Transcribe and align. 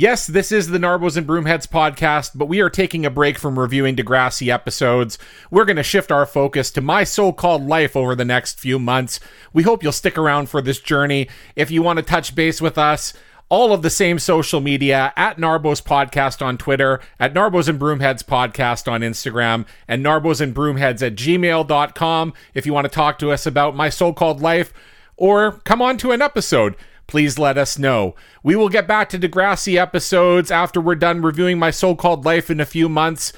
Yes, 0.00 0.26
this 0.26 0.50
is 0.50 0.68
the 0.68 0.78
Narbos 0.78 1.18
and 1.18 1.26
Broomheads 1.26 1.66
podcast, 1.66 2.30
but 2.34 2.46
we 2.46 2.62
are 2.62 2.70
taking 2.70 3.04
a 3.04 3.10
break 3.10 3.38
from 3.38 3.58
reviewing 3.58 3.96
Degrassi 3.96 4.48
episodes. 4.48 5.18
We're 5.50 5.66
going 5.66 5.76
to 5.76 5.82
shift 5.82 6.10
our 6.10 6.24
focus 6.24 6.70
to 6.70 6.80
my 6.80 7.04
so 7.04 7.34
called 7.34 7.66
life 7.66 7.94
over 7.94 8.14
the 8.14 8.24
next 8.24 8.58
few 8.58 8.78
months. 8.78 9.20
We 9.52 9.62
hope 9.62 9.82
you'll 9.82 9.92
stick 9.92 10.16
around 10.16 10.48
for 10.48 10.62
this 10.62 10.80
journey. 10.80 11.28
If 11.54 11.70
you 11.70 11.82
want 11.82 11.98
to 11.98 12.02
touch 12.02 12.34
base 12.34 12.62
with 12.62 12.78
us, 12.78 13.12
all 13.50 13.74
of 13.74 13.82
the 13.82 13.90
same 13.90 14.18
social 14.18 14.62
media 14.62 15.12
at 15.16 15.36
Narbos 15.36 15.82
Podcast 15.82 16.40
on 16.40 16.56
Twitter, 16.56 17.00
at 17.18 17.34
Narbos 17.34 17.68
and 17.68 17.78
Broomheads 17.78 18.24
Podcast 18.24 18.90
on 18.90 19.02
Instagram, 19.02 19.66
and 19.86 20.02
Narbos 20.02 20.40
and 20.40 20.54
Broomheads 20.54 21.06
at 21.06 21.14
gmail.com 21.14 22.32
if 22.54 22.64
you 22.64 22.72
want 22.72 22.86
to 22.86 22.90
talk 22.90 23.18
to 23.18 23.30
us 23.30 23.44
about 23.44 23.76
my 23.76 23.90
so 23.90 24.14
called 24.14 24.40
life 24.40 24.72
or 25.18 25.52
come 25.64 25.82
on 25.82 25.98
to 25.98 26.12
an 26.12 26.22
episode 26.22 26.74
please 27.10 27.38
let 27.38 27.58
us 27.58 27.78
know. 27.78 28.14
We 28.42 28.54
will 28.56 28.68
get 28.68 28.86
back 28.86 29.08
to 29.10 29.18
Degrassi 29.18 29.76
episodes 29.76 30.50
after 30.50 30.80
we're 30.80 30.94
done 30.94 31.20
reviewing 31.20 31.58
my 31.58 31.72
so 31.72 31.94
called 31.96 32.24
life 32.24 32.48
in 32.50 32.60
a 32.60 32.64
few 32.64 32.88
months. 32.88 33.32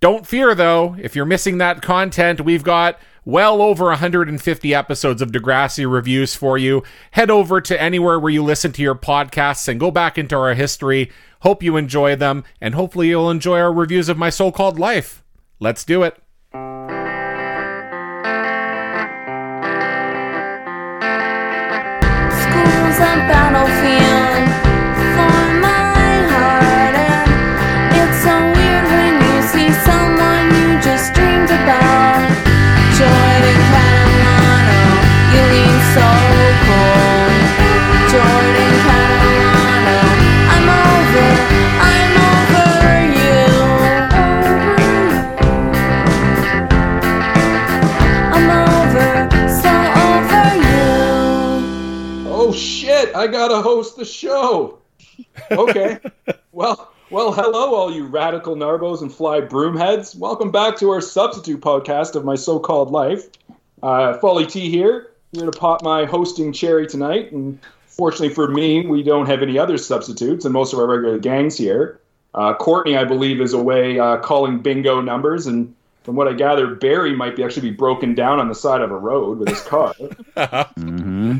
Don't 0.00 0.26
fear 0.26 0.54
though, 0.54 0.96
if 1.00 1.16
you're 1.16 1.24
missing 1.24 1.58
that 1.58 1.80
content, 1.80 2.42
we've 2.42 2.62
got 2.62 2.98
well 3.24 3.62
over 3.62 3.86
150 3.86 4.74
episodes 4.74 5.22
of 5.22 5.32
Degrassi 5.32 5.90
reviews 5.90 6.34
for 6.34 6.58
you. 6.58 6.82
Head 7.12 7.30
over 7.30 7.60
to 7.62 7.80
anywhere 7.80 8.20
where 8.20 8.32
you 8.32 8.44
listen 8.44 8.72
to 8.72 8.82
your 8.82 8.94
podcasts 8.94 9.66
and 9.66 9.80
go 9.80 9.90
back 9.90 10.18
into 10.18 10.36
our 10.36 10.54
history. 10.54 11.10
Hope 11.40 11.62
you 11.62 11.76
enjoy 11.76 12.16
them, 12.16 12.44
and 12.60 12.74
hopefully 12.74 13.08
you'll 13.08 13.30
enjoy 13.30 13.58
our 13.58 13.72
reviews 13.72 14.08
of 14.08 14.18
my 14.18 14.30
so 14.30 14.52
called 14.52 14.78
life. 14.78 15.24
Let's 15.58 15.84
do 15.84 16.02
it. 16.02 16.22
School's 22.96 23.35
I 53.26 53.28
gotta 53.28 53.60
host 53.60 53.96
the 53.96 54.04
show. 54.04 54.78
Okay. 55.50 55.98
well, 56.52 56.92
well, 57.10 57.32
hello, 57.32 57.74
all 57.74 57.92
you 57.92 58.06
radical 58.06 58.54
narbos 58.54 59.02
and 59.02 59.12
fly 59.12 59.40
broomheads. 59.40 60.16
Welcome 60.16 60.52
back 60.52 60.76
to 60.76 60.90
our 60.90 61.00
substitute 61.00 61.60
podcast 61.60 62.14
of 62.14 62.24
my 62.24 62.36
so-called 62.36 62.92
life. 62.92 63.24
Uh, 63.82 64.16
Folly 64.18 64.46
T 64.46 64.70
here, 64.70 65.10
here 65.32 65.44
to 65.44 65.50
pop 65.50 65.82
my 65.82 66.04
hosting 66.04 66.52
cherry 66.52 66.86
tonight. 66.86 67.32
And 67.32 67.58
fortunately 67.88 68.32
for 68.32 68.46
me, 68.46 68.86
we 68.86 69.02
don't 69.02 69.26
have 69.26 69.42
any 69.42 69.58
other 69.58 69.76
substitutes, 69.76 70.44
and 70.44 70.54
most 70.54 70.72
of 70.72 70.78
our 70.78 70.86
regular 70.86 71.18
gangs 71.18 71.58
here. 71.58 72.00
Uh, 72.32 72.54
Courtney, 72.54 72.96
I 72.96 73.02
believe, 73.02 73.40
is 73.40 73.54
away 73.54 73.98
uh, 73.98 74.18
calling 74.18 74.60
bingo 74.60 75.00
numbers, 75.00 75.48
and 75.48 75.74
from 76.06 76.14
what 76.14 76.28
I 76.28 76.34
gather, 76.34 76.72
Barry 76.76 77.16
might 77.16 77.34
be 77.34 77.42
actually 77.42 77.68
be 77.68 77.76
broken 77.76 78.14
down 78.14 78.38
on 78.38 78.48
the 78.48 78.54
side 78.54 78.80
of 78.80 78.92
a 78.92 78.96
road 78.96 79.40
with 79.40 79.48
his 79.48 79.60
car. 79.62 79.92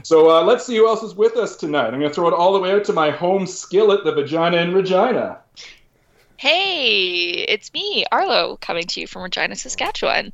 So 0.03 0.31
uh, 0.31 0.43
let's 0.43 0.67
see 0.67 0.77
who 0.77 0.89
else 0.89 1.03
is 1.03 1.15
with 1.15 1.37
us 1.37 1.57
tonight. 1.57 1.87
I'm 1.87 2.01
going 2.01 2.11
to 2.11 2.15
throw 2.15 2.29
it 2.29 2.35
all 2.35 2.53
the 2.53 2.59
way 2.59 2.73
out 2.73 2.85
to 2.85 2.93
my 2.93 3.11
home 3.11 3.47
skillet, 3.47 4.05
the 4.05 4.13
vagina 4.13 4.59
in 4.59 4.75
Regina. 4.75 5.39
Hey, 6.37 7.45
it's 7.49 7.73
me, 7.73 8.05
Arlo, 8.11 8.59
coming 8.61 8.85
to 8.89 9.01
you 9.01 9.07
from 9.07 9.23
Regina, 9.23 9.55
Saskatchewan. 9.55 10.33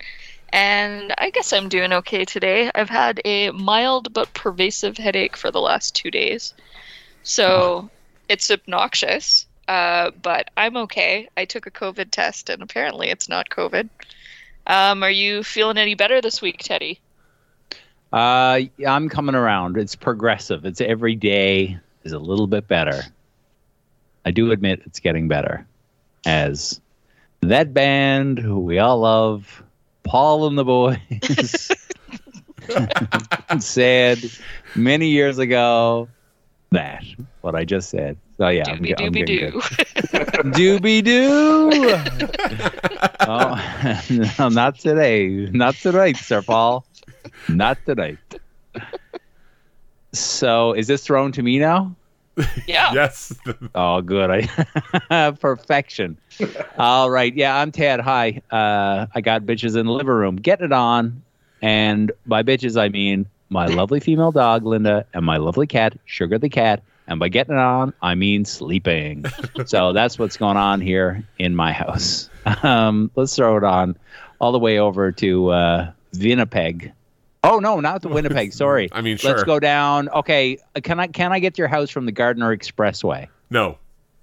And 0.52 1.14
I 1.18 1.30
guess 1.30 1.52
I'm 1.52 1.68
doing 1.68 1.92
okay 1.92 2.24
today. 2.24 2.70
I've 2.74 2.88
had 2.88 3.20
a 3.24 3.50
mild 3.50 4.12
but 4.12 4.32
pervasive 4.34 4.96
headache 4.96 5.36
for 5.36 5.50
the 5.50 5.60
last 5.60 5.94
two 5.94 6.10
days. 6.10 6.54
So 7.22 7.90
it's 8.28 8.50
obnoxious, 8.50 9.46
uh, 9.68 10.10
but 10.22 10.50
I'm 10.56 10.76
okay. 10.78 11.28
I 11.36 11.44
took 11.44 11.66
a 11.66 11.70
COVID 11.70 12.10
test, 12.10 12.48
and 12.48 12.62
apparently 12.62 13.10
it's 13.10 13.28
not 13.28 13.50
COVID. 13.50 13.88
Um, 14.66 15.02
are 15.02 15.10
you 15.10 15.42
feeling 15.42 15.78
any 15.78 15.94
better 15.94 16.20
this 16.20 16.40
week, 16.40 16.58
Teddy? 16.62 17.00
Uh, 18.12 18.60
I'm 18.86 19.08
coming 19.08 19.34
around. 19.34 19.76
It's 19.76 19.96
progressive. 19.96 20.64
It's 20.64 20.80
every 20.80 21.14
day 21.14 21.78
is 22.04 22.12
a 22.12 22.18
little 22.18 22.46
bit 22.46 22.68
better. 22.68 23.02
I 24.24 24.30
do 24.30 24.52
admit 24.52 24.82
it's 24.84 25.00
getting 25.00 25.28
better. 25.28 25.66
As 26.24 26.80
that 27.40 27.74
band 27.74 28.38
who 28.38 28.60
we 28.60 28.78
all 28.78 29.00
love, 29.00 29.62
Paul 30.04 30.46
and 30.46 30.56
the 30.58 30.64
Boys, 30.64 31.70
said 33.60 34.18
many 34.76 35.08
years 35.08 35.38
ago, 35.38 36.08
that 36.70 37.04
what 37.40 37.54
I 37.54 37.64
just 37.64 37.90
said. 37.90 38.16
So 38.36 38.48
yeah, 38.48 38.64
I'm, 38.68 38.78
Doobie 38.78 38.94
I'm 38.98 39.12
doobie 39.12 39.26
getting 39.26 39.50
doo. 39.50 39.62
good. 39.76 39.86
Doobie 40.52 41.02
doo. 41.02 41.70
oh, 43.20 44.36
no, 44.38 44.48
not 44.50 44.78
today. 44.78 45.48
Not 45.52 45.74
tonight, 45.76 46.18
Sir 46.18 46.42
Paul. 46.42 46.84
Not 47.48 47.78
tonight. 47.86 48.18
So, 50.12 50.74
is 50.74 50.86
this 50.86 51.04
thrown 51.04 51.32
to 51.32 51.42
me 51.42 51.58
now? 51.58 51.94
yeah. 52.66 52.92
Yes. 52.92 53.34
Oh, 53.74 54.02
good. 54.02 54.30
I 55.10 55.30
perfection. 55.40 56.18
All 56.78 57.10
right. 57.10 57.34
Yeah, 57.34 57.56
I'm 57.56 57.72
Tad. 57.72 58.00
Hi. 58.00 58.42
Uh, 58.50 59.06
I 59.14 59.20
got 59.22 59.42
bitches 59.42 59.76
in 59.76 59.86
the 59.86 59.92
living 59.92 60.12
room. 60.12 60.36
Get 60.36 60.60
it 60.60 60.72
on. 60.72 61.22
And 61.62 62.12
by 62.26 62.42
bitches, 62.42 62.78
I 62.78 62.88
mean 62.90 63.26
my 63.48 63.66
lovely 63.66 64.00
female 64.00 64.32
dog, 64.32 64.64
Linda, 64.64 65.06
and 65.14 65.24
my 65.24 65.36
lovely 65.36 65.66
cat, 65.66 65.96
Sugar 66.04 66.38
the 66.38 66.48
cat. 66.48 66.82
And 67.12 67.20
by 67.20 67.28
getting 67.28 67.54
it 67.54 67.60
on, 67.60 67.92
I 68.00 68.14
mean 68.14 68.44
sleeping. 68.44 69.26
so 69.66 69.92
that's 69.92 70.18
what's 70.18 70.38
going 70.38 70.56
on 70.56 70.80
here 70.80 71.22
in 71.38 71.54
my 71.54 71.72
house. 71.72 72.30
Um, 72.62 73.10
let's 73.14 73.36
throw 73.36 73.56
it 73.58 73.64
on 73.64 73.96
all 74.40 74.50
the 74.50 74.58
way 74.58 74.78
over 74.78 75.12
to 75.12 75.50
uh, 75.50 75.92
Winnipeg. 76.18 76.92
Oh 77.44 77.58
no, 77.58 77.80
not 77.80 78.02
the 78.02 78.08
Winnipeg. 78.08 78.52
Sorry. 78.54 78.88
I 78.92 79.02
mean, 79.02 79.18
sure. 79.18 79.32
Let's 79.32 79.44
go 79.44 79.60
down. 79.60 80.08
Okay, 80.08 80.58
uh, 80.74 80.80
can 80.80 80.98
I 80.98 81.06
can 81.06 81.32
I 81.32 81.38
get 81.38 81.58
your 81.58 81.68
house 81.68 81.90
from 81.90 82.06
the 82.06 82.12
Gardiner 82.12 82.56
Expressway? 82.56 83.28
No. 83.50 83.78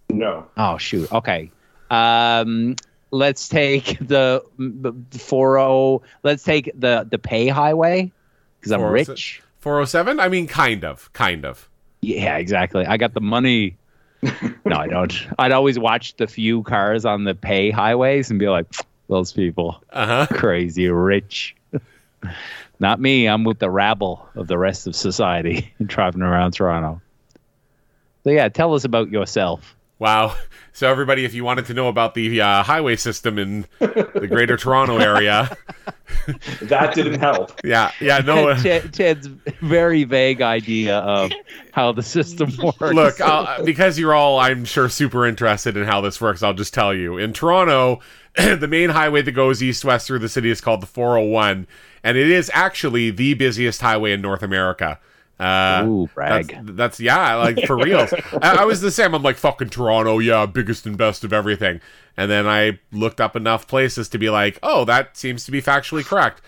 No. 0.09 0.47
Oh 0.57 0.77
shoot. 0.77 1.11
Okay. 1.13 1.51
Um, 1.91 2.75
let's 3.11 3.47
take 3.47 3.99
the 3.99 4.43
four 5.11 5.59
oh. 5.59 6.01
Let's 6.23 6.43
take 6.43 6.71
the 6.73 7.07
the 7.09 7.19
pay 7.19 7.47
highway 7.49 8.11
because 8.59 8.71
I'm 8.71 8.79
407? 8.79 9.13
rich. 9.13 9.43
407? 9.59 10.19
I 10.19 10.29
mean, 10.29 10.47
kind 10.47 10.83
of. 10.83 11.11
Kind 11.13 11.45
of. 11.45 11.68
Yeah, 12.01 12.37
exactly. 12.37 12.85
I 12.85 12.97
got 12.97 13.13
the 13.13 13.21
money. 13.21 13.75
no, 14.21 14.75
I 14.77 14.87
don't. 14.87 15.13
I'd 15.37 15.51
always 15.51 15.77
watch 15.79 16.15
the 16.17 16.27
few 16.27 16.63
cars 16.63 17.05
on 17.05 17.23
the 17.23 17.35
pay 17.35 17.71
highways 17.71 18.29
and 18.29 18.39
be 18.39 18.47
like, 18.49 18.67
those 19.07 19.33
people 19.33 19.81
Uh 19.91 20.05
huh. 20.05 20.27
crazy 20.37 20.87
rich. 20.89 21.55
Not 22.79 22.99
me. 22.99 23.27
I'm 23.27 23.43
with 23.43 23.59
the 23.59 23.69
rabble 23.69 24.27
of 24.35 24.47
the 24.47 24.57
rest 24.57 24.87
of 24.87 24.95
society 24.95 25.73
driving 25.85 26.21
around 26.21 26.51
Toronto. 26.51 27.01
So 28.23 28.29
yeah, 28.31 28.49
tell 28.49 28.73
us 28.73 28.83
about 28.85 29.09
yourself. 29.09 29.75
Wow. 29.99 30.35
So, 30.71 30.89
everybody, 30.89 31.25
if 31.25 31.33
you 31.33 31.43
wanted 31.43 31.65
to 31.65 31.73
know 31.73 31.89
about 31.89 32.13
the 32.13 32.39
uh, 32.39 32.63
highway 32.63 32.95
system 32.95 33.37
in 33.37 33.65
the 33.79 34.27
greater 34.29 34.55
Toronto 34.55 34.97
area, 34.97 35.55
That 36.61 36.93
didn't 36.95 37.19
help. 37.19 37.59
yeah, 37.63 37.91
yeah, 37.99 38.19
no. 38.19 38.55
Ted, 38.55 38.93
Ted's 38.93 39.27
very 39.61 40.03
vague 40.03 40.41
idea 40.41 40.99
of 40.99 41.31
how 41.71 41.91
the 41.91 42.03
system 42.03 42.51
works. 42.63 42.79
Look, 42.79 43.21
I'll, 43.21 43.63
because 43.65 43.99
you're 43.99 44.13
all, 44.13 44.39
I'm 44.39 44.65
sure, 44.65 44.89
super 44.89 45.25
interested 45.25 45.75
in 45.77 45.85
how 45.85 46.01
this 46.01 46.19
works, 46.21 46.43
I'll 46.43 46.53
just 46.53 46.73
tell 46.73 46.93
you. 46.93 47.17
In 47.17 47.33
Toronto, 47.33 47.99
the 48.35 48.67
main 48.67 48.89
highway 48.91 49.21
that 49.21 49.31
goes 49.31 49.61
east 49.61 49.83
west 49.85 50.07
through 50.07 50.19
the 50.19 50.29
city 50.29 50.49
is 50.49 50.61
called 50.61 50.81
the 50.81 50.87
401, 50.87 51.67
and 52.03 52.17
it 52.17 52.29
is 52.29 52.49
actually 52.53 53.11
the 53.11 53.33
busiest 53.33 53.81
highway 53.81 54.13
in 54.13 54.21
North 54.21 54.43
America. 54.43 54.99
Uh, 55.39 55.85
Ooh, 55.87 56.09
brag. 56.13 56.47
That's, 56.47 56.71
that's 56.71 56.99
yeah, 56.99 57.35
like 57.35 57.65
for 57.65 57.77
reals. 57.77 58.13
I, 58.41 58.57
I 58.57 58.65
was 58.65 58.81
the 58.81 58.91
same. 58.91 59.13
I'm 59.15 59.23
like 59.23 59.37
fucking 59.37 59.69
Toronto, 59.69 60.19
yeah, 60.19 60.45
biggest 60.45 60.85
and 60.85 60.97
best 60.97 61.23
of 61.23 61.31
everything. 61.31 61.79
And 62.17 62.29
then 62.29 62.47
I 62.47 62.79
looked 62.91 63.21
up 63.21 63.35
enough 63.35 63.67
places 63.67 64.09
to 64.09 64.17
be 64.17 64.29
like, 64.29 64.59
oh, 64.61 64.83
that 64.85 65.15
seems 65.15 65.45
to 65.45 65.51
be 65.51 65.61
factually 65.61 66.03
correct. 66.03 66.41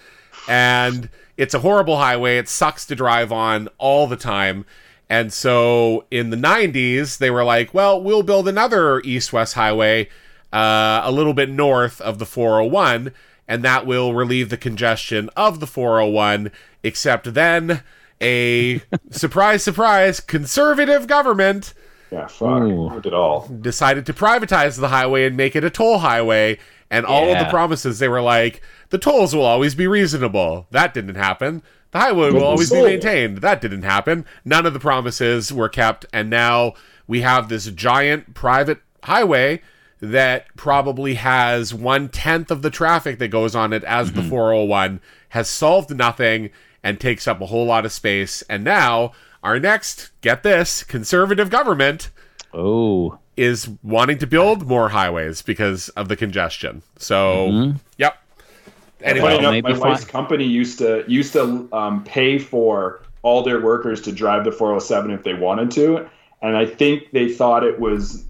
And 0.49 1.09
it's 1.37 1.53
a 1.53 1.59
horrible 1.59 1.97
highway. 1.97 2.37
It 2.37 2.49
sucks 2.49 2.85
to 2.87 2.95
drive 2.95 3.31
on 3.31 3.69
all 3.77 4.07
the 4.07 4.17
time. 4.17 4.65
And 5.09 5.31
so 5.31 6.05
in 6.11 6.29
the 6.29 6.37
90s, 6.37 7.17
they 7.17 7.29
were 7.29 7.43
like, 7.43 7.73
well, 7.73 8.01
we'll 8.01 8.23
build 8.23 8.47
another 8.47 9.01
east 9.01 9.33
west 9.33 9.53
highway 9.55 10.09
uh, 10.53 11.01
a 11.03 11.11
little 11.11 11.33
bit 11.33 11.49
north 11.49 12.01
of 12.01 12.19
the 12.19 12.25
401, 12.25 13.13
and 13.47 13.63
that 13.63 13.85
will 13.85 14.13
relieve 14.13 14.49
the 14.49 14.57
congestion 14.57 15.29
of 15.35 15.59
the 15.59 15.67
401. 15.67 16.51
Except 16.83 17.33
then, 17.33 17.83
a 18.21 18.81
surprise, 19.09 19.63
surprise, 19.63 20.19
conservative 20.19 21.07
government 21.07 21.73
Yeah, 22.11 22.27
fuck. 22.27 22.61
Ooh. 22.63 22.89
Ruined 22.89 23.05
it 23.05 23.13
all. 23.13 23.47
decided 23.47 24.05
to 24.05 24.13
privatize 24.13 24.79
the 24.79 24.89
highway 24.89 25.25
and 25.25 25.35
make 25.35 25.55
it 25.55 25.63
a 25.63 25.69
toll 25.69 25.99
highway. 25.99 26.59
And 26.89 27.05
all 27.05 27.31
of 27.31 27.39
the 27.39 27.49
promises, 27.49 27.99
they 27.99 28.09
were 28.09 28.21
like, 28.21 28.61
the 28.89 28.97
tolls 28.97 29.33
will 29.33 29.45
always 29.45 29.75
be 29.75 29.87
reasonable. 29.87 30.67
That 30.71 30.93
didn't 30.93 31.15
happen. 31.15 31.63
The 31.91 31.99
highway 31.99 32.31
will 32.31 32.43
always 32.43 32.69
be 32.69 32.81
maintained. 32.81 33.37
That 33.37 33.61
didn't 33.61 33.83
happen. 33.83 34.25
None 34.43 34.65
of 34.65 34.73
the 34.73 34.79
promises 34.79 35.53
were 35.53 35.69
kept. 35.69 36.05
And 36.11 36.29
now 36.29 36.73
we 37.07 37.21
have 37.21 37.47
this 37.47 37.67
giant 37.67 38.33
private 38.33 38.81
highway 39.03 39.61
that 40.01 40.47
probably 40.57 41.13
has 41.13 41.73
one 41.73 42.09
tenth 42.09 42.51
of 42.51 42.61
the 42.61 42.69
traffic 42.69 43.19
that 43.19 43.27
goes 43.29 43.55
on 43.55 43.71
it 43.71 43.83
as 43.83 44.11
the 44.13 44.21
mm-hmm. 44.21 44.29
401, 44.29 45.01
has 45.29 45.47
solved 45.47 45.95
nothing 45.95 46.49
and 46.83 46.99
takes 46.99 47.27
up 47.27 47.41
a 47.41 47.45
whole 47.45 47.65
lot 47.65 47.85
of 47.85 47.91
space. 47.91 48.41
And 48.43 48.63
now 48.63 49.11
our 49.43 49.59
next, 49.59 50.11
get 50.21 50.43
this, 50.43 50.83
conservative 50.83 51.49
government 51.49 52.09
Oh, 52.53 53.17
is 53.37 53.69
wanting 53.81 54.17
to 54.19 54.27
build 54.27 54.67
more 54.67 54.89
highways 54.89 55.41
because 55.41 55.89
of 55.89 56.09
the 56.09 56.15
congestion. 56.15 56.81
So, 56.97 57.73
yep. 57.97 58.17
Funny 58.99 59.19
Anyway, 59.19 59.37
enough, 59.37 59.51
maybe 59.51 59.73
my 59.73 59.79
wife's 59.79 60.05
company 60.05 60.45
used 60.45 60.77
to 60.79 61.03
used 61.07 61.33
to 61.33 61.67
um, 61.73 62.03
pay 62.03 62.37
for 62.37 63.01
all 63.23 63.41
their 63.41 63.59
workers 63.59 64.01
to 64.01 64.11
drive 64.11 64.43
the 64.43 64.51
407 64.51 65.11
if 65.11 65.23
they 65.23 65.33
wanted 65.33 65.71
to, 65.71 66.07
and 66.41 66.55
I 66.55 66.65
think 66.65 67.11
they 67.11 67.29
thought 67.31 67.63
it 67.63 67.79
was. 67.79 68.25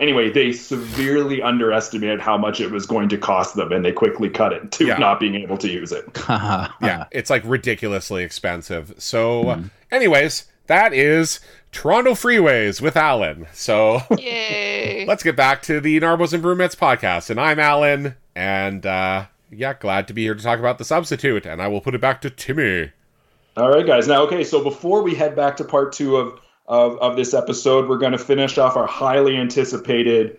Anyway, 0.00 0.30
they 0.30 0.52
severely 0.52 1.42
underestimated 1.42 2.20
how 2.20 2.36
much 2.38 2.60
it 2.60 2.70
was 2.70 2.86
going 2.86 3.08
to 3.10 3.18
cost 3.18 3.56
them, 3.56 3.72
and 3.72 3.84
they 3.84 3.92
quickly 3.92 4.28
cut 4.28 4.52
it 4.52 4.70
to 4.72 4.86
Yeah. 4.86 4.98
not 4.98 5.18
being 5.20 5.34
able 5.34 5.58
to 5.58 5.68
use 5.68 5.92
it. 5.92 6.04
yeah, 6.28 7.06
it's 7.10 7.30
like 7.30 7.42
ridiculously 7.44 8.22
expensive. 8.24 8.94
So, 8.98 9.62
anyways, 9.90 10.46
that 10.66 10.92
is 10.92 11.40
Toronto 11.72 12.12
Freeways 12.12 12.80
with 12.80 12.96
Alan. 12.96 13.46
So, 13.52 14.00
Yay. 14.18 15.04
let's 15.06 15.22
get 15.22 15.36
back 15.36 15.62
to 15.62 15.80
the 15.80 15.98
Narbos 16.00 16.32
and 16.32 16.42
Brumettes 16.42 16.76
podcast. 16.76 17.30
And 17.30 17.40
I'm 17.40 17.58
Alan, 17.60 18.14
and 18.34 18.84
uh, 18.86 19.26
yeah, 19.50 19.74
glad 19.74 20.08
to 20.08 20.14
be 20.14 20.22
here 20.22 20.34
to 20.34 20.42
talk 20.42 20.58
about 20.58 20.78
the 20.78 20.84
substitute. 20.84 21.46
And 21.46 21.60
I 21.62 21.68
will 21.68 21.80
put 21.80 21.94
it 21.94 22.00
back 22.00 22.20
to 22.22 22.30
Timmy. 22.30 22.92
All 23.56 23.70
right, 23.70 23.86
guys. 23.86 24.06
Now, 24.06 24.22
okay, 24.24 24.44
so 24.44 24.62
before 24.62 25.02
we 25.02 25.14
head 25.14 25.34
back 25.34 25.56
to 25.58 25.64
part 25.64 25.92
two 25.92 26.16
of 26.16 26.40
of, 26.68 26.98
of 26.98 27.16
this 27.16 27.34
episode, 27.34 27.88
we're 27.88 27.98
going 27.98 28.12
to 28.12 28.18
finish 28.18 28.58
off 28.58 28.76
our 28.76 28.86
highly 28.86 29.36
anticipated. 29.36 30.38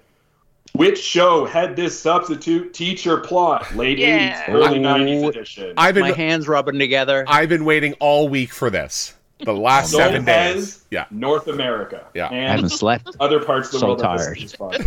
Which 0.74 1.00
show 1.02 1.46
had 1.46 1.76
this 1.76 1.98
substitute 2.00 2.74
teacher 2.74 3.18
plot? 3.18 3.74
Late 3.76 3.98
Yeah. 3.98 4.46
80s, 4.48 4.54
early 4.54 4.80
Oh. 4.80 4.82
90s 4.82 5.30
edition. 5.30 5.74
I've 5.78 5.96
my 5.96 6.08
been 6.10 6.16
hands 6.16 6.48
rubbing 6.48 6.78
together. 6.78 7.24
I've 7.28 7.50
been 7.50 7.66
waiting 7.66 7.94
all 7.94 8.28
week 8.30 8.52
for 8.52 8.70
this. 8.70 9.14
The 9.40 9.54
last 9.54 9.92
So 9.92 9.98
seven 9.98 10.26
days. 10.26 10.84
Yeah. 10.92 11.06
North 11.12 11.48
America. 11.48 12.06
Yeah. 12.14 12.28
I 12.30 12.34
haven't 12.36 12.70
slept. 12.70 13.16
other 13.20 13.40
parts 13.44 13.68
of 13.68 13.74
the 13.74 13.80
So 13.80 13.88
world. 13.88 14.00
that 14.00 14.18
tired. 14.18 14.40
listen 14.40 14.72
to 14.72 14.78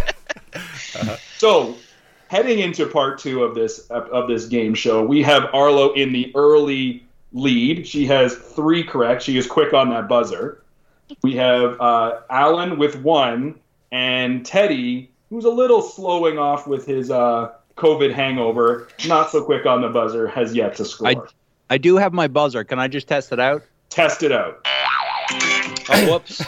this. 0.52 1.20
So, 1.38 1.76
heading 2.28 2.58
into 2.58 2.86
part 2.86 3.18
two 3.18 3.42
of 3.44 3.54
this 3.54 3.78
of 3.90 4.28
this 4.28 4.46
game 4.46 4.74
show, 4.74 5.04
we 5.04 5.22
have 5.22 5.48
Arlo 5.54 5.92
in 5.94 6.12
the 6.12 6.30
early 6.34 7.04
lead. 7.32 7.86
She 7.86 8.06
has 8.06 8.34
three 8.34 8.82
correct. 8.82 9.22
She 9.22 9.38
is 9.38 9.46
quick 9.46 9.72
on 9.72 9.88
that 9.90 10.08
buzzer. 10.08 10.62
We 11.22 11.36
have 11.36 11.80
uh, 11.80 12.20
Alan 12.30 12.78
with 12.78 12.96
one, 13.02 13.58
and 13.92 14.44
Teddy, 14.44 15.10
who's 15.30 15.44
a 15.44 15.50
little 15.50 15.82
slowing 15.82 16.38
off 16.38 16.66
with 16.66 16.86
his 16.86 17.10
uh, 17.10 17.52
COVID 17.76 18.12
hangover, 18.12 18.88
not 19.06 19.30
so 19.30 19.42
quick 19.44 19.66
on 19.66 19.80
the 19.82 19.88
buzzer, 19.88 20.26
has 20.28 20.54
yet 20.54 20.76
to 20.76 20.84
score. 20.84 21.08
I- 21.08 21.16
I 21.72 21.78
do 21.78 21.96
have 21.98 22.12
my 22.12 22.26
buzzer. 22.26 22.64
Can 22.64 22.80
I 22.80 22.88
just 22.88 23.06
test 23.06 23.30
it 23.30 23.38
out? 23.38 23.62
Test 23.90 24.24
it 24.24 24.32
out. 24.32 24.66
Oh, 25.92 26.06
whoops! 26.12 26.40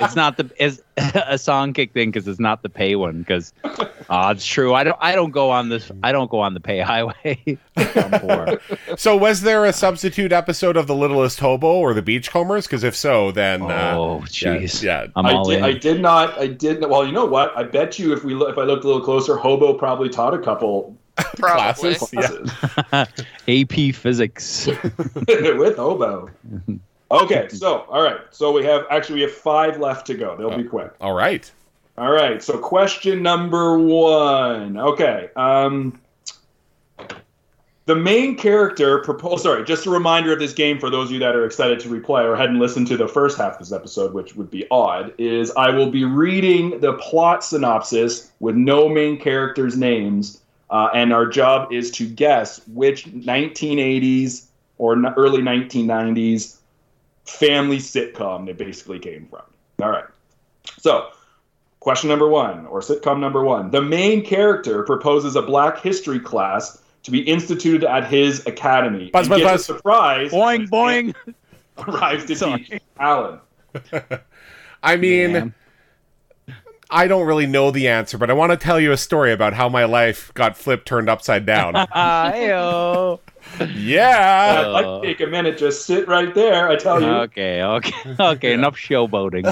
it's 0.00 0.14
not 0.16 0.36
the 0.36 0.50
is 0.58 0.82
a 0.96 1.38
song 1.38 1.72
kick 1.72 1.92
thing 1.92 2.10
because 2.10 2.28
it's 2.28 2.40
not 2.40 2.62
the 2.62 2.68
pay 2.68 2.96
one. 2.96 3.20
Because 3.20 3.52
uh, 3.64 4.32
it's 4.36 4.44
true. 4.44 4.74
I 4.74 4.84
don't. 4.84 4.96
I 5.00 5.14
don't 5.14 5.30
go 5.30 5.50
on 5.50 5.68
this. 5.70 5.90
I 6.02 6.12
don't 6.12 6.30
go 6.30 6.40
on 6.40 6.52
the 6.54 6.60
pay 6.60 6.80
highway. 6.82 7.58
I'm 7.76 8.10
poor. 8.20 8.60
So, 8.96 9.16
was 9.16 9.40
there 9.40 9.64
a 9.64 9.72
substitute 9.72 10.32
episode 10.32 10.76
of 10.76 10.86
The 10.86 10.94
Littlest 10.94 11.40
Hobo 11.40 11.66
or 11.78 11.94
The 11.94 12.02
Beachcombers? 12.02 12.64
Because 12.66 12.84
if 12.84 12.94
so, 12.94 13.30
then. 13.32 13.62
uh, 13.62 13.94
Oh, 13.96 14.18
yeah, 14.18 14.56
jeez. 14.58 14.82
yeah. 14.82 15.06
I'm 15.16 15.24
I 15.26 15.32
all 15.32 15.44
did, 15.48 15.58
in. 15.58 15.64
I 15.64 15.72
did 15.72 16.00
not. 16.02 16.38
I 16.38 16.46
did. 16.48 16.80
Well, 16.80 17.06
you 17.06 17.12
know 17.12 17.24
what? 17.26 17.56
I 17.56 17.62
bet 17.62 17.98
you 17.98 18.12
if 18.12 18.22
we 18.24 18.34
look, 18.34 18.50
if 18.50 18.58
I 18.58 18.64
looked 18.64 18.84
a 18.84 18.86
little 18.86 19.02
closer, 19.02 19.36
Hobo 19.36 19.72
probably 19.74 20.08
taught 20.10 20.34
a 20.34 20.38
couple 20.38 20.94
Probably. 21.36 21.94
Classes? 21.94 22.12
Yeah. 22.12 22.82
classes 23.06 23.24
AP 23.48 23.94
Physics. 23.94 24.66
with 24.66 25.76
Hobo. 25.76 26.30
Okay, 27.10 27.48
so 27.48 27.86
all 27.88 28.02
right, 28.02 28.20
so 28.30 28.52
we 28.52 28.64
have 28.64 28.84
actually 28.90 29.16
we 29.16 29.20
have 29.22 29.32
five 29.32 29.78
left 29.78 30.06
to 30.08 30.14
go. 30.14 30.36
They'll 30.36 30.56
be 30.56 30.64
quick. 30.64 30.92
All 31.00 31.14
right. 31.14 31.50
All 31.96 32.12
right, 32.12 32.42
so 32.42 32.58
question 32.58 33.22
number 33.22 33.78
one. 33.78 34.76
Okay, 34.76 35.30
um, 35.34 35.98
the 37.86 37.96
main 37.96 38.36
character 38.36 38.98
propose. 38.98 39.42
Sorry, 39.42 39.64
just 39.64 39.86
a 39.86 39.90
reminder 39.90 40.34
of 40.34 40.38
this 40.38 40.52
game 40.52 40.78
for 40.78 40.90
those 40.90 41.08
of 41.08 41.12
you 41.14 41.18
that 41.20 41.34
are 41.34 41.46
excited 41.46 41.80
to 41.80 41.88
replay 41.88 42.24
or 42.24 42.36
hadn't 42.36 42.58
listened 42.58 42.86
to 42.88 42.98
the 42.98 43.08
first 43.08 43.38
half 43.38 43.54
of 43.54 43.58
this 43.58 43.72
episode, 43.72 44.12
which 44.12 44.36
would 44.36 44.50
be 44.50 44.66
odd. 44.70 45.14
Is 45.16 45.50
I 45.56 45.70
will 45.70 45.90
be 45.90 46.04
reading 46.04 46.78
the 46.80 46.92
plot 46.98 47.42
synopsis 47.42 48.30
with 48.38 48.54
no 48.54 48.86
main 48.86 49.18
characters' 49.18 49.78
names, 49.78 50.42
uh, 50.68 50.90
and 50.94 51.12
our 51.14 51.26
job 51.26 51.72
is 51.72 51.90
to 51.92 52.06
guess 52.06 52.60
which 52.68 53.06
1980s 53.06 54.44
or 54.76 54.94
early 55.16 55.40
1990s 55.40 56.57
family 57.28 57.78
sitcom 57.78 58.46
they 58.46 58.52
basically 58.52 58.98
came 58.98 59.26
from. 59.26 59.42
All 59.82 59.90
right, 59.90 60.06
so. 60.78 61.10
Question 61.80 62.10
number 62.10 62.26
one, 62.28 62.66
or 62.66 62.80
sitcom 62.80 63.20
number 63.20 63.44
one. 63.44 63.70
The 63.70 63.80
main 63.80 64.24
character 64.24 64.82
proposes 64.82 65.36
a 65.36 65.42
black 65.42 65.78
history 65.80 66.18
class 66.18 66.82
to 67.04 67.12
be 67.12 67.20
instituted 67.20 67.84
at 67.84 68.04
his 68.10 68.44
academy. 68.46 69.10
Buzz, 69.10 69.26
and 69.26 69.30
buzz, 69.30 69.38
gets 69.40 69.50
buzz. 69.52 69.60
a 69.60 69.64
surprise. 69.64 70.32
boing 70.32 70.68
boing. 70.70 71.14
Arrives 71.78 72.24
to 72.26 72.34
Sorry. 72.34 72.64
teach 72.64 72.82
Alan. 72.98 73.38
I 74.82 74.96
mean, 74.96 75.32
Man. 75.32 75.54
I 76.90 77.06
don't 77.06 77.26
really 77.26 77.46
know 77.46 77.70
the 77.70 77.88
answer, 77.88 78.18
but 78.18 78.28
I 78.28 78.32
want 78.32 78.50
to 78.50 78.56
tell 78.56 78.80
you 78.80 78.90
a 78.90 78.96
story 78.96 79.32
about 79.32 79.52
how 79.54 79.68
my 79.68 79.84
life 79.84 80.32
got 80.34 80.56
flipped, 80.56 80.86
turned 80.86 81.08
upside 81.08 81.46
down. 81.46 81.74
Ah, 83.54 83.64
Ayo. 83.64 83.74
yeah. 83.76 84.72
I'd 84.74 85.02
take 85.02 85.20
a 85.20 85.26
minute, 85.26 85.58
just 85.58 85.86
sit 85.86 86.06
right 86.08 86.34
there. 86.34 86.68
I 86.68 86.76
tell 86.76 87.00
you. 87.00 87.08
Okay, 87.08 87.62
okay, 87.62 88.16
okay. 88.20 88.52
Enough 88.52 88.76
showboating. 88.76 89.44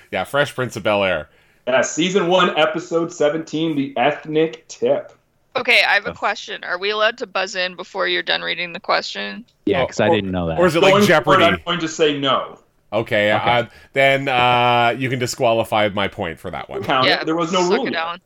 yeah, 0.10 0.24
Fresh 0.24 0.54
Prince 0.54 0.76
of 0.76 0.82
Bel 0.82 1.04
Air. 1.04 1.28
Yeah, 1.66 1.82
season 1.82 2.28
one, 2.28 2.56
episode 2.58 3.12
17, 3.12 3.76
The 3.76 3.96
Ethnic 3.96 4.66
Tip. 4.68 5.12
Okay, 5.56 5.82
I 5.86 5.94
have 5.94 6.06
a 6.06 6.14
question. 6.14 6.62
Are 6.64 6.78
we 6.78 6.90
allowed 6.90 7.18
to 7.18 7.26
buzz 7.26 7.56
in 7.56 7.74
before 7.74 8.06
you're 8.06 8.22
done 8.22 8.40
reading 8.42 8.72
the 8.72 8.80
question? 8.80 9.44
Yeah, 9.66 9.84
because 9.84 10.00
I 10.00 10.08
didn't 10.08 10.30
know 10.30 10.46
that. 10.46 10.58
Or 10.58 10.66
is 10.66 10.76
it 10.76 10.80
like 10.82 10.92
forward, 10.92 11.06
Jeopardy? 11.06 11.44
I'm 11.44 11.60
going 11.64 11.80
to 11.80 11.88
say 11.88 12.18
no. 12.18 12.58
Okay, 12.92 13.32
Okay. 13.32 13.50
Uh, 13.50 13.66
then 13.92 14.28
uh, 14.28 14.94
you 14.96 15.08
can 15.10 15.18
disqualify 15.18 15.88
my 15.90 16.08
point 16.08 16.38
for 16.38 16.50
that 16.50 16.68
one. 16.68 16.82
Count 16.82 17.06
yeah. 17.06 17.24
There 17.24 17.36
was 17.36 17.52
no 17.52 17.62
suck 17.62 17.72
rule. 17.72 17.86
it 17.86 17.92
yet. 17.92 17.98
down. 17.98 18.20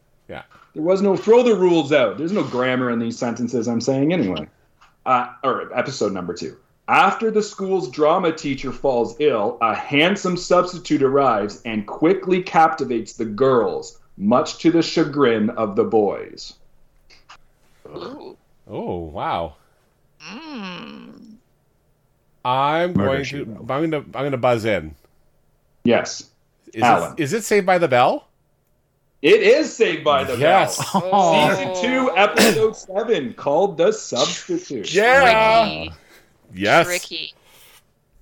There 0.75 0.83
was 0.83 1.03
no 1.03 1.17
throw 1.17 1.43
the 1.43 1.55
rules 1.55 1.93
out. 1.93 2.19
There's 2.19 2.33
no 2.33 2.43
grammar 2.43 2.91
in 2.91 2.99
these 2.99 3.17
sentences 3.17 3.69
I'm 3.69 3.81
saying 3.81 4.13
anyway. 4.13 4.49
Uh, 5.07 5.33
or 5.43 5.77
episode 5.77 6.13
number 6.13 6.35
two. 6.35 6.57
After 6.89 7.31
the 7.31 7.43
school's 7.43 7.91
drama 7.91 8.33
teacher 8.33 8.71
falls 8.73 9.17
ill, 9.19 9.59
a 9.63 9.75
handsome 9.75 10.37
substitute 10.37 11.03
arrives 11.03 11.63
and 11.65 11.87
quickly 11.87 12.43
captivates 12.43 13.15
the 13.15 13.25
girls, 13.25 14.01
much 14.19 14.59
to 14.59 14.71
the 14.71 14.83
chagrin 14.83 15.51
of 15.51 15.77
the 15.77 15.85
boys. 15.85 16.55
Ooh. 17.89 18.37
Oh 18.69 18.99
wow! 18.99 19.55
Mm. 20.27 21.37
I'm 22.45 22.93
Murder, 22.95 23.05
going 23.09 23.25
to. 23.25 23.43
I'm 23.43 23.67
going 23.67 23.91
to. 23.91 23.97
I'm 23.99 24.11
going 24.13 24.33
to 24.33 24.39
buzz 24.39 24.65
in. 24.65 24.95
Yes, 25.85 26.31
Is 26.73 26.83
Alan. 26.83 27.13
it, 27.13 27.21
is 27.23 27.33
it 27.35 27.45
Saved 27.45 27.67
by 27.67 27.77
the 27.79 27.89
Bell? 27.89 28.27
It 29.25 29.43
is 29.43 29.75
Saved 29.75 30.05
by 30.05 30.23
the 30.23 30.37
Yes. 30.37 30.77
Bell. 30.93 31.11
Oh. 31.13 31.49
Season 31.49 31.83
two, 31.83 32.11
episode 32.15 32.77
seven, 32.77 33.33
called 33.33 33.79
The 33.79 33.91
Substitute. 33.91 34.93
Yeah. 34.93 35.65
Tricky. 35.81 35.97
Yes. 36.53 36.87
Tricky. 36.87 37.35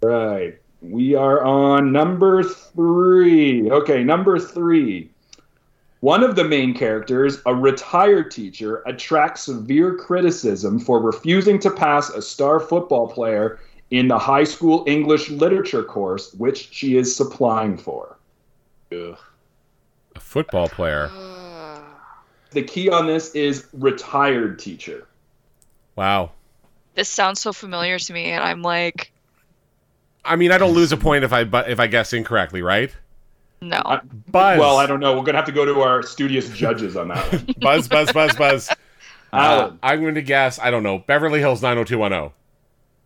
Right. 0.01 0.59
We 0.81 1.17
are 1.17 1.43
on 1.43 1.91
number 1.91 2.45
three. 2.45 3.69
Okay, 3.71 4.05
number 4.05 4.39
three. 4.39 5.11
One 6.01 6.23
of 6.23 6.37
the 6.37 6.45
main 6.45 6.73
characters, 6.73 7.41
a 7.47 7.55
retired 7.55 8.31
teacher, 8.31 8.83
attracts 8.87 9.43
severe 9.43 9.97
criticism 9.97 10.79
for 10.79 11.01
refusing 11.01 11.59
to 11.61 11.71
pass 11.71 12.11
a 12.11 12.23
star 12.23 12.61
football 12.61 13.09
player 13.09 13.59
in 13.91 14.07
the 14.09 14.19
high 14.19 14.45
school 14.45 14.85
English 14.87 15.31
literature 15.31 15.83
course, 15.85 16.33
which 16.35 16.73
she 16.73 16.97
is 16.97 17.15
supplying 17.15 17.77
for. 17.77 18.19
A 20.17 20.21
football 20.21 20.69
player. 20.69 21.11
The 22.51 22.63
key 22.63 22.91
on 22.91 23.07
this 23.07 23.35
is 23.35 23.67
retired 23.73 24.59
teacher. 24.59 25.07
Wow. 25.97 26.33
this 26.95 27.09
sounds 27.09 27.41
so 27.41 27.53
familiar 27.53 27.99
to 27.99 28.13
me, 28.13 28.27
and 28.27 28.43
I'm 28.45 28.63
like, 28.63 29.13
I 30.25 30.37
mean, 30.37 30.53
I 30.53 30.59
don't 30.59 30.73
lose 30.75 30.93
a 30.93 30.97
point 30.97 31.25
if 31.25 31.33
I 31.33 31.45
bu- 31.45 31.65
if 31.69 31.81
I 31.81 31.87
guess 31.87 32.13
incorrectly, 32.13 32.63
right? 32.63 32.95
No. 33.61 33.81
I- 33.85 34.01
Buzz. 34.31 34.59
Well, 34.59 34.77
I 34.77 34.87
don't 34.87 35.01
know. 35.01 35.17
We're 35.17 35.25
gonna 35.25 35.39
have 35.39 35.47
to 35.47 35.53
go 35.53 35.65
to 35.65 35.81
our 35.81 36.03
studious 36.03 36.49
judges 36.51 36.97
on 36.97 37.09
that. 37.09 37.33
one. 37.33 37.55
Buzz, 37.59 37.89
buzz, 37.89 38.13
buzz, 38.13 38.35
buzz. 38.37 38.71
Uh, 39.35 39.37
Alan. 39.39 39.79
I'm 39.83 40.03
going 40.03 40.15
to 40.17 40.21
guess, 40.21 40.59
I 40.59 40.71
don't 40.71 40.83
know, 40.83 40.99
Beverly 40.99 41.41
Hills 41.41 41.63
90210. 41.63 42.33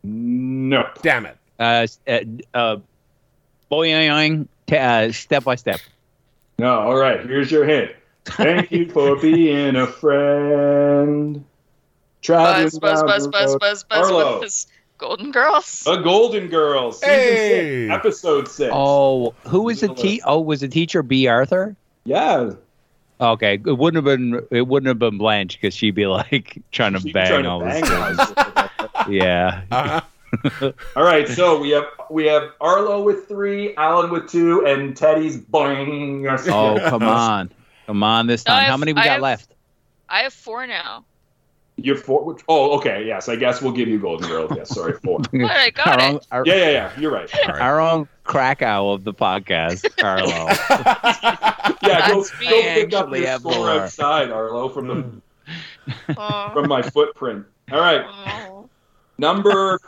no. 0.03 0.89
Damn 1.01 1.25
it. 1.27 1.37
Uh, 1.61 1.63
s- 1.85 2.01
uh, 2.09 2.19
uh, 2.53 2.77
boing, 3.71 4.49
t- 4.67 4.77
uh, 4.77 5.13
step 5.13 5.45
by 5.45 5.55
step. 5.55 5.79
No. 6.59 6.81
All 6.81 6.97
right. 6.97 7.21
Here's 7.27 7.51
your 7.51 7.65
hint. 7.67 7.93
Thank 8.25 8.73
you 8.73 8.89
for 8.91 9.17
being 9.21 9.77
a 9.77 9.87
friend. 9.87 11.45
Traveling 12.23 12.65
Buzz, 12.65 12.79
buzz, 12.79 13.01
down 13.01 13.07
buzz, 13.07 13.23
the 13.25 13.31
buzz, 13.31 13.57
buzz, 13.57 13.85
buzz, 13.85 14.11
buzz. 14.11 14.67
Golden 14.99 15.31
Girls. 15.31 15.81
The 15.85 15.97
Golden 15.97 16.49
Girls, 16.49 17.03
Hey. 17.03 17.87
six, 17.87 17.95
episode 17.95 18.49
six. 18.49 18.71
Oh, 18.75 19.35
who 19.47 19.63
was 19.65 19.81
the 19.81 19.89
te- 19.95 20.23
Oh, 20.25 20.41
was 20.41 20.61
the 20.61 20.69
teacher 20.69 21.03
Bea 21.03 21.29
Arthur? 21.29 21.77
yeah. 22.05 22.51
Okay, 23.19 23.55
it 23.55 23.79
wouldn't 23.79 23.97
have 23.97 24.05
been. 24.05 24.47
It 24.51 24.67
wouldn't 24.69 24.89
have 24.89 24.99
been 24.99 25.17
Blanche 25.17 25.59
because 25.59 25.73
she'd 25.75 25.95
be 25.95 26.07
like 26.07 26.61
trying 26.73 26.93
to 26.95 27.01
She's 27.01 27.13
bang 27.15 27.29
trying 27.29 27.43
to 27.45 27.49
all 27.51 27.61
bang 27.61 27.81
this. 27.83 27.91
guys. 27.91 28.71
Yeah. 29.09 29.63
Uh-huh. 29.71 30.01
All 30.97 31.03
right, 31.05 31.29
so 31.29 31.59
we 31.61 31.71
have 31.71 31.85
we 32.11 32.27
have 32.27 32.51
Arlo 32.61 33.03
with 33.03 33.27
three, 33.29 33.75
Alan 33.77 34.11
with 34.11 34.29
two, 34.31 34.65
and 34.67 34.97
Teddy's 34.97 35.37
boing. 35.39 36.27
Oh, 36.49 36.89
come 36.89 37.03
on, 37.09 37.51
come 37.87 38.03
on 38.03 38.27
this 38.27 38.47
No, 38.47 38.55
I 38.55 38.61
time. 38.61 38.71
How 38.71 38.77
many 38.77 38.93
we 38.93 39.01
I 39.01 39.05
got 39.05 39.13
have- 39.15 39.23
left? 39.23 39.53
I 40.09 40.21
have 40.21 40.33
four 40.33 40.67
now. 40.67 41.05
You're 41.79 41.97
four. 41.97 42.25
Which, 42.25 42.43
oh, 42.49 42.79
okay. 42.79 43.05
Yes, 43.07 43.29
I 43.29 43.37
guess 43.37 43.61
we'll 43.61 43.73
give 43.73 43.87
you 43.89 43.99
Golden 43.99 44.27
Girls. 44.29 44.51
Yes, 44.57 44.71
sorry, 44.75 44.95
four. 44.95 45.19
But 45.33 45.51
I 45.51 45.69
got 45.71 45.89
Our 45.89 45.99
it. 45.99 46.03
own, 46.15 46.21
our, 46.31 46.43
Yeah, 46.47 46.55
yeah, 46.55 46.71
yeah. 46.71 47.01
You're 47.01 47.11
right. 47.13 47.31
All 47.47 47.53
right. 47.53 47.61
our 47.61 47.81
own 47.81 48.09
Krakow 48.25 48.93
of 48.95 49.05
the 49.05 49.13
podcast, 49.13 49.85
Arlo. 50.03 50.27
Yeah, 51.83 52.09
go, 52.09 52.23
That's 52.23 52.31
go 52.31 52.63
pick 52.63 52.95
up 52.95 53.05
Actually 53.07 53.21
your 53.27 53.39
score 53.41 53.53
more. 53.57 53.71
outside, 53.83 54.31
Arlo, 54.31 54.69
from 54.71 54.89
the 54.89 55.05
Oh. 56.17 56.51
from 56.55 56.69
my 56.69 56.81
footprint. 56.83 57.45
All 57.71 57.79
right, 57.81 58.03
Oh. 58.07 58.69
number 59.19 59.79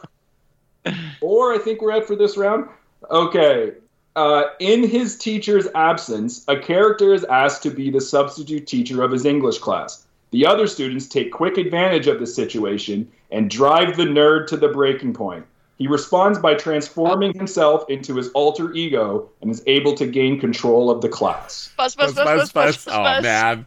four. 1.21 1.55
I 1.55 1.59
think 1.59 1.81
we're 1.83 1.93
at 1.93 2.07
for 2.07 2.17
this 2.17 2.37
round. 2.37 2.69
Okay. 3.11 3.73
Uh, 4.17 4.45
in 4.59 4.83
his 4.83 5.17
teacher's 5.17 5.69
absence, 5.75 6.45
a 6.49 6.59
character 6.59 7.15
is 7.15 7.25
asked 7.25 7.63
to 7.63 7.71
be 7.71 7.91
the 7.91 8.01
substitute 8.01 8.67
teacher 8.67 9.03
of 9.03 9.13
his 9.13 9.25
English 9.25 9.59
class. 9.59 10.07
The 10.31 10.45
other 10.45 10.67
students 10.67 11.07
take 11.07 11.33
quick 11.33 11.57
advantage 11.57 12.07
of 12.07 12.19
the 12.19 12.27
situation 12.27 13.11
and 13.31 13.49
drive 13.49 13.97
the 13.97 14.05
nerd 14.05 14.47
to 14.49 14.57
the 14.57 14.69
breaking 14.69 15.15
point. 15.15 15.47
He 15.79 15.87
responds 15.87 16.41
by 16.41 16.55
transforming 16.55 17.33
himself 17.35 17.89
into 17.89 18.17
his 18.17 18.31
alter 18.31 18.73
ego 18.73 19.31
and 19.41 19.51
is 19.51 19.63
able 19.69 19.95
to 19.95 20.07
gain 20.07 20.41
control 20.41 20.91
of 20.91 21.01
the 21.01 21.09
class. 21.09 21.71
Buzz, 21.77 21.95
buzz, 21.95 22.15
Buzz, 22.15 22.53
buzz, 22.53 22.89
Oh, 22.91 23.21
man. 23.23 23.65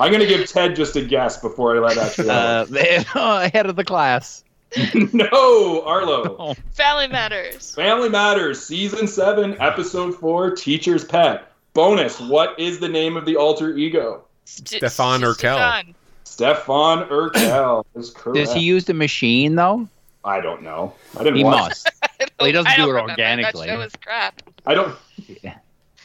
I'm 0.00 0.10
going 0.10 0.22
to 0.22 0.26
give 0.26 0.48
Ted 0.48 0.74
just 0.74 0.96
a 0.96 1.04
guess 1.04 1.36
before 1.36 1.76
I 1.76 1.80
let 1.80 1.98
actually. 1.98 2.30
uh, 2.30 2.64
ahead 3.14 3.66
of 3.66 3.76
the 3.76 3.84
class. 3.84 4.42
no, 5.12 5.82
Arlo. 5.84 6.36
Oh. 6.38 6.54
Family 6.72 7.08
Matters. 7.08 7.74
Family 7.74 8.08
Matters, 8.08 8.64
Season 8.64 9.06
7, 9.06 9.60
Episode 9.60 10.14
4, 10.14 10.52
Teacher's 10.56 11.04
Pet. 11.04 11.50
Bonus, 11.74 12.20
what 12.20 12.58
is 12.58 12.78
the 12.80 12.88
name 12.88 13.16
of 13.16 13.24
the 13.24 13.36
alter 13.36 13.76
ego? 13.76 14.24
St- 14.44 14.68
Stefan 14.80 15.22
Urquelle. 15.24 15.56
Stefan. 15.56 15.94
Stefan 16.24 17.02
Urquelle 17.10 17.86
is 17.94 18.10
correct. 18.10 18.36
Does 18.36 18.52
he 18.52 18.60
use 18.60 18.84
the 18.84 18.94
machine 18.94 19.54
though? 19.54 19.88
I 20.24 20.40
don't 20.40 20.62
know. 20.62 20.94
I 21.18 21.24
didn't 21.24 21.36
He 21.36 21.44
watch. 21.44 21.68
must. 21.70 21.90
Well, 22.38 22.46
he 22.46 22.52
doesn't 22.52 22.70
I 22.70 22.76
do 22.76 22.90
it 22.90 23.00
organically. 23.00 23.66
That 23.66 23.72
show 23.74 23.78
was 23.78 23.92
crap. 24.04 24.42
I 24.66 24.74
don't. 24.74 24.96
Yeah. 25.42 25.58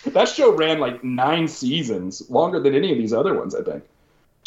That 0.06 0.28
show 0.28 0.56
ran 0.56 0.80
like 0.80 1.04
nine 1.04 1.48
seasons, 1.48 2.28
longer 2.30 2.60
than 2.60 2.74
any 2.76 2.92
of 2.92 2.98
these 2.98 3.14
other 3.14 3.34
ones, 3.36 3.54
I 3.56 3.62
think. 3.64 3.84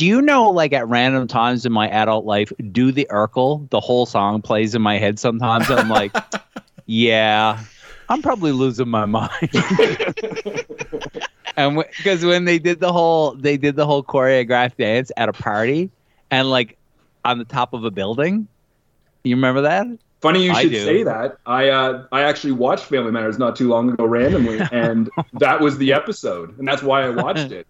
Do 0.00 0.06
you 0.06 0.22
know, 0.22 0.48
like 0.48 0.72
at 0.72 0.88
random 0.88 1.28
times 1.28 1.66
in 1.66 1.72
my 1.72 1.86
adult 1.90 2.24
life, 2.24 2.50
do 2.72 2.90
the 2.90 3.06
Urkel? 3.10 3.68
The 3.68 3.80
whole 3.80 4.06
song 4.06 4.40
plays 4.40 4.74
in 4.74 4.80
my 4.80 4.96
head 4.96 5.18
sometimes. 5.18 5.68
And 5.68 5.78
I'm 5.78 5.90
like, 5.90 6.16
yeah, 6.86 7.62
I'm 8.08 8.22
probably 8.22 8.52
losing 8.52 8.88
my 8.88 9.04
mind. 9.04 9.50
and 11.54 11.84
because 11.98 12.24
when 12.24 12.46
they 12.46 12.58
did 12.58 12.80
the 12.80 12.90
whole, 12.90 13.34
they 13.34 13.58
did 13.58 13.76
the 13.76 13.84
whole 13.84 14.02
choreographed 14.02 14.78
dance 14.78 15.12
at 15.18 15.28
a 15.28 15.34
party, 15.34 15.90
and 16.30 16.48
like 16.48 16.78
on 17.26 17.36
the 17.36 17.44
top 17.44 17.74
of 17.74 17.84
a 17.84 17.90
building. 17.90 18.48
You 19.22 19.36
remember 19.36 19.60
that? 19.60 19.86
Funny 20.22 20.46
you 20.46 20.54
should 20.54 20.70
do. 20.70 20.82
say 20.82 21.02
that. 21.02 21.36
I 21.44 21.68
uh, 21.68 22.06
I 22.10 22.22
actually 22.22 22.52
watched 22.52 22.86
Family 22.86 23.12
Matters 23.12 23.38
not 23.38 23.54
too 23.54 23.68
long 23.68 23.90
ago 23.90 24.06
randomly, 24.06 24.60
and 24.72 25.10
that 25.34 25.60
was 25.60 25.76
the 25.76 25.92
episode, 25.92 26.58
and 26.58 26.66
that's 26.66 26.82
why 26.82 27.02
I 27.02 27.10
watched 27.10 27.52
it. 27.52 27.66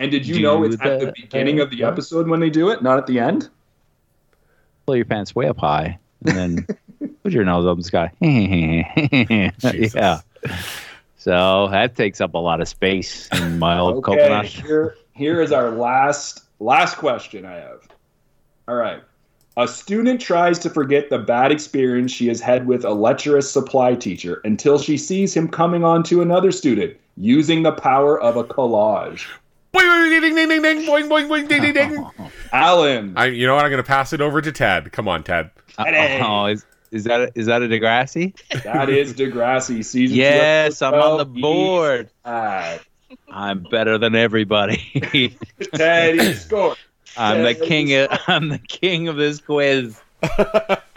And 0.00 0.10
did 0.10 0.26
you 0.26 0.34
Do 0.36 0.42
know 0.42 0.64
it's 0.64 0.76
at 0.80 0.98
the 0.98 1.06
the- 1.06 1.12
beginning 1.12 1.60
of 1.60 1.70
the 1.70 1.84
episode 1.84 2.26
when 2.26 2.40
they 2.40 2.50
do 2.50 2.70
it, 2.70 2.82
not 2.82 2.98
at 2.98 3.06
the 3.06 3.18
end? 3.20 3.48
Pull 4.86 4.96
your 4.96 5.04
pants 5.04 5.34
way 5.34 5.46
up 5.46 5.58
high, 5.58 5.98
and 6.26 6.36
then 6.36 6.66
put 7.22 7.32
your 7.32 7.44
nose 7.44 7.66
up 7.66 7.72
in 7.74 7.78
the 7.78 7.84
sky. 7.84 8.10
Yeah. 9.94 10.20
So 11.16 11.68
that 11.70 11.96
takes 11.96 12.20
up 12.22 12.32
a 12.32 12.38
lot 12.38 12.62
of 12.62 12.68
space 12.68 13.28
in 13.32 13.58
my 13.58 13.78
old 13.78 13.96
Okay, 13.96 14.16
coconut. 14.16 14.46
here, 14.46 14.96
here 15.12 15.42
is 15.42 15.52
our 15.52 15.70
last 15.70 16.44
last 16.60 16.96
question 16.96 17.44
I 17.44 17.56
have. 17.56 17.86
All 18.66 18.74
right. 18.76 19.02
A 19.58 19.68
student 19.68 20.18
tries 20.20 20.58
to 20.60 20.70
forget 20.70 21.10
the 21.10 21.18
bad 21.18 21.52
experience 21.52 22.10
she 22.10 22.26
has 22.28 22.40
had 22.40 22.66
with 22.66 22.86
a 22.86 22.90
lecherous 22.94 23.50
supply 23.50 23.94
teacher 23.94 24.40
until 24.44 24.78
she 24.78 24.96
sees 24.96 25.36
him 25.36 25.46
coming 25.48 25.84
on 25.84 26.02
to 26.04 26.22
another 26.22 26.50
student 26.52 26.96
using 27.18 27.64
the 27.64 27.72
power 27.72 28.18
of 28.18 28.36
a 28.38 28.44
collage. 28.44 29.26
Boing, 29.72 29.82
boing, 29.82 30.20
ding, 30.20 30.34
ding, 30.34 30.48
ding, 30.48 30.62
ding, 30.62 30.86
boing, 30.86 31.08
boing, 31.08 31.28
boing, 31.28 31.48
ding, 31.48 31.62
ding, 31.62 31.74
ding. 31.74 32.30
Alan, 32.52 33.12
I, 33.16 33.26
you 33.26 33.46
know 33.46 33.54
what? 33.54 33.64
I'm 33.64 33.70
going 33.70 33.82
to 33.82 33.86
pass 33.86 34.12
it 34.12 34.20
over 34.20 34.40
to 34.42 34.50
Ted. 34.50 34.90
Come 34.92 35.06
on, 35.06 35.22
Ted. 35.22 35.50
Hey. 35.78 36.20
Oh, 36.22 36.46
is, 36.46 36.66
is 36.90 37.04
that 37.04 37.20
a, 37.20 37.32
is 37.36 37.46
that 37.46 37.62
a 37.62 37.66
Degrassi? 37.68 38.34
that 38.64 38.88
is 38.90 39.14
Degrassi 39.14 39.84
season. 39.84 40.14
two, 40.16 40.20
Yes, 40.22 40.82
I'm 40.82 40.94
on 40.94 41.18
the 41.18 41.22
episode 41.22 41.40
12, 41.40 41.40
board. 41.40 42.10
East 42.76 42.86
I'm 43.28 43.62
better 43.70 43.96
than 43.98 44.14
everybody. 44.16 44.76
Side. 45.12 45.36
Teddy 45.74 46.32
score. 46.34 46.76
I'm 47.16 47.42
the 47.42 47.54
Yes. 47.54 47.68
king 47.68 47.94
of 47.94 48.08
I'm 48.28 48.48
the 48.48 48.58
king 48.58 49.08
of 49.08 49.16
this 49.16 49.40
quiz. 49.40 50.00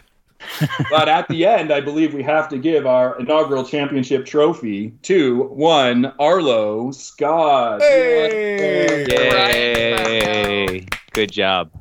But 0.89 1.09
at 1.09 1.27
the 1.27 1.45
end, 1.45 1.71
I 1.71 1.81
believe 1.81 2.13
we 2.13 2.23
have 2.23 2.47
to 2.49 2.57
give 2.57 2.85
our 2.85 3.19
inaugural 3.19 3.63
championship 3.63 4.25
trophy 4.25 4.91
to 5.03 5.43
one 5.43 6.13
Arlo 6.19 6.91
Scott. 6.91 7.81
Hey! 7.81 9.05
Yay! 9.09 10.85
Good 11.13 11.31
job. 11.31 11.71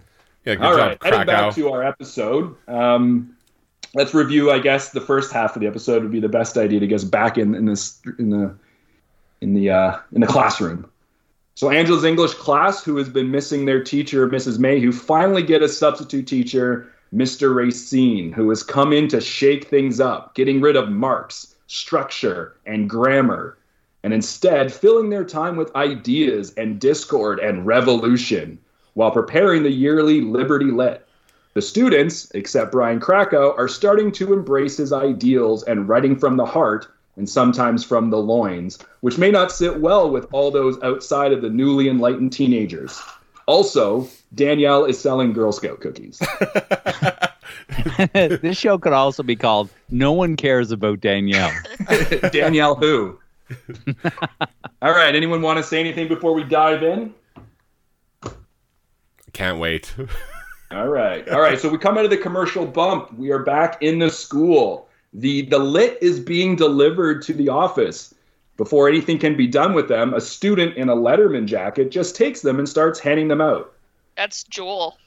Yeah, 0.45 0.57
good 0.57 0.65
All 0.65 0.77
job, 0.77 0.89
right, 0.89 1.03
heading 1.03 1.27
back 1.27 1.55
to 1.55 1.73
our 1.73 1.85
episode. 1.85 2.57
Um, 2.67 3.37
let's 3.95 4.15
review. 4.15 4.51
I 4.51 4.59
guess 4.59 4.91
the 4.91 5.01
first 5.01 5.33
half 5.33 5.55
of 5.55 5.61
the 5.61 5.69
episode 5.69 6.03
would 6.03 6.13
be 6.13 6.21
the 6.21 6.29
best 6.29 6.57
idea 6.57 6.81
to 6.81 6.87
get 6.87 6.97
us 6.97 7.05
back 7.05 7.39
in 7.39 7.55
in 7.55 7.67
this 7.67 8.01
in 8.19 8.31
the 8.31 8.55
in 9.41 9.55
the 9.55 9.71
uh, 9.71 9.99
in 10.13 10.21
the 10.21 10.27
classroom. 10.27 10.91
So 11.55 11.71
Angela's 11.71 12.05
English 12.05 12.35
class, 12.35 12.83
who 12.83 12.97
has 12.97 13.09
been 13.09 13.31
missing 13.31 13.67
their 13.67 13.83
teacher, 13.83 14.29
Mrs. 14.29 14.59
Mayhew, 14.59 14.91
finally 14.91 15.43
get 15.43 15.63
a 15.63 15.69
substitute 15.69 16.27
teacher, 16.27 16.91
Mr. 17.15 17.55
Racine, 17.55 18.33
who 18.33 18.49
has 18.49 18.63
come 18.63 18.93
in 18.93 19.07
to 19.09 19.21
shake 19.21 19.69
things 19.69 20.01
up, 20.01 20.35
getting 20.35 20.61
rid 20.61 20.77
of 20.77 20.89
marks, 20.89 21.55
structure, 21.67 22.55
and 22.65 22.89
grammar, 22.89 23.59
and 24.03 24.15
instead 24.15 24.73
filling 24.73 25.11
their 25.11 25.25
time 25.25 25.57
with 25.57 25.75
ideas 25.77 26.55
and 26.55 26.81
discord 26.81 27.39
and 27.39 27.67
revolution 27.67 28.59
while 28.95 29.11
preparing 29.11 29.63
the 29.63 29.71
yearly 29.71 30.21
Liberty 30.21 30.71
Lit. 30.71 31.07
The 31.55 31.63
students, 31.63 32.31
except 32.35 32.73
Brian 32.73 32.99
Krakow, 32.99 33.55
are 33.57 33.69
starting 33.69 34.11
to 34.13 34.33
embrace 34.33 34.79
his 34.79 34.93
ideals 34.93 35.63
and 35.65 35.89
writing 35.89 36.17
from 36.17 36.37
the 36.37 36.47
heart 36.47 36.89
and 37.17 37.29
sometimes 37.29 37.85
from 37.85 38.09
the 38.09 38.19
loins, 38.19 38.79
which 39.01 39.19
may 39.19 39.31
not 39.31 39.53
sit 39.53 39.79
well 39.79 40.11
with 40.11 40.27
all 40.33 40.51
those 40.51 40.83
outside 40.83 41.33
of 41.33 41.43
the 41.43 41.51
newly 41.51 41.89
enlightened 41.89 42.33
teenagers. 42.33 43.01
Also, 43.47 44.09
Danielle 44.35 44.85
is 44.85 44.99
selling 44.99 45.33
Girl 45.33 45.53
Scout 45.53 45.81
cookies. 45.81 46.21
this 48.13 48.57
show 48.59 48.79
could 48.79 48.93
also 48.93 49.23
be 49.23 49.37
called 49.37 49.71
"No 49.91 50.13
One 50.13 50.37
Cares 50.37 50.71
About 50.71 51.01
Danielle." 51.01 51.53
Danielle 52.33 52.75
who? 52.75 53.19
All 54.83 54.93
right, 54.93 55.15
anyone 55.15 55.43
want 55.43 55.59
to 55.59 55.63
say 55.63 55.81
anything 55.81 56.09
before 56.09 56.33
we 56.35 56.45
dive 56.45 56.83
in? 56.83 57.15
Can't 59.33 59.59
wait. 59.59 59.95
All 60.71 60.89
right. 60.89 61.29
All 61.29 61.41
right. 61.41 61.59
So 61.59 61.69
we 61.69 61.79
come 61.79 61.99
out 61.99 62.05
of 62.05 62.11
the 62.11 62.17
commercial 62.17 62.67
bump. 62.67 63.13
We 63.15 63.31
are 63.31 63.41
back 63.43 63.83
in 63.83 63.99
the 63.99 64.11
school. 64.11 64.89
The 65.13 65.43
the 65.43 65.59
lit 65.59 65.99
is 66.01 66.19
being 66.19 66.57
delivered 66.57 67.23
to 67.23 67.35
the 67.35 67.49
office. 67.49 68.15
Before 68.57 68.89
anything 68.89 69.19
can 69.19 69.37
be 69.37 69.47
done 69.47 69.73
with 69.73 69.89
them, 69.89 70.15
a 70.15 70.21
student 70.21 70.77
in 70.77 70.89
a 70.89 70.97
Letterman 70.97 71.47
jacket 71.47 71.91
just 71.91 72.15
takes 72.15 72.43
them 72.43 72.59
and 72.59 72.69
starts 72.69 73.01
handing 73.01 73.29
them 73.29 73.41
out. 73.41 73.73
That's 74.17 74.45
Joel. 74.45 74.99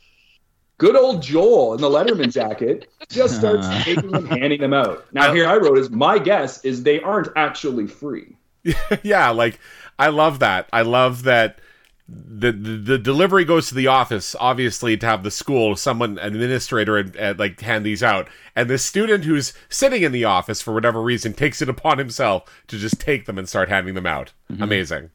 Good 0.78 0.96
old 0.96 1.22
Joel 1.22 1.76
in 1.76 1.82
the 1.82 1.90
Letterman 1.90 2.34
jacket 2.34 2.90
just 3.10 3.36
starts 3.36 3.68
uh-huh. 3.68 3.84
taking 3.84 4.12
them, 4.12 4.26
handing 4.26 4.62
them 4.62 4.74
out. 4.74 5.06
Now 5.14 5.34
here 5.34 5.48
I 5.48 5.58
wrote 5.58 5.78
is 5.78 5.90
my 5.90 6.18
guess 6.18 6.64
is 6.66 6.84
they 6.84 7.00
aren't 7.02 7.30
actually 7.36 7.88
free. 7.88 8.36
yeah, 9.04 9.30
like 9.30 9.60
I 10.00 10.10
love 10.10 10.40
that. 10.40 10.68
I 10.74 10.82
love 10.82 11.24
that 11.24 11.60
the, 12.08 12.52
the 12.52 12.78
the 12.78 12.98
delivery 13.00 13.46
goes 13.46 13.70
to 13.70 13.76
the 13.76 13.88
office, 13.88 14.36
obviously 14.40 14.96
to 14.98 15.06
have 15.06 15.24
the 15.24 15.32
school, 15.32 15.76
someone 15.76 16.20
an 16.20 16.34
administrator, 16.34 16.98
and, 16.98 17.16
and 17.16 17.40
like 17.40 17.60
hand 17.62 17.86
these 17.86 18.04
out, 18.04 18.28
and 18.56 18.70
the 18.70 18.78
student 18.78 19.24
who's 19.24 19.54
sitting 19.70 20.04
in 20.04 20.12
the 20.12 20.24
office 20.24 20.62
for 20.62 20.74
whatever 20.74 21.02
reason 21.02 21.34
takes 21.34 21.62
it 21.62 21.70
upon 21.70 21.98
himself 21.98 22.44
to 22.68 22.78
just 22.78 23.00
take 23.00 23.26
them 23.26 23.40
and 23.40 23.50
start 23.50 23.70
handing 23.70 23.96
them 23.96 24.06
out. 24.06 24.34
Amazing. 24.60 25.10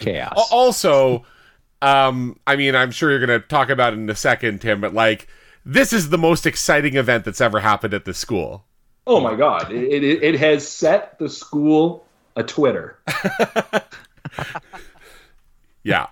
Chaos. 0.00 0.48
Also, 0.50 1.24
um, 1.80 2.40
I 2.44 2.56
mean, 2.56 2.74
I'm 2.74 2.90
sure 2.90 3.10
you're 3.10 3.24
going 3.24 3.40
to 3.40 3.46
talk 3.46 3.68
about 3.68 3.92
it 3.92 4.00
in 4.00 4.10
a 4.10 4.16
second, 4.16 4.62
Tim, 4.62 4.80
but 4.80 4.94
like, 4.94 5.28
this 5.64 5.92
is 5.92 6.10
the 6.10 6.18
most 6.18 6.44
exciting 6.44 6.96
event 6.96 7.24
that's 7.24 7.40
ever 7.40 7.60
happened 7.60 7.94
at 7.94 8.04
the 8.04 8.14
school. 8.14 8.64
Oh 9.06 9.20
my 9.20 9.36
God! 9.36 9.70
It, 9.70 10.02
it 10.02 10.22
it 10.22 10.40
has 10.40 10.66
set 10.66 11.18
the 11.18 11.28
school 11.28 12.06
a 12.36 12.42
Twitter. 12.42 12.98
Yeah. 15.84 16.06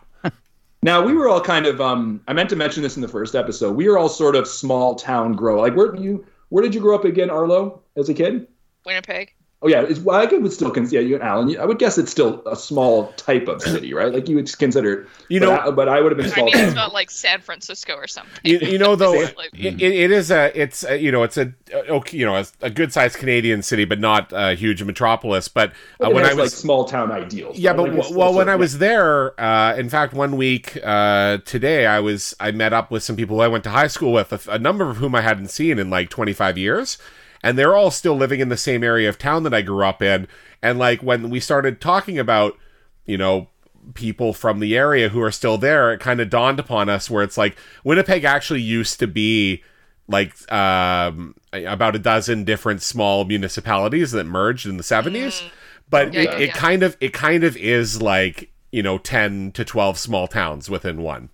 Now 0.84 1.04
we 1.04 1.12
were 1.14 1.28
all 1.28 1.40
kind 1.40 1.66
of 1.66 1.80
um 1.80 2.20
I 2.26 2.32
meant 2.32 2.50
to 2.50 2.56
mention 2.56 2.82
this 2.82 2.96
in 2.96 3.02
the 3.02 3.08
first 3.08 3.34
episode. 3.34 3.76
We 3.76 3.88
were 3.88 3.98
all 3.98 4.08
sort 4.08 4.34
of 4.34 4.48
small 4.48 4.96
town 4.96 5.34
grow. 5.34 5.60
Like 5.60 5.76
where 5.76 5.92
do 5.92 6.02
you 6.02 6.26
where 6.48 6.62
did 6.62 6.74
you 6.74 6.80
grow 6.80 6.94
up 6.94 7.04
again, 7.04 7.30
Arlo, 7.30 7.82
as 7.96 8.08
a 8.08 8.14
kid? 8.14 8.48
Winnipeg. 8.84 9.32
Oh 9.64 9.68
yeah, 9.68 9.82
it's, 9.82 10.00
well, 10.00 10.16
I 10.16 10.24
would 10.24 10.52
still 10.52 10.72
consider 10.72 11.00
yeah, 11.00 11.08
you 11.08 11.14
and 11.14 11.22
Alan. 11.22 11.56
I 11.56 11.64
would 11.64 11.78
guess 11.78 11.96
it's 11.96 12.10
still 12.10 12.42
a 12.46 12.56
small 12.56 13.12
type 13.12 13.46
of 13.46 13.62
city, 13.62 13.94
right? 13.94 14.12
Like 14.12 14.28
you 14.28 14.34
would 14.34 14.58
consider 14.58 14.92
it. 15.02 15.08
You 15.28 15.38
but 15.38 15.46
know- 15.46 15.58
I, 15.58 15.70
but 15.70 15.88
I 15.88 16.00
would 16.00 16.10
have 16.10 16.18
been 16.18 16.32
I 16.32 16.44
mean, 16.44 16.56
it's 16.56 16.74
not 16.74 16.92
like 16.92 17.10
San 17.12 17.40
Francisco 17.40 17.94
or 17.94 18.08
something. 18.08 18.34
You, 18.42 18.58
you 18.58 18.78
know, 18.78 18.96
though, 18.96 19.14
It's 19.14 19.32
it, 19.54 19.80
it, 19.80 19.82
it 19.82 20.10
is 20.10 20.32
a, 20.32 20.50
it's 20.60 20.82
a, 20.84 20.98
you 21.00 21.12
know, 21.12 21.22
it's 21.22 21.36
a, 21.36 21.52
okay, 21.72 22.18
you 22.18 22.26
know, 22.26 22.34
a, 22.34 22.44
a 22.60 22.70
good 22.70 22.92
sized 22.92 23.18
Canadian 23.18 23.62
city, 23.62 23.84
but 23.84 24.00
not 24.00 24.32
a 24.32 24.54
huge 24.56 24.82
metropolis. 24.82 25.46
But 25.46 25.70
uh, 26.02 26.08
it 26.08 26.14
when 26.14 26.24
has, 26.24 26.32
I 26.36 26.40
was, 26.42 26.52
like 26.52 26.58
small 26.60 26.84
town 26.84 27.12
ideals. 27.12 27.56
Yeah, 27.56 27.70
right? 27.70 27.76
but 27.76 27.88
Like, 27.90 27.98
it's 28.00 28.10
well, 28.10 28.30
still 28.30 28.36
when 28.38 28.46
sort 28.46 28.48
I 28.48 28.54
of- 28.54 28.60
was 28.60 28.78
there, 28.78 29.40
uh, 29.40 29.76
in 29.76 29.88
fact, 29.88 30.12
one 30.12 30.36
week 30.36 30.76
uh, 30.82 31.38
today, 31.44 31.86
I 31.86 32.00
was 32.00 32.34
I 32.40 32.50
met 32.50 32.72
up 32.72 32.90
with 32.90 33.04
some 33.04 33.14
people 33.14 33.40
I 33.40 33.46
went 33.46 33.62
to 33.64 33.70
high 33.70 33.86
school 33.86 34.12
with, 34.12 34.48
a 34.48 34.58
number 34.58 34.90
of 34.90 34.96
whom 34.96 35.14
I 35.14 35.20
hadn't 35.20 35.48
seen 35.48 35.78
in 35.78 35.88
like 35.88 36.10
25 36.10 36.58
years, 36.58 36.98
and 37.42 37.58
they're 37.58 37.76
all 37.76 37.90
still 37.90 38.16
living 38.16 38.40
in 38.40 38.48
the 38.48 38.56
same 38.56 38.84
area 38.84 39.08
of 39.08 39.18
town 39.18 39.42
that 39.42 39.54
I 39.54 39.62
grew 39.62 39.84
up 39.84 40.02
in. 40.02 40.28
And 40.62 40.78
like 40.78 41.02
when 41.02 41.30
we 41.30 41.40
started 41.40 41.80
talking 41.80 42.18
about, 42.18 42.56
you 43.04 43.18
know, 43.18 43.48
people 43.94 44.32
from 44.32 44.60
the 44.60 44.76
area 44.76 45.08
who 45.08 45.20
are 45.20 45.32
still 45.32 45.58
there, 45.58 45.92
it 45.92 46.00
kind 46.00 46.20
of 46.20 46.30
dawned 46.30 46.60
upon 46.60 46.88
us 46.88 47.10
where 47.10 47.24
it's 47.24 47.36
like 47.36 47.56
Winnipeg 47.82 48.24
actually 48.24 48.62
used 48.62 49.00
to 49.00 49.06
be 49.06 49.62
like 50.06 50.50
um, 50.52 51.34
about 51.52 51.96
a 51.96 51.98
dozen 51.98 52.44
different 52.44 52.82
small 52.82 53.24
municipalities 53.24 54.12
that 54.12 54.24
merged 54.24 54.66
in 54.66 54.76
the 54.76 54.84
70s. 54.84 55.42
But 55.90 56.14
Yeah, 56.14 56.20
it, 56.20 56.24
yeah, 56.24 56.38
it 56.38 56.54
kind 56.54 56.82
of 56.82 56.96
it 57.00 57.12
kind 57.12 57.44
of 57.44 57.56
is 57.56 58.00
like 58.00 58.50
you 58.70 58.82
know 58.82 58.98
10 58.98 59.52
to 59.52 59.64
12 59.64 59.98
small 59.98 60.28
towns 60.28 60.70
within 60.70 61.02
one 61.02 61.28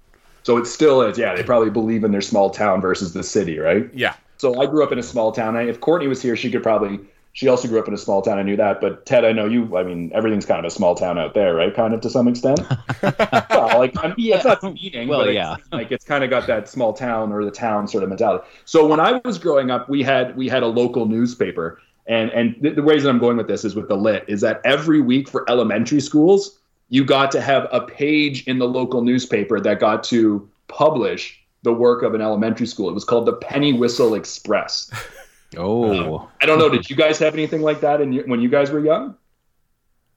so 0.48 0.56
it 0.56 0.66
still 0.66 1.02
is. 1.02 1.18
Yeah, 1.18 1.34
they 1.34 1.42
probably 1.42 1.68
believe 1.68 2.04
in 2.04 2.10
their 2.10 2.22
small 2.22 2.48
town 2.48 2.80
versus 2.80 3.12
the 3.12 3.22
city, 3.22 3.58
right? 3.58 3.90
yeah 3.92 4.14
So 4.38 4.60
I 4.60 4.66
grew 4.66 4.82
up 4.84 4.92
in 4.92 4.98
a 4.98 5.02
small 5.02 5.32
town. 5.32 5.56
I, 5.56 5.68
if 5.68 5.80
Courtney 5.80 6.08
was 6.08 6.22
here, 6.22 6.36
she 6.36 6.50
could 6.50 6.62
probably. 6.62 7.00
She 7.34 7.46
also 7.46 7.68
grew 7.68 7.78
up 7.78 7.86
in 7.86 7.94
a 7.94 7.98
small 7.98 8.20
town. 8.20 8.38
I 8.38 8.42
knew 8.42 8.56
that. 8.56 8.80
But 8.80 9.06
Ted, 9.06 9.24
I 9.24 9.30
know 9.30 9.46
you. 9.46 9.76
I 9.76 9.84
mean, 9.84 10.10
everything's 10.12 10.46
kind 10.46 10.58
of 10.58 10.64
a 10.64 10.74
small 10.74 10.94
town 10.96 11.18
out 11.18 11.34
there, 11.34 11.54
right? 11.54 11.72
Kind 11.72 11.94
of 11.94 12.00
to 12.00 12.10
some 12.10 12.26
extent. 12.26 12.60
well, 13.02 13.78
like 13.78 13.92
I'm, 14.02 14.14
Yeah. 14.16 14.36
that's 14.36 14.46
not 14.46 14.60
demeaning. 14.60 15.06
Well, 15.08 15.24
but 15.24 15.34
yeah. 15.34 15.54
It's, 15.58 15.70
like 15.70 15.92
it's 15.92 16.04
kind 16.04 16.24
of 16.24 16.30
got 16.30 16.48
that 16.48 16.68
small 16.68 16.92
town 16.92 17.32
or 17.32 17.44
the 17.44 17.50
town 17.52 17.86
sort 17.86 18.02
of 18.02 18.08
mentality. 18.08 18.44
So 18.64 18.86
when 18.86 18.98
I 18.98 19.20
was 19.24 19.38
growing 19.38 19.70
up, 19.70 19.88
we 19.88 20.02
had 20.02 20.36
we 20.36 20.48
had 20.48 20.62
a 20.64 20.66
local 20.66 21.06
newspaper, 21.06 21.80
and 22.06 22.30
and 22.30 22.56
the, 22.60 22.70
the 22.70 22.82
reason 22.82 23.08
I'm 23.08 23.18
going 23.20 23.36
with 23.36 23.46
this 23.46 23.64
is 23.64 23.76
with 23.76 23.88
the 23.88 23.96
lit 23.96 24.24
is 24.26 24.40
that 24.40 24.60
every 24.64 25.00
week 25.00 25.28
for 25.28 25.48
elementary 25.48 26.00
schools, 26.00 26.58
you 26.88 27.04
got 27.04 27.30
to 27.32 27.40
have 27.40 27.68
a 27.70 27.82
page 27.82 28.46
in 28.48 28.58
the 28.58 28.66
local 28.66 29.02
newspaper 29.02 29.60
that 29.60 29.78
got 29.78 30.02
to 30.04 30.48
publish 30.66 31.37
the 31.62 31.72
work 31.72 32.02
of 32.02 32.14
an 32.14 32.20
elementary 32.20 32.66
school. 32.66 32.88
It 32.88 32.94
was 32.94 33.04
called 33.04 33.26
the 33.26 33.32
Penny 33.34 33.72
Whistle 33.72 34.14
Express. 34.14 34.90
oh. 35.56 36.28
I 36.40 36.46
don't 36.46 36.58
know. 36.58 36.68
Did 36.68 36.88
you 36.88 36.96
guys 36.96 37.18
have 37.18 37.34
anything 37.34 37.62
like 37.62 37.80
that 37.80 38.00
in 38.00 38.12
your, 38.12 38.26
when 38.26 38.40
you 38.40 38.48
guys 38.48 38.70
were 38.70 38.80
young? 38.80 39.10
uh, 39.10 39.14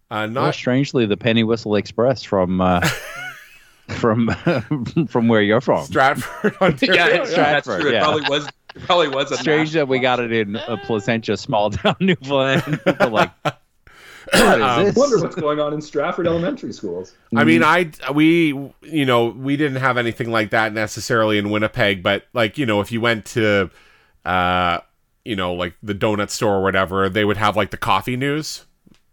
Well, 0.10 0.27
not 0.30 0.56
strangely, 0.56 1.06
the 1.06 1.17
Penny 1.17 1.43
Whistle 1.43 1.75
Express 1.75 2.23
from 2.23 2.62
uh, 2.62 2.88
from 3.89 4.30
from 5.08 5.27
where 5.27 5.41
you're 5.41 5.62
from. 5.62 5.86
stratford 5.86 6.56
ontario 6.62 7.21
it's 7.21 7.32
Stratford, 7.32 7.86
It 7.86 7.93
yeah. 7.93 8.04
probably 8.04 8.30
was. 8.30 8.47
It 8.73 8.84
probably 8.84 9.10
was 9.10 9.30
a 9.34 9.38
Strange 9.38 9.73
that 9.73 9.89
we 9.89 9.99
got 9.99 10.21
it 10.21 10.32
in 10.32 10.56
uh, 10.56 10.77
Placentia, 10.86 11.36
small 11.36 11.71
town 11.71 11.97
Newfoundland. 11.99 12.80
People 12.86 13.10
like, 13.10 13.32
what 13.43 13.54
is 13.54 13.61
I 14.34 14.84
this? 14.86 14.96
wonder 14.96 15.20
what's 15.20 15.36
going 15.36 15.60
on 15.60 15.74
in 15.74 15.82
Stratford 15.82 16.26
elementary 16.28 16.72
schools. 16.74 17.13
I 17.36 17.44
mean, 17.44 17.63
I 17.63 17.91
we 18.13 18.48
you 18.82 19.06
know 19.06 19.28
we 19.28 19.58
didn't 19.58 19.82
have 19.82 19.98
anything 19.98 20.32
like 20.32 20.52
that 20.52 20.74
necessarily 20.74 21.38
in 21.38 21.50
Winnipeg, 21.50 22.02
but 22.04 22.26
like 22.34 22.58
you 22.58 22.65
know 22.65 22.80
if 22.82 22.91
you 22.91 23.02
went 23.02 23.26
to, 23.28 23.70
uh, 24.26 24.80
you 25.26 25.36
know 25.36 25.54
like 25.54 25.74
the 25.84 25.94
donut 25.96 26.30
store 26.30 26.56
or 26.56 26.63
whatever, 26.63 27.10
they 27.10 27.26
would 27.26 27.38
have 27.38 27.58
like 27.58 27.72
the 27.72 27.78
coffee 27.78 28.15
news, 28.17 28.65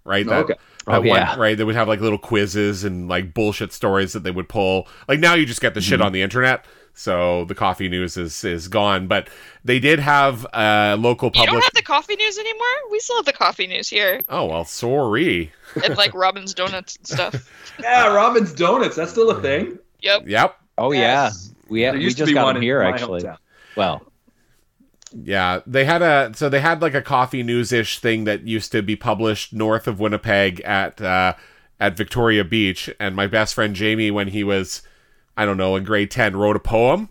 right? 0.04 0.24
That, 0.26 0.44
okay. 0.44 0.54
that 0.54 0.94
Oh, 0.94 1.00
one- 1.00 1.06
yeah. 1.06 1.36
right. 1.36 1.56
They 1.56 1.64
would 1.64 1.74
have 1.74 1.88
like 1.88 2.00
little 2.00 2.18
quizzes 2.18 2.84
and 2.84 3.08
like 3.08 3.34
bullshit 3.34 3.72
stories 3.72 4.12
that 4.14 4.22
they 4.22 4.30
would 4.30 4.48
pull. 4.48 4.88
Like 5.08 5.20
now 5.20 5.34
you 5.34 5.44
just 5.46 5.60
get 5.60 5.74
the 5.74 5.80
Mm-hmm. 5.80 5.88
shit 5.90 6.00
on 6.00 6.12
the 6.12 6.22
internet. 6.22 6.64
So 6.98 7.44
the 7.44 7.54
coffee 7.54 7.88
news 7.88 8.16
is 8.16 8.42
is 8.42 8.66
gone, 8.66 9.06
but 9.06 9.28
they 9.64 9.78
did 9.78 10.00
have 10.00 10.44
uh 10.52 10.96
local 10.98 11.30
public. 11.30 11.46
You 11.48 11.52
don't 11.52 11.62
have 11.62 11.72
the 11.74 11.82
coffee 11.82 12.16
news 12.16 12.36
anymore? 12.38 12.66
We 12.90 12.98
still 12.98 13.14
have 13.16 13.24
the 13.24 13.32
coffee 13.32 13.68
news 13.68 13.88
here. 13.88 14.20
oh 14.28 14.46
well, 14.46 14.64
sorry. 14.64 15.52
And 15.84 15.96
like 15.96 16.12
Robin's 16.12 16.54
Donuts 16.54 16.96
and 16.96 17.06
stuff. 17.06 17.54
Yeah, 17.80 18.12
Robin's 18.12 18.52
Donuts. 18.52 18.96
That's 18.96 19.12
still 19.12 19.30
a 19.30 19.40
thing. 19.40 19.78
Yep. 20.00 20.24
Yep. 20.26 20.56
oh 20.78 20.90
Yes. 20.90 21.52
yeah, 21.52 21.66
we, 21.68 21.80
There 21.82 21.92
we 21.92 22.00
used 22.02 22.16
to 22.16 22.22
just 22.22 22.30
be 22.30 22.34
got 22.34 22.46
one 22.46 22.54
them 22.56 22.62
here 22.62 22.82
actually. 22.82 23.22
hometown. 23.22 23.36
Well, 23.76 24.02
Yeah, 25.12 25.60
they 25.66 25.84
had 25.84 26.02
a 26.02 26.32
so 26.34 26.48
they 26.48 26.60
had 26.60 26.82
like 26.82 26.94
a 26.94 27.02
coffee 27.02 27.44
news-ish 27.44 28.00
thing 28.00 28.24
that 28.24 28.42
used 28.42 28.72
to 28.72 28.82
be 28.82 28.96
published 28.96 29.52
north 29.52 29.86
of 29.86 30.00
Winnipeg 30.00 30.60
at 30.62 31.00
uh, 31.00 31.34
at 31.78 31.96
Victoria 31.96 32.42
Beach, 32.42 32.90
and 32.98 33.14
my 33.14 33.28
best 33.28 33.54
friend 33.54 33.76
Jamie, 33.76 34.10
when 34.10 34.26
he 34.28 34.42
was 34.42 34.82
I 35.38 35.46
don't 35.46 35.56
know 35.56 35.76
in 35.76 35.84
grade 35.84 36.10
ten, 36.10 36.36
wrote 36.36 36.56
a 36.56 36.60
poem, 36.60 37.10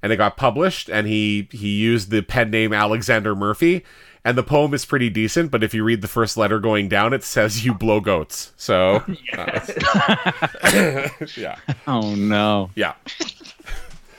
and 0.00 0.12
it 0.12 0.16
got 0.16 0.36
published, 0.36 0.88
and 0.88 1.06
he 1.08 1.48
he 1.50 1.68
used 1.68 2.10
the 2.10 2.22
pen 2.22 2.50
name 2.50 2.72
Alexander 2.72 3.34
Murphy, 3.34 3.84
and 4.24 4.38
the 4.38 4.44
poem 4.44 4.72
is 4.72 4.84
pretty 4.84 5.10
decent, 5.10 5.50
but 5.50 5.64
if 5.64 5.74
you 5.74 5.82
read 5.82 6.00
the 6.00 6.08
first 6.08 6.36
letter 6.36 6.60
going 6.60 6.88
down, 6.88 7.12
it 7.12 7.24
says 7.24 7.64
"you 7.64 7.74
blow 7.74 8.00
goats." 8.00 8.52
So 8.56 9.04
uh, 9.36 9.60
yeah, 11.36 11.58
oh 11.88 12.14
no. 12.14 12.70
yeah, 12.76 12.94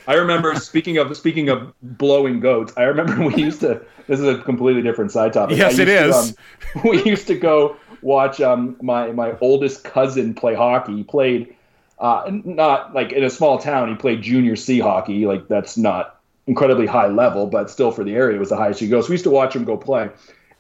I 0.07 0.15
remember 0.15 0.55
speaking 0.55 0.97
of 0.97 1.15
speaking 1.15 1.49
of 1.49 1.73
blowing 1.81 2.39
goats. 2.39 2.73
I 2.77 2.83
remember 2.83 3.25
we 3.25 3.35
used 3.35 3.61
to. 3.61 3.81
This 4.07 4.21
is 4.21 4.25
a 4.25 4.41
completely 4.41 4.81
different 4.81 5.11
side 5.11 5.33
topic. 5.33 5.57
Yes, 5.57 5.79
I 5.79 5.83
it 5.83 6.05
used 6.05 6.35
to, 6.35 6.79
um, 6.79 6.83
we 6.89 7.03
used 7.03 7.27
to 7.27 7.35
go 7.35 7.75
watch 8.01 8.39
um, 8.39 8.77
my 8.81 9.11
my 9.11 9.37
oldest 9.39 9.83
cousin 9.83 10.33
play 10.33 10.55
hockey. 10.55 10.97
He 10.97 11.03
played 11.03 11.53
uh, 11.99 12.29
not 12.43 12.93
like 12.93 13.11
in 13.11 13.23
a 13.23 13.29
small 13.29 13.57
town. 13.57 13.89
He 13.89 13.95
played 13.95 14.21
junior 14.21 14.55
C 14.55 14.79
hockey. 14.79 15.25
Like 15.25 15.47
that's 15.47 15.77
not 15.77 16.19
incredibly 16.45 16.85
high 16.85 17.07
level, 17.07 17.47
but 17.47 17.69
still 17.69 17.91
for 17.91 18.03
the 18.03 18.15
area 18.15 18.37
it 18.37 18.39
was 18.39 18.49
the 18.49 18.57
highest 18.57 18.81
you 18.81 18.89
go. 18.89 19.01
So 19.01 19.09
we 19.09 19.13
used 19.13 19.25
to 19.25 19.29
watch 19.29 19.55
him 19.55 19.65
go 19.65 19.77
play. 19.77 20.09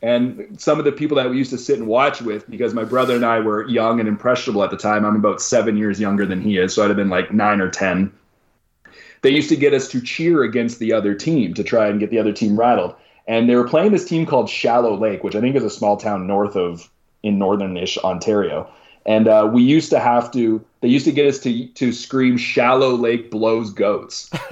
And 0.01 0.59
some 0.61 0.77
of 0.77 0.85
the 0.85 0.91
people 0.91 1.17
that 1.17 1.29
we 1.29 1.37
used 1.37 1.49
to 1.49 1.57
sit 1.57 1.79
and 1.79 1.87
watch 1.87 2.21
with, 2.21 2.47
because 2.49 2.73
my 2.73 2.83
brother 2.83 3.15
and 3.15 3.25
I 3.25 3.39
were 3.39 3.67
young 3.67 3.99
and 3.99 4.07
impressionable 4.07 4.63
at 4.63 4.69
the 4.69 4.77
time. 4.77 5.03
I'm 5.03 5.15
about 5.15 5.41
seven 5.41 5.75
years 5.75 5.99
younger 5.99 6.25
than 6.25 6.39
he 6.39 6.57
is, 6.57 6.75
so 6.75 6.83
I'd 6.83 6.89
have 6.89 6.97
been 6.97 7.09
like 7.09 7.33
nine 7.33 7.61
or 7.61 7.69
ten 7.69 8.11
they 9.21 9.31
used 9.31 9.49
to 9.49 9.55
get 9.55 9.73
us 9.73 9.87
to 9.89 10.01
cheer 10.01 10.43
against 10.43 10.79
the 10.79 10.93
other 10.93 11.13
team 11.13 11.53
to 11.55 11.63
try 11.63 11.87
and 11.87 11.99
get 11.99 12.09
the 12.09 12.19
other 12.19 12.33
team 12.33 12.59
rattled. 12.59 12.95
And 13.27 13.49
they 13.49 13.55
were 13.55 13.67
playing 13.67 13.91
this 13.91 14.07
team 14.07 14.25
called 14.25 14.49
Shallow 14.49 14.95
Lake, 14.95 15.23
which 15.23 15.35
I 15.35 15.41
think 15.41 15.55
is 15.55 15.63
a 15.63 15.69
small 15.69 15.97
town 15.97 16.27
north 16.27 16.55
of 16.55 16.89
in 17.23 17.37
northern-ish 17.37 17.97
Ontario. 17.97 18.69
And 19.05 19.27
uh, 19.27 19.49
we 19.51 19.63
used 19.63 19.89
to 19.91 19.99
have 19.99 20.31
to. 20.31 20.63
They 20.87 20.93
used 20.93 21.03
to 21.03 21.11
get 21.11 21.27
us 21.27 21.37
to 21.39 21.67
to 21.67 21.91
scream 21.91 22.37
"Shallow 22.37 22.95
Lake 22.95 23.29
blows 23.29 23.71
goats," 23.71 24.29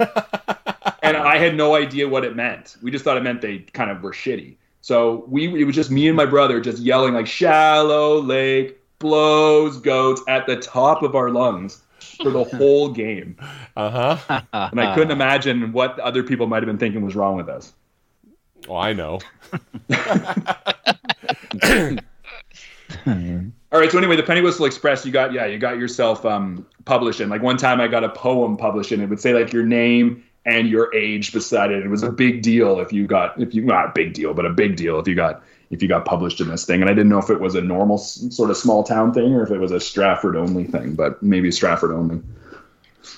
and 1.02 1.16
I 1.16 1.38
had 1.38 1.56
no 1.56 1.74
idea 1.74 2.06
what 2.06 2.26
it 2.26 2.36
meant. 2.36 2.76
We 2.82 2.90
just 2.90 3.04
thought 3.04 3.16
it 3.16 3.22
meant 3.22 3.40
they 3.40 3.60
kind 3.60 3.90
of 3.90 4.02
were 4.02 4.12
shitty. 4.12 4.56
So 4.82 5.24
we 5.28 5.46
it 5.58 5.64
was 5.64 5.74
just 5.74 5.90
me 5.90 6.08
and 6.08 6.14
my 6.14 6.26
brother 6.26 6.60
just 6.60 6.82
yelling 6.82 7.14
like 7.14 7.26
"Shallow 7.26 8.20
Lake 8.20 8.78
blows 8.98 9.78
goats" 9.78 10.20
at 10.28 10.46
the 10.46 10.56
top 10.56 11.02
of 11.02 11.14
our 11.14 11.30
lungs 11.30 11.80
for 12.22 12.30
the 12.30 12.44
whole 12.44 12.90
game. 12.90 13.38
uh 13.74 14.18
huh. 14.18 14.42
And 14.52 14.78
I 14.78 14.94
couldn't 14.94 15.12
imagine 15.12 15.72
what 15.72 15.98
other 16.00 16.22
people 16.22 16.46
might 16.46 16.62
have 16.62 16.66
been 16.66 16.76
thinking 16.76 17.00
was 17.00 17.16
wrong 17.16 17.38
with 17.38 17.48
us. 17.48 17.72
Well, 18.68 18.76
I 18.76 18.92
know. 18.92 19.20
All 23.72 23.80
right. 23.80 23.90
So 23.90 23.98
anyway, 23.98 24.16
the 24.16 24.22
Penny 24.22 24.40
Whistle 24.40 24.64
Express, 24.64 25.04
you 25.04 25.12
got 25.12 25.32
yeah, 25.32 25.46
you 25.46 25.58
got 25.58 25.78
yourself 25.78 26.24
um, 26.24 26.66
published 26.84 27.20
in. 27.20 27.28
Like 27.28 27.42
one 27.42 27.56
time, 27.56 27.80
I 27.80 27.88
got 27.88 28.04
a 28.04 28.08
poem 28.08 28.56
published 28.56 28.92
in. 28.92 29.00
It 29.00 29.08
would 29.08 29.20
say 29.20 29.34
like 29.34 29.52
your 29.52 29.64
name 29.64 30.24
and 30.44 30.68
your 30.68 30.94
age 30.94 31.32
beside 31.32 31.72
it. 31.72 31.84
It 31.84 31.88
was 31.88 32.04
a 32.04 32.12
big 32.12 32.42
deal 32.42 32.78
if 32.80 32.92
you 32.92 33.06
got 33.06 33.40
if 33.40 33.54
you 33.54 33.62
not 33.62 33.86
a 33.86 33.92
big 33.94 34.14
deal, 34.14 34.32
but 34.32 34.46
a 34.46 34.50
big 34.50 34.76
deal 34.76 34.98
if 34.98 35.08
you 35.08 35.14
got 35.14 35.42
if 35.70 35.82
you 35.82 35.88
got 35.88 36.04
published 36.04 36.40
in 36.40 36.48
this 36.48 36.64
thing. 36.64 36.80
And 36.80 36.88
I 36.88 36.94
didn't 36.94 37.08
know 37.08 37.18
if 37.18 37.30
it 37.30 37.40
was 37.40 37.56
a 37.56 37.60
normal 37.60 37.98
sort 37.98 38.50
of 38.50 38.56
small 38.56 38.84
town 38.84 39.12
thing 39.12 39.34
or 39.34 39.42
if 39.42 39.50
it 39.50 39.58
was 39.58 39.72
a 39.72 39.80
Stratford 39.80 40.36
only 40.36 40.64
thing, 40.64 40.94
but 40.94 41.22
maybe 41.22 41.50
Stratford 41.50 41.90
only. 41.90 42.22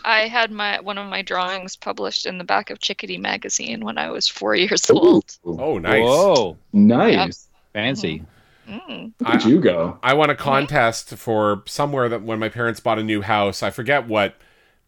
I 0.04 0.28
had 0.28 0.50
my 0.50 0.80
one 0.80 0.98
of 0.98 1.06
my 1.08 1.22
drawings 1.22 1.76
published 1.76 2.26
in 2.26 2.38
the 2.38 2.44
back 2.44 2.70
of 2.70 2.78
Chickadee 2.78 3.18
magazine 3.18 3.84
when 3.84 3.98
I 3.98 4.11
was 4.11 4.28
four 4.28 4.54
years 4.54 4.88
old. 4.90 5.24
Oh, 5.44 5.78
nice. 5.78 6.02
Whoa, 6.02 6.56
nice. 6.72 7.48
fancy. 7.72 8.24
Mm. 8.68 9.12
Look 9.20 9.28
at 9.28 9.44
you 9.46 9.61
go. 9.61 9.98
I 10.02 10.14
won 10.14 10.31
a 10.31 10.35
contest 10.35 11.11
for 11.16 11.62
somewhere 11.66 12.09
that 12.09 12.22
when 12.22 12.38
my 12.38 12.48
parents 12.48 12.81
bought 12.81 12.98
a 12.98 13.02
new 13.02 13.22
house, 13.22 13.62
I 13.62 13.70
forget 13.70 14.07
what, 14.07 14.35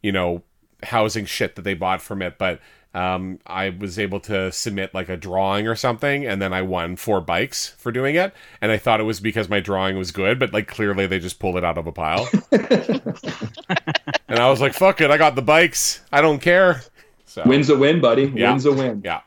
you 0.03 0.13
know, 0.13 0.43
housing 0.83 1.25
shit 1.25 1.57
that 1.57 1.63
they 1.63 1.75
bought 1.75 2.03
from 2.03 2.23
it, 2.23 2.37
but 2.39 2.61
um, 2.93 3.39
I 3.47 3.71
was 3.71 3.99
able 3.99 4.19
to 4.21 4.51
submit 4.51 4.95
like 4.95 5.09
a 5.09 5.17
drawing 5.17 5.69
or 5.69 5.77
something, 5.77 6.27
and 6.27 6.43
then 6.43 6.53
I 6.53 6.63
won 6.63 6.97
four 6.97 7.21
bikes 7.21 7.69
for 7.79 7.93
doing 7.93 8.17
it. 8.17 8.35
And 8.61 8.73
I 8.73 8.79
thought 8.79 8.99
it 9.01 9.05
was 9.05 9.21
because 9.21 9.49
my 9.49 9.61
drawing 9.61 9.97
was 9.97 10.11
good, 10.11 10.39
but 10.41 10.53
like 10.53 10.67
clearly 10.67 11.07
they 11.07 11.21
just 11.21 11.39
pulled 11.39 11.57
it 11.57 11.65
out 11.65 11.79
of 11.79 11.87
a 11.87 11.93
pile. 11.93 12.29
and 12.53 14.39
I 14.39 14.51
was 14.51 14.61
like, 14.61 14.75
"Fuck 14.75 15.01
it, 15.01 15.11
I 15.11 15.19
got 15.19 15.37
the 15.37 15.43
bikes. 15.43 16.01
I 16.11 16.21
don't 16.21 16.41
care." 16.41 16.83
So 17.27 17.45
Wins 17.47 17.71
a 17.71 17.79
win, 17.79 18.01
buddy. 18.01 18.33
Yeah. 18.35 18.51
Wins 18.51 18.67
a 18.67 18.73
win. 18.73 19.03
yeah, 19.05 19.21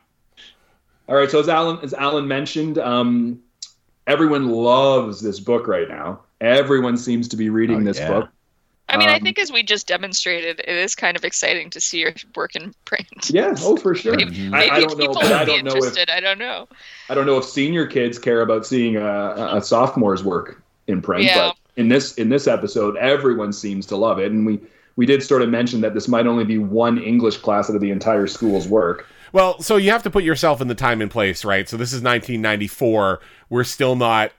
All 1.08 1.16
right. 1.16 1.30
So 1.30 1.40
as 1.40 1.48
Alan 1.48 1.78
as 1.82 1.94
Alan 1.94 2.28
mentioned, 2.28 2.76
um, 2.76 3.40
everyone 4.06 4.50
loves 4.50 5.20
this 5.20 5.40
book 5.40 5.66
right 5.66 5.88
now. 5.88 6.20
Everyone 6.40 6.96
seems 6.96 7.28
to 7.28 7.36
be 7.36 7.48
reading 7.50 7.78
Oh, 7.82 7.84
this 7.84 7.98
yeah. 7.98 8.08
book. 8.08 8.28
I 8.88 8.98
mean, 8.98 9.08
I 9.08 9.14
Um, 9.16 9.22
think 9.22 9.38
as 9.38 9.50
we 9.50 9.62
just 9.62 9.86
demonstrated, 9.86 10.60
it 10.60 10.68
is 10.68 10.94
kind 10.94 11.16
of 11.16 11.24
exciting 11.24 11.70
to 11.70 11.80
see 11.80 12.00
your 12.00 12.12
work 12.36 12.54
in 12.54 12.74
print. 12.84 13.30
Yeah. 13.30 13.54
Oh, 13.60 13.76
for 13.78 13.94
sure. 13.94 14.14
Maybe, 14.14 14.46
I, 14.48 14.50
maybe 14.50 14.70
I 14.70 14.80
don't 14.80 14.90
know. 14.90 14.96
people 14.96 15.14
But 15.14 15.32
I 15.32 15.38
would 15.40 15.46
be 15.46 15.52
don't 15.52 15.64
know 15.64 15.70
if 15.70 15.76
interested. 15.76 16.10
I 16.10 16.20
don't 16.20 16.38
know. 16.38 16.68
I 17.08 17.14
don't 17.14 17.24
know 17.24 17.38
if 17.38 17.44
senior 17.46 17.86
kids 17.86 18.18
care 18.18 18.42
about 18.42 18.66
seeing 18.66 18.96
a, 18.96 19.02
a 19.02 19.60
sophomore's 19.60 20.22
work 20.22 20.60
in 20.86 21.00
print, 21.00 21.24
Yeah. 21.24 21.48
but 21.48 21.56
in 21.76 21.88
this 21.88 22.14
in 22.16 22.28
this 22.28 22.46
episode, 22.46 22.96
everyone 22.98 23.52
seems 23.54 23.86
to 23.86 23.96
love 23.96 24.18
it, 24.18 24.30
and 24.30 24.44
we 24.44 24.60
we 24.96 25.06
did 25.06 25.22
sort 25.22 25.40
of 25.40 25.48
mention 25.48 25.80
that 25.80 25.94
this 25.94 26.06
might 26.06 26.26
only 26.26 26.44
be 26.44 26.58
one 26.58 26.98
English 26.98 27.38
class 27.38 27.70
out 27.70 27.74
of 27.76 27.80
the 27.82 27.90
entire 27.90 28.26
school's 28.26 28.68
work. 28.68 29.08
Well, 29.32 29.60
so 29.60 29.76
you 29.76 29.90
have 29.90 30.04
to 30.04 30.10
put 30.10 30.22
yourself 30.22 30.60
in 30.60 30.68
the 30.68 30.76
time 30.76 31.00
and 31.02 31.10
place, 31.10 31.44
right? 31.44 31.68
So 31.68 31.76
this 31.76 31.88
is 31.92 32.00
1994. 32.02 33.18
We're 33.48 33.64
still 33.64 33.96
not, 33.96 34.32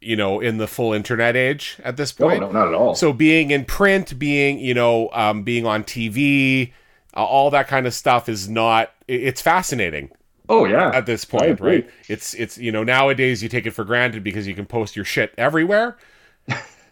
you 0.00 0.16
know, 0.16 0.40
in 0.40 0.58
the 0.58 0.66
full 0.66 0.92
internet 0.92 1.36
age 1.36 1.78
at 1.84 1.96
this 1.96 2.12
point. 2.12 2.40
no, 2.40 2.46
no 2.46 2.52
not 2.52 2.68
at 2.68 2.74
all. 2.74 2.94
So 2.94 3.12
being 3.12 3.50
in 3.50 3.64
print, 3.64 4.18
being, 4.18 4.58
you 4.58 4.74
know, 4.74 5.10
um, 5.12 5.42
being 5.42 5.66
on 5.66 5.84
TV, 5.84 6.72
uh, 7.16 7.24
all 7.24 7.50
that 7.50 7.68
kind 7.68 7.86
of 7.86 7.94
stuff 7.94 8.28
is 8.28 8.48
not. 8.48 8.92
It's 9.08 9.42
fascinating 9.42 10.10
oh 10.50 10.64
yeah, 10.66 10.90
at 10.92 11.06
this 11.06 11.24
point, 11.24 11.60
right? 11.60 11.88
It's 12.08 12.34
it's 12.34 12.58
you 12.58 12.72
know 12.72 12.84
nowadays 12.84 13.42
you 13.42 13.48
take 13.48 13.64
it 13.64 13.70
for 13.70 13.84
granted 13.84 14.22
because 14.22 14.46
you 14.46 14.54
can 14.54 14.66
post 14.66 14.96
your 14.96 15.04
shit 15.04 15.32
everywhere. 15.38 15.96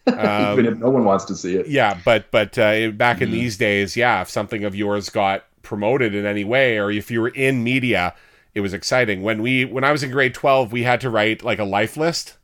even 0.07 0.65
if 0.65 0.79
no 0.79 0.89
one 0.89 1.05
wants 1.05 1.27
to 1.27 1.37
see 1.37 1.57
it. 1.57 1.67
Yeah, 1.67 1.99
but 2.05 2.31
but 2.31 2.57
uh, 2.57 2.91
back 2.93 3.21
in 3.21 3.31
these 3.31 3.59
days, 3.59 3.97
yeah, 3.97 4.23
if 4.23 4.31
something 4.31 4.65
of 4.65 4.75
yours 4.75 5.11
got 5.11 5.45
promoted 5.63 6.15
in 6.15 6.25
any 6.25 6.45
way, 6.45 6.79
or 6.79 6.91
if 6.91 7.11
you 7.11 7.21
were 7.21 7.29
in 7.29 7.63
media, 7.63 8.15
it 8.59 8.61
was 8.61 8.75
exciting. 8.75 9.23
When 9.23 9.41
we 9.41 9.65
when 9.65 9.85
I 9.85 9.93
was 9.93 10.03
in 10.03 10.11
grade 10.11 10.35
twelve, 10.35 10.73
we 10.73 10.83
had 10.83 11.01
to 11.03 11.11
write 11.11 11.45
like 11.45 11.61
a 11.61 11.65
life 11.65 11.97
list, 11.97 12.37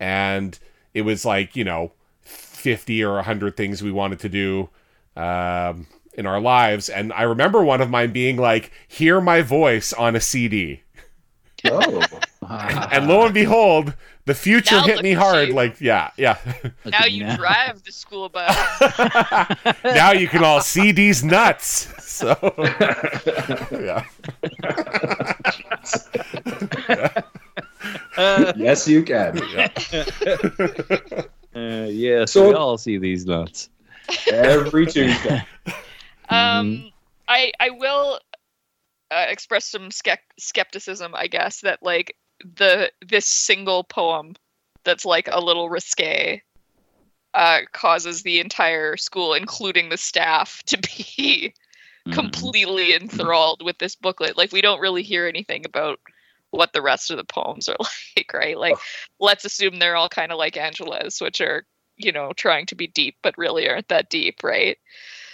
and 0.00 0.58
it 0.94 1.02
was 1.02 1.24
like 1.26 1.54
you 1.54 1.64
know 1.64 1.92
fifty 2.22 3.04
or 3.04 3.20
hundred 3.22 3.56
things 3.56 3.82
we 3.82 3.92
wanted 3.92 4.18
to 4.20 4.28
do 4.30 4.70
um, 5.16 5.86
in 6.14 6.24
our 6.26 6.40
lives. 6.40 6.88
And 6.88 7.12
I 7.12 7.22
remember 7.22 7.62
one 7.62 7.80
of 7.82 7.90
mine 7.90 8.10
being 8.12 8.36
like, 8.38 8.72
"Hear 8.88 9.20
my 9.20 9.42
voice 9.42 9.92
on 9.92 10.16
a 10.16 10.20
CD," 10.20 10.82
Oh, 11.66 12.02
and 12.48 13.06
lo 13.06 13.26
and 13.26 13.34
behold. 13.34 13.94
The 14.26 14.34
future 14.34 14.76
Now 14.76 14.82
hit 14.84 15.02
me 15.02 15.12
hard, 15.12 15.48
you. 15.48 15.54
like 15.54 15.80
yeah, 15.80 16.10
yeah. 16.16 16.38
Now 16.84 17.04
you 17.06 17.24
Yeah. 17.24 17.36
drive 17.36 17.82
the 17.84 17.90
school 17.90 18.28
bus. 18.28 18.54
now 19.82 20.12
you 20.12 20.28
can 20.28 20.44
all 20.44 20.60
see 20.60 20.92
these 20.92 21.24
nuts. 21.24 21.88
So 22.20 22.36
yeah. 23.80 24.04
yes, 28.56 28.86
you 28.86 29.02
can. 29.02 29.40
Uh, 31.52 31.88
yes, 31.90 32.30
So- 32.32 32.46
we 32.50 32.54
all 32.54 32.78
see 32.78 32.96
these 32.96 33.26
nuts. 33.26 33.70
Every 34.30 34.86
Tuesday. 34.86 35.44
Um, 36.28 36.92
I 37.26 37.50
I 37.58 37.70
will 37.70 38.20
uh, 39.10 39.26
express 39.28 39.66
some 39.66 39.90
skep- 39.90 40.20
skepticism, 40.38 41.12
I 41.12 41.26
guess, 41.26 41.62
that 41.62 41.80
like 41.82 42.14
the 42.56 42.92
this 43.04 43.26
single 43.26 43.82
poem 43.82 44.36
that's 44.84 45.04
like 45.04 45.28
a 45.30 45.40
little 45.40 45.68
risque 45.68 46.40
uh, 47.34 47.60
causes 47.72 48.22
the 48.22 48.38
entire 48.38 48.96
school, 48.96 49.34
including 49.34 49.88
the 49.88 49.96
staff, 49.96 50.62
to 50.66 50.78
be 50.78 51.52
Mhm. 52.06 52.12
completely 52.14 52.94
enthralled 52.94 53.62
with 53.62 53.78
this 53.78 53.94
booklet. 53.94 54.36
Like 54.36 54.52
we 54.52 54.60
don't 54.60 54.80
really 54.80 55.02
hear 55.02 55.26
anything 55.26 55.64
about 55.66 56.00
what 56.50 56.72
the 56.72 56.82
rest 56.82 57.10
of 57.10 57.16
the 57.16 57.24
poems 57.24 57.68
are 57.68 57.76
like, 58.16 58.32
right? 58.32 58.58
Like 58.58 58.76
let's 59.18 59.44
assume 59.44 59.78
they're 59.78 59.96
all 59.96 60.08
kind 60.08 60.32
of 60.32 60.38
like 60.38 60.56
Angela's, 60.56 61.20
which 61.20 61.40
are 61.40 61.64
you 61.96 62.12
know 62.12 62.32
trying 62.32 62.64
to 62.66 62.74
be 62.74 62.86
deep 62.86 63.16
but 63.22 63.36
really 63.36 63.68
aren't 63.68 63.88
that 63.88 64.08
deep, 64.10 64.42
right? 64.42 64.78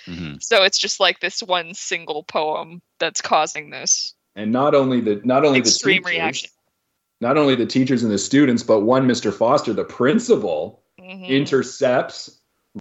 Mhm. 0.06 0.42
So 0.42 0.62
it's 0.64 0.78
just 0.78 1.00
like 1.00 1.20
this 1.20 1.42
one 1.42 1.74
single 1.74 2.22
poem 2.24 2.82
that's 2.98 3.20
causing 3.20 3.70
this 3.70 4.14
And 4.34 4.52
not 4.52 4.74
only 4.74 5.00
the 5.00 5.20
not 5.24 5.44
only 5.44 5.60
extreme 5.60 6.02
the 6.02 6.10
teachers, 6.10 6.18
reaction. 6.18 6.50
not 7.20 7.36
only 7.38 7.54
the 7.54 7.66
teachers 7.66 8.02
and 8.02 8.12
the 8.12 8.18
students, 8.18 8.62
but 8.62 8.80
one 8.80 9.06
Mr. 9.06 9.32
Foster, 9.32 9.72
the 9.72 9.84
principal, 9.84 10.82
Mhm. 11.00 11.26
intercepts, 11.28 12.35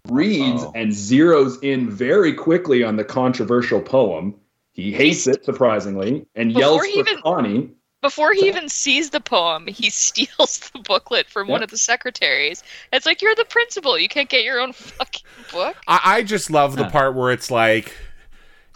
reads, 0.08 0.62
Oh. 0.62 0.72
and 0.74 0.90
zeroes 0.92 1.62
in 1.62 1.90
very 1.90 2.32
quickly 2.32 2.82
on 2.82 2.96
the 2.96 3.04
controversial 3.04 3.80
poem. 3.80 4.34
He 4.72 4.92
hates 4.92 5.26
it, 5.26 5.44
surprisingly, 5.44 6.26
and 6.34 6.50
Before 6.50 6.60
yells 6.60 6.80
for 6.80 6.86
even- 6.86 7.22
Connie. 7.22 7.70
Before 8.02 8.32
he 8.34 8.46
even 8.46 8.68
sees 8.68 9.10
the 9.10 9.20
poem, 9.20 9.66
he 9.66 9.90
steals 9.90 10.70
the 10.72 10.78
booklet 10.80 11.26
from 11.28 11.48
one 11.48 11.62
of 11.62 11.70
the 11.70 11.78
secretaries. 11.78 12.62
It's 12.92 13.06
like 13.06 13.20
you're 13.22 13.34
the 13.34 13.46
principal. 13.46 13.98
You 13.98 14.08
can't 14.08 14.28
get 14.28 14.44
your 14.44 14.60
own 14.60 14.72
fucking 14.74 15.22
book. 15.50 15.76
I, 15.88 16.00
I 16.04 16.22
just 16.22 16.50
love 16.50 16.76
the 16.76 16.84
part 16.84 17.14
where 17.16 17.32
it's 17.32 17.50
like, 17.50 17.94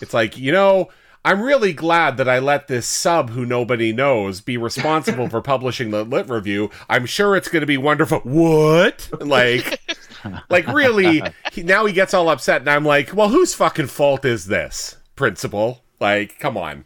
it's 0.00 0.14
like 0.14 0.36
you 0.38 0.50
know, 0.52 0.88
I'm 1.24 1.42
really 1.42 1.74
glad 1.74 2.16
that 2.16 2.28
I 2.30 2.38
let 2.38 2.66
this 2.66 2.86
sub 2.86 3.30
who 3.30 3.44
nobody 3.44 3.92
knows 3.92 4.40
be 4.40 4.56
responsible 4.56 5.28
for 5.30 5.42
publishing 5.42 5.90
the 5.90 6.02
lit 6.02 6.28
review. 6.28 6.70
I'm 6.88 7.04
sure 7.06 7.36
it's 7.36 7.48
going 7.48 7.60
to 7.60 7.66
be 7.66 7.76
wonderful. 7.76 8.20
What? 8.20 9.06
Like, 9.20 9.80
like 10.50 10.66
really? 10.68 11.22
He, 11.52 11.62
now 11.62 11.86
he 11.86 11.92
gets 11.92 12.14
all 12.14 12.28
upset, 12.28 12.60
and 12.60 12.70
I'm 12.70 12.84
like, 12.84 13.14
well, 13.14 13.28
whose 13.28 13.54
fucking 13.54 13.88
fault 13.88 14.24
is 14.24 14.46
this, 14.46 14.96
principal? 15.16 15.82
Like, 16.00 16.38
come 16.38 16.56
on. 16.56 16.84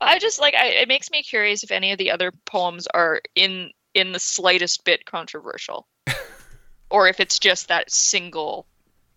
I 0.00 0.18
just 0.18 0.40
like 0.40 0.54
I, 0.54 0.66
it 0.66 0.88
makes 0.88 1.10
me 1.10 1.22
curious 1.22 1.62
if 1.62 1.70
any 1.70 1.92
of 1.92 1.98
the 1.98 2.10
other 2.10 2.32
poems 2.44 2.86
are 2.94 3.22
in 3.34 3.70
in 3.94 4.12
the 4.12 4.18
slightest 4.18 4.84
bit 4.84 5.06
controversial, 5.06 5.86
or 6.90 7.08
if 7.08 7.18
it's 7.18 7.38
just 7.38 7.68
that 7.68 7.90
single. 7.90 8.66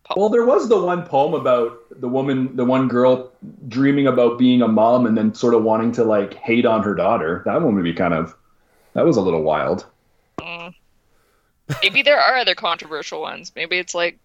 poem. 0.05 0.19
Well, 0.19 0.29
there 0.29 0.45
was 0.45 0.69
the 0.69 0.81
one 0.81 1.03
poem 1.03 1.33
about 1.33 1.77
the 1.99 2.07
woman, 2.07 2.55
the 2.55 2.65
one 2.65 2.87
girl 2.87 3.31
dreaming 3.67 4.07
about 4.07 4.39
being 4.39 4.61
a 4.61 4.67
mom 4.67 5.05
and 5.05 5.17
then 5.17 5.33
sort 5.33 5.53
of 5.53 5.63
wanting 5.63 5.91
to 5.93 6.03
like 6.03 6.33
hate 6.35 6.65
on 6.65 6.81
her 6.83 6.95
daughter. 6.95 7.41
That 7.45 7.61
one 7.61 7.75
would 7.75 7.83
be 7.83 7.93
kind 7.93 8.13
of, 8.13 8.35
that 8.93 9.05
was 9.05 9.17
a 9.17 9.21
little 9.21 9.43
wild. 9.43 9.85
Mm. 10.39 10.73
Maybe 11.81 12.01
there 12.01 12.19
are 12.19 12.37
other 12.37 12.55
controversial 12.55 13.21
ones. 13.21 13.51
Maybe 13.55 13.77
it's 13.77 13.93
like 13.95 14.17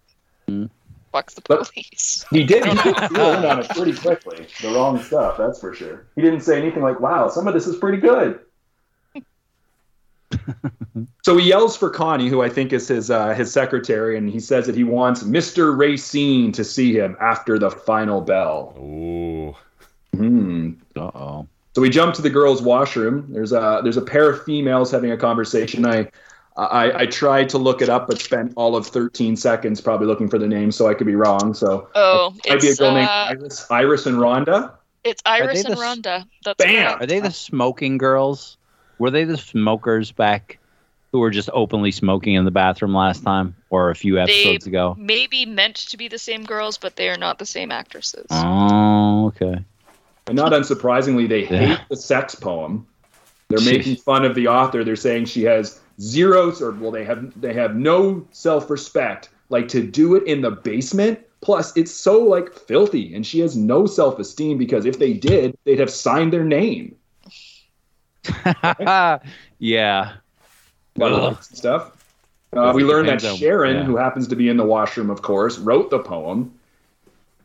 Hmm. 0.47 0.65
fucks 1.13 1.33
the 1.35 1.41
But- 1.47 1.71
police. 1.71 2.25
He 2.29 2.43
did, 2.43 2.65
he 2.67 2.73
did 2.73 2.97
feel 3.09 3.33
in 3.33 3.45
on 3.45 3.59
it 3.61 3.69
pretty 3.69 3.93
quickly. 3.93 4.47
The 4.61 4.69
wrong 4.69 5.01
stuff, 5.01 5.37
that's 5.37 5.59
for 5.59 5.73
sure. 5.73 6.05
He 6.15 6.21
didn't 6.21 6.41
say 6.41 6.57
anything 6.61 6.83
like, 6.83 6.99
wow, 6.99 7.29
some 7.29 7.47
of 7.47 7.53
this 7.53 7.67
is 7.67 7.75
pretty 7.77 7.97
good. 7.97 8.39
so 11.23 11.37
he 11.37 11.47
yells 11.47 11.77
for 11.77 11.89
Connie, 11.89 12.27
who 12.29 12.41
I 12.41 12.49
think 12.49 12.73
is 12.73 12.87
his 12.87 13.09
uh, 13.11 13.33
his 13.33 13.51
secretary, 13.51 14.17
and 14.17 14.29
he 14.29 14.39
says 14.39 14.65
that 14.65 14.75
he 14.75 14.83
wants 14.83 15.23
Mr. 15.23 15.77
Racine 15.77 16.51
to 16.53 16.63
see 16.63 16.93
him 16.97 17.15
after 17.21 17.57
the 17.59 17.69
final 17.71 18.21
bell. 18.21 18.75
Ooh. 18.77 19.55
Hmm. 20.15 20.71
Uh 20.95 21.11
oh. 21.15 21.47
So 21.75 21.81
we 21.81 21.89
jump 21.89 22.15
to 22.15 22.21
the 22.21 22.29
girls' 22.29 22.61
washroom. 22.61 23.27
There's 23.29 23.51
a 23.51 23.81
there's 23.83 23.97
a 23.97 24.01
pair 24.01 24.29
of 24.29 24.43
females 24.43 24.91
having 24.91 25.11
a 25.11 25.17
conversation. 25.17 25.85
I 25.85 26.09
I, 26.57 27.01
I 27.01 27.05
tried 27.05 27.49
to 27.49 27.57
look 27.57 27.81
it 27.81 27.89
up, 27.89 28.07
but 28.07 28.19
spent 28.19 28.53
all 28.55 28.75
of 28.77 28.87
13 28.87 29.35
seconds 29.35 29.81
probably 29.81 30.07
looking 30.07 30.29
for 30.29 30.39
the 30.39 30.47
name, 30.47 30.71
so 30.71 30.87
I 30.87 30.93
could 30.93 31.07
be 31.07 31.15
wrong. 31.15 31.53
So 31.53 31.89
Oh, 31.95 32.31
might 32.47 32.61
be 32.61 32.67
a 32.67 32.69
it's 32.71 32.79
girl 32.79 32.93
named 32.93 33.09
uh, 33.09 33.27
Iris, 33.31 33.69
Iris 33.69 34.05
and 34.05 34.17
Rhonda. 34.17 34.71
it's 35.03 35.21
Iris 35.25 35.65
and 35.65 35.75
the 35.75 35.79
Rhonda. 35.81 36.25
That's 36.45 36.63
Bam! 36.63 36.85
correct. 36.87 37.03
Are 37.03 37.05
they 37.07 37.19
the 37.19 37.31
smoking 37.31 37.97
girls? 37.97 38.57
Were 38.97 39.11
they 39.11 39.25
the 39.25 39.37
smokers 39.37 40.13
back 40.13 40.59
who 41.11 41.19
were 41.19 41.29
just 41.31 41.49
openly 41.53 41.91
smoking 41.91 42.35
in 42.35 42.45
the 42.45 42.51
bathroom 42.51 42.93
last 42.95 43.23
time 43.23 43.55
or 43.69 43.89
a 43.89 43.95
few 43.95 44.17
episodes 44.17 44.65
ago? 44.65 44.95
Maybe 44.97 45.45
meant 45.45 45.75
to 45.75 45.97
be 45.97 46.07
the 46.07 46.17
same 46.17 46.45
girls, 46.45 46.77
but 46.77 46.95
they 46.95 47.09
are 47.09 47.17
not 47.17 47.37
the 47.39 47.45
same 47.45 47.71
actresses. 47.71 48.27
Oh, 48.29 49.25
okay. 49.27 49.57
And 50.27 50.35
not 50.37 50.53
unsurprisingly, 50.53 51.27
they 51.27 51.41
Yeah. 51.41 51.57
hate 51.59 51.79
the 51.89 51.97
sex 51.97 52.33
poem. 52.35 52.87
They're 53.49 53.59
Jeez. 53.59 53.77
making 53.77 53.95
fun 53.97 54.23
of 54.25 54.33
the 54.35 54.47
author. 54.47 54.83
They're 54.85 54.95
saying 54.95 55.25
she 55.25 55.43
has 55.43 55.79
zeros, 55.99 56.61
or 56.61 56.71
well, 56.71 56.91
they 56.91 57.03
have 57.05 57.39
they 57.39 57.53
have 57.53 57.75
no 57.75 58.27
self 58.31 58.69
respect. 58.69 59.29
Like 59.49 59.67
to 59.69 59.85
do 59.85 60.15
it 60.15 60.23
in 60.23 60.41
the 60.41 60.51
basement. 60.51 61.19
Plus, 61.41 61.75
it's 61.77 61.91
so 61.91 62.23
like 62.23 62.51
filthy, 62.53 63.13
and 63.13 63.25
she 63.25 63.39
has 63.39 63.55
no 63.55 63.85
self 63.85 64.17
esteem 64.19 64.57
because 64.57 64.85
if 64.85 64.97
they 64.97 65.13
did, 65.13 65.55
they'd 65.63 65.79
have 65.79 65.91
signed 65.91 66.33
their 66.33 66.43
name. 66.43 66.95
yeah. 69.59 70.13
Likes 70.97 71.57
stuff. 71.57 71.91
Uh, 72.53 72.71
we 72.73 72.83
learned 72.83 73.09
that 73.09 73.21
Sharon, 73.21 73.77
yeah. 73.77 73.83
who 73.83 73.97
happens 73.97 74.27
to 74.29 74.35
be 74.35 74.49
in 74.49 74.57
the 74.57 74.63
washroom, 74.63 75.09
of 75.09 75.21
course, 75.21 75.57
wrote 75.57 75.89
the 75.89 75.99
poem. 75.99 76.53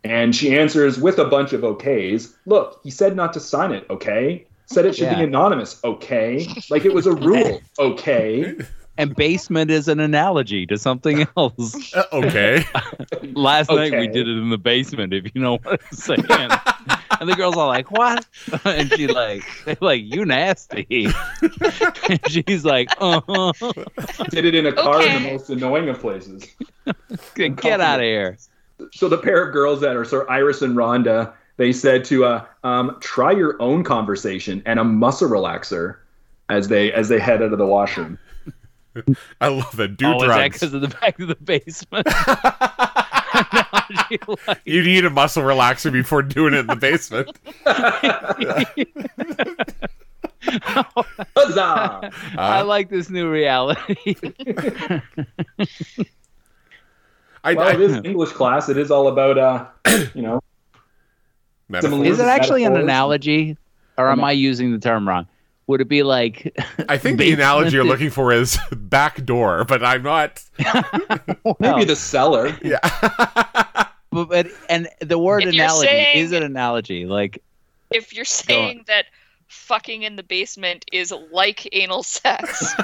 And 0.05 0.35
she 0.35 0.57
answers 0.57 0.99
with 0.99 1.19
a 1.19 1.25
bunch 1.27 1.53
of 1.53 1.61
okays. 1.61 2.35
Look, 2.47 2.81
he 2.83 2.91
said 2.91 3.17
not 3.17 3.33
to 3.35 3.41
sign 3.41 3.73
it, 3.73 3.85
okay? 3.91 4.47
Said 4.71 4.87
it 4.87 4.95
should 4.95 5.15
be 5.17 5.25
anonymous, 5.25 5.81
okay? 5.83 6.47
Like 6.71 6.85
it 6.85 6.95
was 6.95 7.07
a 7.07 7.13
rule, 7.13 7.61
okay? 7.81 8.57
And 8.99 9.17
basement 9.17 9.69
is 9.71 9.89
an 9.89 9.99
analogy 9.99 10.65
to 10.67 10.79
something 10.79 11.27
else. 11.37 11.93
Uh, 11.93 12.05
okay. 12.13 12.63
Last 13.33 13.71
night 13.71 13.93
we 13.93 14.07
did 14.07 14.29
it 14.29 14.39
in 14.39 14.51
the 14.51 14.59
basement, 14.59 15.13
if 15.13 15.35
you 15.35 15.41
know 15.41 15.59
what 15.59 15.81
I'm 15.81 15.97
saying. 15.97 16.25
and 17.19 17.29
the 17.29 17.35
girls 17.35 17.57
are 17.57 17.67
like, 17.67 17.91
"What?" 17.91 18.25
and 18.65 18.93
she 18.93 19.09
like, 19.09 19.43
they're 19.65 19.77
like, 19.81 20.03
"You 20.05 20.25
nasty." 20.25 21.09
and 22.09 22.21
she's 22.29 22.65
like, 22.65 22.91
"Uh 23.01 23.21
huh." 23.27 23.53
Did 24.29 24.45
it 24.45 24.55
in 24.55 24.67
a 24.67 24.73
car 24.73 25.03
in 25.03 25.23
the 25.23 25.31
most 25.33 25.51
annoying 25.51 25.89
of 25.89 25.99
places. 25.99 26.47
Get 27.35 27.81
out 27.81 27.99
of 27.99 28.05
here. 28.05 28.39
So 28.93 29.09
the 29.09 29.19
pair 29.19 29.47
of 29.47 29.53
girls 29.53 29.81
that 29.81 29.97
are 29.97 30.05
sort 30.05 30.23
of 30.23 30.31
Iris 30.31 30.63
and 30.63 30.77
Rhonda, 30.77 31.33
they 31.61 31.73
said 31.73 32.07
to 32.07 32.25
uh, 32.25 32.47
um, 32.65 32.97
try 33.01 33.31
your 33.31 33.61
own 33.61 33.85
conversation 33.85 34.63
and 34.65 34.81
a 34.81 34.85
muscle 34.85 35.29
relaxer 35.29 35.99
as 36.49 36.69
they 36.69 36.91
as 36.91 37.11
they 37.11 37.21
head 37.21 37.43
out 37.43 37.53
of 37.53 37.59
the 37.59 37.67
washroom. 37.67 38.19
I 39.43 39.49
love 39.49 39.79
it. 39.79 39.99
Do 39.99 40.07
oh, 40.07 40.15
is 40.17 40.21
that 40.23 40.27
drugs. 40.27 40.55
because 40.55 40.73
of 40.73 40.81
the 40.81 40.89
back 40.89 41.21
of 41.21 41.29
the 41.29 41.35
basement? 41.35 42.07
Like- 44.47 44.61
You 44.65 44.83
need 44.83 45.05
a 45.05 45.11
muscle 45.11 45.43
relaxer 45.43 45.93
before 45.93 46.23
doing 46.23 46.55
it 46.55 46.61
in 46.61 46.67
the 46.67 46.77
basement. 46.77 47.39
Huzzah! 51.37 52.11
I 52.39 52.63
like 52.63 52.89
this 52.89 53.11
new 53.11 53.31
reality. 53.31 54.17
I, 57.45 57.53
Well, 57.53 57.69
I- 57.69 57.73
it 57.75 57.81
is 57.83 58.01
English 58.03 58.33
class. 58.33 58.71
It 58.71 58.79
is 58.79 58.91
all 58.91 59.09
about, 59.09 59.37
uh, 59.37 59.67
you 60.15 60.23
know, 60.23 60.41
metaphor. 61.71 62.05
is 62.05 62.19
it 62.19 62.27
actually 62.27 62.65
an 62.65 62.77
analogy, 62.77 63.57
or 63.97 64.11
am 64.11 64.23
I 64.25 64.33
using 64.33 64.73
the 64.73 64.79
term 64.79 65.09
wrong? 65.09 65.27
Would 65.67 65.81
it 65.81 65.89
be 65.89 66.03
like? 66.03 66.53
I 66.89 66.99
think 66.99 67.19
the 67.19 67.33
analogy 67.39 67.77
you're 67.77 67.85
looking 67.95 68.11
for 68.11 68.33
is 68.33 68.59
back 68.77 69.25
door, 69.25 69.65
but 69.65 69.85
I'm 69.85 70.03
not. 70.03 70.43
maybe 71.61 71.85
the 71.85 71.97
cellar. 71.97 72.57
Yeah. 72.63 72.81
But, 74.13 74.25
but 74.29 74.47
and 74.69 74.89
the 75.01 75.19
word 75.19 75.45
If 75.45 75.55
you're 75.55 75.65
analogy 75.65 75.87
saying- 75.87 76.19
is 76.25 76.33
an 76.33 76.43
analogy. 76.43 77.07
Like 77.07 77.43
If 77.93 78.13
you're 78.13 78.25
saying 78.25 78.85
that 78.89 79.05
fucking 79.47 80.03
in 80.03 80.17
the 80.17 80.23
basement 80.25 80.85
is 80.93 81.13
like 81.33 81.69
anal 81.73 82.03
sex, 82.03 82.75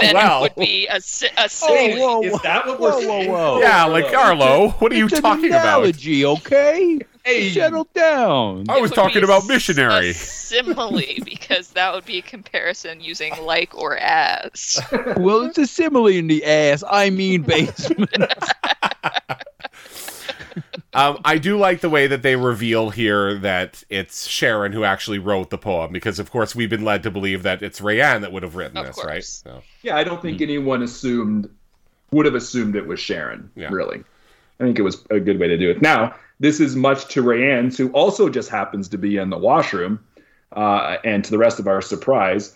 then 0.00 0.14
Well. 0.14 0.44
it 0.44 0.56
would 0.56 0.64
be 0.66 0.86
a, 0.88 1.00
si- 1.00 1.28
a 1.36 1.48
simile. 1.48 2.22
whoa, 2.22 2.22
Is 2.24 2.40
that 2.42 2.66
what 2.66 2.80
whoa, 2.80 2.86
we're 2.88 2.92
whoa, 2.94 3.00
saying? 3.00 3.30
whoa. 3.30 3.60
yeah, 3.60 3.84
like 3.84 4.12
Arlo. 4.12 4.70
What 4.80 4.90
are 4.92 4.96
you 4.96 5.06
it's 5.06 5.20
talking 5.20 5.44
an 5.46 5.50
about? 5.52 5.64
analogy, 5.82 6.24
okay? 6.24 6.98
Hey. 7.24 7.50
Settle 7.50 7.88
down. 7.94 8.66
I 8.68 8.78
was 8.80 8.90
talking 8.90 9.24
about 9.24 9.46
missionary. 9.46 10.12
Simile, 10.12 10.90
because 11.24 11.70
that 11.70 11.94
would 11.94 12.04
be 12.04 12.18
a 12.18 12.22
comparison 12.22 13.00
using 13.00 13.32
like 13.42 13.74
or 13.74 13.96
as. 13.96 14.78
well, 15.16 15.42
it's 15.42 15.56
a 15.58 15.66
simile 15.66 16.06
in 16.08 16.26
the 16.26 16.44
ass. 16.44 16.84
I 16.88 17.08
mean 17.10 17.42
basement. 17.46 18.14
Um, 20.92 21.18
I 21.24 21.38
do 21.38 21.58
like 21.58 21.80
the 21.80 21.90
way 21.90 22.06
that 22.06 22.22
they 22.22 22.36
reveal 22.36 22.90
here 22.90 23.36
that 23.40 23.82
it's 23.90 24.28
Sharon 24.28 24.70
who 24.70 24.84
actually 24.84 25.18
wrote 25.18 25.50
the 25.50 25.58
poem, 25.58 25.92
because 25.92 26.20
of 26.20 26.30
course 26.30 26.54
we've 26.54 26.70
been 26.70 26.84
led 26.84 27.02
to 27.02 27.10
believe 27.10 27.42
that 27.42 27.62
it's 27.62 27.80
Rayanne 27.80 28.20
that 28.20 28.30
would 28.30 28.44
have 28.44 28.54
written 28.54 28.76
Of 28.76 28.86
this, 28.86 28.94
course. 28.94 29.06
right? 29.06 29.24
So, 29.24 29.62
Yeah, 29.82 29.96
I 29.96 30.04
don't 30.04 30.22
think 30.22 30.40
anyone 30.40 30.82
assumed 30.84 31.50
would 32.12 32.26
have 32.26 32.36
assumed 32.36 32.76
it 32.76 32.86
was 32.86 33.00
Sharon. 33.00 33.50
Yeah. 33.56 33.70
Really, 33.72 34.04
I 34.60 34.62
think 34.64 34.78
it 34.78 34.82
was 34.82 35.04
a 35.10 35.18
good 35.18 35.40
way 35.40 35.48
to 35.48 35.56
do 35.58 35.68
it. 35.68 35.82
Now, 35.82 36.14
this 36.44 36.60
is 36.60 36.76
much 36.76 37.08
to 37.08 37.22
Rayanne's, 37.22 37.78
who 37.78 37.88
also 37.92 38.28
just 38.28 38.50
happens 38.50 38.88
to 38.88 38.98
be 38.98 39.16
in 39.16 39.30
the 39.30 39.38
washroom, 39.38 39.98
uh, 40.52 40.98
and 41.02 41.24
to 41.24 41.30
the 41.30 41.38
rest 41.38 41.58
of 41.58 41.66
our 41.66 41.80
surprise. 41.80 42.54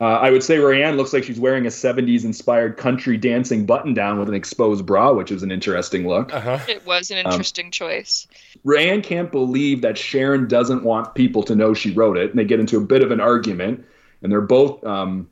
Uh, 0.00 0.04
I 0.04 0.30
would 0.30 0.42
say 0.42 0.56
Rayanne 0.56 0.96
looks 0.96 1.12
like 1.12 1.24
she's 1.24 1.38
wearing 1.38 1.66
a 1.66 1.70
70s 1.70 2.24
inspired 2.24 2.78
country 2.78 3.18
dancing 3.18 3.66
button 3.66 3.92
down 3.92 4.18
with 4.18 4.28
an 4.30 4.34
exposed 4.34 4.86
bra, 4.86 5.12
which 5.12 5.30
is 5.30 5.42
an 5.42 5.50
interesting 5.50 6.08
look. 6.08 6.32
uh-huh. 6.32 6.60
It 6.66 6.86
was 6.86 7.10
an 7.10 7.18
interesting 7.18 7.70
choice. 7.70 8.26
Rayanne 8.64 9.02
can't 9.02 9.30
believe 9.30 9.82
that 9.82 9.98
Sharon 9.98 10.48
doesn't 10.48 10.82
want 10.82 11.14
people 11.14 11.42
to 11.42 11.54
know 11.54 11.74
she 11.74 11.92
wrote 11.92 12.16
it, 12.16 12.30
and 12.30 12.38
they 12.38 12.44
get 12.44 12.58
into 12.58 12.78
a 12.78 12.80
bit 12.80 13.02
of 13.02 13.10
an 13.10 13.20
argument, 13.20 13.84
and 14.22 14.32
they're 14.32 14.40
both 14.40 14.82
um, 14.84 15.28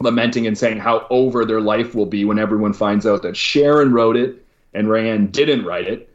lamenting 0.00 0.46
and 0.46 0.56
saying 0.56 0.78
how 0.78 1.06
over 1.10 1.44
their 1.44 1.60
life 1.60 1.94
will 1.94 2.06
be 2.06 2.24
when 2.24 2.38
everyone 2.38 2.72
finds 2.72 3.06
out 3.06 3.22
that 3.22 3.36
Sharon 3.36 3.92
wrote 3.92 4.16
it 4.16 4.44
and 4.72 4.88
Rayanne 4.88 5.30
didn't 5.30 5.64
write 5.64 5.86
it. 5.86 6.10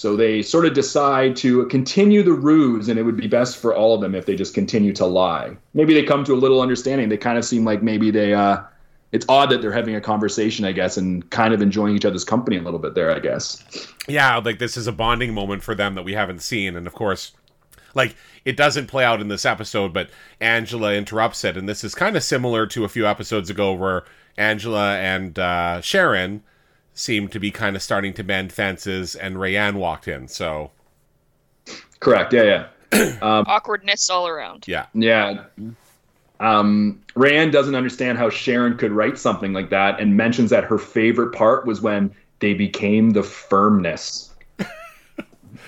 So 0.00 0.16
they 0.16 0.40
sort 0.40 0.64
of 0.64 0.72
decide 0.72 1.36
to 1.36 1.66
continue 1.66 2.22
the 2.22 2.32
ruse, 2.32 2.88
and 2.88 2.98
it 2.98 3.02
would 3.02 3.18
be 3.18 3.26
best 3.26 3.58
for 3.58 3.74
all 3.74 3.94
of 3.94 4.00
them 4.00 4.14
if 4.14 4.24
they 4.24 4.34
just 4.34 4.54
continue 4.54 4.94
to 4.94 5.04
lie. 5.04 5.54
Maybe 5.74 5.92
they 5.92 6.02
come 6.02 6.24
to 6.24 6.32
a 6.32 6.40
little 6.40 6.62
understanding. 6.62 7.10
They 7.10 7.18
kind 7.18 7.36
of 7.36 7.44
seem 7.44 7.66
like 7.66 7.82
maybe 7.82 8.10
they. 8.10 8.32
Uh, 8.32 8.62
it's 9.12 9.26
odd 9.28 9.50
that 9.50 9.60
they're 9.60 9.74
having 9.74 9.94
a 9.94 10.00
conversation, 10.00 10.64
I 10.64 10.72
guess, 10.72 10.96
and 10.96 11.28
kind 11.28 11.52
of 11.52 11.60
enjoying 11.60 11.96
each 11.96 12.06
other's 12.06 12.24
company 12.24 12.56
a 12.56 12.62
little 12.62 12.78
bit 12.78 12.94
there, 12.94 13.14
I 13.14 13.18
guess. 13.18 13.62
yeah, 14.08 14.38
like 14.38 14.58
this 14.58 14.78
is 14.78 14.86
a 14.86 14.92
bonding 14.92 15.34
moment 15.34 15.62
for 15.62 15.74
them 15.74 15.96
that 15.96 16.02
we 16.02 16.14
haven't 16.14 16.40
seen, 16.40 16.76
and 16.76 16.86
of 16.86 16.94
course, 16.94 17.32
like 17.94 18.16
it 18.46 18.56
doesn't 18.56 18.86
play 18.86 19.04
out 19.04 19.20
in 19.20 19.28
this 19.28 19.44
episode, 19.44 19.92
but 19.92 20.08
Angela 20.40 20.94
interrupts 20.94 21.44
it, 21.44 21.58
and 21.58 21.68
this 21.68 21.84
is 21.84 21.94
kind 21.94 22.16
of 22.16 22.22
similar 22.22 22.66
to 22.68 22.84
a 22.84 22.88
few 22.88 23.06
episodes 23.06 23.50
ago 23.50 23.74
where 23.74 24.04
Angela 24.38 24.96
and 24.96 25.38
uh, 25.38 25.82
Sharon 25.82 26.42
seemed 26.94 27.32
to 27.32 27.38
be 27.38 27.50
kind 27.50 27.76
of 27.76 27.82
starting 27.82 28.12
to 28.14 28.22
mend 28.22 28.52
fences, 28.52 29.14
and 29.14 29.36
Rayanne 29.36 29.74
walked 29.74 30.08
in. 30.08 30.28
So 30.28 30.70
Correct. 32.00 32.32
Yeah, 32.32 32.66
yeah. 32.92 33.18
Awkwardness 33.22 34.10
all 34.10 34.26
around. 34.26 34.66
yeah, 34.66 34.86
Yeah. 34.94 35.44
Um, 36.40 37.02
Rayanne 37.14 37.52
doesn't 37.52 37.74
understand 37.74 38.16
how 38.16 38.30
Sharon 38.30 38.78
could 38.78 38.92
write 38.92 39.18
something 39.18 39.52
like 39.52 39.68
that 39.70 40.00
and 40.00 40.16
mentions 40.16 40.48
that 40.50 40.64
her 40.64 40.78
favorite 40.78 41.34
part 41.34 41.66
was 41.66 41.82
when 41.82 42.10
they 42.40 42.54
became 42.54 43.10
the 43.10 43.22
firmness. 43.22 44.28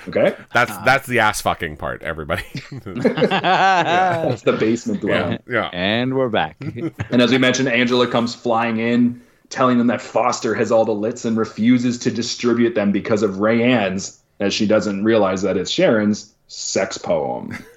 Okay? 0.08 0.34
that's 0.52 0.76
that's 0.78 1.06
the 1.06 1.20
ass 1.20 1.40
fucking 1.42 1.76
part, 1.76 2.02
everybody. 2.02 2.42
That's 2.72 4.42
the 4.42 4.56
basement 4.58 5.00
dwelling. 5.00 5.38
yeah, 5.46 5.54
yeah. 5.54 5.70
and 5.72 6.16
we're 6.16 6.28
back. 6.28 6.56
And 6.60 7.22
as 7.22 7.30
we 7.30 7.38
mentioned, 7.38 7.68
Angela 7.68 8.08
comes 8.08 8.34
flying 8.34 8.78
in, 8.78 9.22
telling 9.52 9.78
them 9.78 9.86
that 9.86 10.00
Foster 10.00 10.54
has 10.54 10.72
all 10.72 10.84
the 10.84 10.94
lits 10.94 11.24
and 11.24 11.36
refuses 11.36 11.98
to 11.98 12.10
distribute 12.10 12.74
them 12.74 12.90
because 12.90 13.22
of 13.22 13.32
Rayanne's, 13.32 14.20
as 14.40 14.52
she 14.52 14.66
doesn't 14.66 15.04
realize 15.04 15.42
that 15.42 15.56
it's 15.56 15.70
Sharon's 15.70 16.34
sex 16.48 16.98
poem. 16.98 17.56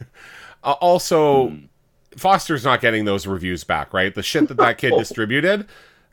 Uh, 0.63 0.71
also, 0.81 1.55
Foster's 2.17 2.63
not 2.63 2.81
getting 2.81 3.05
those 3.05 3.27
reviews 3.27 3.63
back, 3.63 3.93
right? 3.93 4.15
The 4.15 4.23
shit 4.23 4.47
that 4.47 4.57
that 4.57 4.79
kid 4.79 4.95
distributed, 4.97 5.67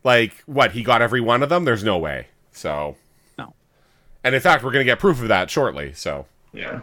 like 0.05 0.35
what 0.45 0.73
he 0.73 0.83
got 0.83 1.01
every 1.01 1.23
one 1.23 1.43
of 1.43 1.49
them. 1.49 1.65
There's 1.65 1.83
no 1.83 1.97
way. 1.97 2.27
So 2.53 2.97
No. 3.39 3.55
And 4.23 4.35
in 4.35 4.43
fact, 4.43 4.63
we're 4.63 4.73
gonna 4.73 4.85
get 4.85 4.99
proof 4.99 5.23
of 5.23 5.29
that 5.29 5.49
shortly. 5.49 5.95
So 5.95 6.27
Yeah. 6.53 6.83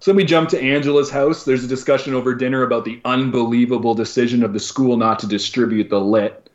So 0.00 0.10
then 0.10 0.16
we 0.16 0.24
jump 0.24 0.50
to 0.50 0.60
Angela's 0.60 1.10
house. 1.10 1.46
There's 1.46 1.64
a 1.64 1.68
discussion 1.68 2.12
over 2.12 2.34
dinner 2.34 2.62
about 2.62 2.84
the 2.84 3.00
unbelievable 3.06 3.94
decision 3.94 4.42
of 4.42 4.52
the 4.52 4.60
school 4.60 4.98
not 4.98 5.18
to 5.20 5.26
distribute 5.26 5.88
the 5.88 5.98
lit. 5.98 6.45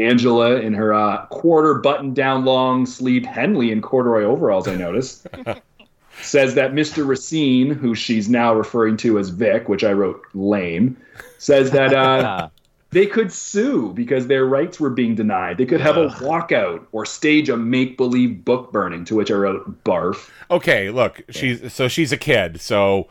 Angela, 0.00 0.56
in 0.56 0.74
her 0.74 0.92
uh, 0.92 1.24
quarter 1.26 1.74
button 1.74 2.14
down 2.14 2.44
long 2.44 2.84
sleeved 2.84 3.26
Henley 3.26 3.70
and 3.70 3.80
corduroy 3.80 4.24
overalls, 4.24 4.66
I 4.66 4.74
noticed, 4.74 5.28
says 6.20 6.56
that 6.56 6.72
Mr. 6.72 7.06
Racine, 7.06 7.70
who 7.70 7.94
she's 7.94 8.28
now 8.28 8.52
referring 8.52 8.96
to 8.98 9.20
as 9.20 9.28
Vic, 9.28 9.68
which 9.68 9.84
I 9.84 9.92
wrote 9.92 10.20
lame, 10.34 10.96
says 11.38 11.70
that 11.70 11.94
uh, 11.94 12.48
they 12.90 13.06
could 13.06 13.32
sue 13.32 13.92
because 13.92 14.26
their 14.26 14.46
rights 14.46 14.80
were 14.80 14.90
being 14.90 15.14
denied. 15.14 15.58
They 15.58 15.66
could 15.66 15.80
have 15.80 15.96
a 15.96 16.08
walkout 16.08 16.84
or 16.90 17.06
stage 17.06 17.48
a 17.48 17.56
make 17.56 17.96
believe 17.96 18.44
book 18.44 18.72
burning, 18.72 19.04
to 19.04 19.14
which 19.14 19.30
I 19.30 19.34
wrote 19.34 19.84
barf. 19.84 20.28
okay, 20.50 20.90
look, 20.90 21.22
she's 21.30 21.72
so 21.72 21.86
she's 21.86 22.10
a 22.10 22.16
kid, 22.16 22.60
so 22.60 23.06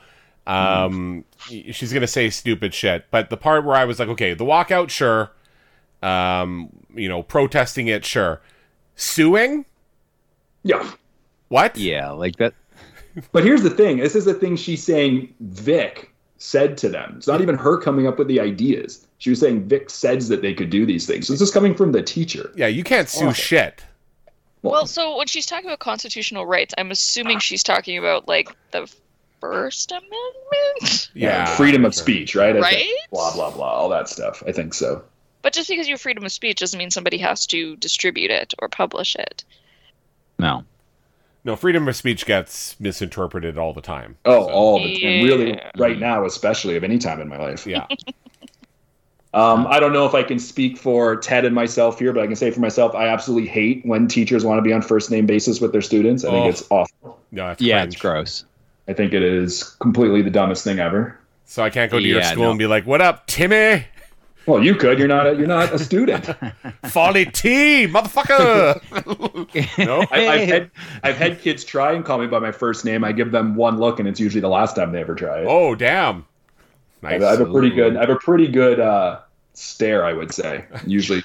um, 0.48 1.24
she's 1.48 1.94
gonna 1.94 2.08
say 2.08 2.30
stupid 2.30 2.74
shit. 2.74 3.06
But 3.10 3.30
the 3.30 3.38
part 3.38 3.64
where 3.64 3.78
I 3.78 3.86
was 3.86 4.00
like, 4.00 4.10
okay, 4.10 4.34
the 4.34 4.44
walkout, 4.44 4.90
sure. 4.90 5.32
Um, 6.04 6.70
you 6.94 7.08
know, 7.10 7.24
protesting 7.24 7.88
it, 7.88 8.06
sure. 8.06 8.42
Suing, 8.96 9.66
Yeah. 10.64 10.92
what? 11.48 11.78
yeah, 11.78 12.12
like 12.12 12.36
that. 12.38 12.54
But 13.32 13.44
here's 13.44 13.64
the 13.64 13.70
thing. 13.70 13.98
This 13.98 14.16
is 14.16 14.26
the 14.26 14.34
thing 14.34 14.56
she's 14.56 14.84
saying 14.84 15.34
Vic 15.40 16.12
said 16.38 16.78
to 16.80 16.90
them. 16.90 17.16
It's 17.18 17.28
not 17.28 17.42
even 17.42 17.56
her 17.56 17.78
coming 17.80 18.08
up 18.08 18.18
with 18.20 18.28
the 18.28 18.40
ideas. 18.40 19.06
She 19.20 19.30
was 19.30 19.40
saying 19.40 19.68
Vic 19.68 19.90
says 19.90 20.28
that 20.30 20.42
they 20.42 20.54
could 20.54 20.70
do 20.70 20.86
these 20.86 21.06
things. 21.08 21.28
So 21.28 21.34
this 21.34 21.42
is 21.42 21.52
coming 21.52 21.74
from 21.76 21.92
the 21.92 22.02
teacher. 22.02 22.52
Yeah, 22.56 22.68
you 22.68 22.84
can't 22.84 23.08
sue 23.08 23.26
Awful. 23.28 23.34
shit. 23.34 23.84
Well, 24.64 24.86
so 24.88 25.18
when 25.18 25.28
she's 25.28 25.46
talking 25.46 25.66
about 25.70 25.80
constitutional 25.80 26.46
rights, 26.46 26.74
I'm 26.78 26.90
assuming 26.92 27.40
she's 27.40 27.64
talking 27.64 27.98
about 27.98 28.28
like 28.28 28.50
the 28.72 28.92
First 29.42 29.92
Amendment. 29.92 31.10
Yeah, 31.14 31.46
freedom 31.56 31.86
of 31.86 31.94
speech, 31.94 32.34
right? 32.36 32.50
I 32.50 32.54
think. 32.54 32.64
Right? 32.66 32.90
Blah 33.12 33.34
blah 33.34 33.52
blah, 33.52 33.72
all 33.72 33.90
that 33.90 34.08
stuff. 34.10 34.42
I 34.48 34.52
think 34.54 34.74
so. 34.74 35.04
But 35.44 35.54
just 35.54 35.70
because 35.70 35.88
you 35.88 35.94
have 35.94 36.02
freedom 36.02 36.24
of 36.26 36.32
speech 36.32 36.58
doesn't 36.58 36.78
mean 36.78 36.90
somebody 36.90 37.20
has 37.20 37.46
to 37.48 37.76
distribute 37.76 38.32
it 38.32 38.54
or 38.60 38.68
publish 38.70 39.16
it. 39.16 39.44
No. 40.40 40.64
No, 41.46 41.56
freedom 41.58 41.88
of 41.90 41.96
speech 41.98 42.26
gets 42.26 42.80
misinterpreted 42.80 43.58
all 43.58 43.74
the 43.74 43.82
time. 43.82 44.16
Oh, 44.26 44.48
So, 44.48 44.52
all 44.54 44.80
the 44.84 44.94
time. 45.00 45.24
Really, 45.26 45.60
right 45.78 46.00
now, 46.00 46.26
especially 46.26 46.78
of 46.78 46.84
any 46.86 46.98
time 46.98 47.20
in 47.22 47.28
my 47.28 47.38
life. 47.38 47.68
yeah. 47.68 47.86
Um, 49.36 49.66
I 49.68 49.80
don't 49.80 49.94
know 49.94 50.06
if 50.06 50.14
I 50.14 50.22
can 50.22 50.38
speak 50.38 50.78
for 50.78 51.16
Ted 51.16 51.44
and 51.44 51.56
myself 51.56 51.98
here, 51.98 52.14
but 52.14 52.22
I 52.22 52.28
can 52.28 52.36
say 52.36 52.52
for 52.52 52.60
myself, 52.60 52.94
I 52.94 53.08
absolutely 53.08 53.50
hate 53.50 53.84
when 53.84 54.08
teachers 54.08 54.46
want 54.46 54.60
to 54.60 54.62
be 54.62 54.72
on 54.72 54.84
first 54.84 55.10
name 55.10 55.26
basis 55.26 55.60
with 55.60 55.72
their 55.72 55.82
students. 55.82 56.24
I 56.24 56.28
Oh. 56.28 56.32
think 56.34 56.54
it's 56.54 56.64
awful. 56.70 57.20
No, 57.32 57.48
that's 57.48 57.60
Yeah, 57.60 57.80
cringe. 57.80 57.94
it's 57.96 58.02
gross. 58.02 58.46
I 58.88 58.94
think 58.94 59.12
it 59.12 59.24
is 59.24 59.64
completely 59.80 60.22
the 60.22 60.30
dumbest 60.30 60.64
thing 60.64 60.78
ever. 60.78 61.18
So 61.46 61.64
I 61.64 61.72
can't 61.72 61.92
go 61.92 61.98
to 61.98 62.06
your 62.06 62.22
school 62.22 62.44
no. 62.44 62.50
and 62.52 62.60
be 62.60 62.68
like, 62.68 62.86
"What 62.86 63.02
up, 63.02 63.26
Timmy? 63.26 63.86
Well, 64.46 64.64
you 64.64 64.76
could. 64.76 65.00
You're 65.00 65.08
not. 65.08 65.26
A, 65.28 65.36
you're 65.36 65.48
not 65.48 65.74
a 65.74 65.80
student. 65.80 66.26
Folly 66.86 67.26
T, 67.26 67.88
motherfucker." 67.88 68.82
no, 69.86 70.06
I, 70.12 70.28
I've 70.28 70.50
had 70.50 70.72
I've 71.04 71.18
had 71.18 71.40
kids 71.42 71.64
try 71.64 71.94
and 71.94 72.04
call 72.04 72.18
me 72.20 72.28
by 72.28 72.40
my 72.40 72.52
first 72.52 72.84
name. 72.84 73.04
I 73.04 73.12
give 73.14 73.32
them 73.32 73.56
one 73.56 73.78
look, 73.80 74.00
and 74.00 74.08
it's 74.08 74.20
usually 74.20 74.42
the 74.42 74.50
last 74.50 74.76
time 74.76 74.92
they 74.92 75.00
ever 75.02 75.16
try 75.16 75.40
it. 75.42 75.46
oh 75.48 75.76
damn, 75.76 76.26
Nice. 77.02 77.14
I 77.14 77.18
nice. 77.18 77.38
have 77.38 77.48
a 77.48 77.52
pretty 77.52 77.70
good. 77.70 77.96
I 77.96 78.02
have 78.02 78.10
a 78.10 78.16
pretty 78.18 78.48
good 78.48 78.80
uh, 78.80 79.20
stare. 79.54 80.06
I 80.06 80.14
would 80.14 80.34
say 80.34 80.66
usually. 80.86 81.24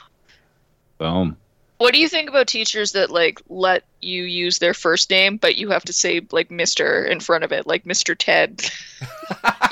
Boom. 0.98 1.36
What 1.78 1.94
do 1.94 2.00
you 2.00 2.08
think 2.08 2.28
about 2.28 2.48
teachers 2.48 2.90
that 2.92 3.10
like 3.10 3.40
let 3.48 3.84
you 4.00 4.24
use 4.24 4.58
their 4.58 4.74
first 4.74 5.10
name, 5.10 5.36
but 5.36 5.56
you 5.56 5.70
have 5.70 5.84
to 5.84 5.92
say 5.92 6.20
like 6.32 6.50
Mister 6.50 7.04
in 7.04 7.20
front 7.20 7.44
of 7.44 7.52
it, 7.52 7.66
like 7.68 7.86
Mister 7.86 8.14
Ted 8.16 8.68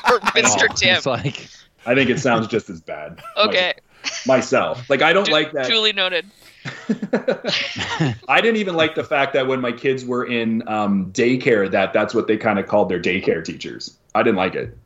or 0.09 0.21
Mister 0.35 0.69
Tim? 0.69 0.97
It's 0.97 1.07
like 1.07 1.49
I 1.87 1.95
think 1.95 2.11
it 2.11 2.19
sounds 2.21 2.47
just 2.49 2.69
as 2.71 2.81
bad. 2.81 3.21
Okay, 3.37 3.75
Myself, 4.27 4.89
like 4.91 5.03
I 5.03 5.13
don't 5.13 5.27
Du- 5.27 5.33
like 5.33 5.53
that. 5.53 5.67
duly 5.69 5.93
noted. 5.93 6.27
I 8.29 8.41
didn't 8.41 8.57
even 8.57 8.75
like 8.75 8.95
the 8.95 9.05
fact 9.05 9.33
that 9.35 9.47
when 9.47 9.61
my 9.61 9.73
kids 9.73 10.05
were 10.05 10.25
in 10.25 10.67
um, 10.69 11.13
daycare, 11.13 11.71
that 11.71 11.93
that's 11.93 12.15
what 12.15 12.27
they 12.27 12.37
kind 12.37 12.59
of 12.59 12.67
called 12.67 12.89
their 12.89 13.01
daycare 13.01 13.45
teachers. 13.45 13.97
I 14.15 14.23
didn't 14.23 14.37
like 14.37 14.55
it. 14.55 14.77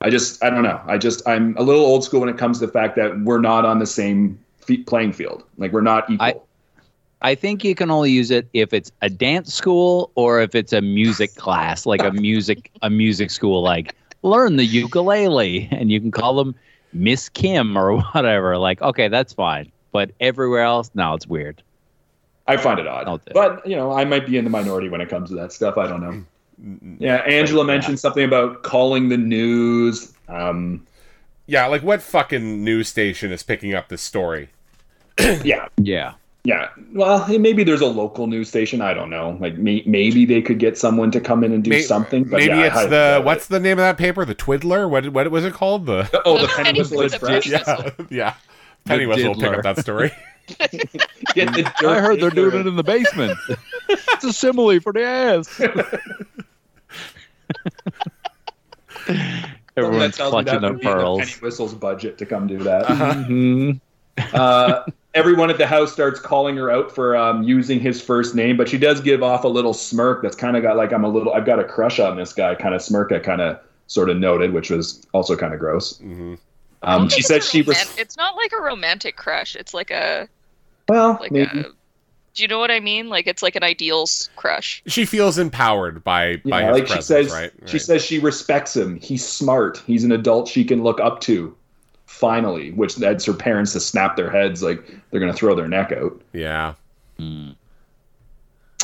I 0.00 0.10
just, 0.10 0.42
I 0.42 0.50
don't 0.50 0.62
know. 0.64 0.80
I 0.86 0.98
just, 0.98 1.26
I'm 1.28 1.56
a 1.56 1.62
little 1.62 1.84
old 1.84 2.02
school 2.04 2.20
when 2.20 2.28
it 2.28 2.36
comes 2.38 2.58
to 2.60 2.66
the 2.66 2.72
fact 2.72 2.96
that 2.96 3.20
we're 3.20 3.40
not 3.40 3.64
on 3.64 3.78
the 3.78 3.86
same 3.86 4.38
fe- 4.58 4.78
playing 4.78 5.12
field. 5.12 5.44
Like 5.58 5.72
we're 5.72 5.80
not 5.80 6.10
equal. 6.10 6.26
I- 6.26 6.40
I 7.24 7.36
think 7.36 7.62
you 7.62 7.76
can 7.76 7.88
only 7.88 8.10
use 8.10 8.32
it 8.32 8.48
if 8.52 8.72
it's 8.72 8.90
a 9.00 9.08
dance 9.08 9.54
school 9.54 10.10
or 10.16 10.40
if 10.40 10.56
it's 10.56 10.72
a 10.72 10.80
music 10.80 11.36
class, 11.36 11.86
like 11.86 12.02
a 12.02 12.10
music 12.10 12.68
a 12.82 12.90
music 12.90 13.30
school, 13.30 13.62
like 13.62 13.94
learn 14.22 14.56
the 14.56 14.64
ukulele, 14.64 15.68
and 15.72 15.90
you 15.90 16.00
can 16.00 16.10
call 16.10 16.36
them 16.36 16.54
Miss 16.92 17.28
Kim 17.28 17.76
or 17.76 18.00
whatever. 18.12 18.58
Like, 18.58 18.80
okay, 18.82 19.08
that's 19.08 19.32
fine. 19.32 19.70
But 19.92 20.12
everywhere 20.20 20.62
else, 20.62 20.90
no, 20.94 21.14
it's 21.14 21.26
weird. 21.26 21.62
I 22.46 22.56
find 22.56 22.80
it 22.80 22.86
odd. 22.86 23.20
But, 23.32 23.64
you 23.66 23.76
know, 23.76 23.92
I 23.92 24.04
might 24.04 24.26
be 24.26 24.36
in 24.36 24.44
the 24.44 24.50
minority 24.50 24.88
when 24.88 25.00
it 25.00 25.08
comes 25.08 25.28
to 25.30 25.36
that 25.36 25.52
stuff. 25.52 25.78
I 25.78 25.86
don't 25.86 26.00
know. 26.00 26.24
Yeah, 26.98 27.16
Angela 27.18 27.64
mentioned 27.64 28.00
something 28.00 28.24
about 28.24 28.62
calling 28.62 29.08
the 29.08 29.16
news. 29.16 30.12
Um, 30.28 30.86
yeah, 31.46 31.66
like 31.66 31.82
what 31.82 32.02
fucking 32.02 32.64
news 32.64 32.88
station 32.88 33.32
is 33.32 33.42
picking 33.42 33.74
up 33.74 33.88
this 33.88 34.02
story? 34.02 34.48
yeah, 35.44 35.68
Yeah. 35.76 36.14
Yeah. 36.44 36.68
Well, 36.92 37.26
maybe 37.38 37.62
there's 37.64 37.80
a 37.80 37.86
local 37.86 38.26
news 38.26 38.48
station. 38.48 38.80
I 38.80 38.94
don't 38.94 39.10
know. 39.10 39.36
Like 39.40 39.56
may- 39.58 39.82
maybe 39.86 40.24
they 40.26 40.42
could 40.42 40.58
get 40.58 40.76
someone 40.76 41.10
to 41.12 41.20
come 41.20 41.44
in 41.44 41.52
and 41.52 41.62
do 41.62 41.70
May- 41.70 41.82
something. 41.82 42.24
But 42.24 42.38
Maybe 42.38 42.48
yeah, 42.56 42.64
it's 42.66 42.74
highly 42.74 42.90
the 42.90 42.96
doubt 42.96 43.20
it. 43.20 43.24
what's 43.24 43.46
the 43.46 43.60
name 43.60 43.72
of 43.78 43.84
that 43.84 43.96
paper? 43.98 44.24
The 44.24 44.34
Twiddler? 44.34 44.88
What 44.88 45.08
what 45.10 45.30
was 45.30 45.44
it 45.44 45.54
called? 45.54 45.86
The 45.86 46.08
Oh, 46.24 46.36
the 46.38 46.42
The 46.42 46.48
Penny 46.48 46.64
Penny 46.64 46.78
Whistle 46.80 46.98
Whistle 46.98 47.28
Express. 47.28 47.46
Express. 47.46 47.92
yeah, 47.98 48.06
yeah. 48.10 48.34
Penny 48.84 49.06
Whistle 49.06 49.34
will 49.34 49.40
pick 49.40 49.52
up 49.52 49.62
that 49.62 49.78
story. 49.78 50.10
Get 50.58 51.52
the 51.54 51.72
I 51.88 52.00
heard 52.00 52.20
they're 52.20 52.30
doing 52.30 52.58
it 52.60 52.66
in 52.66 52.74
the 52.74 52.82
basement. 52.82 53.38
it's 53.88 54.24
a 54.24 54.32
simile 54.32 54.80
for 54.80 54.92
the 54.92 55.04
ass. 55.04 55.60
Everyone's 59.76 60.16
that 60.18 60.28
clutching 60.30 60.52
that 60.54 60.60
their 60.60 60.72
would 60.72 60.80
be 60.80 60.86
in 60.86 60.92
the 60.92 60.98
pearls. 60.98 61.18
Penny 61.20 61.32
Whistle's 61.40 61.74
budget 61.74 62.18
to 62.18 62.26
come 62.26 62.46
do 62.46 62.58
that. 62.58 62.86
Mhm. 62.86 63.80
uh, 64.34 64.82
everyone 65.14 65.50
at 65.50 65.58
the 65.58 65.66
house 65.66 65.92
starts 65.92 66.18
calling 66.20 66.56
her 66.56 66.70
out 66.70 66.90
for 66.94 67.16
um, 67.16 67.42
using 67.42 67.80
his 67.80 68.00
first 68.02 68.34
name, 68.34 68.56
but 68.56 68.68
she 68.68 68.78
does 68.78 69.00
give 69.00 69.22
off 69.22 69.44
a 69.44 69.48
little 69.48 69.74
smirk 69.74 70.22
that's 70.22 70.36
kind 70.36 70.56
of 70.56 70.62
got 70.62 70.76
like 70.76 70.92
I'm 70.92 71.04
a 71.04 71.08
little 71.08 71.32
I've 71.34 71.46
got 71.46 71.58
a 71.58 71.64
crush 71.64 71.98
on 72.00 72.16
this 72.16 72.32
guy 72.32 72.54
kind 72.54 72.74
of 72.74 72.82
smirk 72.82 73.12
I 73.12 73.18
kind 73.18 73.40
of 73.40 73.58
sort 73.88 74.08
of 74.10 74.16
noted, 74.16 74.52
which 74.52 74.70
was 74.70 75.06
also 75.12 75.36
kind 75.36 75.52
of 75.52 75.60
gross. 75.60 75.98
hmm 75.98 76.34
Um, 76.82 77.08
she 77.08 77.22
said 77.22 77.44
she 77.44 77.62
was 77.62 77.76
roman- 77.78 77.94
It's 77.98 78.16
not 78.16 78.36
like 78.36 78.52
a 78.58 78.62
romantic 78.62 79.16
crush. 79.16 79.54
It's 79.54 79.74
like 79.74 79.90
a 79.90 80.28
well, 80.88 81.18
like 81.20 81.30
maybe. 81.30 81.60
a. 81.60 81.64
Do 82.34 82.42
you 82.42 82.48
know 82.48 82.58
what 82.58 82.70
I 82.70 82.80
mean? 82.80 83.10
Like 83.10 83.26
it's 83.26 83.42
like 83.42 83.56
an 83.56 83.62
ideals 83.62 84.30
crush. 84.36 84.82
She 84.86 85.04
feels 85.04 85.36
empowered 85.36 86.02
by 86.02 86.36
by 86.46 86.62
his 86.64 86.72
like 86.72 86.86
she 86.88 87.02
says, 87.02 87.30
right? 87.30 87.52
she 87.66 87.72
Right. 87.74 87.82
says 87.82 88.02
she 88.02 88.18
respects 88.18 88.74
him. 88.74 88.98
He's 89.00 89.22
smart. 89.28 89.82
He's 89.86 90.02
an 90.02 90.12
adult 90.12 90.48
she 90.48 90.64
can 90.64 90.82
look 90.82 90.98
up 90.98 91.20
to. 91.22 91.54
Finally, 92.12 92.70
which 92.72 92.96
that's 92.96 93.24
her 93.24 93.32
parents 93.32 93.72
to 93.72 93.80
snap 93.80 94.16
their 94.16 94.30
heads 94.30 94.62
like 94.62 94.86
they're 95.10 95.18
gonna 95.18 95.32
throw 95.32 95.54
their 95.54 95.66
neck 95.66 95.92
out. 95.92 96.20
yeah. 96.32 96.74
Mm. 97.18 97.56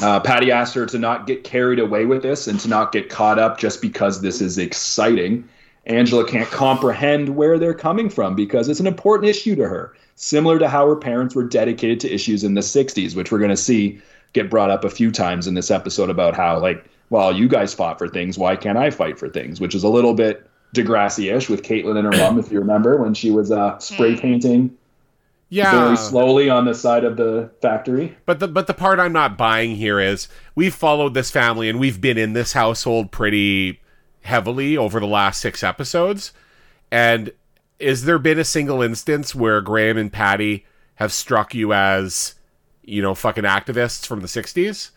Uh, 0.03 0.21
Patty 0.21 0.51
asked 0.51 0.75
her 0.75 0.87
to 0.87 0.99
not 0.99 1.27
get 1.27 1.45
carried 1.45 1.79
away 1.79 2.05
with 2.05 2.23
this 2.23 2.47
and 2.47 2.59
to 2.61 2.69
not 2.69 2.91
get 2.91 3.11
caught 3.11 3.39
up 3.39 3.59
just 3.59 3.83
because 3.83 4.23
this 4.23 4.41
is 4.41 4.57
exciting. 4.57 5.49
Angela 5.87 6.27
can't 6.27 6.49
comprehend 6.51 7.37
where 7.37 7.59
they're 7.59 7.75
coming 7.75 8.09
from 8.09 8.35
because 8.35 8.69
it's 8.69 8.81
an 8.81 8.87
important 8.87 9.29
issue 9.29 9.55
to 9.57 9.69
her, 9.69 9.95
similar 10.15 10.59
to 10.59 10.69
how 10.69 10.87
her 10.89 10.97
parents 10.97 11.35
were 11.35 11.45
dedicated 11.45 12.01
to 12.01 12.13
issues 12.13 12.45
in 12.45 12.55
the 12.55 12.61
60s, 12.61 13.15
which 13.15 13.31
we're 13.31 13.39
going 13.39 13.51
to 13.51 13.57
see 13.57 14.01
get 14.33 14.51
brought 14.51 14.71
up 14.71 14.85
a 14.85 14.91
few 14.91 15.11
times 15.11 15.47
in 15.47 15.55
this 15.55 15.71
episode 15.71 16.11
about 16.11 16.35
how, 16.35 16.59
like, 16.59 16.85
well, 17.11 17.33
you 17.33 17.49
guys 17.49 17.75
fought 17.75 17.99
for 17.99 18.09
things. 18.09 18.39
Why 18.39 18.57
can't 18.57 18.79
I 18.79 18.91
fight 18.91 19.19
for 19.19 19.29
things? 19.29 19.61
Which 19.61 19.75
is 19.75 19.83
a 19.85 19.89
little 19.89 20.15
bit 20.15 20.49
Degrassi 20.75 21.35
ish 21.35 21.49
with 21.49 21.63
Caitlin 21.63 21.97
and 21.99 22.13
her 22.15 22.21
mom, 22.21 22.39
if 22.39 22.53
you 22.53 22.59
remember, 22.61 22.97
when 22.97 23.15
she 23.15 23.31
was 23.31 23.51
uh, 23.51 23.79
spray 23.79 24.15
Hmm. 24.15 24.21
painting 24.21 24.71
Yeah. 25.49 25.71
very 25.87 25.97
slowly 25.97 26.51
on 26.51 26.67
the 26.67 26.75
side 26.75 27.05
of 27.05 27.17
the 27.17 27.51
factory. 27.63 28.17
But 28.27 28.39
the 28.39 28.49
but 28.49 28.67
the 28.67 28.75
part 28.75 29.01
I'm 29.01 29.13
not 29.13 29.39
buying 29.39 29.77
here 29.77 29.99
is 29.99 30.29
we've 30.55 30.75
followed 30.75 31.15
this 31.15 31.31
family 31.31 31.69
and 31.69 31.79
we've 31.81 32.01
been 32.01 32.19
in 32.19 32.35
this 32.35 32.53
household 32.53 33.11
pretty 33.13 33.81
heavily 34.23 34.77
over 34.77 35.01
the 35.01 35.07
last 35.07 35.41
six 35.41 35.63
episodes. 35.63 36.33
And 36.91 37.33
is 37.79 38.05
there 38.05 38.19
been 38.19 38.39
a 38.39 38.45
single 38.45 38.83
instance 38.83 39.35
where 39.35 39.61
Graham 39.63 39.97
and 39.97 40.13
Patty 40.13 40.67
have 40.97 41.13
struck 41.13 41.55
you 41.55 41.73
as, 41.73 42.35
you 42.83 43.01
know, 43.01 43.15
fucking 43.15 43.45
activists 43.45 44.05
from 44.07 44.21
the 44.21 44.27
'60s? 44.27 44.91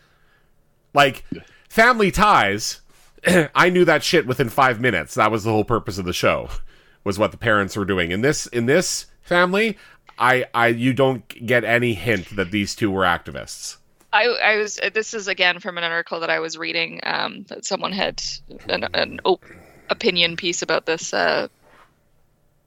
Like 0.92 1.24
family 1.70 2.10
ties. 2.10 2.80
I 3.54 3.70
knew 3.70 3.84
that 3.84 4.02
shit 4.02 4.26
within 4.26 4.48
five 4.48 4.80
minutes. 4.80 5.14
That 5.14 5.30
was 5.30 5.44
the 5.44 5.50
whole 5.50 5.64
purpose 5.64 5.98
of 5.98 6.04
the 6.04 6.12
show, 6.12 6.48
was 7.04 7.18
what 7.18 7.30
the 7.30 7.36
parents 7.38 7.76
were 7.76 7.84
doing. 7.84 8.10
In 8.10 8.20
this 8.22 8.46
in 8.46 8.66
this 8.66 9.06
family, 9.20 9.78
I 10.18 10.46
I 10.54 10.68
you 10.68 10.92
don't 10.92 11.26
get 11.46 11.64
any 11.64 11.94
hint 11.94 12.36
that 12.36 12.50
these 12.50 12.74
two 12.74 12.90
were 12.90 13.04
activists. 13.04 13.76
I, 14.12 14.26
I 14.26 14.56
was. 14.56 14.78
This 14.92 15.14
is 15.14 15.28
again 15.28 15.60
from 15.60 15.78
an 15.78 15.84
article 15.84 16.20
that 16.20 16.30
I 16.30 16.40
was 16.40 16.58
reading. 16.58 17.00
Um, 17.02 17.44
that 17.48 17.64
someone 17.64 17.92
had 17.92 18.22
an, 18.68 18.84
an 18.92 19.20
op- 19.24 19.44
opinion 19.88 20.36
piece 20.36 20.60
about 20.60 20.84
this 20.84 21.14
uh, 21.14 21.48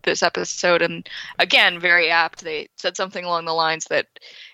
this 0.04 0.24
episode, 0.24 0.82
and 0.82 1.08
again, 1.38 1.80
very 1.80 2.10
apt. 2.10 2.44
They 2.44 2.70
said 2.78 2.98
something 2.98 3.24
along 3.24 3.46
the 3.46 3.54
lines 3.54 3.86
that 3.86 4.08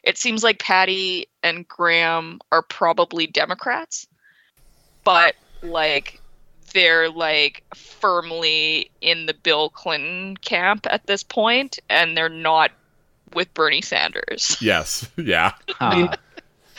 it 0.03 0.17
seems 0.17 0.43
like 0.43 0.59
Patty 0.59 1.27
and 1.43 1.67
Graham 1.67 2.39
are 2.51 2.63
probably 2.63 3.25
Democrats, 3.25 4.07
but 5.03 5.35
like 5.63 6.19
they're 6.73 7.09
like 7.09 7.63
firmly 7.75 8.89
in 9.01 9.25
the 9.25 9.33
Bill 9.33 9.69
Clinton 9.69 10.37
camp 10.37 10.87
at 10.89 11.05
this 11.07 11.23
point, 11.23 11.79
and 11.89 12.15
they're 12.17 12.29
not 12.29 12.71
with 13.33 13.53
Bernie 13.53 13.81
Sanders. 13.81 14.57
Yes. 14.61 15.09
Yeah. 15.17 15.53
Huh. 15.69 16.15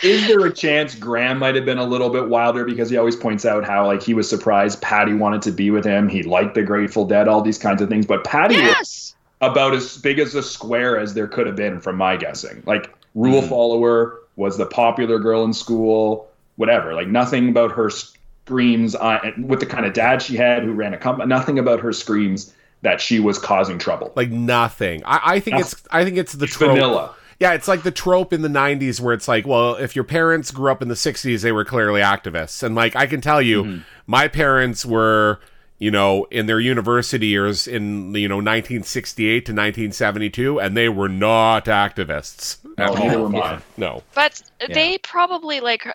Is 0.03 0.27
there 0.27 0.45
a 0.45 0.53
chance 0.53 0.97
Graham 0.97 1.39
might 1.39 1.55
have 1.55 1.65
been 1.65 1.79
a 1.79 1.85
little 1.85 2.11
bit 2.11 2.29
wilder 2.29 2.65
because 2.65 2.91
he 2.91 2.97
always 2.97 3.15
points 3.15 3.45
out 3.45 3.65
how 3.65 3.87
like 3.87 4.03
he 4.03 4.15
was 4.15 4.29
surprised 4.29 4.83
Patty 4.83 5.15
wanted 5.15 5.43
to 5.43 5.53
be 5.53 5.71
with 5.71 5.85
him. 5.85 6.09
He 6.09 6.25
liked 6.25 6.55
the 6.57 6.63
Grateful 6.65 7.05
Dead, 7.05 7.29
all 7.29 7.41
these 7.41 7.59
kinds 7.59 7.81
of 7.81 7.89
things. 7.89 8.05
But 8.05 8.25
Patty 8.25 8.57
was 8.61 9.15
about 9.41 9.75
as 9.75 9.99
big 9.99 10.19
as 10.19 10.35
a 10.35 10.43
square 10.43 10.99
as 10.99 11.15
there 11.15 11.29
could 11.29 11.47
have 11.47 11.55
been, 11.55 11.81
from 11.81 11.97
my 11.97 12.17
guessing. 12.17 12.65
Like 12.67 12.93
rule 13.15 13.43
Mhm. 13.43 13.49
follower 13.49 14.19
was 14.35 14.57
the 14.57 14.67
popular 14.67 15.21
girl 15.21 15.45
in 15.45 15.53
school, 15.53 16.29
whatever. 16.57 16.95
Like 16.95 17.07
nothing 17.09 17.49
about 17.51 17.71
her 17.73 17.87
s- 17.87 18.13
screams 18.47 18.95
uh, 18.95 19.31
with 19.39 19.61
the 19.61 19.67
kind 19.67 19.87
of 19.87 19.93
dad 19.93 20.21
she 20.23 20.37
had 20.37 20.63
who 20.63 20.73
ran 20.73 20.95
a 20.95 20.99
company. 20.99 21.29
Nothing 21.29 21.59
about 21.59 21.81
her 21.81 21.93
screams 21.93 22.53
that 22.83 23.01
she 23.01 23.21
was 23.21 23.39
causing 23.39 23.79
trouble. 23.79 24.13
Like 24.17 24.31
nothing. 24.31 25.03
I, 25.05 25.21
I 25.37 25.41
think 25.41 25.61
it's 25.61 25.75
I 25.91 26.05
think 26.05 26.17
it's 26.17 26.33
the 26.33 26.47
trope. 26.47 26.73
Vanilla. 26.73 27.15
Yeah, 27.39 27.55
it's 27.55 27.67
like 27.67 27.83
the 27.83 27.91
trope 27.91 28.33
in 28.33 28.43
the 28.43 28.49
90s 28.49 29.01
where 29.01 29.13
it's 29.15 29.27
like, 29.27 29.47
well, 29.47 29.75
if 29.75 29.97
your 29.97 30.05
parents 30.05 30.53
grew 30.53 30.71
up 30.71 30.81
in 30.81 30.87
the 30.87 30.95
60s, 30.95 31.43
they 31.43 31.51
were 31.51 31.65
clearly 31.65 32.01
activists. 32.01 32.63
And 32.63 32.77
like, 32.77 32.95
I 32.95 33.07
can 33.07 33.21
tell 33.21 33.43
you, 33.43 33.65
Mm-hmm. 33.65 33.81
my 34.07 34.29
parents 34.29 34.87
were, 34.87 35.41
you 35.79 35.91
know, 35.91 36.25
in 36.31 36.47
their 36.47 36.61
university 36.61 37.27
years 37.27 37.67
in, 37.67 38.15
you 38.15 38.29
know, 38.29 38.37
1968 38.37 39.47
to 39.47 39.53
1972, 39.53 40.61
and 40.61 40.77
they 40.77 40.89
were 40.89 41.09
not 41.09 41.65
activists. 41.65 42.59
No, 42.79 42.85
at 42.95 42.95
neither 43.01 43.17
all. 43.17 43.23
were 43.25 43.29
mine. 43.31 43.63
No. 43.77 44.03
But 44.15 44.41
they 44.73 44.99
probably 44.99 45.59
like 45.59 45.83
her, 45.83 45.95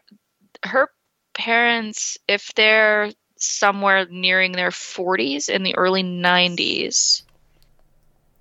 her 0.63 0.89
parents, 1.37 2.17
if 2.27 2.53
they're 2.55 3.11
somewhere 3.37 4.07
nearing 4.09 4.51
their 4.51 4.71
40s 4.71 5.47
in 5.47 5.63
the 5.63 5.75
early 5.75 6.03
90s, 6.03 7.21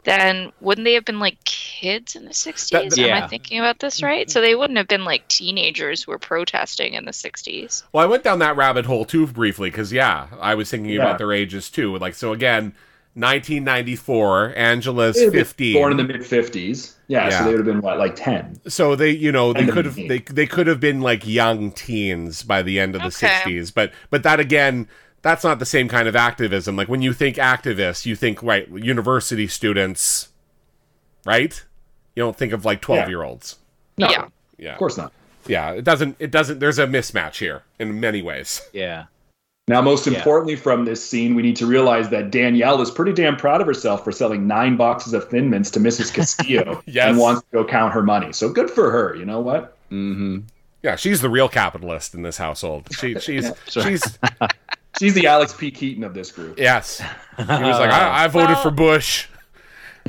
then 0.04 0.52
wouldn't 0.60 0.84
they 0.84 0.94
have 0.94 1.04
been 1.04 1.18
like 1.18 1.42
kids 1.44 2.16
in 2.16 2.24
the 2.24 2.30
60s? 2.30 2.70
That- 2.70 2.98
Am 2.98 3.04
yeah. 3.06 3.24
I 3.24 3.28
thinking 3.28 3.58
about 3.58 3.78
this 3.78 3.96
mm-hmm. 3.96 4.06
right? 4.06 4.30
So 4.30 4.40
they 4.40 4.54
wouldn't 4.54 4.78
have 4.78 4.88
been 4.88 5.04
like 5.04 5.28
teenagers 5.28 6.02
who 6.02 6.12
were 6.12 6.18
protesting 6.18 6.94
in 6.94 7.04
the 7.04 7.10
60s. 7.10 7.82
Well, 7.92 8.04
I 8.04 8.08
went 8.08 8.24
down 8.24 8.38
that 8.38 8.56
rabbit 8.56 8.86
hole 8.86 9.04
too 9.04 9.26
briefly 9.26 9.68
because, 9.70 9.92
yeah, 9.92 10.28
I 10.40 10.54
was 10.54 10.70
thinking 10.70 10.90
Yeah. 10.90 11.02
about 11.02 11.18
their 11.18 11.32
ages 11.32 11.68
too. 11.70 11.96
Like, 11.98 12.14
so 12.14 12.32
again, 12.32 12.74
1994, 13.16 14.54
Angela's 14.56 15.16
They'd 15.16 15.24
have 15.24 15.32
been 15.32 15.44
15. 15.44 15.74
Born 15.74 15.90
in 15.92 15.96
the 15.96 16.04
mid 16.04 16.20
50s. 16.20 16.94
Yeah, 17.08 17.28
Yeah. 17.28 17.38
so 17.38 17.44
they 17.44 17.50
would 17.50 17.58
have 17.58 17.66
been, 17.66 17.80
what, 17.80 17.98
like 17.98 18.14
10? 18.16 18.60
so 18.68 18.94
they 18.94 19.10
you 19.10 19.32
know 19.32 19.52
they 19.52 19.66
could 19.66 19.84
have 19.84 19.94
they, 19.94 20.18
they 20.18 20.46
could 20.46 20.66
have 20.66 20.80
been 20.80 21.00
like 21.00 21.26
young 21.26 21.70
teens 21.72 22.42
by 22.42 22.62
the 22.62 22.78
end 22.80 22.94
of 22.94 23.00
the 23.02 23.08
Okay. 23.08 23.28
60s 23.28 23.72
but 23.72 23.92
but 24.10 24.22
that 24.24 24.40
again 24.40 24.88
that's 25.22 25.42
not 25.44 25.58
the 25.60 25.66
same 25.66 25.88
kind 25.88 26.08
of 26.08 26.14
activism 26.16 26.76
like 26.76 26.88
when 26.88 27.02
you 27.02 27.12
think 27.12 27.36
activists 27.36 28.06
you 28.06 28.16
think 28.16 28.42
right 28.42 28.68
university 28.68 29.46
students 29.46 30.28
right 31.24 31.64
you 32.16 32.22
don't 32.22 32.36
think 32.36 32.52
of 32.52 32.64
like 32.64 32.80
12 32.80 33.08
year 33.08 33.22
olds 33.22 33.56
No, 33.96 34.08
Yeah. 34.10 34.28
yeah 34.58 34.72
of 34.72 34.78
course 34.78 34.96
not. 34.96 35.12
yeah 35.46 35.70
it 35.70 35.84
doesn't 35.84 36.16
it 36.18 36.30
doesn't 36.32 36.58
there's 36.58 36.78
a 36.78 36.86
mismatch 36.86 37.36
here 37.38 37.62
in 37.78 37.98
many 38.00 38.20
ways 38.22 38.62
Yeah. 38.72 39.04
Now, 39.68 39.82
most 39.82 40.06
Yeah. 40.06 40.18
importantly, 40.18 40.54
from 40.54 40.84
this 40.84 41.04
scene, 41.04 41.34
we 41.34 41.42
need 41.42 41.56
to 41.56 41.66
realize 41.66 42.08
that 42.10 42.30
Danielle 42.30 42.80
is 42.80 42.90
pretty 42.90 43.12
damn 43.12 43.36
proud 43.36 43.60
of 43.60 43.66
herself 43.66 44.04
for 44.04 44.12
selling 44.12 44.46
nine 44.46 44.76
boxes 44.76 45.12
of 45.12 45.28
Thin 45.28 45.50
Mints 45.50 45.70
to 45.72 45.80
Mrs. 45.80 46.14
Castillo 46.14 46.82
Yes. 46.86 47.08
and 47.08 47.18
wants 47.18 47.40
to 47.42 47.46
go 47.52 47.64
count 47.64 47.92
her 47.92 48.02
money. 48.02 48.32
So 48.32 48.48
good 48.48 48.70
for 48.70 48.90
her. 48.92 49.14
You 49.16 49.24
know 49.24 49.40
what? 49.40 49.76
Mm-hmm. 49.92 50.38
yeah 50.82 50.96
she's 50.96 51.20
the 51.20 51.28
real 51.30 51.48
capitalist 51.48 52.12
in 52.14 52.22
this 52.22 52.36
household 52.36 52.88
she 52.98 53.14
she's 53.20 53.52
she's 53.68 54.18
She's 54.98 55.14
the 55.14 55.26
Alex 55.28 55.52
P. 55.54 55.70
Keaton 55.70 56.02
of 56.02 56.12
this 56.12 56.32
group. 56.32 56.58
yes 56.58 56.98
he 57.36 57.42
was 57.44 57.48
like 57.78 57.90
I, 57.92 58.24
I 58.24 58.26
voted 58.26 58.50
Well- 58.56 58.62
for 58.64 58.70
bush 58.72 59.28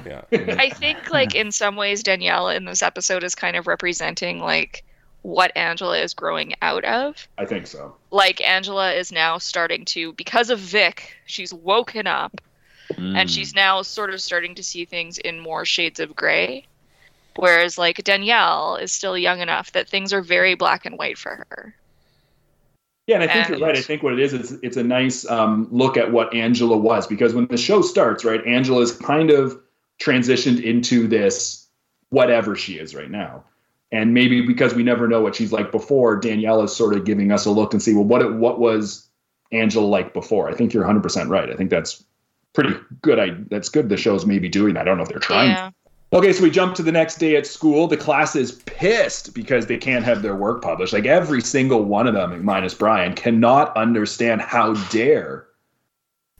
yeah 0.03 0.22
I 0.32 0.72
think 0.72 1.12
like 1.12 1.36
in 1.36 1.51
some 1.51 1.76
ways 1.76 2.01
Danielle 2.01 2.49
in 2.49 2.66
this 2.66 2.82
episode 2.82 3.24
is 3.24 3.36
kind 3.36 3.55
of 3.55 3.68
representing 3.68 4.39
like 4.39 4.84
what 5.28 5.51
Angela 5.57 5.99
is 5.99 6.13
growing 6.13 6.53
out 6.61 6.86
of. 6.86 7.28
I 7.38 7.43
think 7.43 7.67
so. 7.67 7.93
Like 8.11 8.39
Angela 8.39 8.93
is 8.93 9.11
now 9.11 9.38
starting 9.39 9.84
to 9.86 10.13
because 10.13 10.49
of 10.49 10.57
Vic, 10.57 11.17
she's 11.25 11.53
woken 11.53 12.07
up 12.07 12.39
Mm. 12.93 13.17
and 13.17 13.30
she's 13.30 13.53
now 13.53 13.82
sort 13.82 14.13
of 14.13 14.21
starting 14.21 14.55
to 14.55 14.63
see 14.63 14.86
things 14.86 15.17
in 15.17 15.41
more 15.41 15.65
shades 15.65 15.99
of 15.99 16.15
gray. 16.15 16.65
Whereas 17.36 17.78
like 17.78 18.01
Danielle 18.05 18.78
is 18.78 18.93
still 18.93 19.17
young 19.17 19.41
enough 19.41 19.73
that 19.73 19.89
things 19.89 20.13
are 20.13 20.21
very 20.21 20.55
black 20.55 20.86
and 20.86 20.97
white 20.97 21.17
for 21.17 21.45
her. 21.49 21.75
Yeah, 23.07 23.15
and 23.15 23.23
I 23.25 23.28
think 23.28 23.49
And- 23.49 23.59
you're 23.59 23.67
right. 23.67 23.78
I 23.78 23.82
think 23.82 24.03
what 24.03 24.13
it 24.13 24.19
is, 24.19 24.34
it's, 24.34 24.51
it's 24.63 24.78
a 24.78 24.84
nice 24.84 25.30
um, 25.30 25.67
look 25.69 25.97
at 25.97 26.13
what 26.13 26.34
Angela 26.34 26.78
was 26.78 27.05
because 27.05 27.34
when 27.34 27.47
the 27.47 27.57
show 27.57 27.82
starts, 27.82 28.23
right, 28.23 28.39
Angela 28.47 28.80
is 28.80 28.93
kind 28.93 29.32
of 29.32 29.59
transitioned 30.01 30.63
into 30.63 31.05
this 31.09 31.67
whatever 32.11 32.55
she 32.55 32.75
is 32.80 32.95
right 32.95 33.11
now. 33.11 33.43
And 33.91 34.13
maybe 34.13 34.41
because 34.41 34.73
we 34.73 34.83
never 34.83 35.07
know 35.07 35.21
what 35.21 35.35
she's 35.35 35.53
like 35.53 35.71
before, 35.71 36.17
Danielle 36.17 36.61
is 36.61 36.75
sort 36.75 36.95
of 36.95 37.05
giving 37.05 37.31
us 37.31 37.45
a 37.45 37.51
look 37.51 37.73
and 37.73 37.81
see, 37.81 37.93
well, 37.93 38.03
what 38.03 38.21
it, 38.21 38.33
what 38.33 38.59
was 38.59 39.07
Angela 39.51 39.85
like 39.85 40.13
before? 40.13 40.49
I 40.49 40.53
think 40.53 40.73
you're 40.73 40.83
100% 40.83 41.29
right. 41.29 41.49
I 41.49 41.55
think 41.55 41.69
that's 41.69 42.03
pretty 42.53 42.75
good. 43.01 43.19
I 43.19 43.29
that's 43.49 43.69
good. 43.69 43.88
The 43.88 43.97
show's 43.97 44.25
maybe 44.25 44.49
doing. 44.49 44.73
that. 44.73 44.81
I 44.81 44.83
don't 44.83 44.97
know 44.97 45.03
if 45.03 45.09
they're 45.09 45.19
trying. 45.19 45.51
Yeah. 45.51 45.71
Okay, 46.13 46.31
so 46.31 46.41
we 46.41 46.49
jump 46.49 46.73
to 46.75 46.83
the 46.83 46.91
next 46.91 47.17
day 47.17 47.35
at 47.35 47.45
school. 47.45 47.88
The 47.88 47.97
class 47.97 48.35
is 48.35 48.53
pissed 48.65 49.33
because 49.33 49.65
they 49.65 49.77
can't 49.77 50.05
have 50.05 50.21
their 50.21 50.35
work 50.35 50.61
published. 50.61 50.93
Like 50.93 51.05
every 51.05 51.41
single 51.41 51.83
one 51.83 52.07
of 52.07 52.13
them, 52.13 52.45
minus 52.45 52.73
Brian, 52.73 53.13
cannot 53.13 53.75
understand 53.75 54.41
how 54.41 54.73
dare 54.89 55.47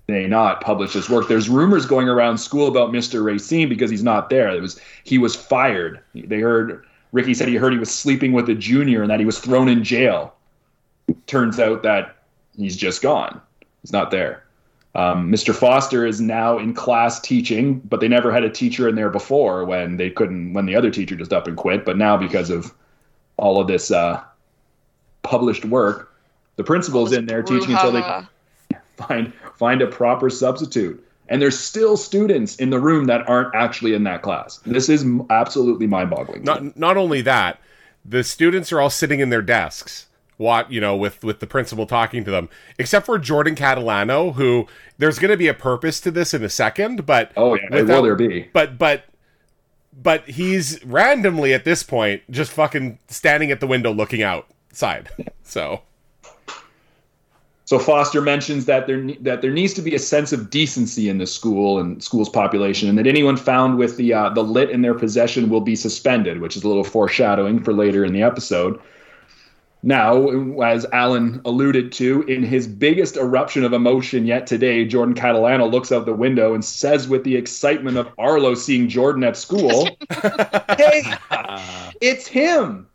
they 0.07 0.25
not 0.25 0.61
publish 0.61 0.93
this 0.93 1.09
work. 1.09 1.27
There's 1.27 1.49
rumors 1.49 1.85
going 1.85 2.07
around 2.07 2.37
school 2.37 2.69
about 2.69 2.91
Mr. 2.91 3.23
Racine 3.23 3.67
because 3.67 3.91
he's 3.91 4.03
not 4.03 4.29
there. 4.29 4.49
It 4.49 4.61
was 4.61 4.79
he 5.03 5.17
was 5.17 5.35
fired. 5.35 5.99
They 6.15 6.39
heard 6.39 6.85
Ricky 7.11 7.33
said 7.33 7.47
he 7.47 7.55
heard 7.55 7.73
he 7.73 7.79
was 7.79 7.93
sleeping 7.93 8.33
with 8.33 8.49
a 8.49 8.55
junior 8.55 9.01
and 9.01 9.09
that 9.11 9.19
he 9.19 9.25
was 9.25 9.39
thrown 9.39 9.69
in 9.69 9.83
jail. 9.83 10.33
Turns 11.25 11.59
out 11.59 11.83
that 11.83 12.17
he's 12.57 12.75
just 12.75 13.01
gone. 13.01 13.41
He's 13.81 13.93
not 13.93 14.11
there. 14.11 14.43
Um, 14.95 15.31
Mr. 15.31 15.53
Foster 15.53 16.05
is 16.05 16.19
now 16.19 16.57
in 16.57 16.73
class 16.73 17.19
teaching, 17.19 17.79
but 17.81 17.99
they 17.99 18.07
never 18.07 18.31
had 18.31 18.43
a 18.43 18.49
teacher 18.49 18.89
in 18.89 18.95
there 18.95 19.11
before 19.11 19.63
when 19.63 19.97
they 19.97 20.09
couldn't 20.09 20.53
when 20.53 20.65
the 20.65 20.75
other 20.75 20.89
teacher 20.89 21.15
just 21.15 21.31
up 21.31 21.47
and 21.47 21.55
quit. 21.55 21.85
But 21.85 21.97
now 21.97 22.17
because 22.17 22.49
of 22.49 22.73
all 23.37 23.61
of 23.61 23.67
this 23.67 23.91
uh, 23.91 24.21
published 25.21 25.65
work, 25.65 26.15
the 26.55 26.63
principal's 26.63 27.13
in 27.13 27.27
there 27.27 27.43
teaching 27.43 27.75
until 27.75 27.91
they 27.91 28.77
find 28.97 29.31
find 29.55 29.81
a 29.81 29.87
proper 29.87 30.29
substitute. 30.29 31.06
And 31.30 31.41
there's 31.41 31.59
still 31.59 31.97
students 31.97 32.55
in 32.55 32.69
the 32.69 32.80
room 32.80 33.05
that 33.05 33.28
aren't 33.28 33.53
actually 33.55 33.93
in 33.93 34.03
that 34.03 34.21
class. 34.21 34.57
This 34.65 34.89
is 34.89 35.05
absolutely 35.30 35.88
mind-boggling. 35.88 36.43
not 36.43 36.78
not 36.78 36.97
only 36.97 37.21
that, 37.21 37.59
the 38.05 38.23
students 38.23 38.71
are 38.71 38.80
all 38.80 38.89
sitting 38.89 39.19
in 39.19 39.30
their 39.30 39.41
desks, 39.41 40.07
what 40.38 40.71
you 40.71 40.80
know, 40.80 40.95
with 40.95 41.23
with 41.23 41.39
the 41.39 41.47
principal 41.47 41.86
talking 41.86 42.23
to 42.23 42.32
them, 42.32 42.49
except 42.80 43.05
for 43.05 43.17
Jordan 43.17 43.55
Catalano, 43.55 44.36
who 44.36 44.67
there's 44.97 45.19
going 45.19 45.32
to 45.32 45.38
be 45.38 45.47
a 45.47 45.53
purpose 45.53 45.99
to 46.01 46.11
this 46.11 46.34
in 46.34 46.43
a 46.43 46.49
second, 46.49 47.05
but 47.05 47.32
oh 47.36 47.55
yeah, 47.55 47.82
will 47.82 48.01
there 48.03 48.15
be? 48.15 48.49
but 48.53 48.78
but 48.78 49.03
but 49.99 50.23
he's 50.30 50.84
randomly 50.86 51.53
at 51.53 51.65
this 51.65 51.84
point 51.84 52.21
just 52.30 52.51
fucking 52.51 52.99
standing 53.07 53.51
at 53.51 53.59
the 53.59 53.67
window 53.67 53.91
looking 53.91 54.21
outside. 54.21 55.09
So 55.43 55.82
So 57.68 57.78
Foster 57.78 58.22
mentions 58.22 58.65
that 58.68 58.88
there 58.88 59.05
that 59.20 59.41
there 59.41 59.51
needs 59.51 59.74
to 59.74 59.82
be 59.82 59.93
a 59.93 59.99
sense 59.99 60.32
of 60.32 60.49
decency 60.49 61.09
in 61.09 61.18
the 61.18 61.28
school 61.28 61.80
and 61.80 62.01
school's 62.01 62.30
population, 62.30 62.88
and 62.88 62.97
that 62.97 63.05
anyone 63.05 63.36
found 63.36 63.78
with 63.78 63.97
the 63.97 64.13
uh, 64.13 64.30
the 64.30 64.41
lit 64.41 64.70
in 64.70 64.84
their 64.84 64.93
possession 64.93 65.49
will 65.49 65.59
be 65.59 65.76
suspended, 65.76 66.39
which 66.39 66.55
is 66.55 66.63
a 66.63 66.68
little 66.70 66.86
foreshadowing 66.86 67.61
for 67.61 67.74
later 67.74 68.05
in 68.05 68.13
the 68.13 68.24
episode. 68.24 68.80
Now, 69.84 70.30
as 70.61 70.86
Alan 70.93 71.41
alluded 71.43 71.91
to, 71.93 72.22
in 72.24 72.41
his 72.41 72.68
biggest 72.68 73.18
eruption 73.18 73.65
of 73.65 73.74
emotion 73.74 74.26
yet 74.26 74.47
today, 74.47 74.86
Jordan 74.86 75.13
Catalano 75.13 75.70
looks 75.70 75.91
out 75.91 76.05
the 76.05 76.13
window 76.13 76.53
and 76.53 76.63
says, 76.63 77.09
with 77.09 77.26
the 77.26 77.36
excitement 77.36 77.97
of 77.97 78.07
Arlo 78.18 78.55
seeing 78.55 78.88
Jordan 78.88 79.26
at 79.26 79.36
school, 79.36 79.89
"Hey, 80.78 81.03
it's 81.99 82.28
him!" 82.28 82.88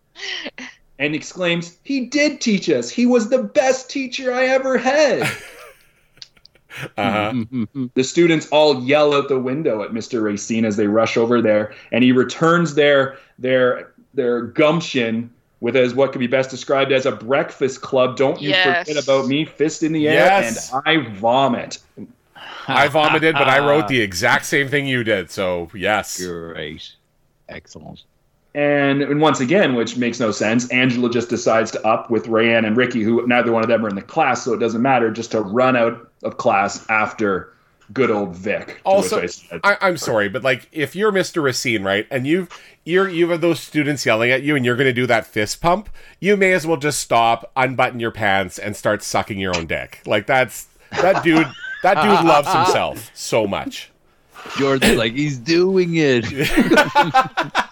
And 1.02 1.14
exclaims, 1.16 1.76
He 1.82 2.06
did 2.06 2.40
teach 2.40 2.70
us. 2.70 2.88
He 2.88 3.06
was 3.06 3.28
the 3.28 3.42
best 3.42 3.90
teacher 3.90 4.32
I 4.32 4.46
ever 4.46 4.78
had. 4.78 5.28
uh 6.96 7.34
the 7.94 8.02
students 8.04 8.48
all 8.48 8.82
yell 8.82 9.12
out 9.14 9.28
the 9.28 9.38
window 9.38 9.82
at 9.82 9.90
Mr. 9.90 10.22
Racine 10.22 10.64
as 10.64 10.76
they 10.76 10.86
rush 10.86 11.16
over 11.16 11.42
there, 11.42 11.74
and 11.90 12.02
he 12.02 12.12
returns 12.12 12.74
their 12.74 13.18
their 13.38 13.92
their 14.14 14.42
gumption 14.42 15.30
with 15.60 15.76
as 15.76 15.94
what 15.94 16.12
could 16.12 16.18
be 16.18 16.26
best 16.26 16.50
described 16.50 16.90
as 16.92 17.04
a 17.04 17.12
breakfast 17.12 17.82
club. 17.82 18.16
Don't 18.16 18.40
you 18.40 18.50
Yes. 18.50 18.88
forget 18.88 19.02
about 19.02 19.26
me, 19.26 19.44
fist 19.44 19.82
in 19.82 19.92
the 19.92 20.08
air, 20.08 20.14
Yes. 20.14 20.72
and 20.72 20.82
I 20.86 21.08
vomit. 21.10 21.78
I 22.66 22.88
vomited, 22.88 23.34
but 23.34 23.48
I 23.48 23.58
wrote 23.58 23.86
the 23.88 24.00
exact 24.00 24.46
same 24.46 24.68
thing 24.68 24.86
you 24.86 25.04
did. 25.04 25.30
So 25.30 25.70
yes, 25.74 26.24
Great. 26.24 26.92
Excellent. 27.48 28.02
And, 28.54 29.02
and 29.02 29.20
once 29.20 29.40
again, 29.40 29.74
which 29.74 29.96
makes 29.96 30.20
no 30.20 30.30
sense, 30.30 30.68
Angela 30.68 31.08
just 31.10 31.30
decides 31.30 31.70
to 31.70 31.86
up 31.86 32.10
with 32.10 32.26
Rayanne 32.26 32.66
and 32.66 32.76
Ricky, 32.76 33.02
who 33.02 33.26
neither 33.26 33.50
one 33.50 33.62
of 33.62 33.68
them 33.68 33.84
are 33.84 33.88
in 33.88 33.94
the 33.94 34.02
class, 34.02 34.44
so 34.44 34.52
it 34.52 34.58
doesn't 34.58 34.82
matter, 34.82 35.10
just 35.10 35.30
to 35.30 35.40
run 35.40 35.74
out 35.74 36.10
of 36.22 36.36
class 36.36 36.84
after 36.90 37.54
good 37.92 38.10
old 38.10 38.36
Vic. 38.36 38.80
Also, 38.84 39.22
I 39.22 39.26
said, 39.26 39.60
I, 39.64 39.76
I'm 39.80 39.96
sorry, 39.96 40.28
but 40.28 40.42
like 40.42 40.68
if 40.72 40.94
you're 40.94 41.12
Mr. 41.12 41.42
Racine, 41.42 41.82
right, 41.82 42.06
and 42.10 42.26
you've 42.26 42.48
you're 42.84 43.08
you 43.08 43.28
have 43.30 43.40
those 43.40 43.60
students 43.60 44.04
yelling 44.04 44.30
at 44.30 44.42
you, 44.42 44.54
and 44.54 44.64
you're 44.64 44.76
going 44.76 44.86
to 44.86 44.92
do 44.92 45.06
that 45.06 45.26
fist 45.26 45.60
pump, 45.60 45.88
you 46.20 46.36
may 46.36 46.52
as 46.52 46.66
well 46.66 46.76
just 46.76 47.00
stop, 47.00 47.50
unbutton 47.56 48.00
your 48.00 48.10
pants, 48.10 48.58
and 48.58 48.76
start 48.76 49.02
sucking 49.02 49.38
your 49.38 49.56
own 49.56 49.66
dick. 49.66 50.00
Like 50.06 50.26
that's 50.26 50.68
that 50.90 51.24
dude. 51.24 51.46
that 51.82 51.94
dude 51.94 52.26
loves 52.26 52.52
himself 52.52 53.10
so 53.14 53.46
much. 53.46 53.90
Jordan's 54.58 54.98
like, 54.98 55.12
he's 55.12 55.38
doing 55.38 55.94
it. 55.94 56.26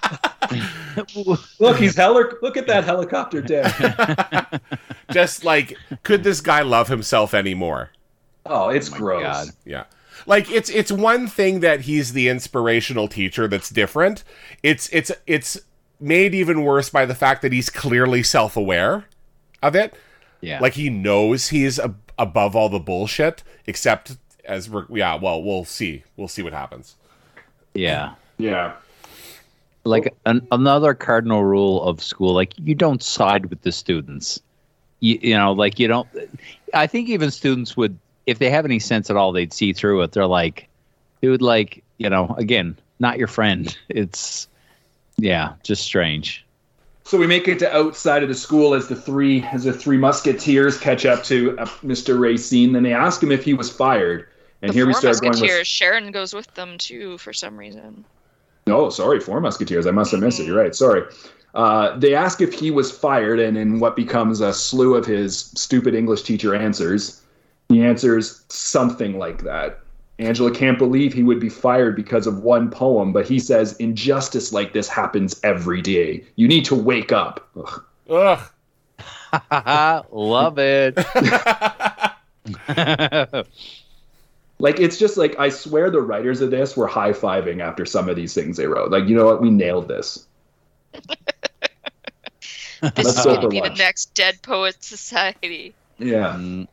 Look, 1.58 1.76
he's 1.76 1.96
heli- 1.96 2.24
Look 2.42 2.56
at 2.56 2.66
that 2.66 2.84
helicopter 2.84 3.40
dick. 3.40 3.66
Just 5.12 5.44
like, 5.44 5.76
could 6.02 6.22
this 6.24 6.40
guy 6.40 6.62
love 6.62 6.88
himself 6.88 7.34
anymore? 7.34 7.90
Oh, 8.46 8.68
it's 8.70 8.92
oh 8.92 8.96
gross. 8.96 9.22
God. 9.22 9.48
Yeah. 9.64 9.84
Like 10.26 10.50
it's 10.50 10.68
it's 10.70 10.92
one 10.92 11.26
thing 11.28 11.60
that 11.60 11.82
he's 11.82 12.12
the 12.12 12.28
inspirational 12.28 13.08
teacher 13.08 13.48
that's 13.48 13.70
different. 13.70 14.22
It's 14.62 14.88
it's 14.92 15.10
it's 15.26 15.58
made 15.98 16.34
even 16.34 16.62
worse 16.62 16.90
by 16.90 17.06
the 17.06 17.14
fact 17.14 17.42
that 17.42 17.52
he's 17.52 17.70
clearly 17.70 18.22
self-aware 18.22 19.04
of 19.62 19.74
it. 19.76 19.94
yeah. 20.40 20.60
Like 20.60 20.74
he 20.74 20.90
knows 20.90 21.48
he's 21.48 21.78
ab- 21.78 21.98
above 22.18 22.54
all 22.56 22.68
the 22.68 22.78
bullshit 22.78 23.42
except 23.66 24.16
as 24.44 24.68
we're 24.68 24.84
yeah, 24.90 25.14
well, 25.14 25.42
we'll 25.42 25.64
see. 25.64 26.04
We'll 26.16 26.28
see 26.28 26.42
what 26.42 26.52
happens. 26.52 26.96
yeah. 27.74 28.14
Yeah. 28.38 28.74
Like 29.84 30.14
an, 30.26 30.46
another 30.52 30.94
cardinal 30.94 31.44
rule 31.44 31.82
of 31.82 32.02
school 32.02 32.34
like 32.34 32.52
you 32.58 32.74
don't 32.74 33.02
side 33.02 33.46
with 33.46 33.62
the 33.62 33.72
students 33.72 34.40
you, 35.00 35.18
you 35.22 35.36
know 35.36 35.52
like 35.52 35.78
you 35.78 35.88
don't 35.88 36.08
i 36.74 36.86
think 36.86 37.08
even 37.08 37.30
students 37.30 37.76
would 37.76 37.98
if 38.26 38.38
they 38.38 38.50
have 38.50 38.64
any 38.64 38.78
sense 38.78 39.10
at 39.10 39.16
all 39.16 39.32
they'd 39.32 39.52
see 39.52 39.72
through 39.72 40.02
it 40.02 40.12
they're 40.12 40.26
like 40.26 40.68
dude 41.22 41.42
like 41.42 41.82
you 41.98 42.10
know 42.10 42.34
again 42.38 42.76
not 42.98 43.18
your 43.18 43.28
friend 43.28 43.76
it's 43.88 44.48
yeah 45.16 45.54
just 45.62 45.82
strange 45.82 46.44
So 47.04 47.18
we 47.18 47.26
make 47.26 47.48
it 47.48 47.58
to 47.58 47.76
outside 47.76 48.22
of 48.22 48.28
the 48.28 48.36
school 48.36 48.72
as 48.72 48.86
the 48.86 48.94
three 48.94 49.42
as 49.42 49.64
the 49.64 49.72
three 49.72 49.96
musketeers 49.96 50.78
catch 50.78 51.04
up 51.04 51.24
to 51.24 51.58
uh, 51.58 51.66
Mr. 51.82 52.20
Racine. 52.20 52.72
Then 52.72 52.84
they 52.84 52.92
ask 52.92 53.20
him 53.20 53.32
if 53.32 53.42
he 53.42 53.52
was 53.52 53.68
fired. 53.68 54.28
And 54.62 54.70
the 54.70 54.74
here 54.74 54.86
we 54.86 54.92
four 54.92 55.00
start 55.00 55.20
going 55.20 55.30
musketeers. 55.32 55.58
with 55.58 55.66
Sharon 55.66 56.12
goes 56.12 56.32
with 56.32 56.54
them 56.54 56.78
too 56.78 57.18
for 57.18 57.32
some 57.32 57.56
reason. 57.56 58.04
No, 58.70 58.88
sorry, 58.88 59.18
four 59.18 59.40
musketeers. 59.40 59.84
I 59.84 59.90
must 59.90 60.12
have 60.12 60.20
missed 60.20 60.38
it. 60.38 60.46
You're 60.46 60.56
right. 60.56 60.76
Sorry. 60.76 61.02
Uh, 61.56 61.98
they 61.98 62.14
ask 62.14 62.40
if 62.40 62.52
he 62.52 62.70
was 62.70 62.96
fired, 62.96 63.40
and 63.40 63.58
in 63.58 63.80
what 63.80 63.96
becomes 63.96 64.40
a 64.40 64.54
slew 64.54 64.94
of 64.94 65.04
his 65.04 65.46
stupid 65.56 65.92
English 65.92 66.22
teacher 66.22 66.54
answers, 66.54 67.20
he 67.68 67.82
answers 67.82 68.44
something 68.48 69.18
like 69.18 69.42
that. 69.42 69.80
Angela 70.20 70.54
can't 70.54 70.78
believe 70.78 71.12
he 71.12 71.24
would 71.24 71.40
be 71.40 71.48
fired 71.48 71.96
because 71.96 72.28
of 72.28 72.44
one 72.44 72.70
poem, 72.70 73.12
but 73.12 73.26
he 73.26 73.40
says 73.40 73.76
injustice 73.78 74.52
like 74.52 74.72
this 74.72 74.88
happens 74.88 75.40
every 75.42 75.82
day. 75.82 76.24
You 76.36 76.46
need 76.46 76.64
to 76.66 76.76
wake 76.76 77.10
up. 77.10 77.48
Ugh. 77.56 77.84
Ugh. 78.08 78.40
love 80.12 80.58
it 80.58 80.96
Like 84.60 84.78
it's 84.78 84.98
just 84.98 85.16
like 85.16 85.38
I 85.38 85.48
swear 85.48 85.90
the 85.90 86.02
writers 86.02 86.40
of 86.40 86.50
this 86.50 86.76
were 86.76 86.86
high 86.86 87.12
fiving 87.12 87.60
after 87.60 87.84
some 87.86 88.08
of 88.08 88.16
these 88.16 88.34
things 88.34 88.56
they 88.56 88.66
wrote. 88.66 88.90
Like 88.90 89.08
you 89.08 89.16
know 89.16 89.24
what, 89.26 89.40
we 89.40 89.50
nailed 89.50 89.88
this. 89.88 90.26
This 92.96 93.08
is 93.08 93.20
going 93.20 93.40
to 93.40 93.42
for 93.42 93.48
be 93.48 93.60
the 93.60 93.70
next 93.70 94.14
Dead 94.14 94.40
Poet 94.42 94.82
Society. 94.82 95.74
Yeah. 95.98 96.34
Mm, 96.38 96.66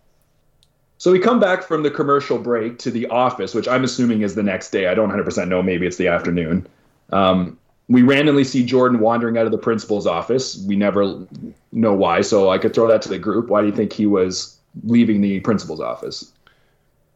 So 0.98 1.12
we 1.12 1.20
come 1.20 1.40
back 1.40 1.64
from 1.64 1.84
the 1.84 1.92
commercial 1.92 2.38
break 2.40 2.80
to 2.80 2.92
the 2.92 3.08
office, 3.08 3.54
which 3.54 3.68
I'm 3.68 3.84
assuming 3.84 4.22
is 4.22 4.36
the 4.36 4.44
next 4.44 4.72
day. 4.72 4.88
I 4.88 4.94
don't 4.96 5.10
100% 5.12 5.48
know. 5.50 5.62
Maybe 5.62 5.86
it's 5.86 5.98
the 5.98 6.08
afternoon. 6.08 6.66
Um, 7.12 7.60
we 7.90 8.04
randomly 8.04 8.44
see 8.46 8.66
Jordan 8.66 9.00
wandering 9.00 9.38
out 9.38 9.46
of 9.46 9.52
the 9.52 9.58
principal's 9.58 10.08
office. 10.08 10.58
We 10.66 10.76
never 10.76 11.28
know 11.74 11.94
why, 11.94 12.22
so 12.22 12.50
I 12.50 12.58
could 12.58 12.74
throw 12.74 12.88
that 12.88 13.02
to 13.04 13.10
the 13.10 13.20
group. 13.20 13.50
Why 13.50 13.62
do 13.62 13.68
you 13.68 13.74
think 13.74 13.94
he 13.94 14.06
was 14.06 14.58
leaving 14.84 15.22
the 15.22 15.40
principal's 15.42 15.80
office? 15.82 16.32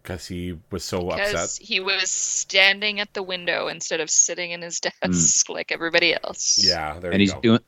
Because 0.01 0.27
he 0.27 0.57
was 0.71 0.83
so 0.83 1.09
Because 1.09 1.33
upset. 1.33 1.65
he 1.67 1.79
was 1.79 2.09
standing 2.09 2.99
at 2.99 3.13
the 3.13 3.23
window 3.23 3.67
instead 3.67 3.99
of 3.99 4.09
sitting 4.09 4.51
in 4.51 4.61
his 4.61 4.79
hmm. 4.83 5.11
desk 5.11 5.49
like 5.49 5.71
everybody 5.71 6.15
else. 6.23 6.63
Yeah, 6.63 6.99
there 6.99 7.11
and 7.11 7.21
you 7.21 7.25
he's 7.25 7.33
go. 7.33 7.41
doing 7.41 7.59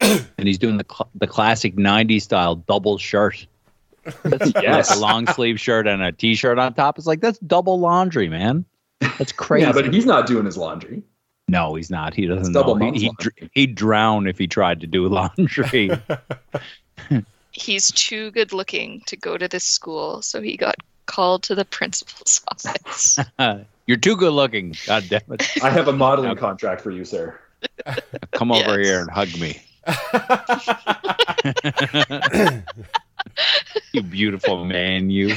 and 0.38 0.48
he's 0.48 0.58
doing 0.58 0.76
the 0.76 0.86
cl- 0.88 1.10
the 1.14 1.26
classic 1.26 1.76
90s 1.76 2.22
style 2.22 2.56
double 2.56 2.98
shirt 2.98 3.46
that's 4.24 4.52
Yes. 4.60 4.90
like 4.90 4.98
a 4.98 5.00
long 5.00 5.26
sleeve 5.28 5.60
shirt 5.60 5.86
and 5.86 6.02
a 6.02 6.10
t-shirt 6.10 6.58
on 6.58 6.74
top 6.74 6.98
it's 6.98 7.06
like 7.06 7.20
that's 7.20 7.38
double 7.38 7.78
laundry 7.78 8.28
man 8.28 8.64
that's 9.18 9.30
crazy 9.30 9.64
Yeah, 9.66 9.72
but 9.72 9.92
he's 9.94 10.06
not 10.06 10.26
doing 10.26 10.44
his 10.44 10.56
laundry. 10.56 11.02
No, 11.48 11.74
he's 11.74 11.90
not. 11.90 12.14
He 12.14 12.26
doesn't 12.26 12.52
double 12.52 12.76
know. 12.76 12.92
He, 12.92 13.00
he'd, 13.00 13.50
he'd 13.52 13.74
drown 13.74 14.26
if 14.26 14.38
he 14.38 14.46
tried 14.46 14.80
to 14.80 14.86
do 14.86 15.06
laundry. 15.08 15.90
He's 17.50 17.90
too 17.92 18.30
good 18.30 18.52
looking 18.52 19.02
to 19.06 19.16
go 19.16 19.36
to 19.36 19.48
this 19.48 19.64
school, 19.64 20.22
so 20.22 20.40
he 20.40 20.56
got 20.56 20.76
called 21.06 21.42
to 21.44 21.54
the 21.54 21.64
principal's 21.64 22.40
office. 22.48 23.18
You're 23.86 23.96
too 23.96 24.16
good 24.16 24.32
looking. 24.32 24.74
God 24.86 25.04
damn 25.08 25.20
it. 25.30 25.48
I 25.62 25.70
have 25.70 25.88
a 25.88 25.92
modeling 25.92 26.36
contract 26.36 26.80
for 26.80 26.90
you, 26.90 27.04
sir. 27.04 27.38
Come 28.32 28.52
over 28.52 28.78
Yes. 28.80 28.86
here 28.86 29.00
and 29.00 29.10
hug 29.10 29.28
me. 29.40 29.60
you 33.92 34.02
beautiful 34.02 34.64
man, 34.64 35.10
you. 35.10 35.34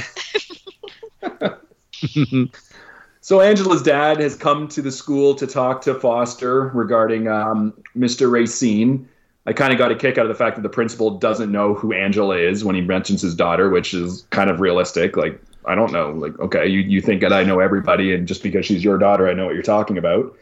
So 3.20 3.40
Angela's 3.40 3.82
dad 3.82 4.20
has 4.20 4.36
come 4.36 4.68
to 4.68 4.80
the 4.82 4.92
school 4.92 5.34
to 5.34 5.46
talk 5.46 5.82
to 5.82 5.94
Foster 5.94 6.68
regarding 6.68 7.26
um, 7.26 7.74
Mr. 7.96 8.30
Racine. 8.30 9.08
I 9.46 9.52
kind 9.52 9.72
of 9.72 9.78
got 9.78 9.90
a 9.90 9.96
kick 9.96 10.18
out 10.18 10.26
of 10.26 10.28
the 10.28 10.34
fact 10.36 10.56
that 10.56 10.62
the 10.62 10.68
principal 10.68 11.18
doesn't 11.18 11.50
know 11.50 11.74
who 11.74 11.92
Angela 11.92 12.36
is 12.36 12.64
when 12.64 12.74
he 12.76 12.80
mentions 12.80 13.22
his 13.22 13.34
daughter, 13.34 13.68
which 13.68 13.94
is 13.94 14.26
kind 14.30 14.50
of 14.50 14.60
realistic. 14.60 15.16
Like, 15.16 15.40
I 15.66 15.74
don't 15.74 15.92
know. 15.92 16.10
Like, 16.12 16.38
okay, 16.38 16.66
you, 16.68 16.80
you 16.80 17.00
think 17.00 17.20
that 17.22 17.32
I 17.32 17.42
know 17.42 17.60
everybody, 17.60 18.14
and 18.14 18.26
just 18.28 18.42
because 18.42 18.64
she's 18.66 18.84
your 18.84 18.98
daughter, 18.98 19.28
I 19.28 19.34
know 19.34 19.46
what 19.46 19.54
you're 19.54 19.62
talking 19.62 19.98
about. 19.98 20.36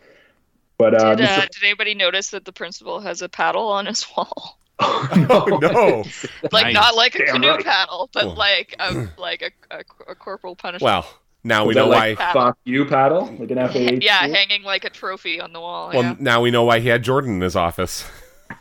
But 0.77 1.01
uh, 1.01 1.15
did, 1.15 1.27
uh, 1.27 1.41
Mr. 1.41 1.49
did 1.51 1.65
anybody 1.65 1.95
notice 1.95 2.31
that 2.31 2.45
the 2.45 2.53
principal 2.53 3.01
has 3.01 3.23
a 3.23 3.29
paddle 3.29 3.69
on 3.69 3.87
his 3.87 4.05
wall? 4.17 4.59
Oh 4.81 5.59
no! 5.63 6.03
Like 6.51 6.65
Nice. 6.65 6.75
not 6.75 6.97
like 6.97 7.15
a 7.15 7.19
Damn 7.19 7.35
canoe 7.37 7.51
right. 7.51 7.65
paddle, 7.65 8.11
but 8.13 8.27
Well. 8.27 8.35
like 8.35 8.75
a 8.81 9.09
like 9.17 9.41
a, 9.43 9.77
a, 9.77 9.85
a 10.11 10.15
corporal 10.17 10.57
punishment. 10.57 10.83
Well, 10.83 11.07
now 11.45 11.65
we 11.65 11.75
know 11.75 11.89
that 11.91 12.19
why. 12.19 12.33
fuck 12.33 12.59
you 12.65 12.85
paddle, 12.85 13.27
like 13.39 13.53
an 13.53 13.59
FAH. 13.69 13.99
yeah, 14.05 14.27
hanging 14.27 14.65
like 14.65 14.85
a 14.85 14.91
trophy 14.91 15.41
on 15.41 15.53
the 15.53 15.61
wall. 15.61 15.93
Well, 15.95 16.17
now 16.19 16.41
we 16.41 16.51
know 16.51 16.65
why 16.65 16.81
he 16.81 16.89
had 16.89 17.05
Jordan 17.05 17.35
in 17.37 17.41
his 17.41 17.55
office. 17.55 18.05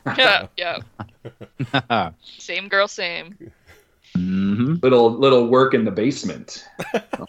yeah, 0.05 0.47
yeah, 0.55 0.77
yeah. 1.89 2.11
Same 2.37 2.67
girl, 2.67 2.87
same. 2.87 3.35
Hmm 4.15 4.75
little 4.81 5.11
little 5.11 5.47
work 5.47 5.73
in 5.73 5.85
the 5.85 5.91
basement. 5.91 6.65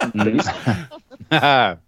Mm-hmm. 0.05 1.81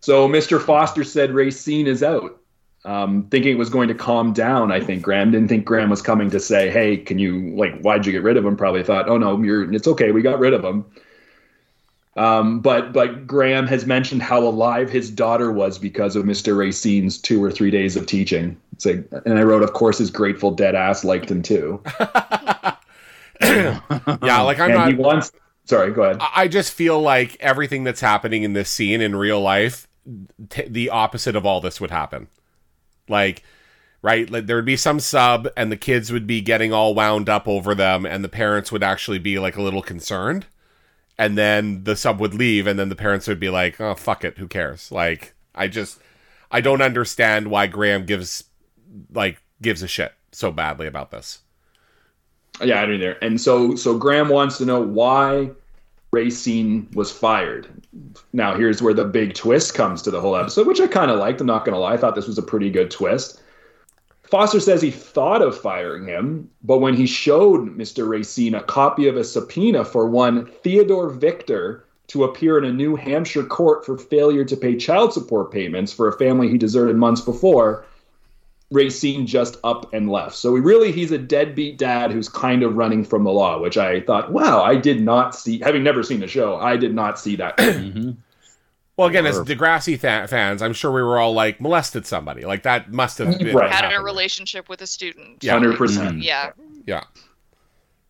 So 0.00 0.26
Mr. 0.28 0.60
Foster 0.60 1.04
said 1.04 1.32
Racine 1.32 1.86
is 1.86 2.02
out. 2.02 2.40
Um, 2.86 3.24
thinking 3.30 3.52
it 3.52 3.58
was 3.58 3.68
going 3.68 3.88
to 3.88 3.94
calm 3.94 4.32
down, 4.32 4.72
I 4.72 4.80
think 4.80 5.02
Graham 5.02 5.32
didn't 5.32 5.48
think 5.48 5.66
Graham 5.66 5.90
was 5.90 6.00
coming 6.00 6.30
to 6.30 6.40
say, 6.40 6.70
"Hey, 6.70 6.96
can 6.96 7.18
you 7.18 7.54
like 7.54 7.78
why'd 7.80 8.06
you 8.06 8.12
get 8.12 8.22
rid 8.22 8.38
of 8.38 8.44
him?" 8.46 8.56
Probably 8.56 8.82
thought, 8.82 9.08
"Oh 9.08 9.18
no, 9.18 9.40
you're 9.42 9.70
it's 9.72 9.86
okay, 9.86 10.12
we 10.12 10.22
got 10.22 10.38
rid 10.38 10.54
of 10.54 10.64
him." 10.64 10.86
Um, 12.16 12.60
but 12.60 12.92
but 12.92 13.26
Graham 13.26 13.66
has 13.66 13.86
mentioned 13.86 14.22
how 14.22 14.40
alive 14.40 14.90
his 14.90 15.10
daughter 15.10 15.52
was 15.52 15.78
because 15.78 16.16
of 16.16 16.24
Mr. 16.24 16.56
Racine's 16.56 17.18
two 17.18 17.42
or 17.42 17.50
three 17.50 17.70
days 17.70 17.96
of 17.96 18.06
teaching. 18.06 18.56
It's 18.72 18.86
like, 18.86 19.06
and 19.26 19.38
I 19.38 19.42
wrote, 19.42 19.62
of 19.62 19.74
course, 19.74 19.98
his 19.98 20.10
Grateful 20.10 20.50
Dead 20.50 20.74
ass 20.74 21.04
liked 21.04 21.30
him 21.30 21.42
too, 21.42 21.82
yeah, 24.22 24.40
like 24.40 24.58
I'm 24.58 24.70
and 24.70 24.78
not. 24.78 24.88
he 24.88 24.94
wants. 24.94 25.32
Sorry, 25.64 25.92
go 25.92 26.02
ahead. 26.02 26.18
I 26.34 26.48
just 26.48 26.72
feel 26.72 27.00
like 27.00 27.36
everything 27.40 27.84
that's 27.84 28.00
happening 28.00 28.42
in 28.42 28.54
this 28.54 28.68
scene 28.68 29.00
in 29.00 29.14
real 29.14 29.40
life, 29.40 29.86
t- 30.48 30.68
the 30.68 30.90
opposite 30.90 31.36
of 31.36 31.46
all 31.46 31.60
this 31.60 31.80
would 31.80 31.90
happen. 31.90 32.28
Like, 33.08 33.44
right? 34.02 34.28
Like 34.28 34.46
there 34.46 34.56
would 34.56 34.64
be 34.64 34.76
some 34.76 34.98
sub, 35.00 35.48
and 35.56 35.70
the 35.70 35.76
kids 35.76 36.10
would 36.12 36.26
be 36.26 36.40
getting 36.40 36.72
all 36.72 36.94
wound 36.94 37.28
up 37.28 37.46
over 37.46 37.74
them, 37.74 38.04
and 38.04 38.24
the 38.24 38.28
parents 38.28 38.72
would 38.72 38.82
actually 38.82 39.18
be 39.18 39.38
like 39.38 39.56
a 39.56 39.62
little 39.62 39.82
concerned. 39.82 40.46
And 41.18 41.36
then 41.36 41.84
the 41.84 41.96
sub 41.96 42.18
would 42.18 42.34
leave, 42.34 42.66
and 42.66 42.78
then 42.78 42.88
the 42.88 42.96
parents 42.96 43.28
would 43.28 43.38
be 43.40 43.50
like, 43.50 43.80
"Oh 43.80 43.94
fuck 43.94 44.24
it, 44.24 44.38
who 44.38 44.48
cares?" 44.48 44.90
Like, 44.90 45.34
I 45.54 45.68
just, 45.68 45.98
I 46.50 46.60
don't 46.62 46.80
understand 46.80 47.48
why 47.48 47.66
Graham 47.66 48.06
gives, 48.06 48.44
like, 49.12 49.42
gives 49.60 49.82
a 49.82 49.88
shit 49.88 50.14
so 50.32 50.50
badly 50.50 50.86
about 50.86 51.10
this. 51.10 51.40
Yeah, 52.62 52.82
I 52.82 52.86
don't 52.86 52.94
either. 52.94 53.12
And 53.22 53.40
so 53.40 53.74
so 53.74 53.96
Graham 53.96 54.28
wants 54.28 54.58
to 54.58 54.64
know 54.64 54.80
why 54.80 55.50
Racine 56.12 56.88
was 56.94 57.10
fired. 57.10 57.68
Now 58.32 58.56
here's 58.56 58.82
where 58.82 58.94
the 58.94 59.04
big 59.04 59.34
twist 59.34 59.74
comes 59.74 60.02
to 60.02 60.10
the 60.10 60.20
whole 60.20 60.36
episode, 60.36 60.66
which 60.66 60.80
I 60.80 60.86
kind 60.86 61.10
of 61.10 61.18
liked. 61.18 61.40
I'm 61.40 61.46
not 61.46 61.64
gonna 61.64 61.78
lie, 61.78 61.94
I 61.94 61.96
thought 61.96 62.14
this 62.14 62.26
was 62.26 62.38
a 62.38 62.42
pretty 62.42 62.70
good 62.70 62.90
twist. 62.90 63.40
Foster 64.22 64.60
says 64.60 64.80
he 64.80 64.92
thought 64.92 65.42
of 65.42 65.60
firing 65.60 66.06
him, 66.06 66.48
but 66.62 66.78
when 66.78 66.94
he 66.94 67.04
showed 67.04 67.76
Mr. 67.76 68.08
Racine 68.08 68.54
a 68.54 68.62
copy 68.62 69.08
of 69.08 69.16
a 69.16 69.24
subpoena 69.24 69.84
for 69.84 70.06
one 70.06 70.46
Theodore 70.62 71.10
Victor 71.10 71.84
to 72.06 72.22
appear 72.22 72.56
in 72.56 72.64
a 72.64 72.72
New 72.72 72.94
Hampshire 72.94 73.44
court 73.44 73.84
for 73.84 73.98
failure 73.98 74.44
to 74.44 74.56
pay 74.56 74.76
child 74.76 75.12
support 75.12 75.50
payments 75.50 75.92
for 75.92 76.06
a 76.06 76.16
family 76.16 76.48
he 76.48 76.58
deserted 76.58 76.94
months 76.94 77.20
before, 77.20 77.84
Racine 78.70 79.26
just 79.26 79.56
up 79.64 79.92
and 79.92 80.08
left. 80.10 80.36
So 80.36 80.52
we 80.52 80.60
really 80.60 80.92
he's 80.92 81.10
a 81.10 81.18
deadbeat 81.18 81.76
dad 81.76 82.12
who's 82.12 82.28
kind 82.28 82.62
of 82.62 82.76
running 82.76 83.04
from 83.04 83.24
the 83.24 83.30
law, 83.32 83.60
which 83.60 83.76
I 83.76 84.00
thought, 84.02 84.30
wow, 84.32 84.62
I 84.62 84.76
did 84.76 85.00
not 85.02 85.34
see 85.34 85.58
having 85.58 85.82
never 85.82 86.02
seen 86.02 86.20
the 86.20 86.28
show, 86.28 86.56
I 86.56 86.76
did 86.76 86.94
not 86.94 87.18
see 87.18 87.36
that. 87.36 87.56
Mhm. 87.58 88.16
Well, 88.96 89.08
again, 89.08 89.24
as 89.24 89.38
Or- 89.38 89.44
Degrassi 89.46 89.98
fa- 89.98 90.26
fans, 90.28 90.60
I'm 90.60 90.74
sure 90.74 90.92
we 90.92 91.00
were 91.02 91.18
all 91.18 91.32
like 91.32 91.58
molested 91.58 92.06
somebody. 92.06 92.42
Like 92.44 92.64
that 92.64 92.92
must 92.92 93.16
have 93.18 93.38
been 93.38 93.56
Right. 93.56 93.70
Had 93.70 93.90
a 93.92 94.00
relationship 94.02 94.68
with 94.68 94.82
a 94.82 94.86
student. 94.86 95.42
Yeah. 95.42 95.52
Hundred 95.52 95.78
percent. 95.78 96.22
Yeah. 96.22 96.50
Yeah. 96.86 97.04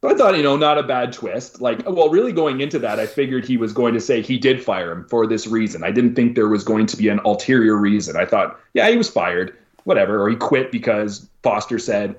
So 0.02 0.11
I 0.11 0.14
thought, 0.14 0.36
you 0.36 0.42
know, 0.42 0.56
not 0.56 0.78
a 0.78 0.82
bad 0.82 1.12
twist. 1.12 1.61
Like, 1.61 1.88
well, 1.88 2.08
really 2.08 2.32
going 2.32 2.61
into 2.61 2.78
that, 2.80 2.98
I 2.98 3.06
figured 3.06 3.44
he 3.46 3.56
was 3.56 3.72
going 3.72 3.92
to 3.94 4.00
say 4.00 4.20
he 4.22 4.36
did 4.38 4.64
fire 4.64 4.90
him 4.92 5.04
for 5.08 5.26
this 5.26 5.46
reason. 5.46 5.84
I 5.84 5.90
didn't 5.92 6.14
think 6.16 6.34
there 6.34 6.48
was 6.48 6.64
going 6.64 6.86
to 6.86 6.96
be 6.96 7.08
an 7.08 7.20
ulterior 7.24 7.76
reason. 7.76 8.16
I 8.16 8.24
thought, 8.24 8.58
yeah, 8.74 8.88
he 8.90 8.96
was 8.96 9.08
fired, 9.11 9.56
whatever, 9.85 10.22
or 10.22 10.28
he 10.28 10.37
quit 10.37 10.70
because 10.72 11.28
Foster 11.43 11.78
said, 11.78 12.16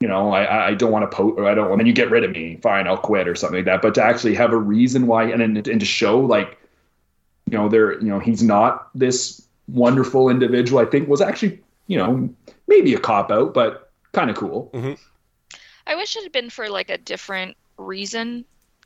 you 0.00 0.08
know, 0.08 0.32
I- 0.32 0.44
I, 0.44 0.66
I 0.68 0.74
don't 0.74 0.90
want 0.90 1.08
to 1.08 1.16
post, 1.16 1.38
or 1.38 1.48
I 1.48 1.54
don't, 1.54 1.64
want, 1.64 1.72
and 1.72 1.80
then 1.80 1.86
you 1.86 1.92
get 1.92 2.10
rid 2.10 2.24
of 2.24 2.30
me, 2.30 2.56
fine, 2.62 2.86
I'll 2.88 2.96
quit 2.96 3.28
or 3.28 3.34
something 3.34 3.58
like 3.58 3.66
that. 3.66 3.82
But 3.82 3.94
to 3.94 4.02
actually 4.02 4.34
have 4.34 4.52
a 4.52 4.56
reason 4.56 5.06
why, 5.06 5.24
and 5.24 5.40
and, 5.40 5.68
and 5.68 5.80
to 5.80 5.86
show 5.86 6.18
like, 6.20 6.58
you 7.50 7.56
know, 7.56 7.68
there, 7.68 7.92
you 8.00 8.08
know, 8.08 8.18
he's 8.18 8.42
not 8.42 8.88
this 8.94 9.46
wonderful 9.68 10.28
individual. 10.28 10.80
I 10.80 10.86
think 10.86 11.08
was 11.08 11.20
actually, 11.20 11.60
you 11.86 11.98
know, 11.98 12.28
maybe 12.66 12.94
a 12.94 12.98
cop 12.98 13.30
out, 13.30 13.54
but 13.54 13.90
kind 14.12 14.30
of 14.30 14.36
cool. 14.36 14.70
Mm-hmm. 14.74 14.94
I 15.86 15.94
wish 15.94 16.16
it 16.16 16.22
had 16.22 16.32
been 16.32 16.50
for 16.50 16.68
like 16.68 16.90
a 16.90 16.98
different 16.98 17.56
reason. 17.78 18.44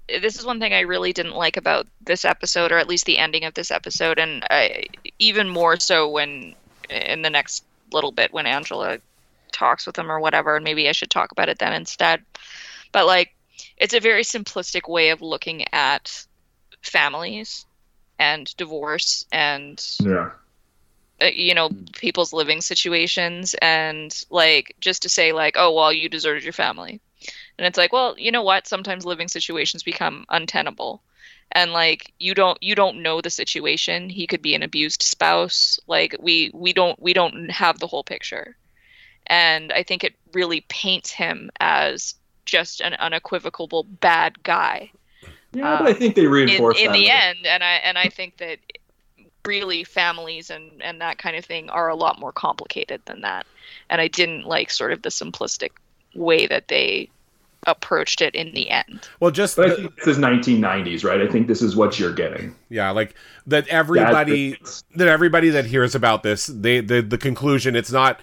This 0.09 0.39
is 0.39 0.47
one 0.47 0.61
thing 0.61 0.73
I 0.73 0.81
really 0.81 1.13
didn't 1.13 1.35
like 1.35 1.57
about 1.57 1.87
this 2.01 2.25
episode, 2.25 2.73
or 2.73 2.79
at 2.79 2.89
least 2.89 3.07
the 3.07 3.19
ending 3.19 3.45
of 3.45 3.55
this 3.55 3.71
episode, 3.71 4.19
and 4.19 4.45
I, 4.51 4.85
even 5.19 5.49
more 5.49 5.79
so 5.81 6.09
when 6.09 6.55
in 6.89 7.23
the 7.23 7.31
next 7.31 7.65
little 7.93 8.13
bit 8.13 8.33
when 8.33 8.47
Angela 8.47 8.99
talks 9.53 9.87
with 9.87 9.99
him 9.99 10.11
or 10.11 10.21
whatever, 10.21 10.57
and 10.57 10.65
maybe 10.65 10.89
I 10.89 10.93
should 10.93 11.11
talk 11.11 11.33
about 11.33 11.49
it 11.49 11.59
then 11.59 11.73
instead. 11.73 12.23
But 12.93 13.07
like, 13.07 13.35
it's 13.77 13.95
a 13.95 14.01
very 14.01 14.23
simplistic 14.23 14.89
way 14.89 15.11
of 15.11 15.23
looking 15.23 15.65
at 15.73 16.27
families 16.83 17.67
and 18.19 18.55
divorce 18.57 19.27
and 19.33 19.83
Yeah. 20.01 20.31
uh, 21.21 21.27
you 21.27 21.55
know 21.55 21.71
people's 21.93 22.33
living 22.33 22.61
situations 22.61 23.55
and 23.63 24.23
like 24.31 24.75
just 24.81 25.03
to 25.03 25.09
say 25.09 25.33
like 25.33 25.55
oh 25.57 25.73
well 25.75 25.93
you 25.93 26.09
deserted 26.09 26.45
your 26.45 26.53
family 26.53 27.01
and 27.59 27.67
it's 27.67 27.79
like 27.79 27.93
well 27.93 28.15
you 28.19 28.31
know 28.31 28.43
what 28.43 28.67
sometimes 28.67 29.05
living 29.05 29.29
situations 29.29 29.83
become 29.83 30.25
untenable 30.31 31.03
and 31.53 31.73
like 31.73 32.13
you 32.19 32.35
don't 32.35 32.63
you 32.63 32.75
don't 32.75 33.03
know 33.03 33.21
the 33.21 33.31
situation. 33.31 34.09
He 34.09 34.27
could 34.27 34.43
be 34.43 34.55
an 34.55 34.63
abused 34.63 35.03
spouse. 35.03 35.79
Like 35.87 36.17
we 36.21 36.51
we 36.55 36.73
don't 36.73 37.01
we 37.01 37.13
don't 37.13 37.51
have 37.51 37.79
the 37.79 37.87
whole 37.87 38.05
picture. 38.05 38.57
And 39.29 39.73
i 39.73 39.83
think 39.83 40.05
it 40.05 40.15
really 40.35 40.61
paints 40.69 41.11
him 41.11 41.51
as 41.59 42.15
just 42.45 42.81
an 42.81 42.95
unequivocal 42.95 43.85
bad 44.01 44.43
guy. 44.43 44.91
Yeah, 45.53 45.79
but 45.79 45.89
I 45.89 45.93
think 45.93 46.15
they 46.15 46.27
um, 46.27 46.27
in, 46.27 46.33
reinforced 46.33 46.81
in 46.81 46.93
that 46.93 46.93
the 46.93 47.11
end 47.11 47.39
and 47.47 47.65
i 47.65 47.73
and 47.77 47.99
i 47.99 48.09
think 48.09 48.37
that 48.39 48.59
really 49.45 49.85
families 49.85 50.51
and 50.51 50.71
and 50.83 51.01
that 51.01 51.19
kind 51.19 51.37
of 51.37 51.45
thing 51.45 51.71
are 51.71 51.89
a 51.89 51.95
lot 51.95 52.21
more 52.21 52.33
complicated 52.33 53.01
than 53.07 53.23
that. 53.23 53.47
And 53.91 54.01
i 54.01 54.09
didn't 54.09 54.45
like 54.45 54.71
sort 54.71 54.93
of 54.93 55.03
the 55.03 55.09
simplistic 55.09 55.71
way 56.15 56.47
that 56.47 56.69
they 56.69 57.11
approached 57.67 58.21
it 58.21 58.35
in 58.35 58.53
the 58.53 58.71
end 58.71 59.09
Well, 59.21 59.31
just 59.31 59.57
But 59.57 59.71
I 59.71 59.75
think 59.77 59.97
this 59.97 60.07
is 60.07 60.19
1990s, 60.19 61.05
right? 61.05 61.21
I 61.21 61.27
think 61.27 61.47
this 61.47 61.63
is 61.63 61.77
what 61.77 61.99
you're 61.99 62.13
getting. 62.13 62.55
yeah, 62.69 62.91
like 62.91 63.15
that 63.47 63.67
everybody 63.69 64.59
that 64.95 65.09
everybody 65.09 65.51
that 65.51 65.67
hears 65.67 65.95
about 65.95 66.23
this, 66.23 66.47
they 66.47 66.81
the 66.81 67.01
the 67.01 67.19
conclusion 67.19 67.77
it's 67.77 67.93
not 67.93 68.21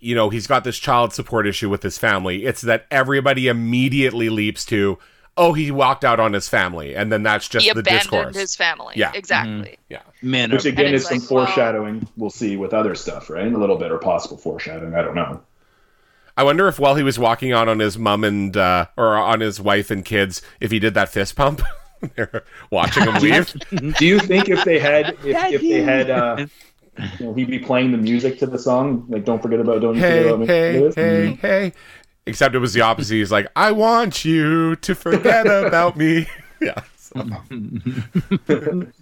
you 0.00 0.14
know, 0.14 0.30
he's 0.30 0.46
got 0.46 0.64
this 0.64 0.78
child 0.78 1.12
support 1.12 1.46
issue 1.46 1.68
with 1.68 1.82
his 1.82 1.98
family. 1.98 2.44
It's 2.44 2.62
that 2.62 2.86
everybody 2.90 3.48
immediately 3.48 4.30
leaps 4.30 4.64
to, 4.66 4.98
oh, 5.36 5.52
he 5.52 5.70
walked 5.70 6.04
out 6.04 6.18
on 6.18 6.32
his 6.32 6.48
family, 6.48 6.96
and 6.96 7.12
then 7.12 7.22
that's 7.22 7.48
just 7.48 7.64
he 7.64 7.72
the 7.72 7.80
abandoned 7.80 8.00
discourse. 8.00 8.36
his 8.36 8.56
family 8.56 8.94
Yeah. 8.96 9.12
exactly 9.14 9.52
mm-hmm. 9.52 9.74
yeah. 9.88 10.02
Men 10.22 10.50
Which 10.50 10.64
again 10.64 10.94
is 10.94 11.02
it's 11.02 11.10
some 11.10 11.18
like, 11.18 11.30
well- 11.30 11.46
foreshadowing 11.46 12.08
we'll 12.16 12.30
see 12.30 12.56
with 12.56 12.74
other 12.74 12.94
stuff, 12.94 13.30
right? 13.30 13.52
A 13.52 13.58
little 13.58 13.76
bit 13.76 13.92
or 13.92 13.98
possible 13.98 14.36
foreshadowing. 14.36 14.94
I 14.94 15.02
don't 15.02 15.14
know. 15.14 15.42
I 16.40 16.42
wonder 16.42 16.68
if 16.68 16.78
while 16.78 16.94
he 16.94 17.02
was 17.02 17.18
walking 17.18 17.52
out 17.52 17.68
on 17.68 17.80
his 17.80 17.98
mom 17.98 18.24
and 18.24 18.56
uh, 18.56 18.86
or 18.96 19.14
on 19.14 19.40
his 19.40 19.60
wife 19.60 19.90
and 19.90 20.02
kids, 20.02 20.40
if 20.58 20.70
he 20.70 20.78
did 20.78 20.94
that 20.94 21.10
fist 21.10 21.36
pump. 21.36 21.60
They're 22.16 22.44
watching 22.70 23.02
him 23.02 23.14
leave. 23.22 23.52
Do 23.98 24.06
you 24.06 24.18
think 24.18 24.48
if 24.48 24.64
they 24.64 24.78
had, 24.78 25.10
if, 25.22 25.26
if 25.52 25.60
they 25.60 25.82
had, 25.82 26.08
uh, 26.08 26.46
you 27.18 27.26
know, 27.26 27.34
he'd 27.34 27.50
be 27.50 27.58
playing 27.58 27.92
the 27.92 27.98
music 27.98 28.38
to 28.38 28.46
the 28.46 28.58
song, 28.58 29.04
like 29.10 29.26
"Don't 29.26 29.42
forget 29.42 29.60
about, 29.60 29.82
don't 29.82 29.96
you 29.96 30.00
forget 30.00 30.22
hey, 30.22 30.28
about 30.28 30.40
me." 30.40 30.46
hey, 30.46 30.78
This? 30.80 30.94
hey, 30.94 31.38
hey. 31.42 31.72
Except 32.24 32.54
it 32.54 32.58
was 32.58 32.72
the 32.72 32.80
opposite. 32.80 33.16
He's 33.16 33.30
like, 33.30 33.48
I 33.54 33.72
want 33.72 34.24
you 34.24 34.76
to 34.76 34.94
forget 34.94 35.46
about 35.46 35.98
me. 35.98 36.26
Yeah. 36.58 36.80
so- 36.96 37.20
And 38.48 38.92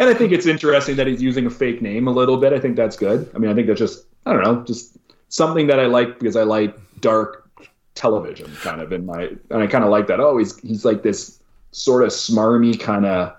I 0.00 0.14
think 0.14 0.32
it's 0.32 0.46
interesting 0.46 0.96
that 0.96 1.06
he's 1.06 1.22
using 1.22 1.46
a 1.46 1.50
fake 1.50 1.80
name 1.80 2.08
a 2.08 2.12
little 2.12 2.38
bit. 2.38 2.52
I 2.52 2.58
think 2.58 2.74
that's 2.74 2.96
good. 2.96 3.30
I 3.36 3.38
mean, 3.38 3.50
I 3.50 3.54
think 3.54 3.68
that's 3.68 3.78
just, 3.78 4.04
I 4.26 4.32
don't 4.32 4.42
know, 4.42 4.64
just 4.64 4.96
something 5.28 5.66
that 5.68 5.78
I 5.78 5.86
like 5.86 6.18
because 6.18 6.34
I 6.36 6.42
like 6.42 6.76
dark 7.00 7.48
television 7.94 8.54
kind 8.62 8.80
of 8.80 8.92
in 8.92 9.06
my, 9.06 9.30
and 9.50 9.62
I 9.62 9.66
kind 9.66 9.84
of 9.84 9.90
like 9.90 10.06
that. 10.06 10.20
Oh, 10.20 10.38
he's 10.38 10.58
he's 10.60 10.84
like 10.84 11.02
this 11.02 11.40
sort 11.72 12.02
of 12.02 12.10
smarmy 12.10 12.78
kind 12.78 13.06
of 13.06 13.36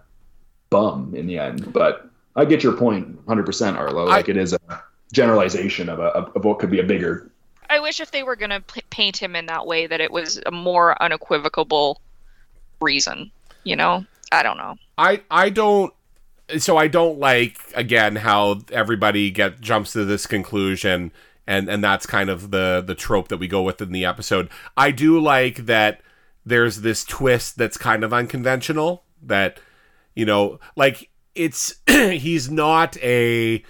bum 0.69 1.13
in 1.15 1.27
the 1.27 1.39
end. 1.39 1.71
But 1.73 2.09
I 2.35 2.45
get 2.45 2.63
your 2.63 2.73
point 2.73 3.05
point, 3.05 3.27
hundred 3.27 3.45
percent, 3.45 3.77
Arlo. 3.77 4.05
Like 4.05 4.29
it 4.29 4.37
is 4.37 4.53
a 4.53 4.83
generalization 5.13 5.89
of 5.89 5.99
a 5.99 6.09
of 6.35 6.45
what 6.45 6.59
could 6.59 6.69
be 6.69 6.79
a 6.79 6.83
bigger. 6.83 7.31
i 7.69 7.79
wish 7.79 7.99
if 7.99 8.11
they 8.11 8.23
were 8.23 8.35
going 8.35 8.51
to 8.51 8.61
p- 8.61 8.81
paint 8.91 9.17
him 9.17 9.35
in 9.35 9.47
that 9.47 9.65
way 9.65 9.87
that 9.87 9.99
it 9.99 10.11
was 10.11 10.39
a 10.45 10.51
more 10.51 11.01
unequivocal 11.01 11.99
reason 12.79 13.31
you 13.63 13.75
know 13.75 14.05
i 14.31 14.43
don't 14.43 14.57
know 14.57 14.75
I 14.99 15.21
I 15.31 15.49
don't 15.49 15.93
so 16.57 16.77
I 16.77 16.87
don't 16.87 17.19
like 17.19 17.57
again 17.73 18.17
how 18.17 18.61
everybody 18.71 19.31
get 19.31 19.61
jumps 19.61 19.93
to 19.93 20.05
this 20.05 20.25
conclusion 20.27 21.11
and 21.49 21.67
and 21.67 21.83
that's 21.83 22.05
kind 22.05 22.29
of 22.29 22.51
the 22.51 22.81
the 22.85 22.93
trope 22.93 23.27
that 23.29 23.37
we 23.37 23.47
go 23.47 23.63
with 23.63 23.81
in 23.81 23.91
the 23.91 24.05
episode. 24.05 24.49
I 24.77 24.91
do 24.91 25.19
like 25.19 25.65
that 25.65 26.01
there's 26.45 26.81
this 26.81 27.03
twist 27.03 27.57
that's 27.57 27.75
kind 27.75 28.03
of 28.03 28.13
unconventional 28.13 29.03
that 29.23 29.59
you 30.15 30.25
know 30.25 30.59
like 30.75 31.09
it's 31.33 31.75
he's 31.87 32.51
not 32.51 32.97
a 32.97 33.63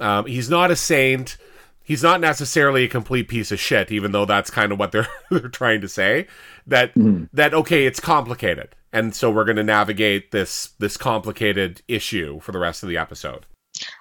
um, 0.00 0.26
he's 0.26 0.50
not 0.50 0.72
a 0.72 0.76
saint. 0.76 1.36
He's 1.84 2.02
not 2.02 2.20
necessarily 2.20 2.84
a 2.84 2.88
complete 2.88 3.28
piece 3.28 3.52
of 3.52 3.60
shit 3.60 3.92
even 3.92 4.10
though 4.10 4.24
that's 4.24 4.50
kind 4.50 4.72
of 4.72 4.80
what 4.80 4.90
they're 4.90 5.08
they're 5.30 5.48
trying 5.48 5.80
to 5.82 5.88
say 5.88 6.26
that 6.66 6.90
that 7.32 7.54
okay 7.54 7.86
it's 7.86 8.00
complicated. 8.00 8.74
And 8.92 9.14
so 9.14 9.30
we're 9.30 9.44
going 9.44 9.56
to 9.56 9.62
navigate 9.62 10.32
this 10.32 10.70
this 10.80 10.96
complicated 10.96 11.82
issue 11.86 12.40
for 12.40 12.50
the 12.50 12.58
rest 12.58 12.82
of 12.82 12.88
the 12.88 12.98
episode 12.98 13.46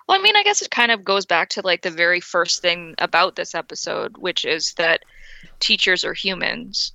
Well, 0.07 0.19
I 0.19 0.21
mean, 0.21 0.36
I 0.36 0.43
guess 0.43 0.61
it 0.61 0.71
kind 0.71 0.91
of 0.91 1.03
goes 1.03 1.25
back 1.25 1.49
to 1.49 1.61
like 1.63 1.82
the 1.82 1.91
very 1.91 2.19
first 2.19 2.61
thing 2.61 2.95
about 2.99 3.36
this 3.36 3.55
episode, 3.55 4.17
which 4.17 4.45
is 4.45 4.73
that 4.73 5.03
teachers 5.59 6.03
are 6.03 6.13
humans, 6.13 6.93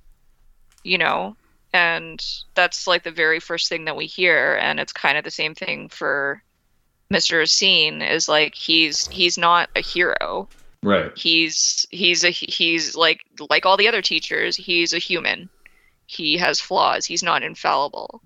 you 0.83 0.97
know, 0.97 1.35
and 1.73 2.23
that's 2.53 2.87
like 2.87 3.03
the 3.03 3.11
very 3.11 3.39
first 3.39 3.69
thing 3.69 3.85
that 3.85 3.95
we 3.95 4.05
hear, 4.05 4.57
and 4.61 4.79
it's 4.79 4.93
kind 4.93 5.17
of 5.17 5.23
the 5.23 5.31
same 5.31 5.55
thing 5.55 5.89
for 5.89 6.41
Mr. 7.11 7.39
Racine 7.39 8.01
is 8.01 8.27
like 8.27 8.55
he's 8.55 9.07
he's 9.07 9.37
not 9.37 9.69
a 9.75 9.81
hero. 9.81 10.47
Right. 10.83 11.11
He's 11.17 11.85
he's 11.91 12.23
a 12.23 12.29
he's 12.29 12.95
like 12.95 13.21
like 13.49 13.65
all 13.65 13.77
the 13.77 13.87
other 13.87 14.01
teachers, 14.01 14.55
he's 14.55 14.93
a 14.93 14.99
human. 14.99 15.49
He 16.07 16.37
has 16.37 16.59
flaws. 16.59 17.05
He's 17.05 17.23
not 17.23 17.43
infallible. 17.43 18.21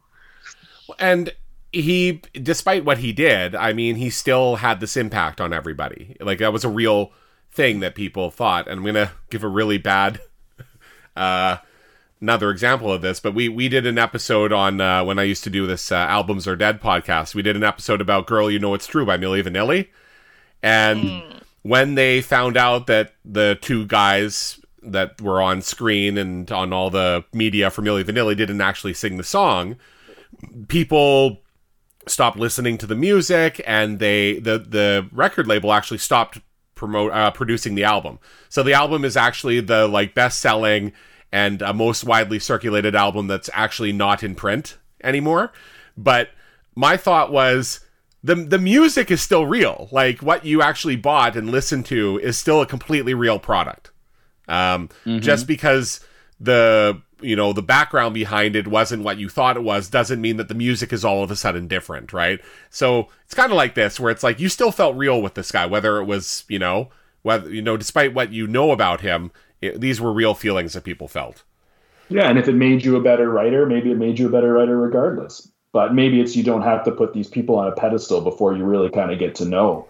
and 0.99 1.33
he 1.71 2.21
despite 2.33 2.83
what 2.83 2.97
he 2.97 3.13
did 3.13 3.53
i 3.55 3.73
mean 3.73 3.95
he 3.95 4.09
still 4.09 4.57
had 4.57 4.79
this 4.79 4.97
impact 4.97 5.39
on 5.39 5.53
everybody. 5.53 6.15
Like 6.19 6.39
that 6.39 6.53
was 6.53 6.63
a 6.63 6.69
real 6.69 7.11
thing 7.51 7.79
that 7.81 7.95
people 7.95 8.31
thought. 8.31 8.67
And 8.67 8.79
i'm 8.79 8.85
gonna 8.85 9.11
give 9.29 9.43
a 9.43 9.47
really 9.47 9.77
bad 9.77 10.19
uh 11.15 11.57
another 12.21 12.49
example 12.51 12.91
of 12.91 13.01
this 13.01 13.19
but 13.19 13.33
we 13.33 13.47
we 13.47 13.69
did 13.69 13.85
an 13.85 13.97
episode 13.97 14.51
on 14.51 14.81
uh, 14.81 15.03
when 15.05 15.17
i 15.17 15.23
used 15.23 15.43
to 15.45 15.49
do 15.49 15.65
this 15.65 15.91
uh, 15.91 15.95
albums 15.95 16.47
are 16.47 16.55
dead 16.55 16.81
podcast. 16.81 17.35
We 17.35 17.41
did 17.41 17.55
an 17.55 17.63
episode 17.63 18.01
about 18.01 18.27
girl 18.27 18.49
you 18.49 18.59
know 18.59 18.73
it's 18.73 18.87
true 18.87 19.05
by 19.05 19.17
Milli 19.17 19.43
Vanilli. 19.43 19.87
And 20.61 21.23
when 21.61 21.95
they 21.95 22.21
found 22.21 22.57
out 22.57 22.87
that 22.87 23.13
the 23.23 23.57
two 23.61 23.85
guys 23.85 24.59
that 24.81 25.21
were 25.21 25.41
on 25.41 25.61
screen 25.61 26.17
and 26.17 26.51
on 26.51 26.73
all 26.73 26.89
the 26.89 27.23
media 27.31 27.69
for 27.69 27.81
Milli 27.81 28.03
Vanilli 28.03 28.35
didn't 28.35 28.61
actually 28.61 28.93
sing 28.93 29.17
the 29.17 29.23
song 29.23 29.77
people 30.67 31.41
stopped 32.07 32.37
listening 32.37 32.77
to 32.77 32.87
the 32.87 32.95
music 32.95 33.61
and 33.65 33.99
they 33.99 34.39
the 34.39 34.57
the 34.57 35.07
record 35.11 35.47
label 35.47 35.71
actually 35.71 35.97
stopped 35.97 36.39
promote 36.75 37.11
uh, 37.11 37.29
producing 37.31 37.75
the 37.75 37.83
album. 37.83 38.19
So 38.47 38.63
the 38.63 38.73
album 38.73 39.03
is 39.03 39.17
actually 39.17 39.59
the 39.59 39.87
like 39.87 40.15
best 40.15 40.39
selling 40.39 40.93
and 41.31 41.61
uh, 41.61 41.73
most 41.73 42.03
widely 42.03 42.39
circulated 42.39 42.95
album 42.95 43.27
that's 43.27 43.49
actually 43.53 43.91
not 43.91 44.23
in 44.23 44.33
print 44.33 44.77
anymore. 45.03 45.51
But 45.97 46.29
my 46.75 46.95
thought 46.97 47.31
was 47.31 47.81
the 48.23 48.35
the 48.35 48.57
music 48.57 49.11
is 49.11 49.21
still 49.21 49.45
real. 49.45 49.89
Like 49.91 50.21
what 50.21 50.45
you 50.45 50.61
actually 50.61 50.95
bought 50.95 51.35
and 51.35 51.51
listened 51.51 51.85
to 51.87 52.17
is 52.19 52.37
still 52.37 52.61
a 52.61 52.65
completely 52.65 53.13
real 53.13 53.39
product. 53.39 53.91
Um, 54.47 54.89
just 55.19 55.45
because 55.45 55.99
the 56.39 57.01
you 57.21 57.35
know 57.35 57.53
the 57.53 57.61
background 57.61 58.13
behind 58.13 58.55
it 58.55 58.67
wasn't 58.67 59.03
what 59.03 59.17
you 59.17 59.29
thought 59.29 59.57
it 59.57 59.63
was 59.63 59.89
doesn't 59.89 60.21
mean 60.21 60.37
that 60.37 60.47
the 60.47 60.53
music 60.53 60.93
is 60.93 61.03
all 61.03 61.23
of 61.23 61.31
a 61.31 61.35
sudden 61.35 61.67
different 61.67 62.13
right 62.13 62.39
so 62.69 63.07
it's 63.25 63.33
kind 63.33 63.51
of 63.51 63.57
like 63.57 63.75
this 63.75 63.99
where 63.99 64.11
it's 64.11 64.23
like 64.23 64.39
you 64.39 64.49
still 64.49 64.71
felt 64.71 64.95
real 64.95 65.21
with 65.21 65.33
this 65.33 65.51
guy 65.51 65.65
whether 65.65 65.97
it 65.97 66.05
was 66.05 66.45
you 66.47 66.59
know 66.59 66.89
whether 67.21 67.53
you 67.53 67.61
know 67.61 67.77
despite 67.77 68.13
what 68.13 68.31
you 68.31 68.47
know 68.47 68.71
about 68.71 69.01
him 69.01 69.31
it, 69.61 69.79
these 69.81 69.99
were 69.99 70.13
real 70.13 70.33
feelings 70.33 70.73
that 70.73 70.83
people 70.83 71.07
felt 71.07 71.43
Yeah, 72.09 72.29
and 72.29 72.39
if 72.39 72.47
it 72.47 72.55
made 72.55 72.83
you 72.83 72.95
a 72.95 73.01
better 73.01 73.29
writer, 73.29 73.65
maybe 73.65 73.91
it 73.91 73.97
made 73.97 74.17
you 74.17 74.27
a 74.27 74.31
better 74.31 74.53
writer 74.53 74.77
regardless. 74.77 75.51
But 75.71 75.93
maybe 75.93 76.19
it's 76.19 76.35
you 76.35 76.43
don't 76.43 76.63
have 76.63 76.83
to 76.85 76.91
put 76.91 77.13
these 77.13 77.27
people 77.27 77.55
on 77.55 77.67
a 77.67 77.75
pedestal 77.75 78.21
before 78.21 78.57
you 78.57 78.63
really 78.63 78.89
kind 78.89 79.11
of 79.11 79.19
get 79.19 79.35
to 79.35 79.45
know 79.45 79.87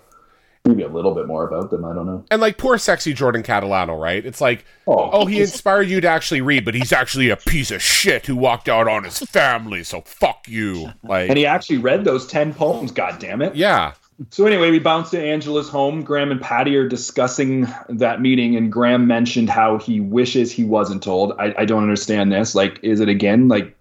maybe 0.69 0.83
a 0.83 0.87
little 0.87 1.13
bit 1.13 1.27
more 1.27 1.47
about 1.47 1.69
them. 1.71 1.83
I 1.83 1.93
don't 1.93 2.05
know. 2.05 2.23
and 2.31 2.39
like 2.41 2.57
poor 2.57 2.77
sexy 2.77 3.13
jordan 3.13 3.43
catalano 3.43 3.99
right 3.99 4.25
it's 4.25 4.39
like 4.41 4.65
Oh, 4.87 5.09
oh 5.11 5.25
he 5.25 5.41
inspired 5.41 5.87
you 5.89 5.99
to 6.01 6.07
actually 6.07 6.41
read 6.41 6.65
but 6.65 6.73
he's 6.75 6.91
actually 6.93 7.29
a 7.29 7.35
piece 7.37 7.71
of 7.71 7.81
shit 7.81 8.25
who 8.25 8.35
walked 8.35 8.69
out 8.69 8.87
on 8.87 9.03
his 9.03 9.19
family 9.19 9.83
so 9.83 10.01
fuck 10.01 10.47
you 10.47 10.91
like 11.03 11.29
and 11.29 11.37
he 11.37 11.45
actually 11.45 11.77
read 11.77 12.03
those 12.05 12.25
10 12.27 12.53
poems, 12.53 12.91
God 12.91 13.19
damn 13.19 13.41
it. 13.41 13.55
yeah 13.55 13.93
So 14.31 14.45
anyway, 14.45 14.69
we 14.69 14.79
bounce 14.79 15.11
to 15.11 15.19
Angela's 15.21 15.69
home. 15.69 16.03
Graham 16.03 16.29
and 16.31 16.41
Patty 16.41 16.75
are 16.75 16.87
discussing 16.87 17.67
that 17.87 18.19
meeting, 18.19 18.57
and 18.57 18.69
Graham 18.69 19.07
mentioned 19.07 19.49
how 19.49 19.77
he 19.77 20.01
wishes 20.01 20.51
he 20.51 20.65
wasn't 20.65 21.01
told. 21.01 21.31
I, 21.39 21.53
I 21.57 21.63
don't 21.63 21.81
understand 21.83 22.29
this. 22.29 22.53
Like, 22.53 22.79
is 22.83 22.99
it 22.99 23.07
again 23.07 23.47
like, 23.47 23.77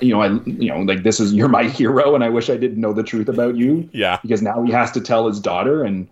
you 0.00 0.14
know, 0.14 0.22
I 0.22 0.28
you 0.46 0.70
know, 0.70 0.78
like 0.80 1.02
this 1.02 1.20
is 1.20 1.34
you're 1.34 1.48
my 1.48 1.64
hero, 1.78 2.14
and 2.14 2.24
I 2.24 2.30
wish 2.30 2.48
I 2.48 2.56
didn't 2.56 2.80
know 2.80 2.94
the 2.94 3.02
truth 3.02 3.28
about 3.28 3.56
you 3.56 3.86
yeah 3.92 4.18
because 4.22 4.40
now 4.40 4.62
he 4.62 4.72
has 4.72 4.90
to 4.92 5.00
tell 5.02 5.26
his 5.26 5.38
daughter. 5.40 5.84
And 5.84 6.08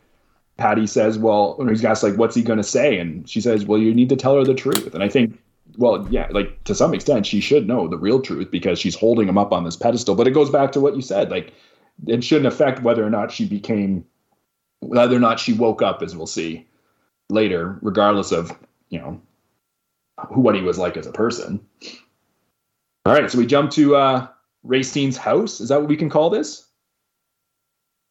Patty 0.61 0.87
says, 0.87 1.19
well, 1.19 1.55
when 1.57 1.69
he's 1.69 1.85
asked 1.85 2.03
like, 2.03 2.17
what's 2.17 2.37
he 2.37 2.43
going 2.43 2.59
to 2.59 2.63
say? 2.63 2.99
And 2.99 3.29
she 3.29 3.41
says, 3.41 3.65
well, 3.65 3.81
you 3.81 3.95
need 3.95 4.11
to 4.11 4.17
tell 4.17 4.37
her 4.37 4.45
the 4.45 4.55
truth. 4.55 4.95
And 4.95 5.03
I 5.03 5.09
think. 5.09 5.39
Well, 5.77 6.07
yeah, 6.11 6.27
like 6.33 6.63
to 6.65 6.75
some 6.75 6.93
extent, 6.95 7.27
she 7.27 7.41
should 7.41 7.69
know 7.69 7.87
the 7.87 7.97
real 7.97 8.21
truth 8.21 8.51
because 8.51 8.79
she's 8.79 8.97
holding 8.97 9.29
him 9.29 9.39
up 9.39 9.53
on 9.53 9.63
this 9.63 9.77
pedestal. 9.77 10.17
But 10.17 10.27
it 10.27 10.33
goes 10.33 10.51
back 10.51 10.73
to 10.73 10.81
what 10.81 10.97
you 10.97 11.01
said. 11.01 11.31
Like, 11.31 11.55
it 12.07 12.25
shouldn't 12.25 12.53
affect 12.53 12.83
whether 12.83 13.05
or 13.05 13.11
not 13.11 13.31
she 13.31 13.47
became 13.47 14.05
whether 14.81 15.17
or 15.17 15.21
not 15.21 15.39
she 15.39 15.53
woke 15.53 15.83
up 15.83 16.03
as 16.03 16.17
we'll 16.17 16.27
see 16.27 16.67
later 17.29 17.79
regardless 17.83 18.33
of 18.33 18.57
you 18.89 18.99
know 18.99 19.21
who 20.29 20.41
what 20.41 20.55
he 20.55 20.63
was 20.63 20.79
like 20.79 20.97
as 20.97 21.07
a 21.07 21.13
person 21.13 21.61
all 23.07 23.13
right 23.13 23.31
so 23.31 23.39
we 23.39 23.47
jump 23.47 23.71
to 23.71 23.97
uh 23.97 24.27
racine's 24.65 25.17
house 25.17 25.61
is 25.61 25.69
that 25.69 25.81
what 25.81 25.89
we 25.89 25.97
can 25.97 26.11
call 26.11 26.31
this 26.31 26.67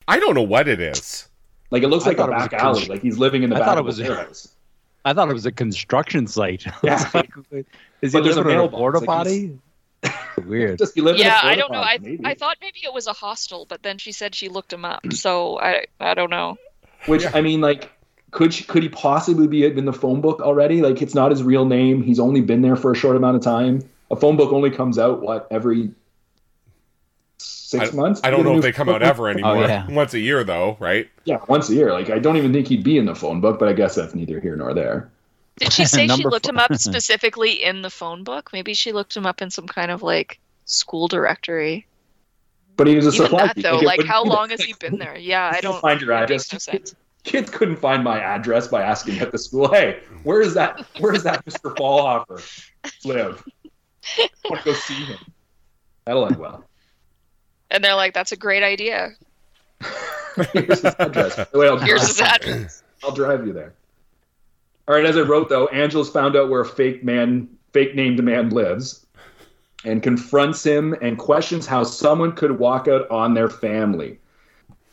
i 0.07 0.19
don't 0.19 0.35
know 0.35 0.41
what 0.41 0.67
it 0.67 0.79
is 0.79 1.27
like 1.71 1.83
it 1.83 1.87
looks 1.87 2.05
I 2.05 2.09
like 2.09 2.17
a 2.17 2.21
thought 2.21 2.29
it 2.29 2.33
was 2.33 2.43
back 2.43 2.53
a 2.53 2.61
alley 2.63 2.73
const- 2.79 2.89
like 2.89 3.01
he's 3.01 3.17
living 3.17 3.43
in 3.43 3.49
the 3.49 3.55
I 3.55 3.59
back 3.59 3.67
thought 3.69 3.77
of 3.77 3.85
it 3.85 3.87
was 3.87 3.99
a 3.99 4.05
a- 4.05 4.09
warehouse 4.09 4.47
I 5.05 5.13
thought 5.13 5.29
it 5.29 5.33
was 5.33 5.45
a 5.45 5.51
construction 5.51 6.27
site. 6.27 6.65
Yeah. 6.83 7.09
Like, 7.13 7.29
is 8.01 8.11
he 8.13 8.19
But 8.19 8.23
there's 8.25 8.35
a 8.35 8.39
living 8.41 8.51
in 8.51 8.57
a 8.57 8.61
mailbox, 8.61 8.77
porta 8.77 8.99
like 8.99 9.07
potty? 9.07 9.59
Weird. 10.45 10.77
just 10.77 10.93
be 10.95 11.01
living 11.01 11.21
Yeah, 11.21 11.37
I 11.41 11.55
porta 11.55 11.57
don't 11.59 11.71
know. 11.71 11.79
I 11.79 11.97
potty, 11.97 12.09
maybe. 12.11 12.25
I 12.25 12.33
thought 12.35 12.57
maybe 12.61 12.79
it 12.83 12.93
was 12.93 13.07
a 13.07 13.13
hostel, 13.13 13.65
but 13.67 13.81
then 13.83 13.97
she 13.97 14.11
said 14.11 14.35
she 14.35 14.49
looked 14.49 14.71
him 14.73 14.83
up. 14.85 15.01
So 15.13 15.59
I 15.59 15.85
I 15.99 16.13
don't 16.13 16.29
know. 16.29 16.57
Which 17.05 17.23
I 17.33 17.39
mean, 17.41 17.61
like, 17.61 17.91
could 18.31 18.53
she, 18.53 18.63
could 18.65 18.83
he 18.83 18.89
possibly 18.89 19.47
be 19.47 19.65
in 19.65 19.85
the 19.85 19.93
phone 19.93 20.19
book 20.21 20.41
already? 20.41 20.81
Like, 20.81 21.01
it's 21.01 21.15
not 21.15 21.31
his 21.31 21.43
real 21.43 21.65
name. 21.65 22.03
He's 22.03 22.19
only 22.19 22.41
been 22.41 22.61
there 22.61 22.75
for 22.75 22.91
a 22.91 22.95
short 22.95 23.15
amount 23.15 23.37
of 23.37 23.41
time. 23.41 23.79
A 24.11 24.15
phone 24.17 24.35
book 24.37 24.51
only 24.51 24.69
comes 24.69 24.99
out 24.99 25.21
what 25.21 25.47
every 25.49 25.91
six 27.69 27.93
I, 27.93 27.95
months. 27.95 28.21
I 28.23 28.29
don't 28.29 28.39
You 28.39 28.43
get 28.45 28.49
a 28.49 28.53
know 28.53 28.57
if 28.57 28.63
they 28.63 28.71
come 28.71 28.89
out 28.89 29.03
ever 29.03 29.27
oh, 29.27 29.31
anymore 29.31 29.57
yeah. 29.57 29.87
once 29.89 30.13
a 30.13 30.19
year 30.19 30.43
though 30.43 30.75
right 30.79 31.09
Yeah, 31.25 31.39
once 31.47 31.69
a 31.69 31.75
year. 31.75 31.93
Like, 31.93 32.09
I 32.09 32.19
don't 32.19 32.37
even 32.37 32.51
think 32.51 32.67
he'd 32.67 32.83
be 32.83 32.97
in 32.97 33.05
the 33.05 33.15
phone 33.15 33.41
book, 33.41 33.59
but 33.59 33.69
I 33.69 33.73
guess 33.73 33.95
that's 33.95 34.15
neither 34.15 34.39
here 34.39 34.55
nor 34.55 34.73
there. 34.73 35.11
Did 35.57 35.73
she 35.73 35.85
say 35.85 36.07
she 36.15 36.23
looked 36.23 36.45
four. 36.45 36.53
him 36.53 36.59
up 36.59 36.75
specifically 36.79 37.63
in 37.63 37.81
the 37.81 37.89
phone 37.89 38.23
book? 38.23 38.49
Maybe 38.53 38.73
she 38.73 38.91
looked 38.91 39.15
him 39.15 39.25
up 39.25 39.41
in 39.41 39.49
some 39.51 39.67
kind 39.67 39.91
of 39.91 40.01
like 40.01 40.39
school 40.65 41.07
directory. 41.07 41.85
But 42.75 42.87
he 42.87 42.95
was 42.95 43.05
a 43.05 43.09
Even 43.09 43.25
supply 43.25 43.47
that 43.47 43.55
though, 43.57 43.79
it 43.79 43.83
like 43.83 44.03
how 44.03 44.23
long 44.23 44.49
has 44.49 44.61
he 44.61 44.73
been 44.73 44.97
there? 44.97 45.17
Yeah, 45.17 45.51
I 45.53 45.61
don't 45.61 45.81
find 45.81 46.01
your 46.01 46.13
address. 46.13 46.51
makes 46.51 46.67
no 46.67 46.73
sense. 46.73 46.95
Kids 47.25 47.49
couldn't 47.49 47.75
find 47.75 48.03
my 48.03 48.17
address 48.19 48.69
by 48.69 48.81
asking 48.81 49.19
at 49.19 49.33
the 49.33 49.37
school. 49.37 49.69
Hey, 49.69 49.99
where 50.23 50.41
is 50.41 50.53
that? 50.53 50.85
Where 50.99 51.13
is 51.13 51.23
that 51.23 51.45
Mr. 51.45 51.75
Fallhoffer 51.75 52.41
live? 53.03 53.43
I 54.17 54.29
want 54.49 54.63
to 54.63 54.65
go 54.65 54.73
see 54.73 55.03
him. 55.03 55.19
That'll 56.05 56.25
end 56.25 56.37
well. 56.37 56.68
And 57.71 57.83
they're 57.83 57.95
like, 57.95 58.13
"That's 58.13 58.31
a 58.31 58.37
great 58.37 58.63
idea. 58.63 59.11
Here's 60.53 60.81
his 60.81 60.95
address. 60.99 61.37
Wait, 61.53 61.67
I'll 61.67 61.77
Here's 61.77 62.17
drive- 62.17 62.41
his 62.43 62.51
address." 62.51 62.83
I'll 63.03 63.11
drive 63.11 63.45
you 63.47 63.53
there. 63.53 63.73
All 64.87 64.95
right, 64.95 65.05
as 65.05 65.17
I 65.17 65.21
wrote 65.21 65.49
though, 65.49 65.67
Angela's 65.67 66.09
found 66.09 66.35
out 66.35 66.49
where 66.49 66.61
a 66.61 66.65
fake 66.65 67.03
man, 67.03 67.47
fake 67.73 67.95
named 67.95 68.21
man 68.23 68.49
lives, 68.49 69.05
and 69.85 70.03
confronts 70.03 70.65
him 70.65 70.95
and 71.01 71.17
questions 71.17 71.65
how 71.65 71.83
someone 71.83 72.31
could 72.33 72.59
walk 72.59 72.87
out 72.87 73.09
on 73.09 73.33
their 73.35 73.49
family. 73.49 74.19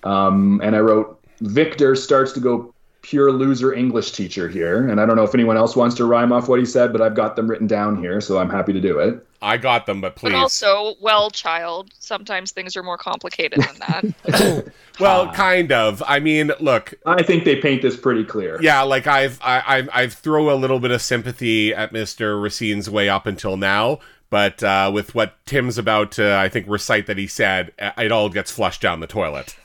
Um, 0.04 0.60
and 0.62 0.76
I 0.76 0.80
wrote, 0.80 1.18
Victor 1.40 1.96
starts 1.96 2.32
to 2.32 2.40
go 2.40 2.72
pure 3.02 3.32
loser 3.32 3.72
English 3.72 4.12
teacher 4.12 4.48
here, 4.48 4.88
and 4.88 5.00
I 5.00 5.06
don't 5.06 5.16
know 5.16 5.24
if 5.24 5.34
anyone 5.34 5.56
else 5.56 5.74
wants 5.74 5.96
to 5.96 6.04
rhyme 6.04 6.32
off 6.32 6.48
what 6.48 6.60
he 6.60 6.66
said, 6.66 6.92
but 6.92 7.00
I've 7.00 7.14
got 7.14 7.34
them 7.34 7.48
written 7.48 7.66
down 7.66 7.96
here, 7.98 8.20
so 8.20 8.38
I'm 8.38 8.50
happy 8.50 8.72
to 8.72 8.80
do 8.80 8.98
it. 8.98 9.25
I 9.42 9.56
got 9.56 9.86
them 9.86 10.00
but 10.00 10.16
please 10.16 10.32
But 10.32 10.38
also, 10.38 10.94
well, 11.00 11.30
child, 11.30 11.90
sometimes 11.98 12.52
things 12.52 12.76
are 12.76 12.82
more 12.82 12.98
complicated 12.98 13.60
than 13.60 13.78
that. 14.24 14.72
well 15.00 15.30
kind 15.32 15.72
of 15.72 16.02
i 16.06 16.18
mean 16.20 16.52
look 16.60 16.94
I 17.04 17.22
think 17.22 17.44
they 17.44 17.56
paint 17.56 17.82
this 17.82 17.96
pretty 17.96 18.24
clear. 18.24 18.58
yeah 18.62 18.82
like 18.82 19.06
i've 19.06 19.38
I, 19.42 19.62
i've 19.66 19.88
i've 19.92 20.12
throw 20.14 20.50
a 20.52 20.56
little 20.56 20.80
bit 20.80 20.90
of 20.90 21.02
sympathy 21.02 21.74
at 21.74 21.92
mr 21.92 22.40
racine's 22.42 22.88
way 22.88 23.08
up 23.08 23.26
until 23.26 23.56
now 23.56 23.98
but 24.30 24.62
uh, 24.62 24.90
with 24.92 25.14
what 25.14 25.34
tim's 25.46 25.78
about 25.78 26.12
to 26.12 26.34
i 26.36 26.48
think 26.48 26.66
recite 26.68 27.06
that 27.06 27.18
he 27.18 27.26
said 27.26 27.72
uh, 27.78 27.92
it 27.98 28.10
all 28.10 28.28
gets 28.28 28.50
flushed 28.50 28.80
down 28.82 29.00
the 29.00 29.06
toilet 29.06 29.56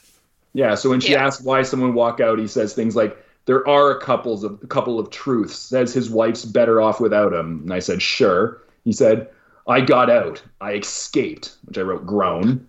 Yeah, 0.54 0.76
so 0.76 0.90
when 0.90 1.00
she 1.00 1.14
Yeah. 1.14 1.26
asks 1.28 1.42
why 1.44 1.62
someone 1.62 1.94
walk 1.94 2.20
out, 2.20 2.38
he 2.38 2.46
says 2.48 2.74
things 2.74 2.94
like, 2.94 3.16
"There 3.46 3.66
are 3.70 3.92
a 3.92 4.02
couples 4.02 4.44
of 4.44 4.60
a 4.62 4.68
couple 4.68 5.00
of 5.00 5.10
truths." 5.10 5.56
Says 5.58 5.94
his 5.94 6.10
wife's 6.10 6.44
better 6.44 6.82
off 6.82 7.00
without 7.00 7.32
him, 7.32 7.62
and 7.64 7.74
I 7.74 7.80
said, 7.80 8.02
"Sure." 8.02 8.62
He 8.84 8.92
said, 8.92 9.30
"I 9.72 9.82
got 9.82 10.10
out. 10.10 10.42
I 10.60 10.74
escaped," 10.74 11.56
which 11.66 11.78
I 11.78 11.82
wrote 11.82 12.06
groan. 12.06 12.68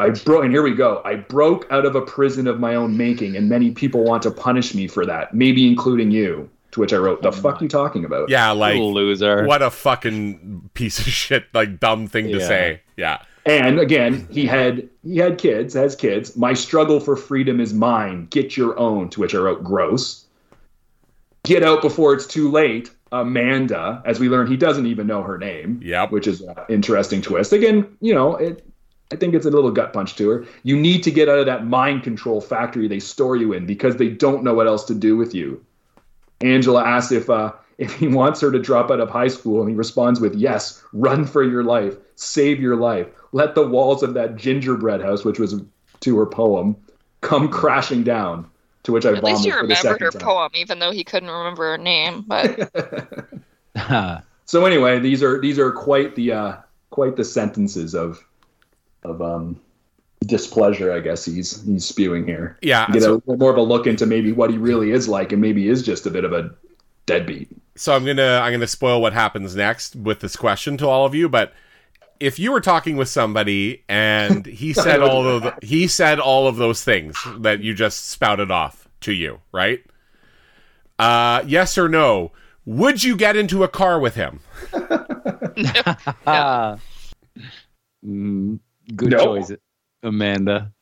I 0.00 0.10
broke, 0.10 0.44
and 0.44 0.52
here 0.52 0.62
we 0.62 0.74
go. 0.74 1.00
I 1.04 1.14
broke 1.14 1.66
out 1.70 1.86
of 1.86 1.94
a 1.94 2.00
prison 2.00 2.46
of 2.48 2.58
my 2.58 2.74
own 2.74 2.96
making, 2.96 3.36
and 3.36 3.48
many 3.48 3.70
people 3.70 4.02
want 4.04 4.24
to 4.24 4.30
punish 4.30 4.74
me 4.74 4.88
for 4.88 5.06
that, 5.06 5.32
maybe 5.32 5.66
including 5.66 6.10
you. 6.10 6.50
To 6.72 6.80
which 6.80 6.92
I 6.92 6.96
wrote, 6.96 7.22
"The 7.22 7.32
fuck 7.32 7.60
you 7.60 7.68
talking 7.68 8.04
about?" 8.04 8.30
yeah 8.30 8.50
like 8.50 8.72
Little 8.74 8.94
loser. 8.94 9.44
what 9.46 9.62
a 9.62 9.70
fucking 9.70 10.70
piece 10.74 10.98
of 10.98 11.04
shit 11.04 11.44
like 11.54 11.78
dumb 11.78 12.06
thing 12.08 12.28
to 12.28 12.40
say 12.40 12.80
yeah 12.96 13.18
And 13.44 13.78
again, 13.78 14.26
he 14.30 14.46
had 14.46 14.88
he 15.04 15.18
had 15.18 15.36
kids, 15.38 15.74
has 15.74 15.94
kids. 15.94 16.36
My 16.36 16.54
struggle 16.54 16.98
for 17.00 17.14
freedom 17.16 17.60
is 17.60 17.74
mine. 17.74 18.26
Get 18.30 18.56
your 18.56 18.78
own. 18.78 19.10
To 19.10 19.20
which 19.20 19.34
I 19.34 19.38
wrote, 19.38 19.62
gross. 19.62 20.24
Get 21.44 21.62
out 21.62 21.82
before 21.82 22.14
it's 22.14 22.26
too 22.26 22.50
late. 22.50 22.90
Amanda, 23.12 24.02
as 24.04 24.18
we 24.18 24.28
learn, 24.28 24.46
he 24.46 24.56
doesn't 24.56 24.86
even 24.86 25.06
know 25.06 25.22
her 25.22 25.38
name. 25.38 25.80
Yep. 25.82 26.10
Which 26.10 26.26
is 26.26 26.40
an 26.40 26.56
interesting 26.68 27.22
twist. 27.22 27.52
Again, 27.52 27.96
you 28.00 28.14
know, 28.14 28.36
it. 28.36 28.66
I 29.12 29.16
think 29.16 29.34
it's 29.34 29.44
a 29.44 29.50
little 29.50 29.70
gut 29.70 29.92
punch 29.92 30.16
to 30.16 30.28
her. 30.30 30.46
You 30.62 30.74
need 30.74 31.02
to 31.02 31.10
get 31.10 31.28
out 31.28 31.38
of 31.38 31.44
that 31.44 31.66
mind 31.66 32.02
control 32.02 32.40
factory 32.40 32.88
they 32.88 32.98
store 32.98 33.36
you 33.36 33.52
in 33.52 33.66
because 33.66 33.96
they 33.96 34.08
don't 34.08 34.42
know 34.42 34.54
what 34.54 34.66
else 34.66 34.84
to 34.84 34.94
do 34.94 35.18
with 35.18 35.34
you. 35.34 35.62
Angela 36.40 36.82
asks 36.82 37.12
if 37.12 37.28
uh, 37.28 37.52
if 37.76 37.92
he 37.94 38.08
wants 38.08 38.40
her 38.40 38.50
to 38.50 38.58
drop 38.58 38.90
out 38.90 39.00
of 39.00 39.10
high 39.10 39.28
school, 39.28 39.60
and 39.60 39.68
he 39.68 39.76
responds 39.76 40.18
with, 40.18 40.34
"Yes, 40.34 40.82
run 40.94 41.26
for 41.26 41.42
your 41.42 41.62
life, 41.62 41.96
save 42.16 42.58
your 42.60 42.76
life, 42.76 43.06
let 43.32 43.54
the 43.54 43.66
walls 43.66 44.02
of 44.02 44.14
that 44.14 44.36
gingerbread 44.36 45.02
house, 45.02 45.24
which 45.24 45.38
was 45.38 45.60
to 46.00 46.18
her 46.18 46.26
poem, 46.26 46.76
come 47.20 47.48
crashing 47.48 48.04
down." 48.04 48.48
To 48.84 48.92
which 48.92 49.06
I 49.06 49.10
At 49.12 49.22
least 49.22 49.44
vomited 49.44 49.44
he 49.44 49.50
for 49.50 49.56
the 49.66 49.74
remembered 49.74 50.00
her 50.02 50.10
time. 50.10 50.20
poem, 50.22 50.50
even 50.54 50.78
though 50.80 50.90
he 50.90 51.04
couldn't 51.04 51.28
remember 51.30 51.70
her 51.70 51.78
name. 51.78 52.24
But 52.26 52.72
So 54.46 54.66
anyway, 54.66 54.98
these 54.98 55.22
are 55.22 55.40
these 55.40 55.58
are 55.58 55.70
quite 55.72 56.14
the 56.16 56.32
uh, 56.32 56.56
quite 56.90 57.16
the 57.16 57.24
sentences 57.24 57.94
of 57.94 58.22
of 59.04 59.22
um, 59.22 59.58
displeasure, 60.20 60.92
I 60.92 61.00
guess 61.00 61.24
he's 61.24 61.64
he's 61.64 61.84
spewing 61.84 62.26
here. 62.26 62.58
yeah 62.62 62.86
You 62.88 62.94
get 62.94 63.02
so- 63.04 63.12
a 63.12 63.14
little 63.14 63.36
more 63.38 63.50
of 63.50 63.56
a 63.56 63.62
look 63.62 63.86
into 63.86 64.04
maybe 64.06 64.32
what 64.32 64.50
he 64.50 64.58
really 64.58 64.90
is 64.90 65.08
like, 65.08 65.32
and 65.32 65.40
maybe 65.40 65.68
is 65.68 65.82
just 65.82 66.06
a 66.06 66.10
bit 66.10 66.24
of 66.24 66.32
a 66.32 66.50
deadbeat. 67.06 67.48
so 67.74 67.94
i'm 67.96 68.04
gonna 68.04 68.40
i'm 68.44 68.52
gonna 68.52 68.66
spoil 68.66 69.00
what 69.02 69.12
happens 69.12 69.56
next 69.56 69.96
with 69.96 70.20
this 70.20 70.36
question 70.36 70.76
to 70.76 70.86
all 70.86 71.04
of 71.04 71.16
you 71.16 71.28
but 71.28 71.52
if 72.22 72.38
you 72.38 72.52
were 72.52 72.60
talking 72.60 72.96
with 72.96 73.08
somebody 73.08 73.82
and 73.88 74.46
he 74.46 74.72
said 74.84 75.00
all 75.02 75.26
of 75.26 75.42
the, 75.42 75.54
he 75.62 75.86
said 75.88 76.20
all 76.20 76.46
of 76.46 76.56
those 76.56 76.82
things 76.84 77.16
that 77.38 77.60
you 77.60 77.74
just 77.74 78.08
spouted 78.10 78.50
off 78.50 78.88
to 79.00 79.12
you 79.12 79.40
right 79.52 79.84
uh 80.98 81.42
yes 81.46 81.76
or 81.76 81.88
no 81.88 82.30
would 82.64 83.02
you 83.02 83.16
get 83.16 83.36
into 83.36 83.64
a 83.64 83.68
car 83.68 83.98
with 83.98 84.14
him. 84.14 84.38
Mm, 88.04 88.58
good 88.96 89.10
No. 89.10 89.24
choice, 89.24 89.52
Amanda. 90.02 90.72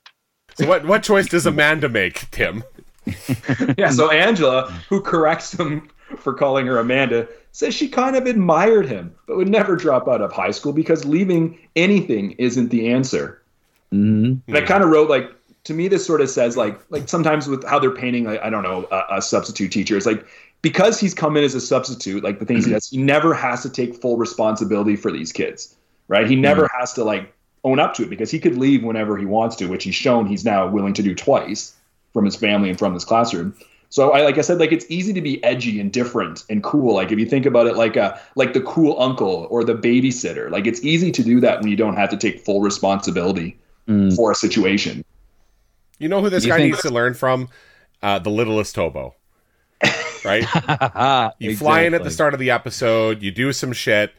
so 0.54 0.66
what 0.66 0.84
what 0.86 1.02
choice 1.02 1.28
does 1.28 1.46
amanda 1.46 1.88
make 1.88 2.30
tim 2.30 2.64
Yeah. 3.78 3.90
So 3.90 4.10
Angela, 4.10 4.70
who 4.88 5.00
corrects 5.00 5.52
him 5.52 5.88
for 6.18 6.34
calling 6.34 6.66
her 6.66 6.78
Amanda, 6.78 7.26
says 7.52 7.74
she 7.74 7.88
kind 7.88 8.16
of 8.16 8.26
admired 8.26 8.86
him, 8.86 9.14
but 9.26 9.36
would 9.36 9.48
never 9.48 9.76
drop 9.76 10.08
out 10.08 10.20
of 10.20 10.32
high 10.32 10.50
school 10.50 10.72
because 10.72 11.04
leaving 11.04 11.58
anything 11.76 12.32
isn't 12.32 12.68
the 12.68 12.90
answer. 12.90 13.42
hmm 13.90 14.34
And 14.46 14.56
I 14.56 14.60
kind 14.62 14.82
of 14.82 14.90
wrote 14.90 15.10
like 15.10 15.30
to 15.64 15.74
me 15.74 15.88
this 15.88 16.06
sort 16.06 16.20
of 16.20 16.30
says 16.30 16.56
like 16.56 16.80
like 16.90 17.08
sometimes 17.08 17.48
with 17.48 17.64
how 17.64 17.78
they're 17.78 17.90
painting 17.90 18.24
like 18.24 18.40
I 18.40 18.50
don't 18.50 18.62
know 18.62 18.88
a, 18.90 19.16
a 19.16 19.22
substitute 19.22 19.72
teacher 19.72 19.96
it's 19.96 20.06
like 20.06 20.26
because 20.62 21.00
he's 21.00 21.14
come 21.14 21.36
in 21.36 21.44
as 21.44 21.54
a 21.54 21.60
substitute 21.60 22.22
like 22.22 22.38
the 22.38 22.46
things 22.46 22.64
he 22.64 22.72
does 22.72 22.88
he 22.88 22.98
never 22.98 23.34
has 23.34 23.62
to 23.62 23.70
take 23.70 23.94
full 23.94 24.16
responsibility 24.16 24.96
for 24.96 25.10
these 25.10 25.32
kids 25.32 25.76
right? 26.08 26.26
He 26.28 26.34
never 26.34 26.68
has 26.76 26.92
to 26.94 27.04
like 27.04 27.32
own 27.62 27.78
up 27.78 27.94
to 27.94 28.02
it 28.02 28.10
because 28.10 28.30
he 28.30 28.40
could 28.40 28.56
leave 28.56 28.82
whenever 28.82 29.16
he 29.16 29.26
wants 29.26 29.56
to 29.56 29.66
which 29.66 29.84
he's 29.84 29.94
shown 29.94 30.26
he's 30.26 30.44
now 30.44 30.66
willing 30.66 30.94
to 30.94 31.02
do 31.02 31.14
twice 31.14 31.74
from 32.12 32.24
his 32.24 32.36
family 32.36 32.70
and 32.70 32.78
from 32.78 32.94
his 32.94 33.04
classroom 33.04 33.54
so 33.90 34.12
I 34.12 34.22
like 34.22 34.38
I 34.38 34.40
said 34.40 34.58
like 34.58 34.72
it's 34.72 34.86
easy 34.88 35.12
to 35.12 35.20
be 35.20 35.42
edgy 35.44 35.78
and 35.80 35.92
different 35.92 36.44
and 36.48 36.62
cool 36.62 36.94
like 36.94 37.12
if 37.12 37.18
you 37.18 37.26
think 37.26 37.44
about 37.44 37.66
it 37.66 37.76
like 37.76 37.96
a 37.96 38.18
like 38.36 38.54
the 38.54 38.62
cool 38.62 38.98
uncle 39.00 39.46
or 39.50 39.62
the 39.64 39.74
babysitter 39.74 40.50
like 40.50 40.66
it's 40.66 40.82
easy 40.82 41.12
to 41.12 41.22
do 41.22 41.40
that 41.40 41.60
when 41.60 41.68
you 41.70 41.76
don't 41.76 41.96
have 41.96 42.08
to 42.10 42.16
take 42.16 42.40
full 42.40 42.60
responsibility 42.62 43.56
Mm. 43.88 44.14
for 44.14 44.30
a 44.30 44.34
situation. 44.36 45.04
You 45.98 46.08
know 46.08 46.20
who 46.20 46.28
this 46.30 46.44
You 46.44 46.50
guy 46.52 46.58
think- 46.58 46.72
needs 46.74 46.82
to 46.82 46.90
learn 46.90 47.14
from? 47.14 47.48
Uh, 48.02 48.18
the 48.20 48.30
littlest 48.30 48.76
hobo. 48.76 49.14
Right? 50.24 50.44
You 51.40 51.56
fly 51.56 51.82
in 51.82 51.94
at 51.94 52.04
the 52.04 52.10
start 52.10 52.32
of 52.34 52.40
the 52.40 52.50
episode, 52.50 53.22
you 53.22 53.30
do 53.30 53.52
some 53.52 53.72
shit, 53.72 54.12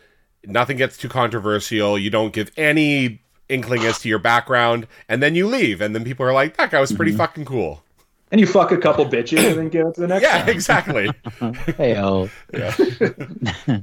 nothing 0.46 0.76
gets 0.78 0.98
too 0.98 1.08
controversial, 1.08 1.98
you 1.98 2.10
don't 2.10 2.34
give 2.34 2.52
any 2.58 3.22
inkling 3.48 3.84
as 3.86 4.00
to 4.00 4.10
your 4.10 4.20
background, 4.20 4.88
and 5.08 5.22
then 5.24 5.36
you 5.36 5.48
leave, 5.48 5.80
and 5.80 5.94
then 5.96 6.04
people 6.04 6.26
are 6.26 6.34
like, 6.34 6.58
that 6.58 6.72
guy 6.72 6.80
was 6.82 6.92
pretty 6.92 7.12
fucking 7.14 7.46
cool. 7.46 7.84
And 8.32 8.40
you 8.40 8.48
fuck 8.48 8.72
a 8.72 8.78
couple 8.78 9.06
bitches 9.06 9.46
and 9.46 9.58
then 9.58 9.70
get 9.70 9.86
on 9.86 9.94
to 9.94 10.02
the 10.02 10.08
next 10.08 10.24
Yeah, 10.24 10.40
one. 10.40 10.50
exactly. 10.50 11.10
Hey, 11.78 11.98
oh. 11.98 12.30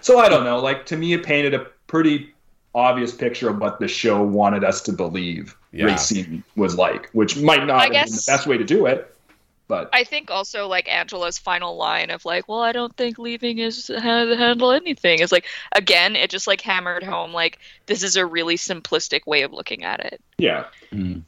So 0.00 0.18
I 0.18 0.28
don't 0.28 0.44
know. 0.44 0.58
Like 0.60 0.86
to 0.86 0.96
me, 0.96 1.12
it 1.12 1.24
painted 1.24 1.54
a 1.54 1.66
pretty 1.86 2.32
obvious 2.74 3.12
picture 3.14 3.48
of 3.48 3.58
what 3.58 3.80
the 3.80 3.88
show 3.88 4.22
wanted 4.22 4.64
us 4.64 4.80
to 4.82 4.92
believe 4.92 5.56
Yeah. 5.72 5.86
Racine 5.86 6.42
was 6.56 6.76
like, 6.76 7.10
which 7.12 7.36
might 7.36 7.64
not 7.66 7.70
I 7.76 7.82
have 7.84 7.90
been 7.92 7.92
guess- 8.04 8.24
the 8.26 8.32
best 8.32 8.46
way 8.46 8.56
to 8.58 8.64
do 8.64 8.86
it, 8.86 9.14
but 9.68 9.90
I 9.92 10.04
think 10.04 10.30
also 10.30 10.68
like 10.68 10.88
Angela's 10.88 11.38
final 11.38 11.76
line 11.76 12.10
of 12.10 12.24
like, 12.24 12.48
"Well, 12.48 12.60
I 12.60 12.72
don't 12.72 12.96
think 12.96 13.18
leaving 13.18 13.58
is 13.58 13.88
how 13.88 14.24
to 14.24 14.36
handle 14.36 14.70
anything." 14.72 15.20
is 15.20 15.32
like 15.32 15.46
again, 15.74 16.14
it 16.16 16.30
just 16.30 16.46
like 16.46 16.60
hammered 16.60 17.02
home 17.02 17.32
like 17.32 17.58
this 17.86 18.02
is 18.02 18.16
a 18.16 18.24
really 18.26 18.56
simplistic 18.56 19.26
way 19.26 19.42
of 19.42 19.52
looking 19.52 19.84
at 19.84 20.00
it. 20.00 20.20
yeah. 20.38 20.64
Mm. 20.92 21.22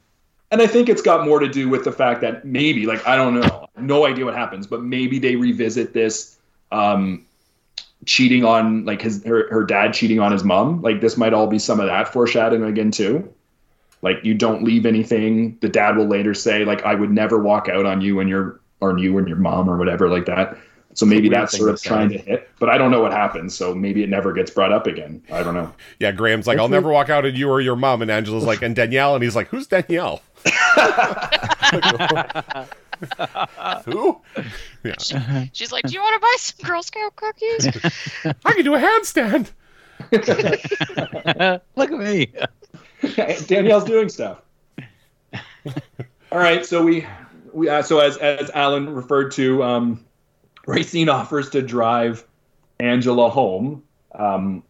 And 0.55 0.61
I 0.61 0.67
think 0.67 0.87
it's 0.87 1.01
got 1.01 1.25
more 1.25 1.39
to 1.39 1.49
do 1.49 1.67
with 1.67 1.83
the 1.83 1.91
fact 1.91 2.21
that 2.21 2.45
maybe, 2.45 2.85
like, 2.85 3.05
I 3.05 3.17
don't 3.17 3.37
know, 3.37 3.67
no 3.77 4.05
idea 4.05 4.23
what 4.23 4.35
happens, 4.35 4.65
but 4.65 4.81
maybe 4.81 5.19
they 5.19 5.35
revisit 5.35 5.91
this 5.91 6.37
um, 6.71 7.25
cheating 8.05 8.45
on, 8.45 8.85
like, 8.85 9.01
his 9.01 9.21
her, 9.25 9.49
her 9.51 9.65
dad 9.65 9.93
cheating 9.93 10.21
on 10.21 10.31
his 10.31 10.45
mom. 10.45 10.81
Like, 10.81 11.01
this 11.01 11.17
might 11.17 11.33
all 11.33 11.47
be 11.47 11.59
some 11.59 11.81
of 11.81 11.87
that 11.87 12.07
foreshadowing 12.07 12.63
again 12.63 12.89
too. 12.89 13.29
Like, 14.01 14.23
you 14.23 14.33
don't 14.33 14.63
leave 14.63 14.85
anything. 14.85 15.57
The 15.59 15.67
dad 15.67 15.97
will 15.97 16.07
later 16.07 16.33
say, 16.33 16.63
like, 16.63 16.83
I 16.83 16.95
would 16.95 17.11
never 17.11 17.37
walk 17.37 17.67
out 17.67 17.85
on 17.85 17.99
you 17.99 18.21
and 18.21 18.29
your 18.29 18.61
or 18.79 18.97
you 18.97 19.17
and 19.17 19.27
your 19.27 19.35
mom 19.35 19.69
or 19.69 19.75
whatever 19.75 20.07
like 20.07 20.25
that. 20.27 20.57
So 20.95 21.05
maybe 21.05 21.29
that's 21.29 21.55
sort 21.55 21.69
of 21.69 21.79
say. 21.79 21.89
trying 21.89 22.09
to 22.09 22.17
hit, 22.17 22.49
but 22.57 22.69
I 22.69 22.77
don't 22.77 22.89
know 22.89 23.01
what 23.01 23.11
happens. 23.11 23.55
So 23.55 23.75
maybe 23.75 24.01
it 24.01 24.09
never 24.09 24.33
gets 24.33 24.49
brought 24.49 24.73
up 24.73 24.87
again. 24.87 25.21
I 25.31 25.43
don't 25.43 25.53
know. 25.53 25.71
Yeah, 25.99 26.11
Graham's 26.11 26.47
like, 26.47 26.57
I'll 26.57 26.67
never 26.67 26.89
walk 26.89 27.09
out 27.09 27.25
on 27.25 27.35
you 27.35 27.49
or 27.49 27.61
your 27.61 27.75
mom, 27.75 28.01
and 28.01 28.11
Angela's 28.11 28.43
like, 28.43 28.61
and 28.61 28.75
Danielle, 28.75 29.15
and 29.15 29.23
he's 29.23 29.35
like, 29.35 29.47
who's 29.47 29.67
Danielle? 29.67 30.21
Who? 33.85 34.21
Yeah. 34.83 34.93
She's 35.53 35.71
like, 35.71 35.85
"Do 35.85 35.93
you 35.93 36.01
want 36.01 36.15
to 36.15 36.19
buy 36.19 36.35
some 36.37 36.67
Girl 36.67 36.83
Scout 36.83 37.15
cookies?" 37.15 37.67
I 38.45 38.53
can 38.53 38.63
do 38.63 38.75
a 38.75 38.79
handstand. 38.79 39.51
Look 41.75 41.91
at 41.91 41.99
me. 41.99 42.31
Danielle's 43.47 43.85
doing 43.85 44.09
stuff. 44.09 44.41
All 46.31 46.39
right, 46.39 46.65
so 46.65 46.83
we, 46.83 47.05
we 47.53 47.69
uh, 47.69 47.81
so 47.81 47.99
as 47.99 48.17
as 48.17 48.49
Alan 48.51 48.93
referred 48.93 49.31
to, 49.33 49.63
um, 49.63 50.04
Racine 50.67 51.09
offers 51.09 51.49
to 51.51 51.61
drive 51.61 52.25
Angela 52.79 53.29
home, 53.29 53.83
um, 54.13 54.63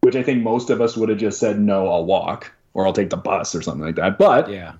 which 0.00 0.16
I 0.16 0.22
think 0.22 0.42
most 0.42 0.70
of 0.70 0.80
us 0.80 0.96
would 0.96 1.08
have 1.08 1.18
just 1.18 1.38
said 1.38 1.60
no, 1.60 1.88
I'll 1.88 2.04
walk 2.04 2.52
or 2.74 2.86
I'll 2.86 2.92
take 2.92 3.10
the 3.10 3.16
bus 3.16 3.54
or 3.54 3.62
something 3.62 3.84
like 3.84 3.96
that. 3.96 4.18
But 4.18 4.48
Yeah. 4.48 4.72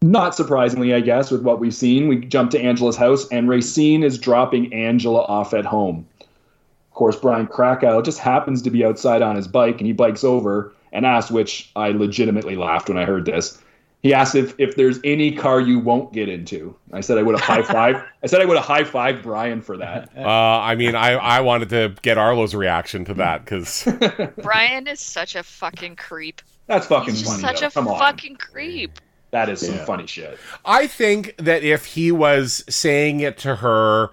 not 0.00 0.34
surprisingly, 0.34 0.94
I 0.94 1.00
guess, 1.00 1.30
with 1.30 1.42
what 1.42 1.58
we've 1.60 1.74
seen, 1.74 2.08
we 2.08 2.16
jump 2.16 2.52
to 2.52 2.60
Angela's 2.60 2.96
house, 2.96 3.26
and 3.28 3.48
Racine 3.48 4.04
is 4.04 4.18
dropping 4.18 4.72
Angela 4.72 5.22
off 5.22 5.52
at 5.52 5.64
home. 5.64 6.06
Of 6.20 6.94
course, 6.94 7.16
Brian 7.16 7.46
Krakow 7.46 8.00
just 8.02 8.18
happens 8.20 8.62
to 8.62 8.70
be 8.70 8.84
outside 8.84 9.22
on 9.22 9.36
his 9.36 9.48
bike, 9.48 9.78
and 9.78 9.86
he 9.86 9.92
bikes 9.92 10.22
over 10.24 10.72
and 10.92 11.04
asks, 11.04 11.30
which 11.30 11.70
I 11.76 11.90
legitimately 11.90 12.56
laughed 12.56 12.88
when 12.88 12.98
I 12.98 13.04
heard 13.04 13.24
this. 13.24 13.60
He 14.02 14.14
asked 14.14 14.36
if, 14.36 14.54
if 14.58 14.76
there's 14.76 15.00
any 15.02 15.32
car 15.34 15.60
you 15.60 15.80
won't 15.80 16.12
get 16.12 16.28
into. 16.28 16.74
I 16.92 17.00
said 17.00 17.18
I 17.18 17.22
would 17.22 17.34
have 17.38 17.44
high 17.44 17.62
five. 17.72 18.04
I 18.22 18.26
said 18.28 18.40
I 18.40 18.44
would 18.44 18.56
have 18.56 18.64
high 18.66 18.84
five 18.84 19.22
Brian 19.22 19.60
for 19.60 19.76
that. 19.78 20.10
Uh, 20.16 20.22
I 20.28 20.74
mean, 20.76 20.94
I, 20.94 21.12
I 21.14 21.40
wanted 21.40 21.68
to 21.70 21.94
get 22.02 22.16
Arlo's 22.18 22.54
reaction 22.54 23.04
to 23.06 23.14
that 23.14 23.44
because 23.44 23.88
Brian 24.42 24.86
is 24.86 25.00
such 25.00 25.34
a 25.34 25.42
fucking 25.42 25.96
creep. 25.96 26.42
That's 26.66 26.86
fucking 26.86 27.14
He's 27.14 27.26
funny. 27.26 27.40
such 27.40 27.60
though. 27.60 27.66
a 27.66 27.70
Come 27.70 27.88
on, 27.88 27.98
fucking 27.98 28.36
creep. 28.36 28.98
that 29.32 29.48
is 29.48 29.60
some 29.66 29.74
Yeah. 29.76 29.84
funny 29.84 30.06
shit. 30.06 30.38
I 30.64 30.86
think 30.86 31.34
that 31.38 31.62
if 31.64 31.84
he 31.86 32.12
was 32.12 32.62
saying 32.68 33.20
it 33.20 33.36
to 33.38 33.56
her 33.56 34.10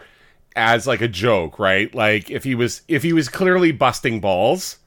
as 0.55 0.87
like 0.87 1.01
a 1.01 1.07
joke, 1.07 1.59
right? 1.59 1.93
Like 1.93 2.31
if 2.31 2.43
he 2.43 2.55
was 2.55 2.81
if 2.87 3.03
he 3.03 3.13
was 3.13 3.27
clearly 3.29 3.71
busting 3.71 4.19
balls 4.21 4.77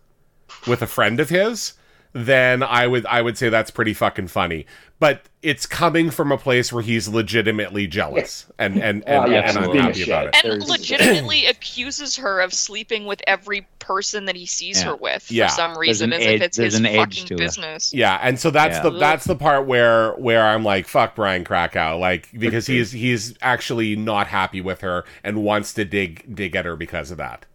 with 0.67 0.81
a 0.83 0.87
friend 0.87 1.21
of 1.21 1.29
his, 1.29 1.75
then 2.13 2.63
I 2.63 2.87
would 2.87 3.07
I 3.07 3.23
would 3.23 3.37
say 3.39 3.49
that's 3.49 3.71
pretty 3.71 3.95
fucking 3.95 4.29
funny. 4.29 4.67
But 5.01 5.23
it's 5.43 5.65
coming 5.65 6.11
from 6.11 6.33
a 6.33 6.37
place 6.39 6.73
where 6.73 6.83
he's 6.83 7.07
legitimately 7.07 7.87
jealous 7.87 8.47
and 8.59 8.75
and 8.83 9.05
and, 9.07 9.25
Oh, 9.25 9.31
yeah, 9.31 9.49
and 9.49 9.57
I'm 9.59 9.77
happy 9.77 10.03
about 10.03 10.27
it. 10.29 10.37
And 10.43 10.53
There's- 10.61 10.69
legitimately 10.69 11.47
accuses 11.47 12.17
her 12.17 12.41
of 12.41 12.53
sleeping 12.53 13.05
with 13.07 13.23
every 13.27 13.69
person 13.79 14.25
that 14.25 14.35
he 14.35 14.45
sees 14.47 14.81
Yeah. 14.81 14.89
her 14.89 14.97
with 14.97 15.31
Yeah. 15.31 15.47
for 15.49 15.55
some 15.55 15.79
reason, 15.79 16.13
as 16.13 16.21
edge- 16.23 16.35
if 16.37 16.43
it's 16.43 16.57
his 16.57 16.81
fucking 16.81 17.27
to 17.27 17.35
it. 17.35 17.39
business. 17.39 17.95
Yeah, 17.95 18.19
and 18.21 18.41
so 18.41 18.51
that's 18.51 18.79
Yeah. 18.79 18.83
the 18.83 18.91
that's 18.99 19.25
the 19.25 19.37
part 19.37 19.67
where 19.67 20.13
where 20.15 20.45
I'm 20.45 20.65
like, 20.65 20.89
fuck 20.89 21.15
Brian 21.15 21.45
Krakow, 21.45 21.97
like 21.99 22.29
because 22.37 22.67
he's 22.67 22.91
he's 22.91 23.35
actually 23.41 23.95
not 23.95 24.27
happy 24.27 24.61
with 24.61 24.81
her 24.81 25.05
and 25.23 25.45
wants 25.45 25.73
to 25.75 25.85
dig 25.85 26.35
dig 26.35 26.57
at 26.57 26.65
her 26.65 26.75
because 26.75 27.13
of 27.13 27.19
that. 27.19 27.47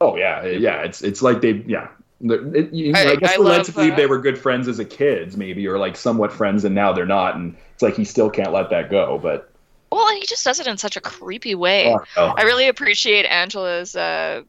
Oh 0.00 0.16
yeah, 0.16 0.44
yeah. 0.46 0.82
It's 0.82 1.00
it's 1.02 1.22
like 1.22 1.42
they 1.42 1.62
yeah. 1.66 1.88
The- 2.20 2.52
It, 2.54 2.72
you, 2.72 2.92
I, 2.94 3.12
I- 3.12 3.16
guess 3.16 3.34
I 3.34 3.38
we're 3.38 3.44
led 3.44 3.58
love, 3.58 3.74
believe 3.74 3.92
uh, 3.94 3.96
they 3.96 4.06
were 4.06 4.18
good 4.18 4.38
friends 4.38 4.68
as 4.68 4.78
a 4.78 4.84
kids, 4.84 5.36
maybe, 5.36 5.66
or 5.66 5.78
like 5.78 5.96
somewhat 5.96 6.32
friends, 6.32 6.64
and 6.64 6.74
now 6.74 6.92
they're 6.92 7.06
not. 7.06 7.36
And 7.36 7.56
it's 7.74 7.82
like 7.82 7.96
he 7.96 8.04
still 8.04 8.28
can't 8.30 8.52
let 8.52 8.70
that 8.70 8.90
go. 8.90 9.18
But 9.18 9.50
Well, 9.90 10.06
and 10.08 10.18
he 10.18 10.26
just 10.26 10.44
does 10.44 10.60
it 10.60 10.66
in 10.66 10.76
such 10.76 10.96
a 10.96 11.00
creepy 11.00 11.54
way. 11.54 11.92
oh, 11.94 12.04
no. 12.16 12.34
I 12.36 12.42
really 12.42 12.68
appreciate 12.68 13.24
Angela's 13.24 13.96
uh, 13.96 14.42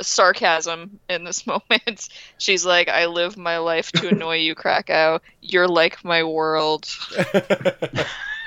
sarcasm 0.00 0.98
in 1.08 1.22
this 1.24 1.46
moment. 1.46 2.08
She's 2.38 2.66
like, 2.66 2.88
"I 2.88 3.06
live 3.06 3.36
my 3.36 3.58
life 3.58 3.92
to 3.92 4.08
annoy 4.08 4.36
you, 4.38 4.54
Krakow. 4.56 5.20
You're 5.40 5.68
like 5.68 6.04
my 6.04 6.24
world." 6.24 6.88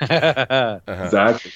exactly. 0.00 1.52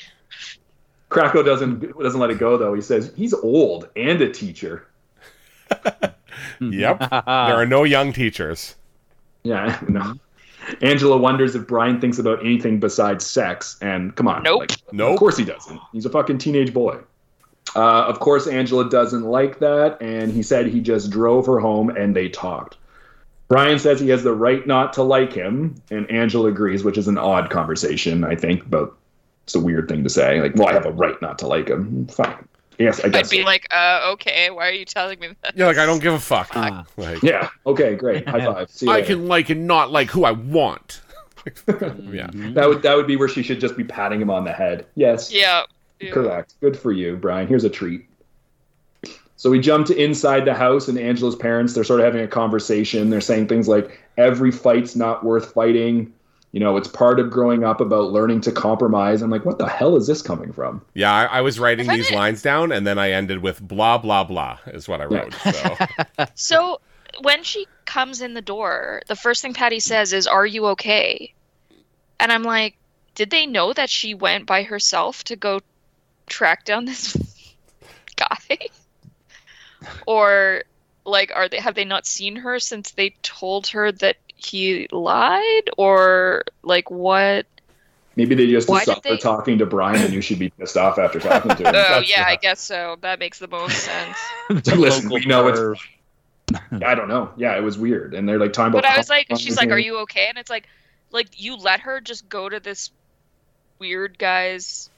Krakow 1.10 1.42
doesn't 1.42 1.98
doesn't 1.98 2.18
let 2.20 2.30
it 2.30 2.38
go 2.38 2.56
though. 2.56 2.72
He 2.74 2.80
says 2.80 3.12
he's 3.14 3.34
old 3.34 3.88
and 3.96 4.20
a 4.22 4.32
teacher. 4.32 4.86
Yep. 6.60 6.98
there 7.10 7.20
are 7.26 7.66
no 7.66 7.84
young 7.84 8.12
teachers. 8.12 8.76
Yeah, 9.42 9.80
no. 9.88 10.14
Angela 10.80 11.16
wonders 11.16 11.54
if 11.56 11.66
Brian 11.66 12.00
thinks 12.00 12.18
about 12.18 12.40
anything 12.40 12.78
besides 12.78 13.26
sex, 13.26 13.76
and 13.82 14.14
come 14.14 14.28
on, 14.28 14.42
Nope. 14.44 14.60
like, 14.60 14.72
Nope. 14.92 15.14
Of 15.14 15.18
course 15.18 15.36
he 15.36 15.44
doesn't. 15.44 15.80
He's 15.92 16.06
a 16.06 16.10
fucking 16.10 16.38
teenage 16.38 16.72
boy. 16.72 16.98
Uh, 17.74 18.04
of 18.04 18.20
course, 18.20 18.46
Angela 18.46 18.88
doesn't 18.88 19.24
like 19.24 19.58
that, 19.60 20.00
and 20.00 20.32
he 20.32 20.42
said 20.42 20.66
he 20.66 20.80
just 20.80 21.10
drove 21.10 21.46
her 21.46 21.58
home 21.58 21.90
and 21.90 22.14
they 22.14 22.28
talked. 22.28 22.76
Brian 23.48 23.78
says 23.78 24.00
he 24.00 24.08
has 24.08 24.22
the 24.22 24.32
right 24.32 24.66
not 24.66 24.92
to 24.94 25.02
like 25.02 25.32
him, 25.32 25.74
and 25.90 26.10
Angela 26.10 26.48
agrees, 26.48 26.84
which 26.84 26.96
is 26.96 27.08
an 27.08 27.18
odd 27.18 27.50
conversation, 27.50 28.24
I 28.24 28.34
think, 28.34 28.68
but 28.70 28.92
it's 29.44 29.54
a 29.54 29.60
weird 29.60 29.88
thing 29.88 30.04
to 30.04 30.10
say. 30.10 30.40
Like, 30.40 30.54
well, 30.56 30.68
I 30.68 30.72
have 30.72 30.86
a 30.86 30.92
right 30.92 31.20
not 31.20 31.38
to 31.40 31.46
like 31.46 31.68
him. 31.68 32.06
Fine. 32.06 32.48
Yes, 32.78 33.00
I 33.00 33.08
guess. 33.08 33.26
I'd 33.26 33.30
be 33.30 33.44
like, 33.44 33.66
uh, 33.70 34.10
"Okay, 34.14 34.50
why 34.50 34.68
are 34.68 34.72
you 34.72 34.84
telling 34.84 35.20
me 35.20 35.28
that?" 35.42 35.56
You're 35.56 35.66
like, 35.66 35.78
I 35.78 35.86
don't 35.86 36.00
give 36.00 36.14
a 36.14 36.18
fuck. 36.18 36.50
Ah. 36.54 36.84
Like, 36.96 37.22
yeah. 37.22 37.50
Okay. 37.66 37.94
Great. 37.94 38.28
High 38.28 38.44
five. 38.44 38.70
See 38.70 38.86
you 38.86 38.92
I 38.92 38.96
later. 38.96 39.06
can 39.08 39.28
like 39.28 39.50
and 39.50 39.66
not 39.66 39.90
like 39.90 40.10
who 40.10 40.24
I 40.24 40.32
want. 40.32 41.00
yeah. 41.68 42.30
That 42.32 42.68
would 42.68 42.82
that 42.82 42.96
would 42.96 43.06
be 43.06 43.16
where 43.16 43.28
she 43.28 43.42
should 43.42 43.60
just 43.60 43.76
be 43.76 43.84
patting 43.84 44.20
him 44.20 44.30
on 44.30 44.44
the 44.44 44.52
head. 44.52 44.86
Yes. 44.94 45.32
Yeah. 45.32 45.64
yeah. 46.00 46.12
Correct. 46.12 46.54
Good 46.60 46.78
for 46.78 46.92
you, 46.92 47.16
Brian. 47.16 47.46
Here's 47.46 47.64
a 47.64 47.70
treat. 47.70 48.06
So 49.36 49.50
we 49.50 49.58
jump 49.58 49.88
to 49.88 49.96
inside 50.00 50.44
the 50.44 50.54
house, 50.54 50.86
and 50.86 50.96
Angela's 50.96 51.34
parents, 51.34 51.74
they're 51.74 51.82
sort 51.82 51.98
of 51.98 52.06
having 52.06 52.22
a 52.22 52.28
conversation. 52.28 53.10
They're 53.10 53.20
saying 53.20 53.48
things 53.48 53.66
like, 53.66 54.00
every 54.16 54.52
fight's 54.52 54.94
not 54.94 55.24
worth 55.24 55.52
fighting. 55.52 56.12
You 56.52 56.60
know, 56.60 56.76
it's 56.76 56.88
part 56.88 57.18
of 57.18 57.30
growing 57.30 57.64
up 57.64 57.80
about 57.80 58.12
learning 58.12 58.42
to 58.42 58.52
compromise. 58.52 59.22
I'm 59.22 59.30
like, 59.30 59.46
what 59.46 59.58
the 59.58 59.66
hell 59.66 59.96
is 59.96 60.06
this 60.06 60.20
coming 60.20 60.52
from? 60.52 60.84
Yeah, 60.94 61.10
I, 61.10 61.24
I 61.24 61.40
was 61.40 61.58
writing 61.58 61.88
I 61.88 61.96
these 61.96 62.10
it- 62.10 62.14
lines 62.14 62.42
down, 62.42 62.72
and 62.72 62.86
then 62.86 62.98
I 62.98 63.12
ended 63.12 63.42
with 63.42 63.60
blah 63.60 63.96
blah 63.98 64.24
blah 64.24 64.58
is 64.66 64.86
what 64.86 65.00
I 65.00 65.06
wrote. 65.06 65.32
So 65.34 65.76
So 66.34 66.80
when 67.22 67.42
she 67.42 67.66
comes 67.86 68.20
in 68.20 68.34
the 68.34 68.42
door, 68.42 69.02
the 69.08 69.16
first 69.16 69.40
thing 69.42 69.54
Patty 69.54 69.80
says 69.80 70.12
is, 70.12 70.26
"Are 70.26 70.46
you 70.46 70.66
okay?" 70.68 71.32
And 72.20 72.30
I'm 72.30 72.42
like, 72.42 72.76
did 73.14 73.30
they 73.30 73.46
know 73.46 73.72
that 73.72 73.88
she 73.90 74.14
went 74.14 74.46
by 74.46 74.62
herself 74.62 75.24
to 75.24 75.36
go 75.36 75.60
track 76.26 76.64
down 76.66 76.84
this 76.84 77.16
guy? 78.16 78.58
or 80.06 80.62
like 81.04 81.32
are 81.34 81.48
they 81.48 81.58
have 81.58 81.74
they 81.74 81.84
not 81.84 82.06
seen 82.06 82.36
her 82.36 82.58
since 82.60 82.92
they 82.92 83.10
told 83.22 83.66
her 83.68 83.90
that 83.90 84.16
he 84.44 84.88
lied 84.92 85.70
or 85.78 86.44
like 86.62 86.90
what? 86.90 87.46
Maybe 88.14 88.34
they 88.34 88.46
just 88.50 88.68
Why 88.68 88.84
did 88.84 88.98
they- 89.02 89.16
talking 89.16 89.56
to 89.58 89.66
Brian 89.66 90.02
and 90.04 90.12
you 90.12 90.20
she'd 90.20 90.38
be 90.38 90.50
pissed 90.50 90.76
off 90.76 90.98
after 90.98 91.18
talking 91.20 91.50
to 91.50 91.56
him. 91.56 91.66
Oh 91.68 91.72
That's- 91.72 92.10
yeah, 92.10 92.24
I 92.26 92.36
guess 92.36 92.60
so. 92.60 92.96
That 93.00 93.18
makes 93.18 93.38
the 93.38 93.48
most 93.48 93.76
sense. 93.78 94.18
So 94.64 94.74
listen, 94.74 95.10
we 95.10 95.24
know 95.24 95.48
it's. 95.48 95.82
I 96.84 96.94
don't 96.94 97.08
know. 97.08 97.30
Yeah, 97.36 97.56
it 97.56 97.62
was 97.62 97.78
weird. 97.78 98.12
And 98.14 98.28
they're 98.28 98.38
like 98.38 98.52
talking 98.52 98.72
about 98.72 98.82
But 98.82 98.90
I 98.92 98.98
was 98.98 99.08
like, 99.08 99.26
she's 99.38 99.56
like, 99.56 99.70
"Are 99.70 99.78
you 99.78 99.98
okay?" 100.00 100.26
And 100.28 100.36
it's 100.36 100.50
like, 100.50 100.68
like 101.10 101.40
you 101.40 101.56
let 101.56 101.80
her 101.80 102.00
just 102.00 102.28
go 102.28 102.48
to 102.50 102.60
this 102.60 102.90
weird 103.78 104.18
guy's 104.18 104.90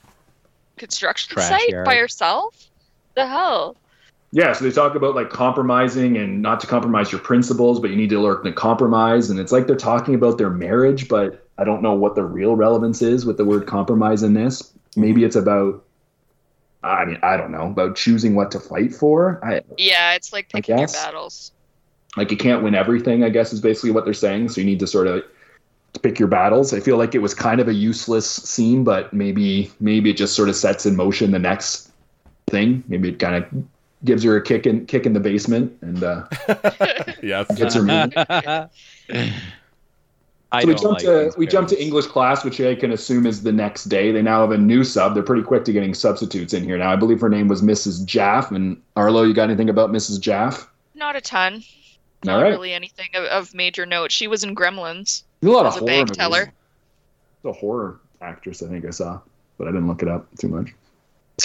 construction 0.77 1.35
Trash 1.35 1.49
site 1.49 1.69
yard. 1.69 1.85
by 1.85 1.95
herself? 1.95 2.57
The 3.15 3.27
hell? 3.27 3.77
Yeah, 4.35 4.53
so 4.53 4.65
they 4.65 4.73
talk 4.73 4.97
about 4.97 5.15
like 5.15 5.31
compromising 5.31 6.17
and 6.17 6.43
not 6.43 6.59
to 6.59 6.67
compromise 6.67 7.13
your 7.13 7.21
principles, 7.21 7.79
but 7.79 7.91
you 7.91 7.97
need 7.97 8.11
to 8.11 8.21
learn 8.21 8.43
to 8.43 8.53
compromise. 8.53 9.31
And 9.31 9.39
it's 9.39 9.53
like 9.53 9.69
they're 9.69 9.77
talking 9.77 10.17
about 10.17 10.39
their 10.39 10.51
marriage, 10.51 11.07
but 11.07 11.47
I 11.57 11.63
don't 11.63 11.83
know 11.83 11.95
what 11.95 12.17
the 12.17 12.25
real 12.25 12.57
relevance 12.57 13.01
is 13.01 13.25
with 13.25 13.37
the 13.37 13.45
word 13.45 13.69
compromise 13.69 14.25
in 14.25 14.35
this. 14.35 14.75
Maybe 14.97 15.23
it's 15.23 15.37
about, 15.37 15.85
I 16.83 17.05
mean, 17.05 17.21
I 17.23 17.37
don't 17.37 17.53
know, 17.53 17.69
about 17.69 17.95
choosing 17.95 18.35
what 18.35 18.51
to 18.51 18.59
fight 18.59 18.93
for. 18.93 19.39
I, 19.45 19.61
Yeah, 19.79 20.15
it's 20.15 20.33
like 20.33 20.49
picking 20.49 20.79
your 20.79 20.89
battles. 20.89 21.53
like 22.17 22.33
you 22.33 22.37
can't 22.37 22.65
win 22.65 22.75
everything, 22.75 23.23
I 23.23 23.29
guess 23.29 23.53
is 23.53 23.61
basically 23.61 23.93
what 23.93 24.05
they're 24.05 24.15
saying. 24.15 24.49
So 24.49 24.61
you 24.61 24.67
need 24.67 24.81
to 24.81 24.89
sort 24.89 25.07
of 25.07 25.23
pick 26.03 26.19
your 26.19 26.27
battles. 26.27 26.75
I 26.75 26.81
feel 26.81 26.97
like 26.97 27.15
it 27.15 27.21
was 27.21 27.35
kind 27.35 27.61
of 27.61 27.69
a 27.69 27.73
useless 27.73 28.29
scene, 28.29 28.83
but 28.83 29.13
maybe 29.13 29.71
maybe 29.79 30.11
it 30.11 30.17
just 30.17 30.35
sort 30.35 30.49
of 30.49 30.57
sets 30.57 30.87
in 30.87 30.97
motion 30.97 31.31
the 31.31 31.39
next 31.39 31.93
thing. 32.49 32.83
Maybe 32.89 33.11
it 33.11 33.21
kind 33.21 33.37
of 33.37 33.65
gives 34.05 34.23
her 34.23 34.37
a 34.37 34.43
kick 34.43 34.67
in 34.67 34.87
kick 34.87 35.07
in 35.07 35.13
the 35.13 35.21
basement 35.21 35.77
and 35.81 36.03
uh, 36.03 36.27
yes, 37.23 37.47
gets 37.57 37.75
her 37.75 37.83
moving. 37.83 38.13
I 40.53 40.61
so 40.63 40.69
we 40.69 40.75
don't 40.75 40.83
jump 40.83 40.95
like 40.95 41.03
to 41.03 41.25
these 41.25 41.37
we 41.37 41.47
jump 41.47 41.69
to. 41.69 41.83
English 41.83 42.07
class, 42.07 42.45
which 42.45 42.61
I 42.61 42.77
can 42.77 42.93
assume 42.93 43.27
is 43.27 43.43
the 43.43 43.53
next 43.53 43.85
day. 43.85 44.13
They 44.13 44.23
now 44.23 44.43
have 44.43 44.53
a 44.53 44.59
new 44.59 44.85
sub. 44.85 45.15
They're 45.15 45.23
pretty 45.25 45.43
quick 45.43 45.65
to 45.65 45.73
getting 45.73 45.95
substitutes 45.95 46.55
in 46.55 46.63
here 46.63 46.79
now. 46.79 46.93
I 46.93 46.97
believe 46.97 47.21
her 47.21 47.29
name 47.29 47.49
was 47.49 47.61
Mrs. 47.61 48.05
Jaff. 48.05 48.53
And 48.53 48.81
Arlo, 48.95 49.25
you 49.25 49.35
got 49.35 49.45
anything 49.45 49.69
about 49.69 49.91
Mrs. 49.91 50.21
Jaff? 50.21 50.71
Not 50.95 51.17
a 51.17 51.21
ton. 51.21 51.65
Not 52.25 52.41
right. 52.41 52.51
really 52.51 52.73
anything 52.73 53.09
of, 53.15 53.25
of 53.25 53.53
major 53.53 53.85
note. 53.85 54.13
She 54.13 54.29
was 54.29 54.45
in 54.45 54.55
Gremlins. 54.55 55.25
There's 55.41 55.53
a 55.53 55.57
lot 55.57 55.67
of 55.67 55.75
a 55.75 55.79
horror 55.81 55.87
bank 55.87 56.13
teller. 56.13 56.53
The 57.43 57.53
horror 57.53 58.01
actress, 58.21 58.63
I 58.63 58.69
think 58.69 58.85
I 58.87 58.91
saw, 58.91 59.21
but 59.59 59.67
I 59.67 59.73
didn't 59.73 59.89
look 59.89 60.03
it 60.03 60.09
up 60.09 60.27
too 60.39 60.49
much. 60.49 60.71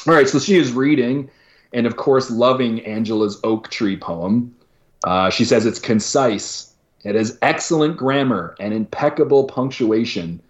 All 0.07 0.13
right, 0.13 0.29
so 0.29 0.39
she 0.39 0.55
is 0.55 0.71
reading, 0.71 1.29
and 1.73 1.85
of 1.85 1.95
course, 1.97 2.31
loving 2.31 2.85
Angela's 2.85 3.39
oak 3.43 3.69
tree 3.69 3.97
poem. 3.97 4.55
Uh, 5.03 5.29
she 5.29 5.45
says 5.45 5.65
it's 5.65 5.79
concise, 5.79 6.73
it 7.03 7.15
has 7.15 7.37
excellent 7.41 7.95
grammar 7.95 8.55
and 8.59 8.73
impeccable 8.73 9.45
punctuation, 9.45 10.41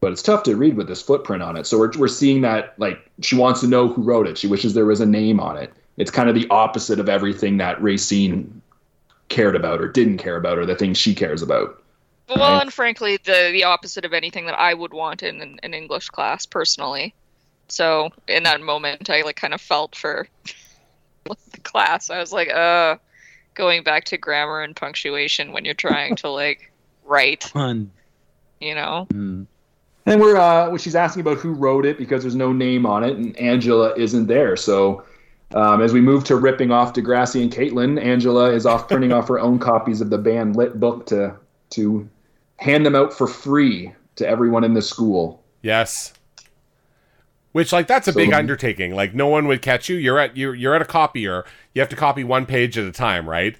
but 0.00 0.12
it's 0.12 0.22
tough 0.22 0.42
to 0.44 0.56
read 0.56 0.76
with 0.76 0.88
this 0.88 1.02
footprint 1.02 1.42
on 1.42 1.56
it. 1.56 1.66
So 1.66 1.78
we're, 1.78 1.92
we're 1.98 2.08
seeing 2.08 2.40
that 2.42 2.74
like 2.78 2.98
she 3.20 3.36
wants 3.36 3.60
to 3.60 3.66
know 3.66 3.88
who 3.88 4.02
wrote 4.02 4.26
it. 4.26 4.38
She 4.38 4.46
wishes 4.46 4.72
there 4.74 4.86
was 4.86 5.00
a 5.00 5.06
name 5.06 5.40
on 5.40 5.56
it. 5.56 5.72
It's 5.96 6.10
kind 6.10 6.28
of 6.28 6.34
the 6.34 6.48
opposite 6.48 6.98
of 7.00 7.08
everything 7.08 7.56
that 7.58 7.80
Racine 7.82 8.62
cared 9.28 9.56
about 9.56 9.80
or 9.80 9.88
didn't 9.88 10.18
care 10.18 10.36
about 10.36 10.56
or 10.58 10.64
the 10.66 10.76
things 10.76 10.96
she 10.98 11.14
cares 11.14 11.42
about. 11.42 11.82
Well, 12.28 12.38
Right. 12.38 12.62
and 12.62 12.72
frankly, 12.72 13.18
the 13.24 13.50
the 13.52 13.64
opposite 13.64 14.04
of 14.04 14.12
anything 14.12 14.46
that 14.46 14.58
I 14.58 14.74
would 14.74 14.92
want 14.92 15.22
in 15.22 15.40
an, 15.40 15.60
an 15.62 15.74
English 15.74 16.08
class 16.08 16.44
personally. 16.46 17.14
So 17.68 18.10
in 18.28 18.42
that 18.44 18.60
moment, 18.60 19.10
I 19.10 19.22
like 19.22 19.36
kind 19.36 19.54
of 19.54 19.60
felt 19.60 19.94
for 19.94 20.28
the 21.24 21.60
class. 21.62 22.10
I 22.10 22.18
was 22.18 22.32
like, 22.32 22.52
uh, 22.52 22.96
going 23.54 23.82
back 23.82 24.04
to 24.04 24.16
grammar 24.16 24.60
and 24.60 24.76
punctuation 24.76 25.52
when 25.52 25.64
you're 25.64 25.74
trying 25.74 26.16
to 26.16 26.28
like 26.30 26.72
write, 27.04 27.44
Fun. 27.52 27.90
you 28.60 28.74
know. 28.74 29.06
Mm. 29.12 29.46
And 30.06 30.20
we're 30.20 30.36
uh, 30.36 30.76
she's 30.78 30.94
asking 30.94 31.22
about 31.22 31.38
who 31.38 31.52
wrote 31.52 31.84
it 31.84 31.98
because 31.98 32.22
there's 32.22 32.36
no 32.36 32.52
name 32.52 32.86
on 32.86 33.02
it, 33.02 33.16
and 33.16 33.36
Angela 33.38 33.92
isn't 33.96 34.28
there. 34.28 34.56
So 34.56 35.02
um, 35.54 35.82
as 35.82 35.92
we 35.92 36.00
move 36.00 36.22
to 36.24 36.36
ripping 36.36 36.70
off 36.70 36.94
Degrassi 36.94 37.42
and 37.42 37.52
Caitlin, 37.52 38.00
Angela 38.00 38.50
is 38.52 38.66
off 38.66 38.86
printing 38.86 39.12
off 39.12 39.26
her 39.26 39.40
own 39.40 39.58
copies 39.58 40.00
of 40.00 40.10
the 40.10 40.18
banned 40.18 40.54
lit 40.54 40.78
book 40.78 41.06
to 41.06 41.34
to 41.70 42.08
hand 42.58 42.86
them 42.86 42.94
out 42.94 43.12
for 43.12 43.26
free 43.26 43.92
to 44.14 44.26
everyone 44.26 44.64
in 44.64 44.74
the 44.74 44.82
school. 44.82 45.42
yes. 45.62 46.12
Which 47.56 47.72
like 47.72 47.86
that's 47.86 48.06
a 48.06 48.12
So- 48.12 48.18
big 48.18 48.34
undertaking. 48.34 48.94
Like 48.94 49.14
no 49.14 49.28
one 49.28 49.48
would 49.48 49.62
catch 49.62 49.88
you. 49.88 49.96
You're 49.96 50.18
at 50.18 50.36
you're 50.36 50.54
you're 50.54 50.74
at 50.74 50.82
a 50.82 50.84
copier. 50.84 51.46
You 51.72 51.80
have 51.80 51.88
to 51.88 51.96
copy 51.96 52.22
one 52.22 52.44
page 52.44 52.76
at 52.76 52.84
a 52.84 52.92
time, 52.92 53.26
right? 53.26 53.56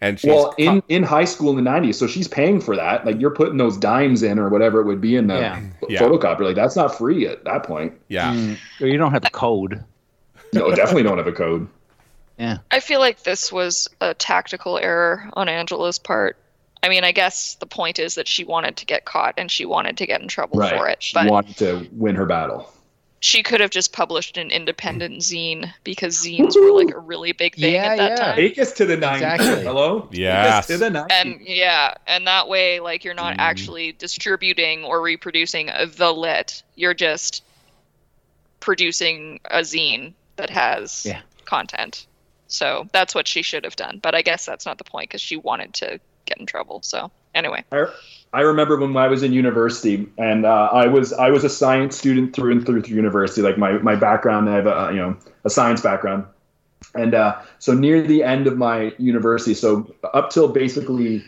And 0.00 0.18
she's 0.18 0.30
well, 0.32 0.52
in 0.58 0.82
in 0.88 1.04
high 1.04 1.26
school 1.26 1.56
in 1.56 1.64
the 1.64 1.70
'90s, 1.70 1.94
so 1.94 2.08
she's 2.08 2.26
paying 2.26 2.60
for 2.60 2.74
that. 2.74 3.06
Like 3.06 3.20
you're 3.20 3.30
putting 3.30 3.56
those 3.56 3.76
dimes 3.76 4.24
in 4.24 4.40
or 4.40 4.48
whatever 4.48 4.80
it 4.80 4.86
would 4.86 5.00
be 5.00 5.14
in 5.14 5.28
the 5.28 5.36
Yeah. 5.36 5.60
Yeah. 5.88 6.00
photocopier. 6.00 6.40
Like 6.40 6.56
that's 6.56 6.74
not 6.74 6.98
free 6.98 7.28
at 7.28 7.44
that 7.44 7.62
point. 7.62 7.92
yeah. 8.08 8.34
Mm. 8.34 8.58
You 8.80 8.98
don't 8.98 9.12
have 9.12 9.22
the 9.22 9.30
code. 9.30 9.84
No, 10.52 10.68
definitely 10.74 11.04
don't 11.04 11.18
have 11.18 11.28
a 11.28 11.32
code. 11.32 11.68
Yeah. 12.40 12.58
I 12.72 12.80
feel 12.80 12.98
like 12.98 13.22
this 13.22 13.52
was 13.52 13.88
a 14.00 14.12
tactical 14.12 14.76
error 14.76 15.30
on 15.34 15.48
Angela's 15.48 16.00
part. 16.00 16.36
I 16.82 16.88
mean, 16.88 17.04
I 17.04 17.12
guess 17.12 17.54
the 17.60 17.66
point 17.66 18.00
is 18.00 18.16
that 18.16 18.26
she 18.26 18.42
wanted 18.42 18.76
to 18.78 18.86
get 18.86 19.04
caught 19.04 19.34
and 19.36 19.48
she 19.52 19.64
wanted 19.66 19.98
to 19.98 20.06
get 20.06 20.20
in 20.20 20.26
trouble 20.26 20.58
Right. 20.58 20.76
for 20.76 20.88
it, 20.88 21.04
But... 21.14 21.22
She 21.26 21.30
wanted 21.30 21.56
to 21.58 21.86
win 21.92 22.16
her 22.16 22.26
battle. 22.26 22.72
She 23.20 23.42
could 23.42 23.60
have 23.60 23.70
just 23.70 23.92
published 23.92 24.36
an 24.36 24.50
independent 24.50 25.20
zine 25.20 25.72
because 25.84 26.16
zines 26.18 26.54
were 26.54 26.70
like 26.72 26.94
a 26.94 26.98
really 26.98 27.32
big 27.32 27.54
thing 27.54 27.74
Yeah, 27.74 27.84
at 27.84 27.96
that 27.96 28.10
yeah. 28.10 28.16
time. 28.16 28.36
Take 28.36 28.58
us 28.58 28.72
to 28.74 28.84
the 28.84 28.96
90s. 28.96 29.14
Exactly. 29.14 29.64
Hello? 29.64 30.00
Take 30.00 30.08
us 30.10 30.16
Yes. 30.18 30.66
to 30.68 30.76
the 30.78 30.90
90s. 30.90 31.06
And 31.12 31.40
yeah, 31.40 31.94
and 32.06 32.26
that 32.26 32.48
way, 32.48 32.78
like, 32.80 33.04
you're 33.04 33.14
not 33.14 33.34
Mm. 33.36 33.40
actually 33.40 33.92
distributing 33.92 34.84
or 34.84 35.00
reproducing 35.00 35.70
the 35.96 36.12
lit. 36.12 36.62
You're 36.74 36.94
just 36.94 37.42
producing 38.60 39.40
a 39.46 39.60
zine 39.60 40.12
that 40.36 40.50
has 40.50 41.04
Yeah. 41.06 41.20
content. 41.46 42.06
So 42.48 42.88
that's 42.92 43.14
what 43.14 43.26
she 43.26 43.42
should 43.42 43.64
have 43.64 43.76
done. 43.76 43.98
But 44.02 44.14
I 44.14 44.22
guess 44.22 44.44
that's 44.44 44.66
not 44.66 44.78
the 44.78 44.84
point 44.84 45.08
because 45.08 45.20
she 45.20 45.36
wanted 45.36 45.74
to 45.74 45.98
get 46.26 46.38
in 46.38 46.46
trouble. 46.46 46.82
So 46.82 47.10
anyway, 47.36 47.62
I, 47.70 47.86
I 48.32 48.40
remember 48.40 48.76
when 48.78 48.96
I 48.96 49.06
was 49.06 49.22
in 49.22 49.32
university, 49.32 50.08
and 50.18 50.44
uh, 50.44 50.70
I 50.72 50.86
was 50.86 51.12
I 51.12 51.30
was 51.30 51.44
a 51.44 51.48
science 51.48 51.96
student 51.96 52.34
through 52.34 52.52
and 52.52 52.66
through 52.66 52.82
through 52.82 52.96
university. 52.96 53.42
Like 53.42 53.58
my 53.58 53.72
my 53.78 53.94
background, 53.94 54.50
I 54.50 54.56
have 54.56 54.66
a 54.66 54.90
you 54.92 54.98
know 54.98 55.16
a 55.44 55.50
science 55.50 55.80
background, 55.80 56.24
and 56.94 57.14
uh, 57.14 57.40
so 57.58 57.72
near 57.74 58.02
the 58.02 58.24
end 58.24 58.46
of 58.46 58.56
my 58.56 58.92
university, 58.98 59.54
so 59.54 59.94
up 60.12 60.30
till 60.30 60.48
basically 60.48 61.24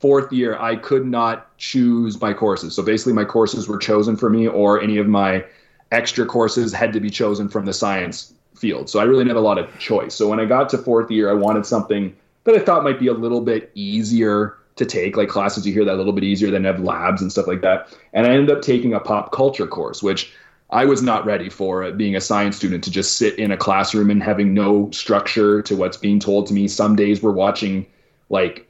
fourth 0.00 0.32
year, 0.32 0.56
I 0.58 0.76
could 0.76 1.06
not 1.06 1.56
choose 1.58 2.20
my 2.20 2.32
courses. 2.32 2.74
So 2.74 2.82
basically, 2.82 3.12
my 3.12 3.24
courses 3.24 3.68
were 3.68 3.78
chosen 3.78 4.16
for 4.16 4.30
me, 4.30 4.48
or 4.48 4.80
any 4.80 4.96
of 4.96 5.06
my 5.06 5.44
extra 5.90 6.26
courses 6.26 6.72
had 6.72 6.92
to 6.92 7.00
be 7.00 7.10
chosen 7.10 7.48
from 7.48 7.64
the 7.64 7.72
science 7.72 8.32
field. 8.54 8.90
So 8.90 9.00
I 9.00 9.04
really 9.04 9.20
didn't 9.20 9.36
have 9.36 9.44
a 9.44 9.46
lot 9.46 9.58
of 9.58 9.78
choice. 9.78 10.14
So 10.14 10.28
when 10.28 10.40
I 10.40 10.44
got 10.44 10.68
to 10.70 10.78
fourth 10.78 11.10
year, 11.10 11.30
I 11.30 11.34
wanted 11.34 11.64
something 11.64 12.14
that 12.44 12.54
I 12.54 12.58
thought 12.58 12.84
might 12.84 12.98
be 12.98 13.06
a 13.06 13.12
little 13.12 13.40
bit 13.40 13.70
easier 13.74 14.56
to 14.78 14.86
take, 14.86 15.16
like 15.16 15.28
classes 15.28 15.66
you 15.66 15.72
hear 15.72 15.84
that 15.84 15.94
a 15.94 15.96
little 15.96 16.12
bit 16.12 16.24
easier 16.24 16.50
than 16.50 16.64
have 16.64 16.80
labs 16.80 17.20
and 17.20 17.30
stuff 17.30 17.46
like 17.46 17.60
that. 17.60 17.94
And 18.12 18.26
I 18.26 18.30
ended 18.30 18.50
up 18.50 18.62
taking 18.62 18.94
a 18.94 19.00
pop 19.00 19.32
culture 19.32 19.66
course, 19.66 20.02
which 20.02 20.32
I 20.70 20.84
was 20.84 21.02
not 21.02 21.24
ready 21.24 21.48
for 21.48 21.84
uh, 21.84 21.90
being 21.92 22.14
a 22.16 22.20
science 22.20 22.56
student 22.56 22.84
to 22.84 22.90
just 22.90 23.16
sit 23.16 23.38
in 23.38 23.50
a 23.50 23.56
classroom 23.56 24.10
and 24.10 24.22
having 24.22 24.54
no 24.54 24.90
structure 24.90 25.62
to 25.62 25.76
what's 25.76 25.96
being 25.96 26.20
told 26.20 26.46
to 26.48 26.54
me. 26.54 26.68
Some 26.68 26.96
days 26.96 27.22
we're 27.22 27.32
watching 27.32 27.86
like 28.28 28.68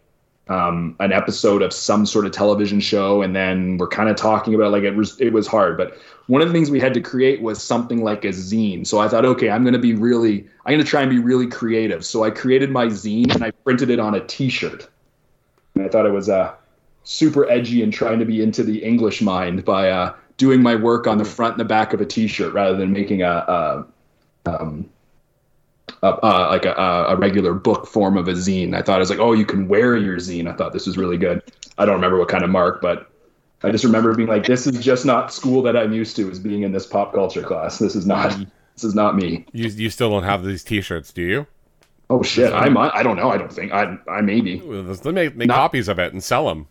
um, 0.48 0.96
an 1.00 1.12
episode 1.12 1.61
of 1.61 1.72
some 1.72 2.06
sort 2.06 2.24
of 2.24 2.32
television 2.32 2.80
show, 2.80 3.20
and 3.20 3.34
then 3.34 3.76
we're 3.78 3.88
kind 3.88 4.09
of 4.09 4.16
talking 4.16 4.54
about 4.54 4.72
like 4.72 4.84
it 4.84 4.94
was 4.94 5.20
it 5.20 5.32
was 5.32 5.46
hard. 5.46 5.76
But 5.76 5.98
one 6.28 6.40
of 6.40 6.48
the 6.48 6.54
things 6.54 6.70
we 6.70 6.78
had 6.78 6.94
to 6.94 7.00
create 7.00 7.42
was 7.42 7.62
something 7.62 8.02
like 8.02 8.24
a 8.24 8.28
zine. 8.28 8.86
So 8.86 8.98
I 8.98 9.09
thought, 9.09 9.24
okay, 9.24 9.50
I'm 9.50 9.62
going 9.62 9.72
to 9.72 9.78
be 9.78 9.94
really, 9.94 10.46
I'm 10.64 10.74
going 10.74 10.84
to 10.84 10.88
try 10.88 11.00
and 11.00 11.11
be 11.11 11.18
really 11.18 11.46
creative. 11.46 12.04
So 12.04 12.22
I 12.22 12.30
created 12.30 12.70
my 12.70 12.86
zine 12.86 13.34
and 13.34 13.42
I 13.42 13.50
printed 13.50 13.90
it 13.90 13.98
on 13.98 14.14
a 14.14 14.20
T-shirt. 14.20 14.88
I 15.81 15.89
thought 15.89 16.07
it 16.07 16.12
was 16.12 16.29
uh, 16.29 16.55
super 17.05 17.49
edgy 17.51 17.83
and 17.83 17.93
trying 17.93 18.18
to 18.18 18.24
be 18.24 18.43
into 18.43 18.62
the 18.62 18.83
English 18.83 19.22
mind 19.22 19.64
by 19.64 19.91
uh, 19.91 20.14
doing 20.37 20.62
my 20.62 20.74
work 20.74 21.07
on 21.07 21.18
the 21.18 21.24
front 21.24 21.55
and 21.55 21.61
the 21.61 21.64
back 21.64 21.93
of 21.93 22.01
a 22.01 22.07
T-shirt 22.07 22.53
rather 22.53 22.76
than 22.76 22.93
making 22.93 23.22
a, 23.22 23.29
a 23.29 23.87
um, 24.47 24.89
uh, 26.03 26.49
like 26.51 26.64
a, 26.64 26.72
a 26.74 27.16
regular 27.16 27.55
book 27.55 27.87
form 27.87 28.16
of 28.16 28.29
a 28.29 28.33
zine. 28.33 28.74
I 28.74 28.83
thought 28.83 28.97
it 28.97 29.01
was 29.01 29.11
like, 29.11 29.18
oh, 29.18 29.33
you 29.33 29.47
can 29.47 29.68
wear 29.68 29.97
your 29.97 30.16
zine. 30.16 30.49
I 30.49 30.55
thought 30.55 30.72
this 30.72 30.87
was 30.87 30.97
really 30.97 31.16
good. 31.16 31.43
I 31.76 31.85
don't 31.85 31.95
remember 31.95 32.18
what 32.18 32.29
kind 32.29 32.45
of 32.45 32.51
mark, 32.51 32.81
but 32.81 33.11
I 33.62 33.70
just 33.70 33.85
remember 33.85 34.14
being 34.14 34.29
like, 34.29 34.47
"This 34.47 34.66
is 34.66 34.79
just 34.79 35.05
not 35.05 35.33
school 35.33 35.62
that 35.62 35.76
I'm 35.76 35.93
used 35.93 36.14
to. 36.16 36.31
Is 36.31 36.39
being 36.39 36.62
in 36.62 36.72
this 36.72 36.87
pop 36.87 37.12
culture 37.12 37.43
class. 37.43 37.79
This 37.79 37.97
is 37.97 38.07
not. 38.07 38.37
This 38.74 38.85
is 38.85 38.95
not 38.95 39.16
me." 39.16 39.47
You 39.53 39.68
you 39.68 39.91
still 39.91 40.11
don't 40.11 40.22
have 40.22 40.45
these 40.45 40.62
T-shirts, 40.62 41.12
do 41.12 41.22
you? 41.22 41.47
Oh 42.11 42.22
shit! 42.22 42.52
I 42.52 42.68
might. 42.68 42.92
I 42.94 43.02
don't 43.02 43.16
know. 43.16 43.30
I 43.30 43.36
don't 43.36 43.52
think. 43.52 43.72
I. 43.72 43.98
I 44.09 44.20
maybe. 44.22 44.61
Let's 44.61 45.04
make, 45.04 45.36
make 45.36 45.48
Not- 45.48 45.56
copies 45.56 45.88
of 45.88 45.98
it 45.98 46.12
and 46.12 46.22
sell 46.22 46.46
them. 46.48 46.66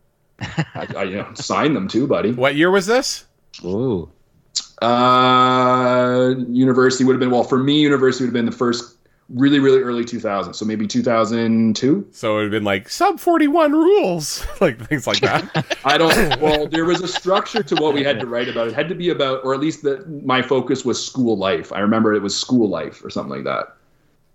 I, 0.40 0.86
I 0.96 1.02
you 1.04 1.16
know, 1.16 1.28
sign 1.34 1.74
them 1.74 1.88
too, 1.88 2.06
buddy. 2.06 2.32
What 2.32 2.54
year 2.56 2.70
was 2.70 2.86
this? 2.86 3.26
Ooh. 3.64 4.10
Uh, 4.80 6.34
university 6.48 7.04
would 7.04 7.12
have 7.14 7.20
been 7.20 7.30
well 7.30 7.42
for 7.44 7.58
me. 7.58 7.80
University 7.80 8.24
would 8.24 8.28
have 8.28 8.34
been 8.34 8.46
the 8.46 8.52
first 8.52 8.94
really 9.28 9.58
really 9.58 9.80
early 9.80 10.04
2000s. 10.04 10.54
So 10.54 10.64
maybe 10.64 10.86
2002. 10.86 12.08
So 12.12 12.32
it 12.32 12.34
would 12.34 12.42
have 12.44 12.50
been 12.50 12.64
like 12.64 12.88
Sum 12.88 13.18
forty 13.18 13.48
one 13.48 13.72
rules, 13.72 14.46
like 14.60 14.80
things 14.88 15.06
like 15.06 15.20
that. 15.20 15.76
I 15.84 15.98
don't. 15.98 16.40
Well, 16.40 16.66
there 16.66 16.84
was 16.84 17.00
a 17.02 17.08
structure 17.08 17.62
to 17.62 17.74
what 17.76 17.92
we 17.94 18.02
had 18.02 18.20
to 18.20 18.26
write 18.26 18.48
about. 18.48 18.68
It 18.68 18.74
had 18.74 18.88
to 18.88 18.94
be 18.94 19.10
about, 19.10 19.44
or 19.44 19.52
at 19.54 19.60
least 19.60 19.82
that 19.82 20.08
my 20.24 20.40
focus 20.40 20.84
was 20.84 21.04
school 21.04 21.36
life. 21.36 21.72
I 21.72 21.80
remember 21.80 22.14
it 22.14 22.22
was 22.22 22.36
school 22.36 22.68
life 22.68 23.04
or 23.04 23.10
something 23.10 23.30
like 23.34 23.44
that. 23.44 23.74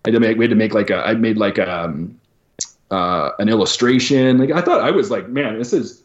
I 0.05 0.09
had 0.09 0.13
to 0.13 0.19
make. 0.19 0.37
We 0.37 0.45
had 0.45 0.49
to 0.49 0.55
make 0.55 0.73
like 0.73 0.89
a. 0.89 0.97
I 0.97 1.13
made 1.13 1.37
like 1.37 1.57
a, 1.57 1.83
um, 1.83 2.19
uh, 2.91 3.31
an 3.39 3.47
illustration. 3.47 4.37
Like 4.37 4.51
I 4.51 4.61
thought 4.61 4.81
I 4.81 4.91
was 4.91 5.09
like, 5.09 5.29
man, 5.29 5.57
this 5.57 5.73
is. 5.73 6.01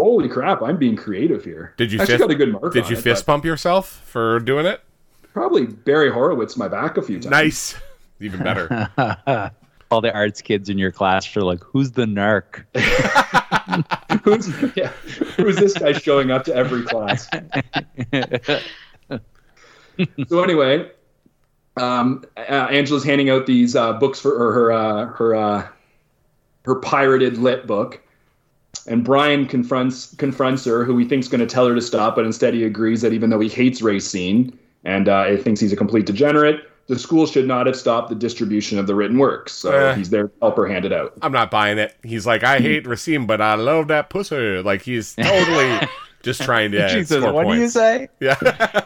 Holy 0.00 0.28
crap! 0.28 0.60
I'm 0.60 0.76
being 0.76 0.96
creative 0.96 1.44
here. 1.44 1.72
Did 1.76 1.92
you 1.92 2.00
I 2.00 2.02
actually 2.02 2.18
fist- 2.18 2.28
got 2.28 2.30
a 2.32 2.34
good 2.34 2.52
mark? 2.52 2.72
Did 2.72 2.84
on 2.84 2.90
you 2.90 2.96
it, 2.96 3.02
fist 3.02 3.26
pump 3.26 3.44
yourself 3.44 4.02
for 4.06 4.40
doing 4.40 4.66
it? 4.66 4.80
Probably 5.32 5.66
Barry 5.66 6.10
Horowitz 6.10 6.56
my 6.56 6.66
back 6.66 6.96
a 6.96 7.02
few 7.02 7.20
times. 7.20 7.30
Nice, 7.30 7.76
even 8.20 8.42
better. 8.42 8.90
All 9.90 10.00
the 10.00 10.12
arts 10.12 10.42
kids 10.42 10.68
in 10.68 10.78
your 10.78 10.90
class 10.90 11.36
are 11.36 11.42
like, 11.42 11.62
"Who's 11.62 11.92
the 11.92 12.06
narc?" 12.06 12.64
who's 14.24 14.48
yeah, 14.76 14.88
who's 15.36 15.56
this 15.56 15.74
guy 15.74 15.92
showing 15.92 16.32
up 16.32 16.44
to 16.44 16.54
every 16.54 16.82
class? 16.82 17.28
so 20.26 20.42
anyway, 20.42 20.90
um, 21.76 22.24
uh, 22.36 22.40
Angela's 22.70 23.04
handing 23.04 23.30
out 23.30 23.46
these 23.46 23.74
uh, 23.76 23.92
books 23.94 24.20
for 24.20 24.32
or 24.32 24.52
her 24.52 24.72
uh, 24.72 25.06
her 25.06 25.34
uh, 25.34 25.68
her 26.64 26.76
pirated 26.76 27.38
lit 27.38 27.66
book, 27.66 28.00
and 28.86 29.04
Brian 29.04 29.46
confronts 29.46 30.14
confronts 30.16 30.64
her, 30.64 30.84
who 30.84 30.96
he 30.98 31.04
thinks 31.04 31.28
going 31.28 31.40
to 31.40 31.46
tell 31.46 31.66
her 31.66 31.74
to 31.74 31.82
stop, 31.82 32.14
but 32.16 32.24
instead 32.24 32.54
he 32.54 32.64
agrees 32.64 33.02
that 33.02 33.12
even 33.12 33.30
though 33.30 33.40
he 33.40 33.48
hates 33.48 33.82
Racine 33.82 34.56
and 34.84 35.08
uh, 35.08 35.24
he 35.24 35.36
thinks 35.36 35.60
he's 35.60 35.72
a 35.72 35.76
complete 35.76 36.06
degenerate, 36.06 36.68
the 36.86 36.98
school 36.98 37.26
should 37.26 37.46
not 37.46 37.66
have 37.66 37.76
stopped 37.76 38.10
the 38.10 38.14
distribution 38.14 38.78
of 38.78 38.86
the 38.86 38.94
written 38.94 39.18
works. 39.18 39.52
So 39.52 39.72
Eh. 39.72 39.94
he's 39.96 40.10
there 40.10 40.28
to 40.28 40.32
help 40.42 40.56
her 40.56 40.66
hand 40.66 40.84
it 40.84 40.92
out. 40.92 41.14
I'm 41.22 41.32
not 41.32 41.50
buying 41.50 41.78
it. 41.78 41.96
He's 42.02 42.26
like, 42.26 42.44
I 42.44 42.58
hate 42.60 42.86
Racine, 42.86 43.26
but 43.26 43.40
I 43.40 43.54
love 43.54 43.88
that 43.88 44.10
pussy. 44.10 44.62
Like 44.62 44.82
he's 44.82 45.14
totally 45.14 45.88
just 46.22 46.42
trying 46.42 46.72
to 46.72 46.88
she 46.90 47.04
says, 47.04 47.22
score 47.22 47.32
"What 47.32 47.48
do 47.52 47.58
you 47.58 47.68
say?" 47.68 48.08
Yeah, 48.20 48.36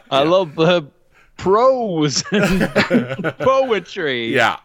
I 0.11 0.22
love 0.22 0.59
uh, 0.59 0.82
prose 1.39 2.22
and 2.32 2.70
poetry. 3.41 4.34
yeah. 4.34 4.59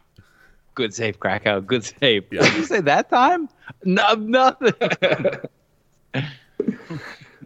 Good 0.76 0.94
save, 0.94 1.20
Krakow. 1.20 1.62
Good 1.62 1.86
save. 1.86 2.26
Yeah. 2.32 2.42
Did 2.42 2.54
you 2.56 2.66
say 2.66 2.82
that 2.82 3.10
time? 3.10 3.48
No, 3.86 4.14
nothing. 4.16 4.74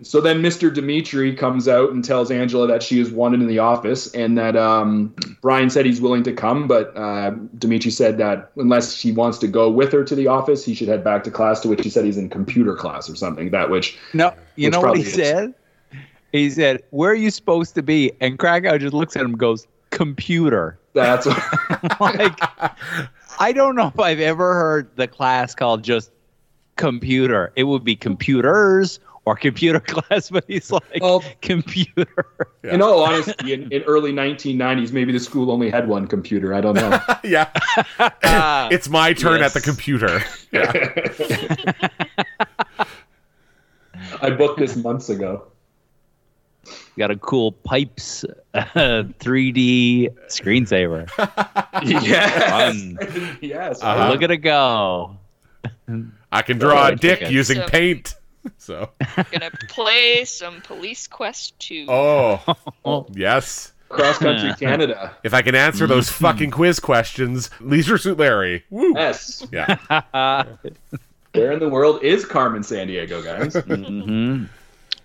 So 0.04 0.22
then 0.22 0.44
Mr. 0.44 0.72
Dimitri 0.72 1.36
comes 1.36 1.68
out 1.68 1.90
and 1.90 2.06
tells 2.06 2.30
Angela 2.30 2.68
that 2.68 2.84
she 2.84 3.00
is 3.00 3.10
wanted 3.10 3.42
in 3.42 3.48
the 3.48 3.58
office 3.58 4.14
and 4.14 4.38
that 4.38 4.56
um, 4.56 5.16
Brian 5.42 5.72
said 5.72 5.88
he's 5.88 6.00
willing 6.00 6.22
to 6.22 6.34
come, 6.34 6.68
but 6.68 6.96
uh, 6.96 7.32
Dimitri 7.58 7.90
said 7.90 8.20
that 8.20 8.52
unless 8.58 8.94
she 8.94 9.12
wants 9.12 9.40
to 9.40 9.48
go 9.48 9.72
with 9.72 9.92
her 9.94 10.04
to 10.04 10.14
the 10.14 10.28
office, 10.28 10.64
he 10.64 10.76
should 10.76 10.88
head 10.88 11.04
back 11.04 11.24
to 11.24 11.32
class, 11.32 11.62
to 11.62 11.68
which 11.68 11.84
he 11.84 11.90
said 11.90 12.06
he's 12.06 12.16
in 12.18 12.30
computer 12.30 12.76
class 12.76 13.10
or 13.10 13.16
something. 13.16 13.50
That 13.50 13.72
which, 13.72 13.98
No, 14.14 14.36
you 14.56 14.68
Which 14.68 14.74
know 14.74 14.82
what 14.82 14.98
he 14.98 15.04
is. 15.04 15.14
said? 15.16 15.56
He 16.32 16.50
said, 16.50 16.82
"Where 16.92 17.12
are 17.12 17.16
you 17.16 17.32
supposed 17.32 17.76
to 17.76 17.82
be?" 17.84 18.12
And 18.22 18.38
Krakow 18.40 18.78
just 18.78 18.94
looks 18.94 19.16
at 19.16 19.22
him, 19.22 19.32
and 19.32 19.40
goes, 19.40 19.68
"Computer." 19.92 20.78
that's 20.94 21.26
like, 22.00 22.40
I 23.40 23.52
don't 23.54 23.76
know 23.76 23.88
if 23.88 24.00
I've 24.00 24.20
ever 24.20 24.54
heard 24.56 24.90
the 24.96 25.08
class 25.08 25.54
called 25.54 25.84
just 25.84 26.12
computer. 26.76 27.52
It 27.56 27.64
would 27.66 27.84
be 27.84 27.96
computers 27.96 29.00
or 29.26 29.36
computer 29.36 29.80
class, 29.86 30.30
but 30.32 30.44
he's 30.48 30.72
like 30.72 30.84
Well- 31.02 31.24
computer. 31.42 32.26
in 32.64 32.82
all 32.82 33.04
honesty, 33.04 33.54
in, 33.54 33.72
in 33.72 33.84
early 33.84 34.12
1990s, 34.12 34.92
maybe 34.92 35.12
the 35.12 35.20
school 35.20 35.52
only 35.52 35.70
had 35.70 35.88
one 35.88 36.08
computer. 36.08 36.54
I 36.54 36.62
don't 36.62 36.76
know. 36.76 37.00
yeah. 37.24 37.50
it's 38.72 38.90
my 38.90 39.14
turn 39.14 39.42
at 39.44 39.54
the 39.54 39.60
Yes. 39.60 39.66
computer. 39.66 40.24
I 44.22 44.30
booked 44.32 44.60
this 44.60 44.76
months 44.76 45.10
ago. 45.10 45.44
Got 46.98 47.12
a 47.12 47.16
cool 47.18 47.52
pipes 47.52 48.26
uh, 48.54 48.64
3D 49.20 50.14
screensaver. 50.28 51.08
Yes. 51.86 52.50
Fun. 52.50 53.38
yes. 53.42 53.84
Uh-huh. 53.84 54.10
Look 54.12 54.24
at 54.24 54.32
it 54.32 54.38
go. 54.38 55.16
I 56.32 56.42
can 56.42 56.58
draw 56.58 56.86
Oh, 56.86 56.94
a 56.94 56.96
dick 56.96 57.22
okay. 57.22 57.32
using 57.32 57.58
So- 57.58 57.68
paint. 57.68 58.16
So, 58.58 58.90
Gonna 59.32 59.52
play 59.68 60.24
some 60.24 60.62
Police 60.62 61.06
Quest 61.08 61.60
2. 61.60 61.86
oh, 61.90 63.06
yes. 63.14 63.74
Cross 63.90 64.20
country 64.20 64.54
Canada. 64.58 65.16
If 65.24 65.34
I 65.34 65.42
can 65.42 65.54
answer 65.54 65.86
those 65.86 66.10
fucking 66.10 66.52
quiz 66.52 66.80
questions, 66.80 67.50
Leisure 67.60 67.98
Suit 67.98 68.18
Larry. 68.18 68.64
Woo. 68.70 68.94
Yes. 68.96 69.46
Yeah. 69.52 69.76
Where 71.34 71.52
in 71.52 71.60
the 71.60 71.68
world 71.70 72.04
is 72.04 72.24
Carmen 72.26 72.62
Sandiego, 72.62 73.22
guys? 73.24 73.54
hmm 73.56 74.46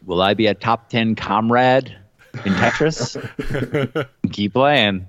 Will 0.07 0.23
I 0.23 0.35
be 0.35 0.47
a 0.47 0.55
top 0.55 0.89
10 0.89 1.15
comrade 1.15 1.97
in 2.45 2.53
Tetris? 2.55 3.17
Keep 4.33 4.55
playing. 4.55 5.07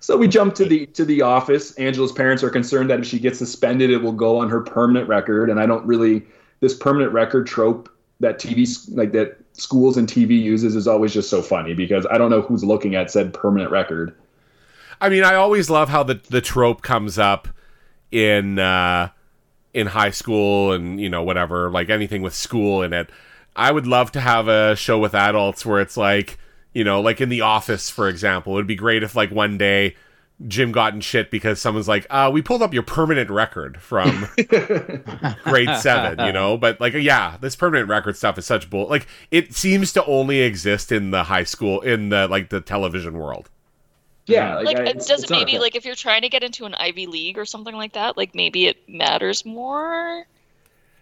So 0.00 0.16
we 0.16 0.26
jump 0.26 0.56
to 0.56 0.64
the 0.64 0.86
to 0.86 1.04
the 1.04 1.22
office. 1.22 1.72
Angela's 1.76 2.10
parents 2.10 2.42
are 2.42 2.50
concerned 2.50 2.90
that 2.90 2.98
if 2.98 3.06
she 3.06 3.20
gets 3.20 3.38
suspended, 3.38 3.90
it 3.90 3.98
will 3.98 4.12
go 4.12 4.38
on 4.38 4.50
her 4.50 4.60
permanent 4.60 5.08
record. 5.08 5.48
And 5.48 5.60
I 5.60 5.66
don't 5.66 5.86
really 5.86 6.24
this 6.58 6.74
permanent 6.74 7.12
record 7.12 7.46
trope 7.46 7.88
that 8.18 8.40
TV 8.40 8.66
like 8.96 9.12
that 9.12 9.38
schools 9.52 9.96
and 9.96 10.08
TV 10.08 10.40
uses 10.40 10.74
is 10.74 10.88
always 10.88 11.12
just 11.12 11.30
so 11.30 11.40
funny 11.40 11.74
because 11.74 12.06
I 12.10 12.18
don't 12.18 12.30
know 12.30 12.40
who's 12.40 12.64
looking 12.64 12.96
at 12.96 13.10
said 13.10 13.32
permanent 13.32 13.70
record. 13.70 14.14
I 15.00 15.08
mean, 15.08 15.24
I 15.24 15.34
always 15.34 15.70
love 15.70 15.88
how 15.88 16.02
the 16.02 16.20
the 16.30 16.40
trope 16.40 16.82
comes 16.82 17.18
up 17.18 17.48
in 18.10 18.58
uh, 18.58 19.10
in 19.74 19.86
high 19.86 20.10
school 20.10 20.72
and 20.72 21.00
you 21.00 21.08
know 21.08 21.22
whatever, 21.22 21.70
like 21.70 21.90
anything 21.90 22.22
with 22.22 22.34
school 22.34 22.82
in 22.82 22.92
it. 22.92 23.10
I 23.54 23.70
would 23.72 23.86
love 23.86 24.12
to 24.12 24.20
have 24.20 24.48
a 24.48 24.74
show 24.76 24.98
with 24.98 25.14
adults 25.14 25.64
where 25.66 25.80
it's 25.80 25.96
like 25.96 26.38
you 26.74 26.84
know, 26.84 27.00
like 27.00 27.20
in 27.20 27.28
The 27.28 27.42
Office, 27.42 27.90
for 27.90 28.08
example. 28.08 28.54
It'd 28.54 28.66
be 28.66 28.74
great 28.76 29.02
if 29.02 29.14
like 29.14 29.30
one 29.30 29.58
day 29.58 29.94
Jim 30.48 30.72
got 30.72 30.94
in 30.94 31.00
shit 31.02 31.30
because 31.30 31.60
someone's 31.60 31.86
like, 31.86 32.06
uh, 32.08 32.30
we 32.32 32.40
pulled 32.40 32.62
up 32.62 32.72
your 32.72 32.82
permanent 32.82 33.28
record 33.30 33.80
from 33.80 34.26
grade 35.44 35.76
seven, 35.76 36.24
you 36.26 36.32
know? 36.32 36.56
But 36.56 36.80
like, 36.80 36.94
yeah, 36.94 37.36
this 37.40 37.54
permanent 37.56 37.88
record 37.90 38.16
stuff 38.16 38.38
is 38.38 38.46
such 38.46 38.70
bull. 38.70 38.88
Like, 38.88 39.06
it 39.30 39.54
seems 39.54 39.92
to 39.92 40.04
only 40.06 40.40
exist 40.40 40.90
in 40.90 41.10
the 41.10 41.24
high 41.24 41.44
school, 41.44 41.80
in 41.82 42.08
the 42.08 42.26
like 42.26 42.48
the 42.48 42.60
television 42.62 43.18
world. 43.18 43.50
Yeah, 44.26 44.58
Like, 44.60 44.78
I- 44.78 44.82
it 44.84 44.96
it's 44.96 45.06
doesn't 45.06 45.30
maybe 45.30 45.58
like 45.58 45.76
if 45.76 45.84
you're 45.84 45.94
trying 45.94 46.22
to 46.22 46.28
get 46.28 46.42
into 46.42 46.64
an 46.64 46.74
Ivy 46.76 47.06
League 47.06 47.36
or 47.36 47.44
something 47.44 47.74
like 47.74 47.92
that, 47.92 48.16
like 48.16 48.34
maybe 48.34 48.66
it 48.66 48.88
matters 48.88 49.44
more. 49.44 50.26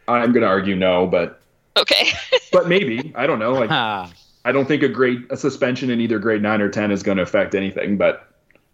I'm 0.09 0.33
going 0.33 0.43
to 0.43 0.49
argue 0.49 0.75
no, 0.75 1.07
but 1.07 1.40
Okay. 1.77 2.11
but 2.53 2.69
maybe 2.69 3.13
I 3.15 3.27
don't 3.27 3.39
know. 3.39 3.53
Like 3.53 3.71
Ah, 3.71 4.13
I 4.45 4.53
don't 4.53 4.67
think 4.67 4.83
a 4.83 4.89
grade 4.89 5.27
a 5.31 5.37
suspension 5.37 5.91
in 5.91 6.01
either 6.01 6.19
grade 6.19 6.43
nine 6.43 6.61
or 6.61 6.69
ten 6.69 6.91
is 6.91 7.03
going 7.03 7.17
to 7.19 7.23
affect 7.23 7.55
anything, 7.55 7.97
but 7.97 8.27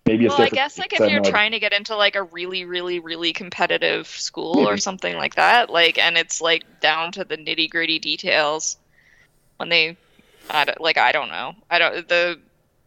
maybe 0.07 0.27
it's 0.27 0.39
well, 0.39 0.47
I 0.47 0.51
guess 0.51 0.79
like 0.79 0.93
if 0.93 1.01
you're 1.01 1.21
no, 1.21 1.31
trying 1.31 1.53
to 1.53 1.59
get 1.59 1.73
into 1.73 1.97
like 1.97 2.15
a 2.17 2.23
really, 2.23 2.65
really, 2.65 3.01
really 3.01 3.33
competitive 3.33 4.07
school 4.07 4.57
Mm-hmm. 4.57 4.69
or 4.69 4.77
something 4.77 5.17
like 5.17 5.35
that, 5.35 5.69
like, 5.71 5.99
and 5.99 6.17
it's 6.17 6.41
like 6.41 6.81
down 6.81 7.13
to 7.13 7.25
the 7.25 7.37
nitty 7.37 7.69
gritty 7.71 7.99
details 7.99 8.77
when 9.57 9.69
they, 9.69 9.97
I 10.49 10.65
don't, 10.65 10.81
like, 10.81 10.99
I 10.99 11.13
don't 11.13 11.29
know, 11.29 11.55
I 11.69 11.79
don't 11.79 12.09
the 12.09 12.39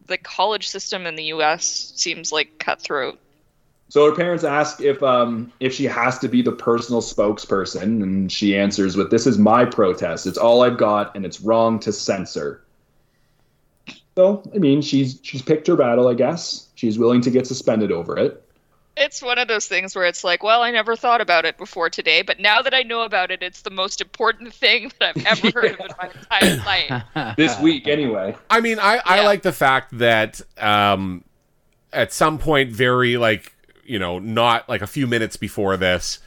the 0.08 0.18
college 0.18 0.68
system 0.68 1.06
in 1.06 1.16
the 1.16 1.26
U.S. 1.26 1.94
seems 1.96 2.32
like 2.32 2.58
cutthroat. 2.58 3.20
So 3.90 4.06
her 4.06 4.16
parents 4.16 4.44
ask 4.44 4.82
if 4.82 5.02
um 5.02 5.52
if 5.60 5.74
she 5.74 5.86
has 5.86 6.20
to 6.20 6.28
be 6.28 6.42
the 6.42 6.52
personal 6.52 7.02
spokesperson, 7.02 8.04
and 8.04 8.32
she 8.32 8.56
answers 8.58 8.96
with, 8.96 9.10
"This 9.12 9.26
is 9.28 9.38
my 9.38 9.66
protest. 9.66 10.28
It's 10.28 10.38
all 10.38 10.62
I've 10.64 10.78
got, 10.78 11.16
and 11.16 11.26
it's 11.26 11.42
wrong 11.42 11.80
to 11.82 11.92
censor." 11.92 12.64
So 14.18 14.44
I 14.54 14.58
mean, 14.60 14.82
she's 14.82 15.20
she's 15.24 15.42
picked 15.42 15.68
her 15.68 15.76
battle, 15.76 16.08
I 16.08 16.14
guess. 16.14 16.68
She's 16.76 17.00
willing 17.00 17.22
to 17.22 17.32
get 17.32 17.48
suspended 17.48 17.92
over 17.92 18.18
it. 18.18 18.44
It's 18.98 19.22
one 19.22 19.38
of 19.38 19.48
those 19.48 19.66
things 19.66 19.96
where 19.96 20.04
it's 20.06 20.26
like, 20.26 20.44
well, 20.44 20.62
I 20.62 20.72
never 20.72 20.96
thought 20.98 21.22
about 21.22 21.46
it 21.46 21.58
before 21.58 21.90
today, 21.90 22.22
but 22.22 22.40
now 22.40 22.62
that 22.62 22.74
I 22.74 22.84
know 22.84 23.04
about 23.04 23.32
it, 23.32 23.42
it's 23.42 23.62
the 23.62 23.70
most 23.70 24.02
important 24.02 24.54
thing 24.54 24.92
that 25.00 25.16
I've 25.16 25.40
ever 25.40 25.52
heard 25.56 25.72
of 25.72 25.80
in 25.80 25.88
my 25.98 26.10
entire 26.10 26.58
life. 26.66 26.94
This 27.38 27.58
week, 27.60 27.88
anyway. 27.88 28.36
I 28.50 28.60
mean, 28.60 28.78
I, 28.78 29.02
I 29.06 29.18
Yeah. 29.18 29.22
like 29.22 29.42
the 29.44 29.54
fact 29.54 29.98
that 30.00 30.42
um, 30.58 31.24
at 31.94 32.12
some 32.12 32.38
point, 32.40 32.72
very 32.72 33.16
like 33.16 33.54
you 33.90 34.00
know, 34.00 34.20
not 34.20 34.70
like 34.70 34.82
a 34.82 34.88
few 34.88 35.08
minutes 35.08 35.36
before 35.38 35.76
this, 35.78 36.20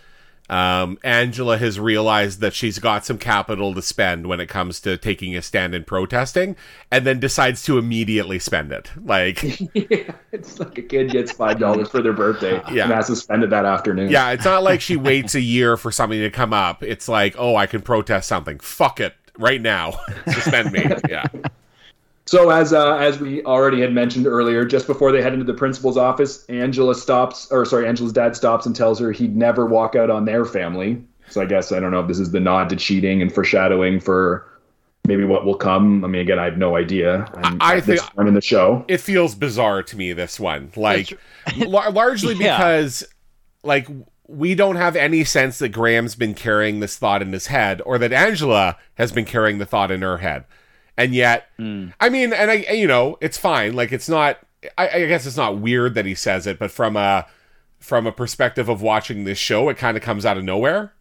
um, 0.51 0.99
Angela 1.05 1.57
has 1.57 1.79
realized 1.81 2.41
that 2.41 2.53
she's 2.53 2.79
got 2.79 3.07
some 3.07 3.17
capital 3.17 3.73
to 3.75 3.81
spend 3.81 4.27
when 4.27 4.41
it 4.41 4.49
comes 4.49 4.81
to 4.81 4.97
taking 4.99 5.35
a 5.37 5.41
stand 5.41 5.75
and 5.75 5.87
protesting, 5.87 6.57
and 6.91 7.07
then 7.07 7.21
decides 7.21 7.63
to 7.63 7.79
immediately 7.79 8.39
spend 8.39 8.73
it. 8.73 8.91
Like, 9.03 9.43
yeah, 9.75 10.13
it's 10.33 10.59
like 10.59 10.77
a 10.77 10.83
kid 10.83 11.11
gets 11.11 11.33
five 11.33 11.59
dollars 11.59 11.89
for 11.89 12.03
their 12.03 12.13
birthday 12.13 12.61
Yeah. 12.73 12.85
and 12.85 12.93
has 12.93 13.07
to 13.07 13.17
spend 13.17 13.45
it 13.45 13.51
that 13.51 13.65
afternoon. 13.65 14.11
yeah, 14.11 14.31
it's 14.33 14.45
not 14.45 14.63
like 14.63 14.81
she 14.83 14.97
waits 15.11 15.35
a 15.35 15.41
year 15.41 15.77
for 15.79 15.91
something 15.93 16.21
to 16.21 16.31
come 16.31 16.53
up. 16.53 16.83
It's 16.83 17.09
like, 17.09 17.35
oh, 17.39 17.57
I 17.57 17.67
can 17.67 17.81
protest 17.81 18.29
something. 18.29 18.59
Fuck 18.59 19.01
it, 19.01 19.15
right 19.39 19.61
now, 19.61 19.93
suspend 20.27 20.73
me. 20.73 20.85
Yeah, 21.09 21.25
So 22.33 22.49
as 22.49 22.73
uh, 22.73 22.95
as 22.97 23.21
we 23.21 23.45
already 23.45 23.83
had 23.83 23.93
mentioned 23.93 24.27
earlier, 24.27 24.65
just 24.65 24.87
before 24.87 25.13
they 25.13 25.21
head 25.21 25.35
into 25.35 25.45
the 25.45 25.53
principal's 25.53 25.99
office, 25.99 26.47
Angela 26.47 26.95
stops, 26.95 27.53
or 27.53 27.67
sorry, 27.67 27.87
Angela's 27.87 28.15
dad 28.15 28.35
stops 28.35 28.65
and 28.65 28.75
tells 28.75 28.99
her 29.01 29.13
he'd 29.13 29.37
never 29.37 29.67
walk 29.67 29.97
out 29.97 30.09
on 30.09 30.25
their 30.25 30.47
family. 30.47 31.05
So 31.29 31.43
I 31.43 31.45
guess 31.45 31.73
I 31.73 31.79
don't 31.79 31.91
know 31.91 32.01
if 32.01 32.09
this 32.09 32.19
is 32.19 32.31
the 32.31 32.41
nod 32.41 32.71
to 32.71 32.77
cheating 32.77 33.21
and 33.21 33.31
foreshadowing 33.31 34.01
for 34.01 34.49
maybe 35.07 35.25
what 35.25 35.45
will 35.45 35.57
come. 35.57 36.07
I 36.07 36.09
mean, 36.09 36.23
again, 36.23 36.39
I 36.39 36.45
have 36.47 36.57
no 36.57 36.75
idea. 36.75 37.31
I'm 37.45 37.59
I 37.61 37.77
at 37.77 37.85
this 37.85 38.01
think- 38.03 38.27
in 38.29 38.33
the 38.33 38.41
show. 38.41 38.83
it 38.89 39.03
feels 39.03 39.35
bizarre 39.35 39.83
to 39.83 39.95
me. 39.99 40.15
This 40.15 40.41
one, 40.41 40.73
like, 40.75 41.13
lar- 41.59 41.91
largely 41.93 42.35
Yeah. 42.41 42.57
because, 42.57 43.05
like, 43.63 43.87
we 44.27 44.55
don't 44.55 44.77
have 44.77 44.97
any 44.97 45.25
sense 45.25 45.59
that 45.59 45.69
Graham's 45.69 46.15
been 46.15 46.33
carrying 46.33 46.81
this 46.81 46.97
thought 46.97 47.21
in 47.21 47.31
his 47.35 47.49
head, 47.49 47.83
or 47.85 47.99
that 47.99 48.11
Angela 48.15 48.79
has 48.95 49.13
been 49.13 49.27
carrying 49.27 49.59
the 49.59 49.67
thought 49.67 49.91
in 49.91 50.01
her 50.01 50.17
head. 50.17 50.45
And 50.97 51.15
yet, 51.15 51.49
hmm. 51.57 51.89
I 52.01 52.09
mean, 52.11 52.33
and 52.33 52.51
I, 52.51 52.55
you 52.73 52.87
know, 52.87 53.17
it's 53.21 53.39
fine. 53.39 53.75
Like, 53.75 53.93
it's 53.93 54.09
not. 54.09 54.39
I, 54.79 54.89
I 54.89 55.07
guess 55.07 55.27
it's 55.27 55.37
not 55.37 55.59
weird 55.59 55.95
that 55.95 56.07
he 56.07 56.15
says 56.15 56.47
it, 56.47 56.59
but 56.59 56.71
from 56.71 56.97
a 56.97 57.27
from 57.81 58.07
a 58.07 58.13
perspective 58.13 58.69
of 58.69 58.81
watching 58.81 59.25
this 59.25 59.39
show, 59.39 59.69
it 59.69 59.77
kind 59.77 59.97
of 59.97 60.03
comes 60.03 60.25
out 60.25 60.37
of 60.39 60.45
nowhere. 60.45 60.93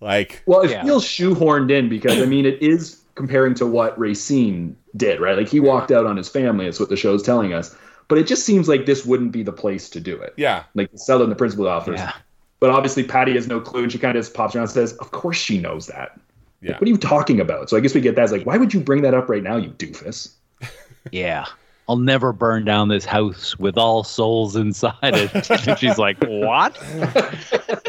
Like, 0.00 0.42
Well, 0.46 0.60
it 0.62 0.70
Yeah. 0.70 0.82
feels 0.84 1.04
shoehorned 1.04 1.70
in 1.70 1.88
because 1.88 2.20
I 2.20 2.26
mean, 2.26 2.44
it 2.44 2.60
is 2.62 3.00
comparing 3.14 3.54
to 3.54 3.66
what 3.66 3.98
Racine 3.98 4.76
did, 4.96 5.20
right? 5.20 5.36
Like 5.36 5.48
he 5.48 5.60
walked 5.60 5.90
out 5.90 6.04
on 6.06 6.16
his 6.16 6.28
family. 6.28 6.66
That's 6.66 6.80
what 6.80 6.88
the 6.90 6.96
show's 6.96 7.22
telling 7.22 7.52
us. 7.54 7.74
But 8.08 8.18
it 8.18 8.26
just 8.26 8.44
seems 8.44 8.68
like 8.68 8.86
this 8.86 9.06
wouldn't 9.06 9.32
be 9.32 9.42
the 9.42 9.52
place 9.52 9.88
to 9.90 10.00
do 10.00 10.16
it. 10.20 10.34
yeah, 10.36 10.64
Like 10.74 10.90
sell 10.94 11.20
it 11.20 11.24
in 11.24 11.30
the 11.30 11.36
principal's 11.36 11.68
office. 11.68 12.00
Yeah. 12.00 12.12
But 12.58 12.70
obviously, 12.70 13.04
Patty 13.04 13.32
has 13.34 13.46
no 13.46 13.60
clue, 13.60 13.84
and 13.84 13.92
she 13.92 13.98
kind 13.98 14.16
of 14.16 14.22
just 14.22 14.34
pops 14.34 14.54
around 14.54 14.64
and 14.64 14.70
says, 14.70 14.92
"Of 14.98 15.12
course 15.12 15.38
she 15.38 15.58
knows 15.58 15.86
that. 15.86 16.20
Yeah. 16.60 16.72
Like, 16.72 16.80
what 16.80 16.88
are 16.88 16.90
you 16.90 16.98
talking 16.98 17.40
about?" 17.40 17.70
So 17.70 17.76
I 17.76 17.80
guess 17.80 17.94
we 17.94 18.00
get 18.00 18.16
that. 18.16 18.24
It's 18.24 18.32
like, 18.32 18.46
why 18.46 18.56
would 18.56 18.74
you 18.74 18.80
bring 18.80 19.02
that 19.02 19.14
up 19.14 19.28
right 19.28 19.42
now, 19.42 19.56
you 19.56 19.70
doofus? 19.70 20.34
Yeah. 21.12 21.46
I'll 21.88 21.96
never 21.96 22.32
burn 22.34 22.66
down 22.66 22.88
this 22.88 23.06
house 23.06 23.58
with 23.58 23.78
all 23.78 24.04
souls 24.04 24.54
inside 24.54 24.94
it. 25.02 25.50
and 25.66 25.78
she's 25.78 25.96
like, 25.96 26.22
What? 26.22 26.76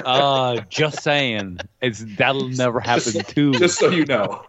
Uh 0.06 0.61
just 0.69 1.03
saying. 1.03 1.60
It's 1.81 2.06
that'll 2.18 2.48
never 2.48 2.80
happen 2.80 3.22
too. 3.26 3.52
Just 3.52 3.77
so 3.77 3.89
you 3.89 4.06
know. 4.06 4.45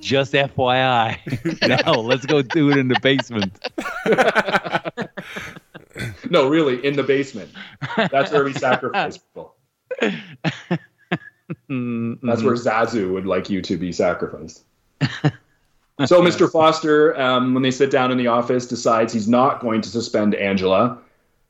Just 0.00 0.32
FYI. 0.32 1.86
no, 1.86 2.00
let's 2.00 2.24
go 2.24 2.40
do 2.40 2.70
it 2.70 2.78
in 2.78 2.88
the 2.88 2.98
basement. 3.00 3.58
No, 6.30 6.48
really, 6.48 6.84
in 6.84 6.96
the 6.96 7.02
basement. 7.02 7.50
That's 7.96 8.32
where 8.32 8.44
we 8.44 8.52
sacrifice 8.52 9.18
people. 9.18 9.54
Mm, 11.70 12.18
That's 12.22 12.42
where 12.42 12.54
Zazu 12.54 13.12
would 13.12 13.26
like 13.26 13.50
you 13.50 13.62
to 13.62 13.76
be 13.76 13.92
sacrificed. 13.92 14.64
so 15.00 16.22
Mr. 16.22 16.50
Foster, 16.50 17.18
um, 17.20 17.54
when 17.54 17.62
they 17.62 17.70
sit 17.70 17.90
down 17.90 18.10
in 18.10 18.18
the 18.18 18.26
office, 18.26 18.66
decides 18.66 19.12
he's 19.12 19.28
not 19.28 19.60
going 19.60 19.80
to 19.82 19.88
suspend 19.88 20.34
Angela. 20.34 20.98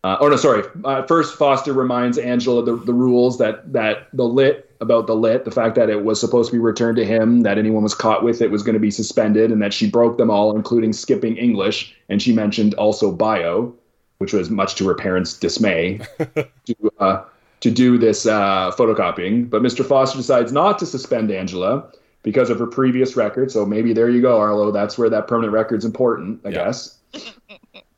Uh, 0.05 0.19
oh 0.21 0.29
no, 0.29 0.37
sorry. 0.37 0.63
Uh, 0.85 1.03
first, 1.07 1.37
Foster 1.37 1.73
reminds 1.73 2.19
Angela 2.19 2.63
the, 2.63 2.77
the 2.77 2.93
rules 2.93 3.39
that 3.39 3.73
that 3.73 4.09
the 4.13 4.25
lit 4.25 4.71
about 4.83 5.07
the 5.07 5.17
lit, 5.17 5.47
the 5.47 5.51
fact 5.51 5.77
that 5.77 5.89
it 5.89 6.05
was 6.05 6.21
supposed 6.21 6.51
to 6.51 6.57
be 6.57 6.61
returned 6.61 6.97
to 6.99 7.07
him, 7.07 7.41
that 7.41 7.57
anyone 7.57 7.83
was 7.83 7.95
caught 7.95 8.23
with 8.23 8.43
it 8.43 8.51
was 8.51 8.63
going 8.63 8.75
to 8.75 8.81
be 8.81 8.91
suspended, 8.91 9.51
and 9.51 9.63
that 9.63 9.73
she 9.73 9.89
broke 9.89 10.19
them 10.19 10.31
all, 10.31 10.55
including 10.55 10.93
skipping 10.93 11.39
English, 11.39 11.95
and 12.11 12.21
she 12.21 12.35
mentioned 12.35 12.75
also 12.75 13.11
bio, 13.11 13.73
which 14.19 14.35
was 14.35 14.51
much 14.51 14.75
to 14.75 14.87
her 14.87 14.95
parents' 14.95 15.33
dismay. 15.33 16.01
to, 16.67 16.93
uh, 16.99 17.25
to 17.65 17.71
do 17.71 17.97
this 17.97 18.27
uh, 18.27 18.71
photocopying, 18.77 19.49
but 19.49 19.63
Mr. 19.63 19.83
Foster 19.87 20.19
decides 20.19 20.53
not 20.53 20.79
to 20.79 20.85
suspend 20.85 21.31
Angela 21.31 21.91
because 22.23 22.51
of 22.51 22.59
her 22.59 22.67
previous 22.67 23.17
record. 23.17 23.51
So 23.51 23.65
maybe 23.65 23.95
there 23.95 24.11
you 24.11 24.21
go, 24.21 24.39
Arlo. 24.39 24.71
That's 24.71 24.99
where 24.99 25.09
that 25.09 25.27
permanent 25.29 25.55
record's 25.55 25.87
important, 25.87 26.41
I 26.45 26.51
Yeah. 26.51 26.55
guess. 26.57 26.99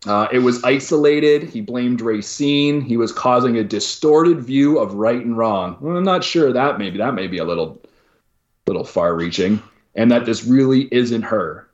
Uh, 0.07 0.29
it 0.31 0.39
was 0.39 0.63
isolated. 0.63 1.43
He 1.43 1.61
blamed 1.61 2.01
Racine. 2.01 2.81
He 2.81 2.97
was 2.97 3.11
causing 3.11 3.59
a 3.59 3.65
distorted 3.65 4.39
view 4.41 4.79
of 4.79 4.95
right 4.95 5.21
and 5.25 5.37
wrong. 5.37 5.77
Well, 5.81 5.97
I'm 5.97 6.05
not 6.05 6.23
sure 6.23 6.53
that 6.53 6.79
maybe 6.79 6.99
that 6.99 7.15
may 7.15 7.27
be 7.27 7.39
a 7.39 7.45
little, 7.45 7.83
little 8.69 8.85
far-reaching, 8.85 9.61
and 9.97 10.13
that 10.13 10.27
this 10.27 10.45
really 10.45 10.83
isn't 10.93 11.23
her. 11.23 11.66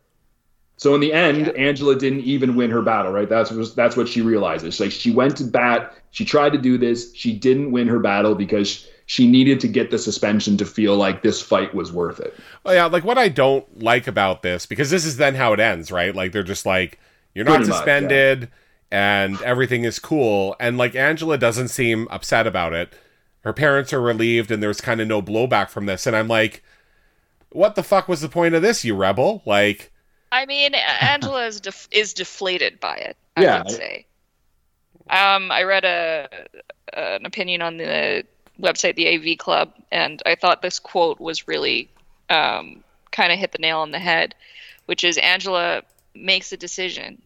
So 0.77 0.94
in 0.94 1.01
the 1.01 1.12
end, 1.12 1.49
Angela 1.51 1.94
didn't 1.94 2.20
even 2.20 2.57
win 2.57 2.70
her 2.70 2.82
battle, 2.82 3.12
right? 3.12 3.28
That's 3.28 3.53
what, 3.53 3.77
that's 3.77 3.97
what 3.97 4.09
she 4.09 4.20
realizes. 4.20 4.81
Like 4.81 4.90
she 4.90 5.12
went 5.12 5.36
to 5.36 5.44
bat, 5.44 5.94
she 6.11 6.24
tried 6.24 6.51
to 6.55 6.59
do 6.59 6.77
this, 6.77 7.15
she 7.15 7.32
didn't 7.32 7.70
win 7.70 7.86
her 7.86 8.01
battle 8.01 8.35
because 8.35 8.89
she 9.07 9.28
needed 9.28 9.61
to 9.61 9.69
get 9.69 9.90
the 9.90 9.99
suspension 9.99 10.57
to 10.57 10.65
feel 10.65 10.97
like 10.97 11.23
this 11.23 11.40
fight 11.40 11.74
was 11.74 11.93
worth 11.93 12.19
it. 12.19 12.35
Well, 12.65 12.74
yeah, 12.74 12.86
like 12.86 13.05
what 13.05 13.19
I 13.19 13.28
don't 13.28 13.81
like 13.81 14.07
about 14.07 14.43
this, 14.43 14.66
because 14.66 14.90
this 14.90 15.05
is 15.05 15.19
then 15.19 15.35
how 15.35 15.53
it 15.53 15.61
ends, 15.61 15.93
right? 15.93 16.15
Like 16.15 16.32
they're 16.32 16.43
just 16.43 16.66
like, 16.66 16.99
you're 17.35 17.44
not 17.44 17.57
Pretty 17.57 17.70
much, 17.70 17.77
suspended 17.77 18.51
and 18.90 19.40
everything 19.43 19.85
is 19.85 19.99
cool. 19.99 20.57
And 20.59 20.78
like 20.78 20.97
Angela 20.97 21.39
doesn't 21.39 21.69
seem 21.69 22.09
upset 22.11 22.47
about 22.47 22.73
it. 22.73 22.93
Her 23.43 23.53
parents 23.53 23.93
are 23.93 24.01
relieved 24.01 24.51
and 24.51 24.62
there's 24.62 24.81
kind 24.81 25.01
of 25.01 25.07
no 25.07 25.23
blowback 25.23 25.69
from 25.69 25.86
this. 25.86 26.07
And 26.07 26.16
I'm 26.16 26.28
like, 26.28 26.65
what 27.51 27.74
the 27.74 27.82
fuck 27.82 28.09
was 28.09 28.20
the 28.20 28.28
point 28.28 28.55
of 28.55 28.62
this, 28.62 28.85
you 28.85 28.97
rebel? 28.97 29.43
Like, 29.44 29.91
I 30.33 30.47
mean, 30.47 30.75
Angela 31.01 31.47
is 31.47 31.61
def- 31.61 31.89
is 31.93 32.15
deflated 32.15 32.81
by 32.81 32.97
it. 32.97 33.17
I 33.37 33.43
Yeah. 33.43 33.59
would 33.59 33.71
say. 33.71 34.07
Um, 35.09 35.53
I 35.53 35.63
read 35.63 35.85
a 35.85 36.29
an 36.95 37.27
opinion 37.27 37.63
on 37.63 37.77
the 37.77 38.25
website, 38.61 38.97
the 38.97 39.09
AV 39.33 39.39
Club, 39.39 39.73
and 39.91 40.23
I 40.27 40.35
thought 40.35 40.63
this 40.63 40.79
quote 40.79 41.21
was 41.21 41.47
really 41.49 41.89
um, 42.29 42.83
kind 43.11 43.33
of 43.33 43.39
hit 43.39 43.53
the 43.53 43.59
nail 43.59 43.81
on 43.81 43.91
the 43.91 43.99
head, 43.99 44.35
which 44.87 45.05
is 45.05 45.19
Angela 45.19 45.83
makes 46.15 46.53
a 46.53 46.57
decision, 46.57 47.21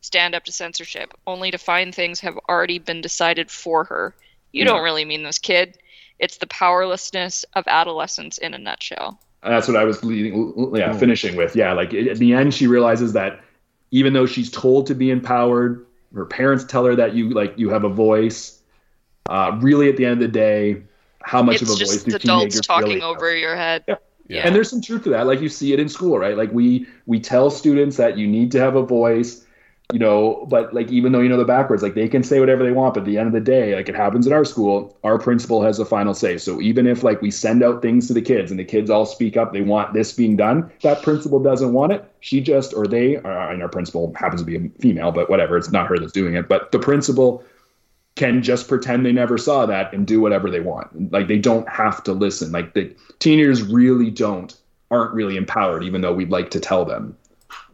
stand 0.00 0.34
up 0.34 0.44
to 0.44 0.52
censorship, 0.52 1.12
only 1.26 1.50
to 1.50 1.58
find 1.58 1.94
things 1.94 2.20
have 2.20 2.38
already 2.48 2.78
been 2.78 3.00
decided 3.00 3.50
for 3.50 3.84
her. 3.84 4.14
You 4.52 4.64
don't 4.64 4.82
really 4.82 5.04
mean 5.04 5.22
this, 5.22 5.38
kid. 5.38 5.78
It's 6.18 6.38
the 6.38 6.46
powerlessness 6.46 7.44
of 7.54 7.64
adolescence 7.66 8.38
in 8.38 8.52
a 8.54 8.58
nutshell. 8.58 9.20
And 9.42 9.54
that's 9.54 9.68
what 9.68 9.76
I 9.76 9.84
was 9.84 10.04
leading, 10.04 10.74
yeah, 10.74 10.92
finishing 10.92 11.34
with. 11.34 11.56
Yeah, 11.56 11.72
like 11.72 11.94
at 11.94 12.18
the 12.18 12.34
end, 12.34 12.52
she 12.52 12.66
realizes 12.66 13.14
that 13.14 13.40
even 13.90 14.12
though 14.12 14.26
she's 14.26 14.50
told 14.50 14.86
to 14.88 14.94
be 14.94 15.10
empowered, 15.10 15.86
her 16.14 16.26
parents 16.26 16.64
tell 16.64 16.84
her 16.84 16.94
that 16.96 17.14
you 17.14 17.30
like 17.30 17.58
you 17.58 17.70
have 17.70 17.84
a 17.84 17.88
voice. 17.88 18.58
Uh, 19.28 19.58
really, 19.60 19.88
at 19.88 19.96
the 19.96 20.04
end 20.04 20.14
of 20.14 20.18
the 20.20 20.28
day, 20.28 20.82
how 21.22 21.42
much 21.42 21.62
it's 21.62 21.70
of 21.70 21.80
a 21.80 21.84
voice 21.84 22.02
do 22.02 22.16
adults 22.16 22.24
teenagers 22.24 22.60
talking 22.62 22.88
really 22.88 23.00
have? 23.00 23.16
over 23.16 23.34
your 23.34 23.56
head. 23.56 23.84
Yeah. 23.88 23.94
yeah. 24.28 24.46
And 24.46 24.54
there's 24.54 24.68
some 24.68 24.82
truth 24.82 25.04
to 25.04 25.10
that. 25.10 25.26
Like 25.26 25.40
you 25.40 25.48
see 25.48 25.72
it 25.72 25.80
in 25.80 25.88
school, 25.88 26.18
right? 26.18 26.36
Like 26.36 26.52
we 26.52 26.86
we 27.06 27.20
tell 27.20 27.50
students 27.50 27.96
that 27.96 28.18
you 28.18 28.26
need 28.26 28.52
to 28.52 28.60
have 28.60 28.76
a 28.76 28.82
voice, 28.82 29.46
you 29.92 29.98
know, 29.98 30.46
but 30.48 30.72
like 30.72 30.90
even 30.90 31.12
though 31.12 31.20
you 31.20 31.28
know 31.28 31.36
the 31.36 31.44
backwards, 31.44 31.82
like 31.82 31.94
they 31.94 32.08
can 32.08 32.22
say 32.22 32.40
whatever 32.40 32.64
they 32.64 32.72
want, 32.72 32.94
but 32.94 33.00
at 33.00 33.06
the 33.06 33.18
end 33.18 33.26
of 33.26 33.32
the 33.32 33.40
day, 33.40 33.74
like 33.74 33.88
it 33.88 33.94
happens 33.94 34.26
in 34.26 34.32
our 34.32 34.44
school, 34.44 34.96
our 35.04 35.18
principal 35.18 35.62
has 35.62 35.78
the 35.78 35.84
final 35.84 36.14
say. 36.14 36.38
So 36.38 36.60
even 36.60 36.86
if 36.86 37.02
like 37.02 37.22
we 37.22 37.30
send 37.30 37.62
out 37.62 37.82
things 37.82 38.06
to 38.08 38.14
the 38.14 38.22
kids 38.22 38.50
and 38.50 38.60
the 38.60 38.64
kids 38.64 38.90
all 38.90 39.06
speak 39.06 39.36
up, 39.36 39.52
they 39.52 39.62
want 39.62 39.92
this 39.94 40.12
being 40.12 40.36
done, 40.36 40.70
that 40.82 41.02
principal 41.02 41.40
doesn't 41.40 41.72
want 41.72 41.92
it. 41.92 42.04
She 42.20 42.40
just 42.40 42.74
or 42.74 42.86
they 42.86 43.16
uh, 43.16 43.50
and 43.50 43.62
our 43.62 43.68
principal 43.68 44.12
happens 44.16 44.42
to 44.42 44.46
be 44.46 44.56
a 44.56 44.68
female, 44.80 45.12
but 45.12 45.30
whatever, 45.30 45.56
it's 45.56 45.70
not 45.70 45.88
her 45.88 45.98
that's 45.98 46.12
doing 46.12 46.34
it. 46.34 46.48
But 46.48 46.72
the 46.72 46.78
principal 46.78 47.44
can 48.16 48.42
just 48.42 48.68
pretend 48.68 49.06
they 49.06 49.12
never 49.12 49.38
saw 49.38 49.66
that 49.66 49.92
and 49.92 50.06
do 50.06 50.20
whatever 50.20 50.50
they 50.50 50.60
want. 50.60 51.12
Like 51.12 51.28
they 51.28 51.38
don't 51.38 51.68
have 51.68 52.02
to 52.04 52.12
listen. 52.12 52.52
Like 52.52 52.74
the 52.74 52.94
teenagers 53.18 53.62
really 53.62 54.10
don't 54.10 54.54
aren't 54.90 55.14
really 55.14 55.36
empowered, 55.36 55.84
even 55.84 56.00
though 56.00 56.12
we'd 56.12 56.30
like 56.30 56.50
to 56.50 56.60
tell 56.60 56.84
them 56.84 57.16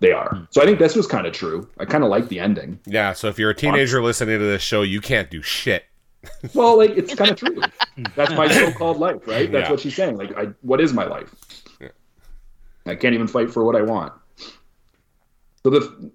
they 0.00 0.12
are. 0.12 0.46
So 0.50 0.62
I 0.62 0.64
think 0.64 0.78
this 0.78 0.94
was 0.96 1.06
kind 1.06 1.26
of 1.26 1.32
true. 1.32 1.68
I 1.78 1.84
kind 1.84 2.04
of 2.04 2.10
like 2.10 2.28
the 2.28 2.38
ending. 2.40 2.78
yeah, 2.86 3.12
so 3.12 3.28
if 3.28 3.38
you're 3.38 3.50
a 3.50 3.54
teenager 3.54 4.02
listening 4.02 4.38
to 4.38 4.44
this 4.44 4.62
show, 4.62 4.82
you 4.82 5.00
can't 5.00 5.30
do 5.30 5.42
shit. 5.42 5.84
Well, 6.54 6.76
like 6.76 6.90
it's 6.90 7.14
kind 7.14 7.30
of 7.30 7.36
true. 7.36 7.56
That's 8.16 8.32
my 8.32 8.48
so-called 8.48 8.98
life, 8.98 9.26
right? 9.28 9.50
That's 9.50 9.66
Yeah. 9.66 9.70
what 9.70 9.80
she's 9.80 9.94
saying. 9.94 10.16
Like, 10.16 10.36
I, 10.36 10.46
what 10.62 10.80
is 10.80 10.92
my 10.92 11.04
life? 11.04 11.32
Yeah. 11.80 11.88
I 12.84 12.96
can't 12.96 13.14
even 13.14 13.28
fight 13.28 13.48
for 13.50 13.64
what 13.64 13.76
I 13.76 13.82
want. 13.82 14.12
So 15.62 15.70
the 15.70 16.10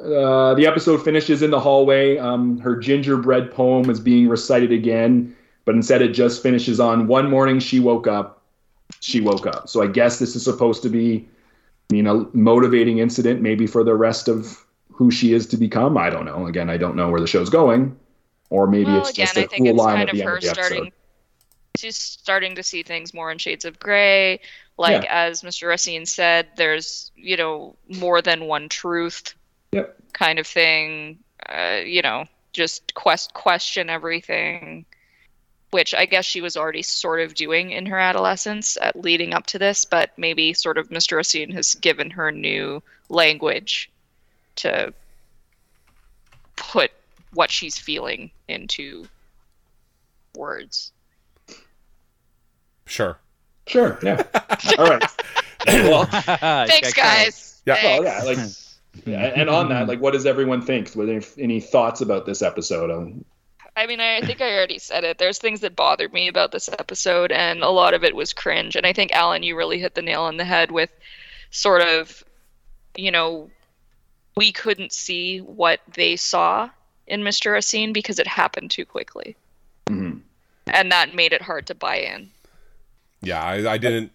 uh, 0.00 0.54
the 0.54 0.66
episode 0.66 1.02
finishes 1.02 1.42
in 1.42 1.50
the 1.50 1.58
hallway. 1.58 2.16
Um, 2.18 2.58
her 2.58 2.76
gingerbread 2.76 3.50
poem 3.50 3.88
is 3.90 3.98
being 3.98 4.28
recited 4.28 4.70
again, 4.70 5.34
but 5.64 5.74
instead 5.74 6.00
it 6.02 6.10
just 6.12 6.42
finishes 6.42 6.78
on 6.78 7.06
one 7.08 7.28
morning 7.30 7.58
she 7.58 7.80
woke 7.80 8.06
up. 8.06 8.42
She 9.00 9.20
woke 9.20 9.46
up. 9.46 9.68
So 9.68 9.82
I 9.82 9.86
guess 9.88 10.18
this 10.18 10.36
is 10.36 10.44
supposed 10.44 10.82
to 10.84 10.88
be, 10.88 11.28
I 11.90 11.94
mean, 11.94 12.06
a 12.06 12.24
motivating 12.36 12.98
incident, 12.98 13.42
maybe 13.42 13.66
for 13.66 13.84
the 13.84 13.94
rest 13.94 14.28
of 14.28 14.64
who 14.90 15.10
she 15.10 15.32
is 15.34 15.46
to 15.48 15.56
become. 15.56 15.96
I 15.96 16.10
don't 16.10 16.24
know. 16.24 16.46
Again, 16.46 16.68
I 16.70 16.76
don't 16.76 16.96
know 16.96 17.10
where 17.10 17.20
the 17.20 17.26
show's 17.26 17.50
going, 17.50 17.96
or 18.50 18.66
maybe 18.66 18.84
well, 18.86 19.02
it's 19.02 19.10
again, 19.10 19.26
just 19.26 19.36
a 19.36 19.40
I 19.44 19.46
think 19.46 19.62
cool 19.62 19.68
it's 19.74 19.78
line 19.78 19.96
kind 19.96 20.08
at 20.08 20.14
the 20.14 20.20
of 20.22 20.26
end 20.26 20.30
her 20.30 20.36
of 20.36 20.42
the 20.42 20.48
episode. 20.50 20.64
starting. 20.66 20.92
she's 21.76 21.96
starting 21.96 22.54
to 22.56 22.62
see 22.62 22.82
things 22.82 23.12
more 23.14 23.30
in 23.30 23.38
shades 23.38 23.64
of 23.64 23.78
gray. 23.78 24.40
Like 24.78 25.04
Yeah. 25.04 25.28
as 25.28 25.42
Mr. 25.42 25.68
Racine 25.68 26.06
said, 26.06 26.48
there's 26.56 27.10
you 27.14 27.36
know 27.36 27.76
more 27.88 28.20
than 28.22 28.46
one 28.46 28.68
truth 28.68 29.34
Yep. 29.72 29.94
kind 30.12 30.38
of 30.38 30.46
thing. 30.46 31.18
Uh, 31.48 31.80
you 31.84 32.02
know, 32.02 32.24
just 32.52 32.94
quest 32.94 33.32
question 33.34 33.90
everything, 33.90 34.86
which 35.70 35.94
I 35.94 36.06
guess 36.06 36.24
she 36.24 36.40
was 36.40 36.56
already 36.56 36.82
sort 36.82 37.20
of 37.20 37.34
doing 37.34 37.70
in 37.70 37.86
her 37.86 37.98
adolescence, 37.98 38.76
at 38.80 38.96
leading 39.00 39.34
up 39.34 39.46
to 39.48 39.58
this. 39.58 39.84
But 39.84 40.10
maybe 40.16 40.54
sort 40.54 40.78
of 40.78 40.88
Mr. 40.88 41.16
Racine 41.16 41.50
has 41.50 41.74
given 41.74 42.10
her 42.10 42.30
new 42.32 42.82
language 43.08 43.90
to 44.56 44.92
put 46.56 46.90
what 47.32 47.50
she's 47.50 47.78
feeling 47.78 48.30
into 48.48 49.06
words. 50.34 50.92
Sure. 52.86 53.18
Sure. 53.66 53.98
Yeah. 54.02 54.22
All 54.78 54.86
right. 54.86 55.04
Well, 55.66 56.04
Thanks, 56.66 56.92
guys. 56.94 57.60
Yeah. 57.66 57.82
well, 57.82 58.04
yeah. 58.04 58.22
Like, 58.22 58.38
yeah, 59.04 59.18
and 59.36 59.50
on 59.50 59.68
that, 59.70 59.88
like, 59.88 60.00
what 60.00 60.12
does 60.12 60.26
everyone 60.26 60.62
think? 60.62 60.94
Were 60.94 61.06
there 61.06 61.22
any 61.38 61.60
thoughts 61.60 62.00
about 62.00 62.26
this 62.26 62.42
episode? 62.42 62.90
Um, 62.90 63.24
I 63.76 63.86
mean, 63.86 64.00
I 64.00 64.22
think 64.22 64.40
I 64.40 64.54
already 64.54 64.78
said 64.78 65.04
it. 65.04 65.18
There's 65.18 65.38
things 65.38 65.60
that 65.60 65.76
bothered 65.76 66.12
me 66.12 66.28
about 66.28 66.50
this 66.50 66.68
episode, 66.68 67.30
and 67.30 67.62
a 67.62 67.68
lot 67.68 67.92
of 67.92 68.02
it 68.02 68.16
was 68.16 68.32
cringe. 68.32 68.74
And 68.74 68.86
I 68.86 68.92
think, 68.94 69.12
Alan, 69.12 69.42
you 69.42 69.54
really 69.54 69.78
hit 69.78 69.94
the 69.94 70.02
nail 70.02 70.22
on 70.22 70.38
the 70.38 70.44
head 70.46 70.70
with 70.70 70.90
sort 71.50 71.82
of, 71.82 72.24
you 72.96 73.10
know, 73.10 73.50
we 74.34 74.50
couldn't 74.50 74.92
see 74.92 75.38
what 75.38 75.80
they 75.94 76.16
saw 76.16 76.70
in 77.06 77.20
Mr. 77.20 77.52
Racine 77.52 77.92
because 77.92 78.18
it 78.18 78.26
happened 78.26 78.70
too 78.70 78.84
quickly. 78.86 79.36
mhm. 79.88 80.22
And 80.68 80.90
that 80.90 81.14
made 81.14 81.32
it 81.32 81.42
hard 81.42 81.66
to 81.66 81.74
buy 81.74 81.96
in. 81.98 82.30
Yeah, 83.20 83.42
I, 83.42 83.74
I 83.74 83.78
didn't. 83.78 84.10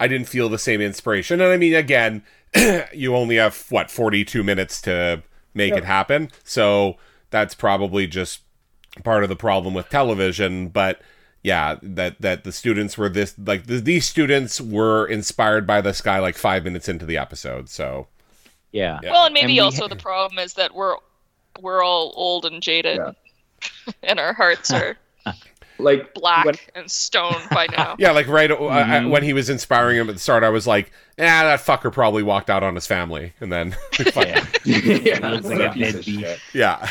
I 0.00 0.06
didn't 0.06 0.28
feel 0.28 0.48
the 0.48 0.58
same 0.58 0.80
inspiration, 0.80 1.40
and 1.40 1.50
I 1.50 1.56
mean, 1.56 1.74
again, 1.74 2.22
you 2.92 3.16
only 3.16 3.36
have 3.36 3.64
what 3.70 3.90
forty-two 3.90 4.44
minutes 4.44 4.80
to 4.82 5.22
make 5.54 5.74
it 5.74 5.84
happen, 5.84 6.30
so 6.44 6.98
that's 7.30 7.54
probably 7.54 8.06
just 8.06 8.42
part 9.04 9.22
of 9.22 9.28
the 9.28 9.36
problem 9.36 9.74
with 9.74 9.88
television. 9.88 10.68
But 10.68 11.00
yeah, 11.42 11.76
that 11.82 12.20
that 12.20 12.44
the 12.44 12.52
students 12.52 12.98
were 12.98 13.08
this 13.08 13.34
like 13.38 13.66
the, 13.66 13.80
these 13.80 14.06
students 14.08 14.60
were 14.60 15.06
inspired 15.06 15.66
by 15.66 15.80
this 15.80 16.00
guy 16.00 16.18
like 16.18 16.36
five 16.36 16.64
minutes 16.64 16.88
into 16.88 17.06
the 17.06 17.16
episode. 17.16 17.68
So 17.68 18.08
Yeah. 18.72 18.98
Yeah. 19.02 19.12
Well, 19.12 19.24
and 19.26 19.34
maybe 19.34 19.44
And 19.44 19.52
we 19.52 19.60
also 19.60 19.82
ha- 19.82 19.88
the 19.88 19.96
problem 19.96 20.38
is 20.38 20.54
that 20.54 20.74
we're 20.74 20.96
we're 21.60 21.82
all 21.82 22.12
old 22.16 22.44
and 22.44 22.62
jaded, 22.62 23.00
and 24.02 24.20
our 24.20 24.32
hearts 24.32 24.70
are 24.72 24.96
like 25.80 26.12
black 26.14 26.44
when- 26.44 26.54
and 26.74 26.90
stone 26.90 27.34
by 27.50 27.66
now. 27.76 27.96
yeah, 27.98 28.10
like 28.12 28.26
right 28.28 28.50
uh, 28.50 28.56
Mhm. 28.56 29.10
when 29.10 29.22
he 29.22 29.32
was 29.32 29.48
inspiring 29.50 29.96
him 29.96 30.08
at 30.08 30.14
the 30.16 30.20
start, 30.20 30.42
I 30.44 30.48
was 30.50 30.66
like, 30.66 30.90
"Ah, 31.18 31.42
that 31.44 31.60
fucker 31.60 31.92
probably 31.92 32.22
walked 32.22 32.50
out 32.50 32.62
on 32.64 32.74
his 32.74 32.86
family," 32.86 33.32
and 33.40 33.50
then 33.52 33.76
Yeah. 33.96 34.44
yeah, 34.64 35.28
Looks 35.28 35.46
like 35.46 35.58
what 35.58 35.60
a 35.60 35.70
a 35.70 35.72
piece 35.72 35.94
of 35.94 36.04
deadbeat. 36.04 36.20
shit. 36.20 36.38
yeah, 36.52 36.88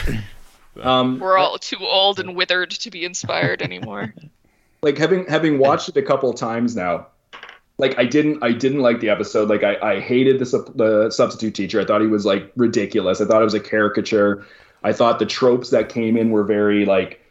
Um, 0.81 1.19
We're 1.19 1.37
all 1.37 1.57
too 1.57 1.77
old 1.79 2.19
and 2.19 2.35
withered 2.35 2.71
to 2.71 2.91
be 2.91 3.05
inspired 3.05 3.61
anymore. 3.61 4.13
like 4.81 4.97
having 4.97 5.25
having 5.25 5.59
watched 5.59 5.89
it 5.89 5.97
a 5.97 6.03
couple 6.03 6.33
times 6.33 6.75
now 6.75 7.07
like 7.77 7.97
i 7.97 8.05
didn't 8.05 8.43
i 8.43 8.51
didn't 8.51 8.79
like 8.79 8.99
the 8.99 9.09
episode. 9.09 9.49
Like 9.49 9.63
i, 9.63 9.75
I 9.81 9.99
hated 9.99 10.39
the, 10.39 10.71
the 10.75 11.11
substitute 11.11 11.55
teacher. 11.55 11.79
I 11.79 11.85
thought 11.85 12.01
he 12.01 12.07
was 12.07 12.25
like 12.25 12.51
ridiculous. 12.55 13.21
I 13.21 13.25
thought 13.25 13.41
it 13.41 13.45
was 13.45 13.53
a 13.53 13.59
caricature. 13.59 14.45
I 14.83 14.93
thought 14.93 15.19
the 15.19 15.25
tropes 15.25 15.69
that 15.71 15.89
came 15.89 16.17
in 16.17 16.31
were 16.31 16.43
very 16.43 16.85
like 16.85 17.23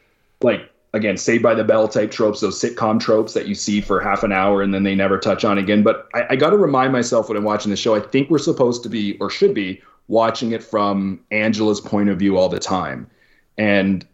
like 0.43 0.71
again 0.93 1.17
saved 1.17 1.43
by 1.43 1.55
the 1.55 1.65
bell 1.65 1.89
type 1.89 2.11
tropes 2.11 2.41
those 2.41 2.61
sitcom 2.61 3.01
tropes 3.01 3.35
that 3.35 3.49
you 3.49 3.55
see 3.55 3.81
for 3.81 4.01
half 4.01 4.23
an 4.23 4.33
hour 4.33 4.63
and 4.63 4.73
then 4.73 4.83
they 4.83 4.95
never 4.95 5.19
touch 5.19 5.45
on 5.45 5.59
again. 5.59 5.83
But 5.83 6.09
i, 6.15 6.27
I 6.31 6.37
got 6.37 6.51
to 6.51 6.57
remind 6.57 6.93
myself 6.93 7.29
when 7.29 7.37
i'm 7.37 7.45
watching 7.45 7.71
the 7.71 7.77
show 7.77 7.95
i 7.95 8.01
think 8.01 8.31
we're 8.31 8.39
supposed 8.39 8.83
to 8.85 8.89
be 8.89 9.19
or 9.19 9.31
should 9.31 9.55
be 9.55 9.83
watching 10.09 10.53
it 10.53 10.63
from 10.63 11.21
angela's 11.33 11.81
point 11.81 12.09
of 12.09 12.19
view 12.19 12.39
all 12.39 12.49
the 12.49 12.61
time 12.61 13.11
and 13.59 14.07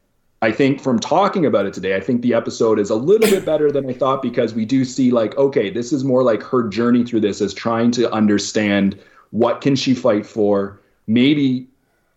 I 0.43 0.51
think 0.51 0.81
from 0.81 0.99
talking 0.99 1.47
about 1.47 1.67
it 1.67 1.73
today, 1.73 1.95
I 1.95 2.01
think 2.01 2.21
the 2.21 2.35
episode 2.35 2.81
is 2.81 2.91
a 2.91 2.97
little 2.97 3.31
bit 3.31 3.47
better 3.47 3.71
than 3.71 3.89
I 3.89 3.93
thought 3.93 4.23
because 4.23 4.55
we 4.55 4.65
do 4.65 4.85
see 4.85 5.13
like, 5.13 5.37
okay, 5.39 5.71
this 5.71 5.93
is 5.93 6.03
more 6.03 6.25
like 6.25 6.43
her 6.43 6.69
journey 6.69 7.05
through 7.05 7.21
this 7.21 7.41
as 7.41 7.55
trying 7.55 7.93
to 7.93 8.11
understand 8.13 8.99
what 9.31 9.61
can 9.61 9.77
she 9.77 9.95
fight 9.95 10.27
for. 10.27 10.81
Maybe 11.07 11.69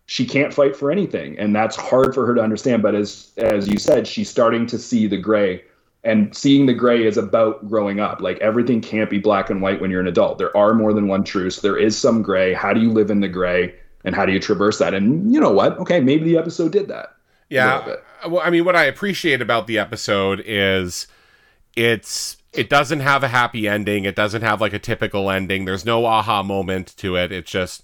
she 0.06 0.26
can't 0.26 0.52
fight 0.52 0.76
for 0.76 0.90
anything, 0.90 1.38
and 1.38 1.54
that's 1.54 1.76
hard 1.76 2.14
for 2.14 2.26
her 2.26 2.34
to 2.34 2.40
understand. 2.40 2.82
But 2.82 2.96
as 2.96 3.30
as 3.38 3.68
you 3.68 3.78
said, 3.78 4.08
she's 4.08 4.28
starting 4.28 4.66
to 4.66 4.78
see 4.78 5.06
the 5.06 5.16
gray, 5.16 5.62
and 6.02 6.36
seeing 6.36 6.66
the 6.66 6.74
gray 6.74 7.06
is 7.06 7.16
about 7.16 7.68
growing 7.68 8.00
up. 8.00 8.20
Like 8.20 8.38
everything 8.38 8.80
can't 8.80 9.10
be 9.10 9.18
black 9.18 9.50
and 9.50 9.62
white 9.62 9.80
when 9.80 9.90
you're 9.90 10.00
an 10.00 10.06
adult. 10.08 10.38
There 10.38 10.56
are 10.56 10.74
more 10.74 10.92
than 10.92 11.06
one 11.06 11.22
truths. 11.22 11.60
There 11.60 11.76
is 11.76 11.98
some 11.98 12.22
gray. 12.22 12.52
How 12.52 12.72
do 12.72 12.80
you 12.80 12.90
live 12.90 13.10
in 13.10 13.20
the 13.20 13.28
gray, 13.28 13.74
and 14.04 14.16
how 14.16 14.26
do 14.26 14.32
you 14.32 14.40
traverse 14.40 14.78
that? 14.78 14.94
And 14.94 15.32
you 15.32 15.40
know 15.40 15.52
what? 15.52 15.78
Okay, 15.78 16.00
maybe 16.00 16.24
the 16.24 16.38
episode 16.38 16.72
did 16.72 16.88
that. 16.88 17.15
Yeah. 17.48 17.82
bit. 17.82 18.04
Uh, 18.24 18.28
well, 18.30 18.42
I 18.44 18.50
mean, 18.50 18.64
what 18.64 18.76
I 18.76 18.84
appreciate 18.84 19.40
about 19.40 19.66
the 19.66 19.78
episode 19.78 20.42
is 20.44 21.06
it's 21.74 22.36
it 22.52 22.70
doesn't 22.70 23.00
have 23.00 23.22
a 23.22 23.28
happy 23.28 23.68
ending. 23.68 24.04
It 24.04 24.16
doesn't 24.16 24.42
have 24.42 24.60
like 24.60 24.72
a 24.72 24.78
typical 24.78 25.30
ending. 25.30 25.64
There's 25.64 25.84
no 25.84 26.06
aha 26.06 26.42
moment 26.42 26.96
to 26.98 27.16
it. 27.16 27.30
It's 27.30 27.50
just 27.50 27.82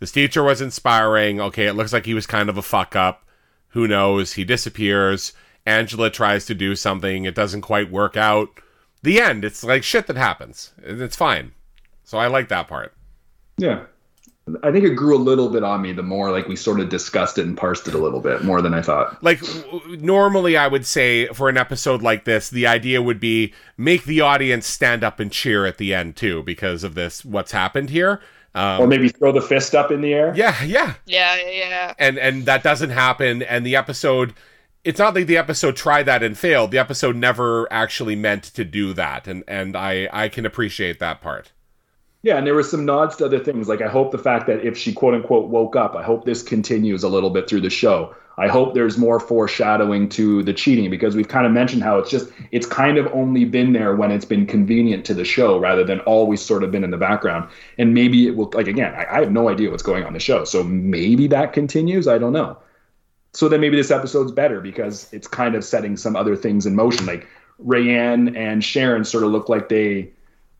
this 0.00 0.12
teacher 0.12 0.42
was 0.42 0.60
inspiring. 0.60 1.40
Okay, 1.40 1.66
it 1.66 1.74
looks 1.74 1.92
like 1.92 2.06
he 2.06 2.14
was 2.14 2.26
kind 2.26 2.48
of 2.48 2.58
a 2.58 2.62
fuck 2.62 2.94
up. 2.94 3.24
Who 3.68 3.88
knows? 3.88 4.34
He 4.34 4.44
disappears. 4.44 5.32
Angela 5.64 6.10
tries 6.10 6.44
to 6.46 6.54
do 6.54 6.76
something. 6.76 7.24
It 7.24 7.34
doesn't 7.34 7.62
quite 7.62 7.90
work 7.90 8.16
out. 8.16 8.48
The 9.02 9.20
end. 9.20 9.44
It's 9.44 9.64
like 9.64 9.82
shit 9.82 10.06
that 10.08 10.16
happens. 10.16 10.72
It's 10.82 11.16
fine. 11.16 11.52
So 12.04 12.18
I 12.18 12.26
like 12.26 12.48
that 12.48 12.68
part. 12.68 12.94
Yeah. 13.56 13.84
I 14.62 14.70
think 14.72 14.84
it 14.84 14.94
grew 14.94 15.16
a 15.16 15.18
little 15.18 15.48
bit 15.48 15.62
on 15.62 15.82
me 15.82 15.92
the 15.92 16.02
more 16.02 16.30
like 16.30 16.48
we 16.48 16.56
sort 16.56 16.80
of 16.80 16.88
discussed 16.88 17.38
it 17.38 17.46
and 17.46 17.56
parsed 17.56 17.86
it 17.88 17.94
a 17.94 17.98
little 17.98 18.20
bit 18.20 18.44
more 18.44 18.60
than 18.62 18.74
I 18.74 18.82
thought. 18.82 19.22
like 19.22 19.40
w- 19.40 19.96
normally 19.98 20.56
i 20.56 20.66
would 20.66 20.86
say 20.86 21.26
for 21.28 21.48
an 21.48 21.56
episode 21.56 22.02
like 22.02 22.24
this 22.24 22.50
the 22.50 22.66
idea 22.66 23.00
would 23.02 23.20
be 23.20 23.52
make 23.76 24.04
the 24.04 24.20
audience 24.20 24.66
stand 24.66 25.02
up 25.04 25.20
and 25.20 25.30
cheer 25.32 25.66
at 25.66 25.78
the 25.78 25.94
end 25.94 26.16
too 26.16 26.42
because 26.42 26.84
of 26.84 26.94
this 26.94 27.24
what's 27.24 27.52
happened 27.52 27.90
here 27.90 28.20
Or 28.54 28.60
um, 28.82 28.88
maybe 28.88 29.08
throw 29.08 29.32
the 29.32 29.40
fist 29.40 29.74
up 29.74 29.90
in 29.90 30.00
the 30.00 30.12
air. 30.12 30.32
yeah 30.36 30.62
yeah 30.64 30.94
Yeah, 31.06 31.36
yeah, 31.36 31.50
yeah. 31.68 31.94
and 31.98 32.18
and 32.18 32.44
that 32.46 32.62
doesn't 32.62 32.90
happen 32.90 33.42
and 33.42 33.64
the 33.64 33.76
episode 33.76 34.34
it's 34.84 34.98
not 34.98 35.14
like 35.14 35.26
the 35.28 35.36
episode 35.36 35.76
tried 35.76 36.06
that 36.06 36.22
and 36.24 36.36
failed 36.36 36.72
the 36.72 36.78
episode 36.78 37.14
never 37.16 37.72
actually 37.72 38.16
meant 38.16 38.42
to 38.42 38.64
do 38.64 38.92
that 38.94 39.26
and 39.28 39.44
and 39.46 39.76
i 39.76 40.08
i 40.12 40.28
can 40.28 40.44
appreciate 40.44 40.98
that 40.98 41.20
part 41.20 41.52
Yeah, 42.22 42.36
and 42.36 42.46
there 42.46 42.54
were 42.54 42.62
some 42.62 42.84
nods 42.84 43.16
to 43.16 43.26
other 43.26 43.40
things. 43.40 43.68
Like 43.68 43.82
I 43.82 43.88
hope 43.88 44.12
the 44.12 44.18
fact 44.18 44.46
that 44.46 44.64
if 44.64 44.78
she 44.78 44.92
quote 44.92 45.14
unquote 45.14 45.48
woke 45.48 45.74
up, 45.74 45.96
I 45.96 46.02
hope 46.02 46.24
this 46.24 46.42
continues 46.42 47.02
a 47.02 47.08
little 47.08 47.30
bit 47.30 47.48
through 47.48 47.62
the 47.62 47.70
show. 47.70 48.14
I 48.38 48.48
hope 48.48 48.74
there's 48.74 48.96
more 48.96 49.20
foreshadowing 49.20 50.08
to 50.10 50.42
the 50.42 50.54
cheating 50.54 50.88
because 50.88 51.14
we've 51.14 51.28
kind 51.28 51.46
of 51.46 51.52
mentioned 51.52 51.82
how 51.82 51.98
it's 51.98 52.10
just 52.10 52.30
it's 52.50 52.66
kind 52.66 52.96
of 52.96 53.06
only 53.12 53.44
been 53.44 53.72
there 53.72 53.94
when 53.96 54.10
it's 54.10 54.24
been 54.24 54.46
convenient 54.46 55.04
to 55.06 55.14
the 55.14 55.24
show 55.24 55.58
rather 55.58 55.84
than 55.84 56.00
always 56.00 56.40
sort 56.40 56.62
of 56.62 56.70
been 56.70 56.84
in 56.84 56.90
the 56.90 56.96
background. 56.96 57.48
And 57.76 57.92
maybe 57.92 58.26
it 58.28 58.36
will 58.36 58.50
like 58.54 58.68
again, 58.68 58.94
I, 58.94 59.16
I 59.16 59.20
have 59.20 59.32
no 59.32 59.48
idea 59.48 59.70
what's 59.70 59.82
going 59.82 60.04
on 60.04 60.12
the 60.12 60.20
show. 60.20 60.44
So 60.44 60.62
maybe 60.62 61.26
that 61.26 61.52
continues. 61.52 62.06
I 62.06 62.18
don't 62.18 62.32
know. 62.32 62.56
So 63.34 63.48
then 63.48 63.60
maybe 63.60 63.76
this 63.76 63.90
episode's 63.90 64.30
better 64.32 64.60
because 64.60 65.12
it's 65.12 65.26
kind 65.26 65.54
of 65.54 65.64
setting 65.64 65.96
some 65.96 66.14
other 66.14 66.36
things 66.36 66.66
in 66.66 66.76
motion. 66.76 67.04
Like 67.04 67.26
Rayanne 67.66 68.36
and 68.36 68.62
Sharon 68.62 69.04
sort 69.04 69.24
of 69.24 69.30
look 69.30 69.48
like 69.48 69.68
they 69.68 70.12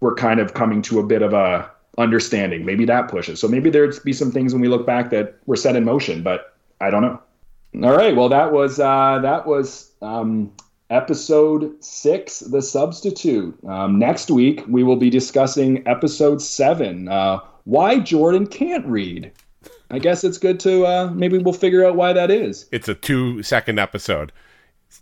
were 0.02 0.14
kind 0.16 0.40
of 0.40 0.52
coming 0.52 0.82
to 0.82 0.98
a 0.98 1.02
bit 1.02 1.22
of 1.22 1.32
a 1.32 1.70
understanding. 1.96 2.64
Maybe 2.66 2.84
that 2.86 3.08
pushes. 3.08 3.38
So 3.38 3.46
maybe 3.46 3.70
there'd 3.70 3.94
be 4.04 4.12
some 4.12 4.32
things 4.32 4.52
when 4.52 4.60
we 4.60 4.68
look 4.68 4.84
back 4.84 5.10
that 5.10 5.36
were 5.46 5.56
set 5.56 5.76
in 5.76 5.84
motion, 5.84 6.22
but 6.22 6.54
I 6.80 6.90
don't 6.90 7.02
know. 7.02 7.22
All 7.86 7.96
right. 7.96 8.14
Well, 8.14 8.28
that 8.28 8.52
was 8.52 8.80
uh, 8.80 9.20
that 9.22 9.46
was 9.46 9.92
um, 10.02 10.52
episode 10.90 11.82
six, 11.82 12.40
the 12.40 12.60
substitute. 12.60 13.56
Um, 13.64 13.98
next 13.98 14.30
week 14.30 14.64
we 14.68 14.82
will 14.82 14.96
be 14.96 15.08
discussing 15.08 15.86
episode 15.86 16.42
seven. 16.42 17.08
Uh, 17.08 17.38
why 17.64 18.00
Jordan 18.00 18.48
can't 18.48 18.84
read. 18.86 19.30
I 19.90 20.00
guess 20.00 20.24
it's 20.24 20.38
good 20.38 20.58
to 20.60 20.84
uh, 20.84 21.10
maybe 21.14 21.38
we'll 21.38 21.54
figure 21.54 21.86
out 21.86 21.94
why 21.94 22.12
that 22.12 22.30
is. 22.30 22.66
it's 22.72 22.88
a 22.88 22.94
two 22.94 23.42
second 23.42 23.78
episode 23.78 24.32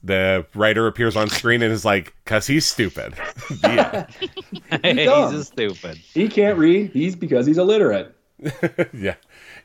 the 0.03 0.47
writer 0.55 0.87
appears 0.87 1.17
on 1.17 1.29
screen 1.29 1.63
and 1.63 1.73
is 1.73 1.85
like 1.85 2.15
because 2.25 2.47
he's 2.47 2.67
stupid 2.67 3.15
yeah 3.63 4.07
He's 4.83 5.07
dumb. 5.07 5.33
just 5.33 5.53
stupid. 5.53 5.97
He 5.97 6.29
can't 6.29 6.59
read. 6.59 6.91
He's 6.93 7.17
because 7.17 7.47
he's 7.47 7.59
illiterate. 7.59 8.15
yeah 8.93 9.17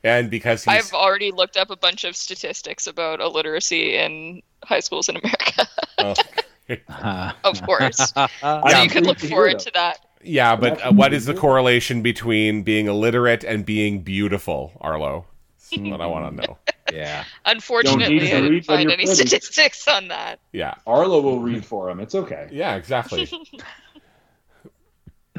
and 0.03 0.29
because 0.29 0.63
he's 0.63 0.73
I've 0.73 0.93
already 0.93 1.31
looked 1.31 1.57
up 1.57 1.69
a 1.69 1.77
bunch 1.77 2.03
of 2.03 2.15
statistics 2.15 2.87
about 2.87 3.21
illiteracy 3.21 3.95
in 3.95 4.41
high 4.63 4.81
schools 4.81 5.09
in 5.09 5.17
America. 5.17 5.67
oh. 5.99 7.33
of 7.43 7.61
course. 7.63 7.97
so 7.97 8.27
I'm 8.43 8.83
you 8.83 8.89
could 8.89 9.05
look 9.05 9.19
to 9.19 9.27
forward 9.27 9.59
to 9.59 9.71
that. 9.73 9.99
Yeah, 10.25 10.55
but 10.55 10.83
uh, 10.83 10.91
what 10.91 11.13
is 11.13 11.25
the 11.25 11.33
correlation 11.35 12.01
between 12.01 12.63
being 12.63 12.87
illiterate 12.87 13.43
and 13.43 13.65
being 13.65 14.01
beautiful, 14.01 14.71
Arlo? 14.81 15.25
That's 15.71 15.81
what 15.83 16.01
I 16.01 16.07
want 16.07 16.35
to 16.35 16.47
know. 16.47 16.57
Yeah. 16.95 17.23
Unfortunately, 17.45 18.31
I 18.31 18.41
didn't 18.41 18.61
find 18.63 18.89
any 18.89 19.05
pretty. 19.05 19.13
statistics 19.27 19.87
on 19.87 20.07
that. 20.07 20.39
Yeah. 20.53 20.75
Arlo 20.87 21.21
will 21.21 21.39
read 21.39 21.65
for 21.65 21.89
him. 21.89 21.99
It's 21.99 22.15
okay. 22.15 22.47
Yeah, 22.51 22.75
exactly. 22.75 23.29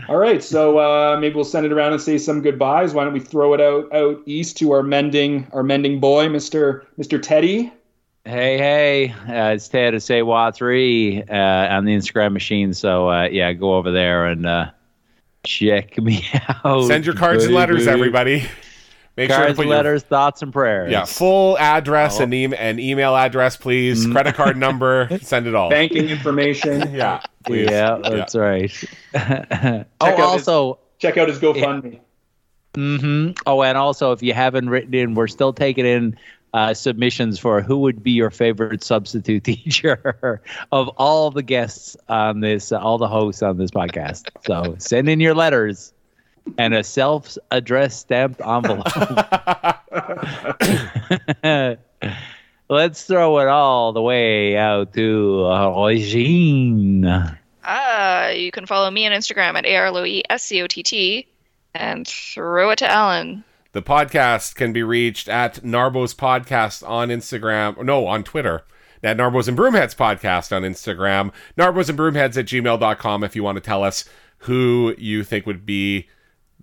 All 0.09 0.19
right, 0.19 0.45
so 0.45 0.78
uh, 0.78 1.19
maybe 1.19 1.35
we'll 1.35 1.45
send 1.45 1.65
it 1.66 1.73
around 1.73 1.93
and 1.93 2.01
say 2.01 2.19
some 2.19 2.43
goodbyes. 2.43 2.93
Why 2.93 3.05
don't 3.05 3.15
we 3.15 3.20
throw 3.20 3.55
it 3.55 3.61
out 3.61 3.93
out 3.95 4.20
east 4.27 4.57
to 4.59 4.70
our 4.73 4.83
mending 4.83 5.49
our 5.53 5.62
mending 5.62 5.99
boy, 6.01 6.28
Mister 6.28 6.87
Mister 6.99 7.19
Teddy? 7.19 7.73
Hey, 8.24 8.59
hey, 8.59 9.11
uh, 9.28 9.55
it's 9.55 9.69
Ted 9.69 9.95
at 9.95 10.03
Say 10.03 10.23
Wa 10.23 10.51
three 10.51 11.23
uh, 11.23 11.35
on 11.35 11.87
the 11.87 11.97
Instagram 11.97 12.35
machine. 12.35 12.74
So 12.74 13.09
uh, 13.09 13.24
yeah, 13.24 13.53
go 13.55 13.74
over 13.74 13.91
there 13.91 14.27
and 14.27 14.47
uh, 14.47 14.70
check 15.45 15.97
me 15.99 16.24
out. 16.65 16.87
Send 16.87 17.07
your 17.07 17.15
cards 17.15 17.45
and 17.45 17.55
letters, 17.55 17.87
everybody. 17.87 18.47
Make 19.17 19.31
sure 19.31 19.39
to 19.39 19.45
Cards, 19.45 19.57
put 19.57 19.67
your 19.67 19.75
letters, 19.77 20.03
thoughts, 20.03 20.43
and 20.43 20.53
prayers. 20.53 20.93
yeah 20.93 21.07
full 21.07 21.57
address 21.59 22.21
and, 22.21 22.35
e- 22.35 22.55
and 22.55 22.79
email 22.79 23.17
address, 23.17 23.57
please. 23.57 24.07
Credit 24.07 24.35
card 24.35 24.59
number. 24.59 25.09
Send 25.23 25.47
it 25.47 25.55
all. 25.55 25.71
Banking 25.71 26.09
information. 26.09 26.93
Yeah, 26.97 27.21
please. 27.47 27.71
Yeah, 27.71 27.99
that's 28.03 28.35
right. 28.35 28.73
oh, 29.15 29.21
out 29.21 29.87
his- 30.01 30.49
also, 30.49 30.79
Check 30.99 31.17
out 31.17 31.29
his 31.29 31.39
GoFundMe. 31.39 32.01
mm-hmm 32.75 33.33
oh, 33.47 33.63
and 33.63 33.79
also, 33.79 34.13
if 34.13 34.23
you 34.23 34.33
haven't 34.35 34.69
written 34.71 34.93
in, 34.95 35.15
we're 35.15 35.27
still 35.27 35.53
taking 35.53 35.87
in 35.87 36.17
uh, 36.55 36.73
submissions 36.75 37.39
for 37.39 37.61
who 37.61 37.79
would 37.79 38.03
be 38.03 38.13
your 38.13 38.31
favorite 38.31 38.83
substitute 38.83 39.45
teacher 39.45 40.41
of 40.73 40.89
all 40.97 41.31
the 41.31 41.43
guests 41.43 41.97
on 42.09 42.41
this, 42.41 42.73
uh, 42.73 42.79
all 42.79 42.97
the 42.99 43.09
hosts 43.09 43.43
on 43.43 43.59
this 43.59 43.71
podcast. 43.71 44.29
So 44.47 44.75
send 44.79 45.09
in 45.09 45.21
your 45.21 45.35
letters 45.35 45.93
and 46.59 46.74
a 46.74 46.82
self-addressed 46.85 48.01
stamped 48.01 48.40
envelope. 48.40 48.86
Let's 52.68 53.05
throw 53.05 53.39
it 53.39 53.47
all 53.47 53.93
the 53.93 54.02
way 54.02 54.56
out 54.56 54.93
to 54.94 55.47
uh, 55.47 55.86
Regine. 55.86 57.05
Ah, 57.64 58.28
you 58.31 58.51
can 58.51 58.66
follow 58.66 58.90
me 58.90 59.06
on 59.06 59.12
Instagram 59.12 59.56
at 59.56 59.64
ARLOESCOTT 59.64 61.27
and 61.74 62.09
throw 62.09 62.70
it 62.70 62.78
to 62.78 62.90
Alan. 62.90 63.44
The 63.73 63.82
podcast 63.82 64.55
can 64.55 64.73
be 64.73 64.82
reached 64.82 65.28
at 65.28 65.56
Narbo's 65.56 66.14
Podcast 66.14 66.89
on 66.89 67.09
Instagram. 67.09 67.85
No, 67.85 68.06
on 68.06 68.24
Twitter. 68.24 68.64
At 69.02 69.16
Narbos 69.16 69.47
and 69.47 69.56
Broomheads 69.56 69.94
Podcast 69.94 70.51
on 70.56 70.62
Instagram. 70.62 71.32
Narbos 71.56 71.89
and 71.89 71.98
Broomheads 71.98 72.36
at 72.36 72.47
gmail.com 72.47 73.23
if 73.23 73.36
you 73.36 73.44
want 73.44 73.56
to 73.56 73.60
tell 73.60 73.85
us 73.85 74.05
who 74.39 74.94
you 74.98 75.23
think 75.23 75.47
would 75.47 75.64
be, 75.64 76.09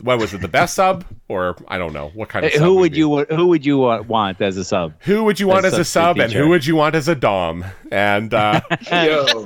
what 0.03 0.19
was 0.19 0.33
it, 0.33 0.41
the 0.41 0.47
best 0.47 0.75
sub? 0.75 1.05
Or 1.29 1.55
I 1.67 1.77
don't 1.77 1.93
know. 1.93 2.09
What 2.13 2.29
kind 2.29 2.45
of 2.45 2.51
Hey, 2.51 2.57
sub 2.57 2.65
who 2.67 2.73
would 2.75 2.81
would 2.81 2.91
be? 2.91 2.97
you 2.99 3.25
who 3.25 3.47
would 3.47 3.65
you 3.65 3.77
want 3.77 4.41
as 4.41 4.57
a 4.57 4.63
sub? 4.63 4.93
Who 5.01 5.23
would 5.23 5.39
you 5.39 5.47
want 5.47 5.65
as 5.65 5.73
as 5.73 5.79
a 5.79 5.85
substitute 5.85 5.91
sub 5.91 6.19
and 6.19 6.33
who 6.33 6.49
would 6.49 6.65
you 6.65 6.75
want 6.75 6.95
as 6.95 7.07
a 7.07 7.15
Dom? 7.15 7.65
And 7.91 8.33
uh, 8.33 8.61
Yo, 8.91 9.45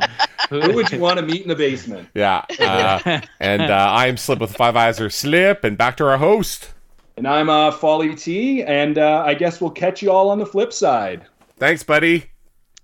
who 0.50 0.74
would 0.76 0.92
you 0.92 1.00
want 1.00 1.18
to 1.20 1.26
meet 1.26 1.44
in 1.44 1.48
the 1.48 1.56
basement? 1.56 2.10
yeah. 2.14 2.46
Uh, 2.60 3.22
and 3.40 3.62
uh, 3.62 3.92
I'm 3.94 4.18
Slip 4.18 4.40
with 4.40 4.56
Five 4.56 4.76
Eyes 4.76 5.00
or 5.00 5.10
Slip. 5.10 5.64
And 5.64 5.78
back 5.78 5.98
to 5.98 6.06
our 6.08 6.18
host. 6.18 6.74
And 7.18 7.28
I'm 7.28 7.50
uh, 7.50 7.72
Folly 7.72 8.14
T, 8.16 8.64
and 8.64 9.00
uh, 9.00 9.24
I 9.26 9.34
guess 9.34 9.60
we'll 9.60 9.72
catch 9.72 10.04
you 10.04 10.12
all 10.12 10.30
on 10.30 10.38
the 10.38 10.46
flip 10.46 10.72
side. 10.72 11.26
Thanks, 11.58 11.82
buddy. 11.82 12.26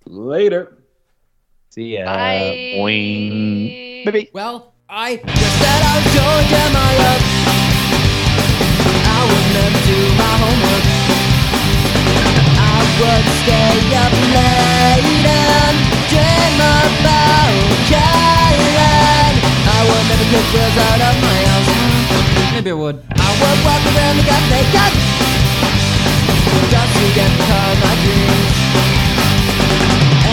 Later. 0.05 0.79
See 1.69 1.97
ya. 1.97 2.05
Bye. 2.05 2.73
Boing. 2.77 4.05
Baby. 4.05 4.29
Well, 4.33 4.73
I 4.89 5.17
just 5.17 5.27
said 5.27 5.81
I 5.83 6.01
was 6.03 6.15
going 6.15 6.47
to 6.47 6.73
my 6.73 6.97
love 6.97 7.32
do 9.53 9.97
my 10.17 10.33
homework. 10.41 10.85
I 12.57 12.77
would 12.97 13.25
stay 13.45 13.77
up 14.01 14.13
late 14.33 15.25
and 15.29 15.77
dream 16.09 16.57
about 16.57 17.53
I 19.61 19.79
would 19.85 20.05
never 20.09 20.25
girls 20.33 20.77
out 20.89 21.01
of 21.05 21.15
my 21.21 21.39
house. 21.53 21.69
Maybe 22.53 22.71
I 22.71 22.73
would. 22.73 22.97
I 23.13 23.29
would 23.29 23.59
walk 23.61 23.83
around 23.93 24.15
the 24.17 24.25
got 24.25 24.43
naked 24.49 24.93
Just 26.73 26.93
to 26.97 27.05
get 27.13 27.31
caught 27.45 27.77
my 27.77 27.93
dreams. 28.01 28.57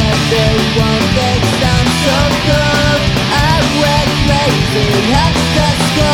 Everyone 0.09 1.05
thinks 1.13 1.53
I'm 1.61 1.89
so 2.09 2.19
good 2.49 3.01
I 3.37 3.55
would 3.81 4.10
amazing. 4.47 5.13
How 5.13 5.29
go? 5.97 6.13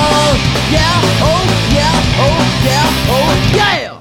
Yeah, 0.73 0.98
oh 1.23 1.43
yeah, 1.74 1.94
oh 2.19 2.40
yeah, 2.65 2.86
oh 3.11 3.57
yeah. 3.57 3.97